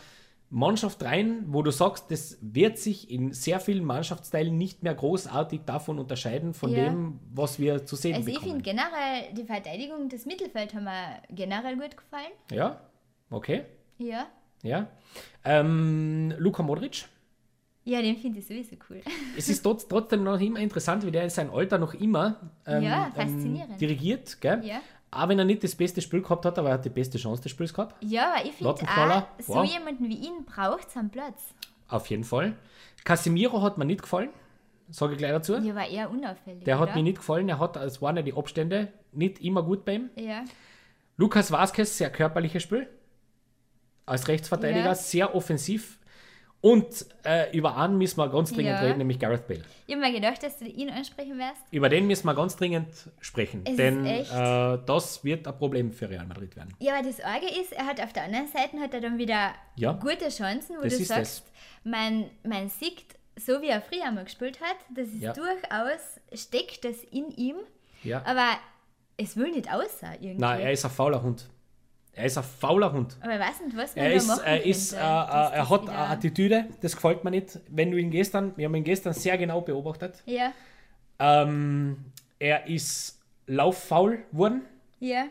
Mannschaft 0.50 1.02
rein, 1.04 1.46
wo 1.48 1.64
du 1.64 1.72
sagst, 1.72 2.12
das 2.12 2.38
wird 2.42 2.78
sich 2.78 3.10
in 3.10 3.34
sehr 3.34 3.60
vielen 3.60 3.84
Mannschaftsteilen 3.84 4.56
nicht 4.56 4.84
mehr 4.84 4.94
großartig 4.94 5.62
davon 5.66 5.98
unterscheiden, 5.98 6.54
von 6.54 6.70
Ja. 6.72 6.90
dem, 6.90 7.20
was 7.34 7.58
wir 7.58 7.86
zu 7.86 7.96
sehen 7.96 8.16
Also 8.16 8.28
ich 8.30 8.36
bekommen. 8.36 8.62
finde 8.64 8.64
generell, 8.72 9.34
die 9.36 9.44
Verteidigung 9.46 10.10
des 10.10 10.26
Mittelfelds 10.28 10.76
haben 10.76 10.84
mir 10.84 11.22
generell 11.32 11.76
gut 11.78 11.98
gefallen. 11.98 12.32
ja, 12.52 12.80
okay, 13.32 13.64
Ja. 13.98 14.28
ja. 14.62 14.88
Ähm, 15.44 16.34
Luka 16.38 16.62
Modric, 16.64 17.06
Ja, 17.86 18.02
den 18.02 18.16
finde 18.18 18.40
ich 18.40 18.46
sowieso 18.48 18.76
cool. 18.90 19.02
es 19.38 19.50
ist 19.50 19.62
trotz, 19.64 19.88
trotzdem 19.88 20.24
noch 20.24 20.40
immer 20.40 20.60
interessant, 20.60 21.06
wie 21.06 21.12
der 21.12 21.24
in 21.24 21.30
seinem 21.30 21.52
Alter 21.52 21.78
noch 21.80 21.94
immer 21.96 22.52
ähm, 22.68 22.84
Ja, 22.84 23.08
ähm, 23.08 23.14
faszinierend. 23.14 23.82
dirigiert. 23.82 24.40
Gell? 24.40 24.64
Ja. 24.64 24.82
Auch 25.16 25.28
wenn 25.30 25.38
er 25.38 25.46
nicht 25.46 25.64
das 25.64 25.76
beste 25.76 26.02
Spiel 26.02 26.22
gehabt 26.22 26.46
hat, 26.46 26.58
aber 26.58 26.70
er 26.70 26.74
hat 26.76 26.86
die 26.86 26.90
beste 26.90 27.18
Chance 27.18 27.44
des 27.44 27.52
Spiels 27.52 27.74
gehabt. 27.74 27.96
Ja, 28.04 28.34
aber 28.36 28.46
ich 28.46 28.54
finde 28.54 28.72
auch, 28.72 29.24
so 29.40 29.54
wow. 29.56 29.66
jemanden 29.66 30.10
wie 30.10 30.16
ihn 30.16 30.46
braucht 30.46 30.88
es 30.88 30.98
am 30.98 31.10
Platz. 31.10 31.54
Auf 31.88 32.08
jeden 32.08 32.24
Fall. 32.24 32.56
Casemiro 33.04 33.62
hat 33.62 33.78
mir 33.78 33.86
nicht 33.86 34.02
gefallen, 34.02 34.30
sage 34.90 35.14
ich 35.14 35.20
gleich 35.20 35.32
dazu. 35.32 35.56
Ja, 35.58 35.76
war 35.76 35.88
eher 35.88 36.10
unauffällig. 36.10 36.64
Der 36.64 36.80
hat 36.80 36.90
oder? 36.90 36.96
mir 36.98 37.04
nicht 37.04 37.18
gefallen, 37.18 37.48
er 37.50 37.60
hat, 37.60 37.76
es 37.78 38.02
waren 38.02 38.16
ja 38.16 38.22
die 38.24 38.34
Abstände 38.34 38.92
nicht 39.12 39.40
immer 39.42 39.62
gut 39.62 39.86
bei 39.86 39.96
ihm. 39.96 40.10
Ja. 40.16 40.44
Lukas 41.18 41.52
Vazquez, 41.52 41.98
sehr 41.98 42.10
körperliches 42.10 42.64
Spiel. 42.64 42.88
Als 44.06 44.28
Rechtsverteidiger, 44.28 44.86
Ja. 44.86 44.96
sehr 44.96 45.36
offensiv. 45.36 46.00
Und 46.64 47.06
äh, 47.26 47.52
über 47.56 47.76
einen 47.76 47.98
müssen 47.98 48.16
wir 48.20 48.30
ganz 48.30 48.54
dringend 48.54 48.80
Ja. 48.80 48.86
reden, 48.86 49.00
nämlich 49.00 49.20
Gareth 49.20 49.48
Bale. 49.50 49.64
Ich 49.86 49.94
habe 49.94 50.02
mir 50.06 50.14
gedacht, 50.14 50.42
dass 50.44 50.60
du 50.60 50.66
ihn 50.66 50.90
ansprechen 50.90 51.38
wirst. 51.38 51.62
Über 51.72 51.90
den 51.90 52.08
müssen 52.08 52.26
wir 52.26 52.34
ganz 52.34 52.56
dringend 52.56 52.88
sprechen, 53.20 53.64
Es 53.66 53.76
denn 53.76 54.06
äh, 54.06 54.24
das 54.86 55.26
wird 55.26 55.46
ein 55.46 55.58
Problem 55.58 55.92
für 55.92 56.10
Real 56.10 56.26
Madrid 56.26 56.56
werden. 56.56 56.74
Ja, 56.80 56.96
aber 56.96 57.04
das 57.06 57.20
Arge 57.20 57.48
ist, 57.48 57.74
er 57.74 57.86
hat 57.86 58.00
auf 58.02 58.14
der 58.14 58.24
anderen 58.24 58.48
Seite 58.48 58.80
hat 58.80 58.94
er 58.94 59.02
dann 59.02 59.18
wieder 59.18 59.52
Ja. 59.76 59.92
gute 59.92 60.30
Chancen, 60.30 60.78
wo 60.78 60.84
Das 60.84 60.98
du 60.98 61.04
sagst, 61.04 61.44
man, 61.84 62.30
man 62.46 62.70
sieht, 62.70 63.04
so 63.38 63.62
wie 63.62 63.68
er 63.68 63.82
früher 63.82 64.06
einmal 64.06 64.24
gespielt 64.24 64.62
hat, 64.62 64.78
das 64.96 65.10
ist 65.10 65.20
Ja. 65.22 65.34
durchaus, 65.34 66.22
steckt 66.34 66.86
das 66.86 67.04
in 67.12 67.30
ihm, 67.32 67.58
aber 68.24 68.48
es 69.18 69.36
will 69.36 69.52
nicht 69.52 69.70
aussehen 69.70 70.14
irgendwie. 70.22 70.40
Nein, 70.40 70.62
er 70.62 70.72
ist 70.72 70.86
ein 70.86 70.92
fauler 70.92 71.22
Hund. 71.22 71.50
Er 72.16 72.26
ist 72.26 72.38
ein 72.38 72.44
fauler 72.44 72.92
Hund. 72.94 73.18
aber 73.22 73.34
ich 73.34 73.40
weiß 73.40 73.62
nicht, 73.66 73.76
was 73.78 73.96
man 73.96 74.06
Er 74.06 74.14
ist, 74.14 74.28
machen 74.28 74.44
er, 74.46 74.66
ist 74.66 74.94
äh, 74.94 74.98
äh, 74.98 75.00
er 75.00 75.70
hat 75.70 75.90
eine 75.90 75.98
Attitüde, 75.98 76.66
das 76.82 76.96
gefällt 76.96 77.24
mir 77.24 77.32
nicht. 77.32 77.60
Wenn 77.70 77.90
du 77.92 77.98
ihn 77.98 78.12
gestern, 78.12 78.56
wir 78.56 78.66
haben 78.66 78.76
ihn 78.76 78.84
gestern 78.84 79.14
sehr 79.14 79.38
genau 79.38 79.62
beobachtet, 79.62 80.22
Ja, 80.28 80.52
ähm, 81.20 82.06
er 82.40 82.68
ist 82.68 83.20
lauffaul 83.48 84.20
geworden. 84.32 84.62
ja. 85.00 85.26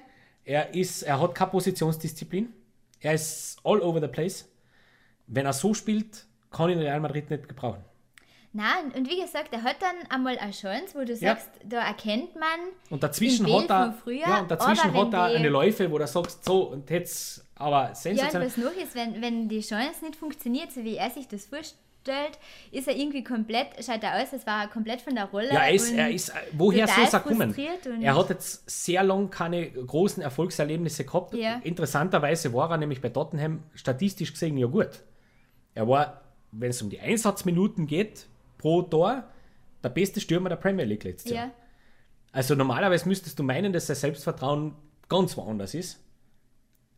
Er, 0.45 0.75
ist, 0.75 1.03
er 1.03 1.21
hat 1.21 1.37
keine 1.37 1.53
Positionsdisziplin. 1.53 2.53
Er 3.01 3.15
ist 3.15 3.61
all 3.63 3.81
over 3.81 4.01
the 4.01 4.09
place. 4.09 4.49
Wenn 5.29 5.47
er 5.47 5.53
so 5.53 5.73
spielt, 5.73 6.27
kann 6.51 6.69
ihn 6.69 6.81
Real 6.81 6.99
Madrid 6.99 7.31
nicht 7.31 7.49
gebrauchen. 7.49 7.85
Nein, 8.55 8.93
und 8.95 9.09
wie 9.09 9.19
gesagt, 9.21 9.53
er 9.53 9.63
hat 9.63 9.77
dann 9.81 9.97
einmal 10.11 10.37
eine 10.39 10.53
Chance, 10.53 10.95
wo 10.95 11.05
du 11.05 11.17
sagst, 11.17 11.49
da 11.65 11.87
erkennt 11.87 12.35
man, 12.35 12.61
Und 12.91 13.03
dazwischen 13.03 13.51
hat 13.51 13.71
er, 13.71 13.93
früher, 14.05 14.19
ja, 14.19 14.41
und 14.41 14.51
dazwischen 14.51 14.93
hat 14.93 15.15
er 15.15 15.23
eine 15.25 15.49
Läufe, 15.49 15.91
wo 15.91 15.97
du 15.97 16.07
sagst, 16.07 16.45
so, 16.45 16.65
und 16.65 16.91
jetzt, 16.91 17.47
aber 17.55 17.83
Ja, 17.83 17.89
und 17.89 17.97
sensationell. 17.97 18.49
was 18.49 18.57
noch 18.59 18.73
ist, 18.77 18.95
wenn, 18.95 19.23
wenn 19.23 19.49
die 19.49 19.61
Chance 19.61 20.05
nicht 20.05 20.17
funktioniert, 20.17 20.71
so 20.71 20.85
wie 20.85 20.97
er 20.97 21.09
sich 21.09 21.27
das 21.29 21.47
vorstellt, 21.47 22.39
ist 22.73 22.89
er 22.89 22.95
irgendwie 22.95 23.25
komplett, 23.25 23.69
schaut 23.83 24.03
er 24.03 24.21
aus, 24.21 24.35
als 24.35 24.47
war 24.47 24.65
er 24.65 24.69
komplett 24.69 25.01
von 25.01 25.15
der 25.15 25.27
Rolle. 25.27 25.49
Ja, 25.49 25.61
er 25.61 25.73
ist, 25.73 25.91
er 25.91 26.11
ist, 26.11 26.31
woher 26.53 26.87
soll 26.87 27.05
es 27.05 27.23
kommen? 27.23 27.55
Er 28.03 28.17
hat 28.17 28.29
jetzt 28.29 28.69
sehr 28.69 29.03
lange 29.03 29.29
keine 29.29 29.71
großen 29.71 30.23
Erfolgserlebnisse 30.23 31.07
gehabt. 31.07 31.33
Ja. 31.33 31.61
Interessanterweise 31.65 32.53
war 32.53 32.71
er 32.71 32.77
nämlich 32.77 33.01
bei 33.01 33.09
Tottenham 33.09 33.63
statistisch 33.75 34.33
gesehen 34.33 34.59
ja 34.59 34.67
gut. 34.67 34.91
Er 35.75 35.89
war, 35.89 36.21
wenn 36.51 36.69
es 36.69 36.83
um 36.83 36.91
die 36.91 37.01
Einsatzminuten 37.01 37.87
geht, 37.87 38.27
pro 38.63 38.83
Tor, 38.83 39.25
der 39.83 39.89
beste 39.89 40.21
Stürmer 40.21 40.49
der 40.49 40.57
Premier 40.57 40.85
League 40.85 41.03
letztes 41.05 41.33
Jahr. 41.33 41.47
Ja, 41.47 41.53
Also 42.31 42.55
normalerweise 42.55 43.09
müsstest 43.09 43.37
du 43.39 43.43
meinen, 43.43 43.73
dass 43.73 43.89
sein 43.89 43.97
Selbstvertrauen 43.97 44.75
ganz 45.09 45.37
woanders 45.37 45.75
ist. 45.75 45.99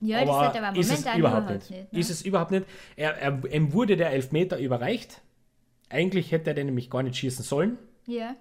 ja 0.00 0.24
das 0.24 0.36
hat 0.36 0.56
aber 0.62 0.78
ist 0.78 0.92
es 0.92 1.16
überhaupt 1.16 1.50
nicht. 1.50 1.70
nicht. 1.70 1.92
ne? 1.92 1.98
Ist 1.98 2.10
es 2.10 2.22
überhaupt 2.22 2.50
nicht. 2.50 2.66
Er, 2.96 3.16
er, 3.16 3.44
ihm 3.50 3.72
wurde 3.72 3.96
der 3.96 4.10
Elfmeter 4.10 4.58
überreicht. 4.58 5.22
Eigentlich 5.88 6.30
hätte 6.32 6.50
er 6.50 6.54
den 6.54 6.66
nämlich 6.66 6.90
gar 6.90 7.02
nicht 7.02 7.16
schießen 7.16 7.44
sollen. 7.44 7.78
ja. 8.06 8.36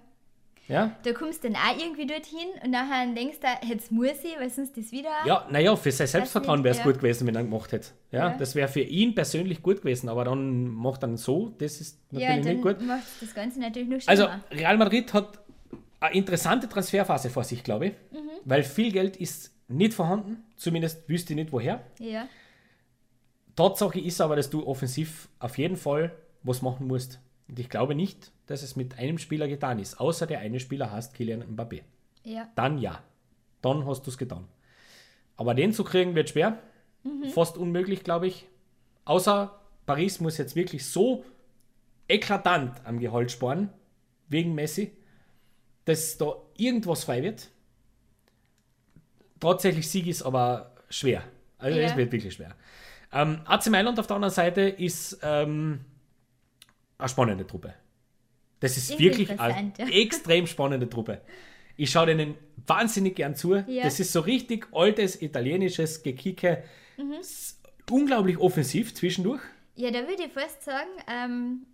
Ja, 0.66 0.96
Da 1.02 1.12
kommst 1.12 1.44
du 1.44 1.50
dann 1.50 1.56
auch 1.60 1.78
irgendwie 1.78 2.06
dorthin 2.06 2.48
und 2.64 2.70
nachher 2.70 3.06
denkst 3.14 3.36
du, 3.40 3.68
jetzt 3.68 3.92
muss 3.92 4.24
ich, 4.24 4.34
weil 4.38 4.48
sonst 4.48 4.74
das 4.76 4.92
wieder. 4.92 5.10
Ja, 5.26 5.46
naja, 5.50 5.76
für 5.76 5.92
sein 5.92 6.06
Selbstvertrauen 6.06 6.64
wäre 6.64 6.72
es 6.72 6.78
ja. 6.78 6.84
gut 6.84 6.96
gewesen, 6.98 7.26
wenn 7.26 7.34
er 7.36 7.42
gemacht 7.42 7.70
hätte. 7.72 7.88
Ja, 8.10 8.30
Ja. 8.30 8.36
das 8.38 8.54
wäre 8.54 8.68
für 8.68 8.80
ihn 8.80 9.14
persönlich 9.14 9.62
gut 9.62 9.82
gewesen, 9.82 10.08
aber 10.08 10.24
dann 10.24 10.66
macht 10.68 11.02
er 11.04 11.10
ihn 11.10 11.16
so, 11.18 11.50
das 11.58 11.80
ist 11.82 12.00
Ja, 12.12 12.30
natürlich 12.30 12.44
nicht 12.46 12.62
gut. 12.62 12.78
dann 12.80 12.86
macht 12.86 13.02
das 13.20 13.34
Ganze 13.34 13.60
natürlich 13.60 13.88
noch 13.88 13.98
Also, 14.06 14.24
schlimmer. 14.24 14.42
Real 14.52 14.78
Madrid 14.78 15.12
hat 15.12 15.38
eine 16.00 16.14
interessante 16.14 16.66
Transferphase 16.68 17.28
vor 17.28 17.44
sich, 17.44 17.62
glaube 17.62 17.86
ich, 17.88 17.92
Mhm. 18.12 18.30
weil 18.46 18.62
viel 18.62 18.90
Geld 18.90 19.16
ist 19.18 19.52
nicht 19.68 19.92
vorhanden, 19.92 20.44
zumindest 20.56 21.06
wüsste 21.08 21.34
ich 21.34 21.36
nicht 21.36 21.52
woher. 21.52 21.82
ja. 21.98 22.26
Tatsache 23.56 24.00
ist 24.00 24.20
aber, 24.20 24.34
dass 24.36 24.50
du 24.50 24.66
offensiv 24.66 25.28
auf 25.38 25.58
jeden 25.58 25.76
Fall 25.76 26.12
was 26.42 26.60
machen 26.60 26.86
musst. 26.88 27.20
Und 27.48 27.58
ich 27.58 27.68
glaube 27.68 27.94
nicht, 27.94 28.32
dass 28.46 28.62
es 28.62 28.76
mit 28.76 28.98
einem 28.98 29.18
Spieler 29.18 29.48
getan 29.48 29.78
ist, 29.78 30.00
außer 30.00 30.26
der 30.26 30.40
eine 30.40 30.60
Spieler 30.60 30.90
heißt 30.90 31.14
Kylian 31.14 31.42
Mbappé. 31.56 31.82
Ja. 32.24 32.48
Dann 32.54 32.78
ja. 32.78 33.02
Dann 33.60 33.86
hast 33.86 34.06
du 34.06 34.10
es 34.10 34.18
getan. 34.18 34.46
Aber 35.36 35.54
den 35.54 35.72
zu 35.72 35.84
kriegen 35.84 36.14
wird 36.14 36.30
schwer. 36.30 36.58
Fast 37.32 37.58
unmöglich, 37.58 38.02
glaube 38.04 38.26
ich. 38.28 38.46
Außer 39.04 39.60
Paris 39.84 40.20
muss 40.20 40.38
jetzt 40.38 40.56
wirklich 40.56 40.86
so 40.86 41.24
eklatant 42.08 42.80
am 42.86 42.98
Gehalt 42.98 43.30
sparen, 43.30 43.68
wegen 44.28 44.54
Messi, 44.54 44.92
dass 45.84 46.16
da 46.16 46.34
irgendwas 46.56 47.04
frei 47.04 47.22
wird. 47.22 47.50
Tatsächlich 49.40 49.88
Sieg 49.90 50.06
ist 50.06 50.22
aber 50.22 50.74
schwer. 50.88 51.24
Also 51.58 51.78
Ja. 51.78 51.86
es 51.86 51.96
wird 51.96 52.12
wirklich 52.12 52.34
schwer. 52.34 52.54
Ähm, 53.12 53.40
AC 53.44 53.66
Mailand 53.70 53.98
auf 53.98 54.06
der 54.06 54.16
anderen 54.16 54.32
Seite 54.34 54.62
ist 54.62 55.18
ähm, 55.22 55.84
eine 57.04 57.08
spannende 57.10 57.46
Truppe. 57.46 57.74
Das 58.60 58.76
ist 58.76 58.98
wirklich 58.98 59.38
eine 59.38 59.72
ja. 59.78 59.86
extrem 59.88 60.46
spannende 60.46 60.88
Truppe. 60.88 61.20
Ich 61.76 61.90
schaue 61.90 62.06
denen 62.06 62.36
wahnsinnig 62.66 63.16
gern 63.16 63.34
zu. 63.34 63.54
Ja. 63.54 63.82
Das 63.82 64.00
ist 64.00 64.12
so 64.12 64.20
richtig 64.20 64.68
altes 64.72 65.20
italienisches 65.20 66.02
Gekicke. 66.02 66.64
Mhm. 66.96 67.16
Unglaublich 67.90 68.38
offensiv 68.38 68.94
zwischendurch. 68.94 69.42
ja, 69.74 69.90
da 69.90 70.06
würde 70.08 70.24
ich 70.24 70.32
fast 70.32 70.62
sagen, 70.62 70.88
ähm, 71.10 71.66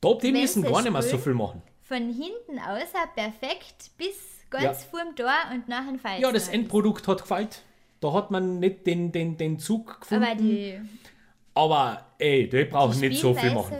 Top, 0.00 0.20
die 0.20 0.32
müssen 0.32 0.62
gar 0.62 0.82
nicht 0.82 0.92
mehr 0.92 1.02
so 1.02 1.16
viel 1.18 1.34
machen. 1.34 1.62
von 1.82 2.12
hinten 2.12 2.58
außer 2.58 3.06
perfekt 3.14 3.90
bis 3.96 4.16
ganz 4.50 4.64
Ja. 4.64 4.72
vorm 4.74 5.16
Tor 5.16 5.32
und 5.52 5.68
nachher 5.68 5.98
Fall. 5.98 6.20
Ja, 6.20 6.30
das 6.32 6.48
Endprodukt 6.48 7.08
hat 7.08 7.22
gefällt. 7.22 7.62
Da 8.00 8.12
hat 8.12 8.30
man 8.30 8.58
nicht 8.58 8.86
den, 8.86 9.12
den, 9.12 9.38
den 9.38 9.58
Zug 9.58 10.00
gefunden. 10.02 10.24
Aber 10.24 10.34
die, 10.34 10.78
Aber 11.56 12.04
ey, 12.18 12.48
die 12.48 12.64
brauchen 12.64 12.98
nicht 13.00 13.20
so 13.20 13.32
viel 13.32 13.52
machen. 13.54 13.76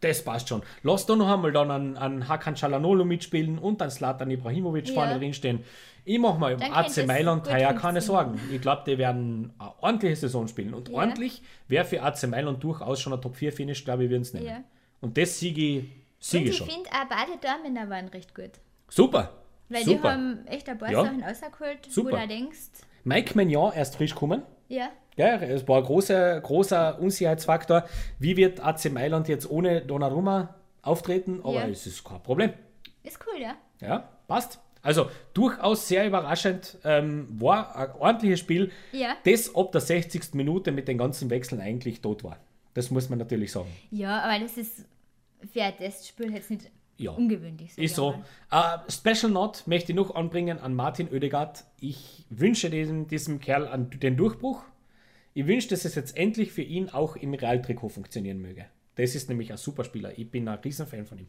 Das 0.00 0.22
passt 0.24 0.48
schon. 0.48 0.62
Lass 0.84 1.04
da 1.04 1.16
noch 1.16 1.28
einmal 1.28 1.50
dann 1.52 1.70
einen, 1.70 1.96
einen 1.96 2.28
Hakan 2.28 2.54
Çalhanoğlu 2.54 3.04
mitspielen 3.04 3.58
und 3.58 3.82
einen 3.82 3.90
Slatan 3.90 4.30
Ibrahimovic 4.30 4.88
Ja. 4.88 4.94
vorne 4.94 5.18
drin 5.18 5.34
stehen. 5.34 5.64
Ich 6.04 6.18
mache 6.18 6.38
mal 6.38 6.52
im 6.52 6.62
AC 6.62 7.04
Mailand 7.06 7.48
heuer 7.52 7.72
keine. 7.74 8.00
Sorgen. 8.00 8.40
Ich 8.52 8.60
glaube, 8.60 8.82
die 8.86 8.98
werden 8.98 9.52
eine 9.58 9.72
ordentliche 9.80 10.16
Saison 10.16 10.46
spielen. 10.48 10.74
Und 10.74 10.88
Ja. 10.90 10.94
ordentlich 10.98 11.42
wäre 11.68 11.84
für 11.84 12.02
AC 12.02 12.26
Mailand 12.28 12.62
durchaus 12.62 13.00
schon 13.00 13.12
ein 13.12 13.20
Top-4-Finish, 13.20 13.84
glaube 13.84 14.04
ich, 14.04 14.10
würden 14.10 14.22
es 14.22 14.32
nehmen. 14.32 14.46
Ja. 14.46 14.64
Und 15.00 15.18
das 15.18 15.38
siege 15.40 15.60
ich, 15.60 15.84
siege 16.20 16.44
ich 16.44 16.50
ich 16.50 16.56
schon. 16.58 16.68
finde 16.68 16.88
auch 16.90 17.06
beide 17.08 17.36
Dortmünder 17.40 17.88
waren 17.90 18.08
recht 18.08 18.34
gut. 18.34 18.50
Super. 18.88 19.32
Weil 19.68 19.84
die 19.84 19.90
Super. 19.90 20.12
haben 20.12 20.46
echt 20.46 20.68
ein 20.68 20.78
paar 20.78 20.90
Ja. 20.92 21.02
Sachen 21.04 21.22
rausgeholt, 21.22 21.78
Super. 21.88 22.12
wo 22.12 22.16
du 22.16 22.28
denkst, 22.28 22.58
Mike 23.04 23.36
Mignon 23.36 23.72
erst 23.72 23.96
frisch 23.96 24.14
kommen. 24.14 24.42
ja, 24.68 24.90
Ja, 25.16 25.36
es 25.36 25.66
war 25.68 25.78
ein 25.78 25.84
großer, 25.84 26.40
großer 26.40 26.98
Unsicherheitsfaktor. 27.00 27.84
Wie 28.18 28.36
wird 28.36 28.60
AC 28.60 28.90
Mailand 28.90 29.28
jetzt 29.28 29.48
ohne 29.50 29.82
Donnarumma 29.82 30.54
auftreten? 30.80 31.40
Aber 31.42 31.54
Ja. 31.54 31.68
es 31.68 31.86
ist 31.86 32.02
kein 32.04 32.22
Problem. 32.22 32.52
ist 33.02 33.18
cool, 33.26 33.40
ja. 33.42 33.56
Ja, 33.80 34.08
passt. 34.28 34.60
Also 34.80 35.08
durchaus 35.34 35.86
sehr 35.88 36.06
überraschend. 36.06 36.78
Ähm, 36.84 37.28
war 37.40 37.76
ein 37.76 37.90
ordentliches 37.98 38.40
Spiel. 38.40 38.70
Ja. 38.92 39.16
Das 39.24 39.54
ab 39.54 39.70
der 39.72 39.80
60. 39.80 40.34
Minute 40.34 40.72
mit 40.72 40.88
den 40.88 40.98
ganzen 40.98 41.28
Wechseln 41.30 41.60
eigentlich 41.60 42.00
tot 42.00 42.24
war. 42.24 42.38
Das 42.74 42.90
muss 42.90 43.08
man 43.10 43.18
natürlich 43.18 43.52
sagen. 43.52 43.68
Ja, 43.90 44.20
aber 44.22 44.38
das 44.40 44.56
ist 44.56 44.86
für 45.52 45.62
ein 45.62 45.76
Testspiel 45.76 46.32
jetzt 46.32 46.50
nicht 46.50 46.70
Ja. 46.96 47.10
ungewöhnlich. 47.12 47.76
Ist 47.76 47.94
so. 47.96 48.14
Äh, 48.50 48.78
Special 48.90 49.30
Note 49.32 49.60
möchte 49.66 49.92
ich 49.92 49.96
noch 49.96 50.14
anbringen 50.14 50.58
an 50.58 50.74
Martin 50.74 51.08
Oedegaard. 51.12 51.64
Ich 51.80 52.24
wünsche 52.30 52.70
diesem, 52.70 53.06
diesem 53.08 53.40
Kerl 53.40 53.66
an 53.68 53.90
den 53.90 54.16
Durchbruch. 54.16 54.62
Ich 55.34 55.46
wünsche, 55.46 55.68
dass 55.68 55.84
es 55.84 55.94
jetzt 55.94 56.16
endlich 56.16 56.52
für 56.52 56.62
ihn 56.62 56.90
auch 56.90 57.16
im 57.16 57.32
Realtrikot 57.32 57.88
funktionieren 57.88 58.38
möge. 58.38 58.66
Das 58.94 59.14
ist 59.14 59.28
nämlich 59.30 59.50
ein 59.50 59.56
super 59.56 59.84
Spieler. 59.84 60.12
Ich 60.16 60.30
bin 60.30 60.46
ein 60.48 60.58
Riesenfan 60.58 61.06
von 61.06 61.18
ihm. 61.18 61.26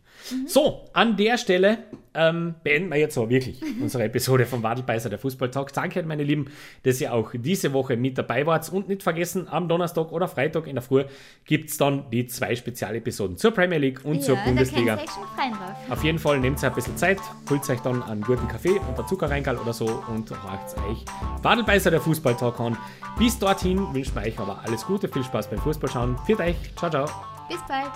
So, 0.48 0.90
an 0.91 1.15
der 1.15 1.38
Stelle 1.38 1.77
ähm, 2.14 2.56
beenden 2.61 2.90
wir 2.90 2.98
jetzt 2.98 3.18
aber 3.18 3.30
wirklich 3.30 3.61
unsere 3.80 4.03
Episode 4.03 4.45
vom 4.45 4.61
Wadelbeißer 4.61 5.10
der 5.10 5.18
Fußballtalk. 5.18 5.72
Danke, 5.72 6.03
meine 6.03 6.23
Lieben, 6.23 6.48
dass 6.84 6.99
ihr 6.99 7.14
auch 7.14 7.31
diese 7.34 7.72
Woche 7.72 7.95
mit 7.95 8.18
dabei 8.18 8.45
wart. 8.45 8.69
Und 8.69 8.90
nicht 8.90 9.02
vergessen, 9.02 9.48
am 9.48 9.69
Donnerstag 9.69 10.11
oder 10.11 10.27
Freitag 10.27 10.68
in 10.68 10.76
der 10.76 10.81
Früh 10.81 11.06
gibt 11.45 11.69
es 11.69 11.77
dann 11.77 12.10
die 12.11 12.27
zwei 12.27 12.53
Spezialepisoden 12.53 13.38
zur 13.38 13.52
Premier 13.52 13.77
League 13.77 14.03
und 14.03 14.22
zur 14.22 14.35
ja, 14.35 14.44
Bundesliga. 14.44 14.98
Freien 14.98 15.53
drauf. 15.53 15.76
Auf 15.90 16.03
jeden 16.03 16.19
Fall 16.19 16.40
nehmt 16.40 16.57
euch 16.57 16.65
ein 16.65 16.73
bisschen 16.73 16.98
Zeit, 16.98 17.19
holt 17.49 17.69
euch 17.69 17.80
dann 17.80 18.03
einen 18.03 18.22
guten 18.22 18.48
Kaffee 18.48 18.80
und 18.80 18.99
ein 18.99 19.07
Zuckerreingal 19.07 19.57
oder 19.57 19.73
so 19.73 19.85
und 19.85 20.30
horcht 20.31 20.77
euch 20.90 21.06
Wadelbeißer 21.41 21.91
der 21.91 22.02
Fußballtalk 22.02 22.60
an. 22.60 22.77
Bis 23.18 23.40
dorthin 23.40 23.94
wünschen 23.94 24.15
wir 24.15 24.23
euch 24.23 24.38
aber 24.38 24.60
alles 24.65 24.85
Gute, 24.85 25.07
viel 25.07 25.23
Spaß 25.23 25.49
beim 25.49 25.60
Fußballschauen. 25.60 26.18
Für 26.26 26.40
euch, 26.40 26.56
ciao, 26.76 26.90
ciao. 26.90 27.06
Bis 27.54 27.62
bald. 27.68 27.92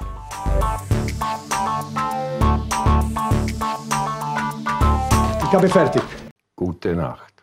Ich 5.42 5.54
habe 5.54 5.68
fertig. 5.68 6.04
Gute 6.56 6.96
Nacht. 6.96 7.37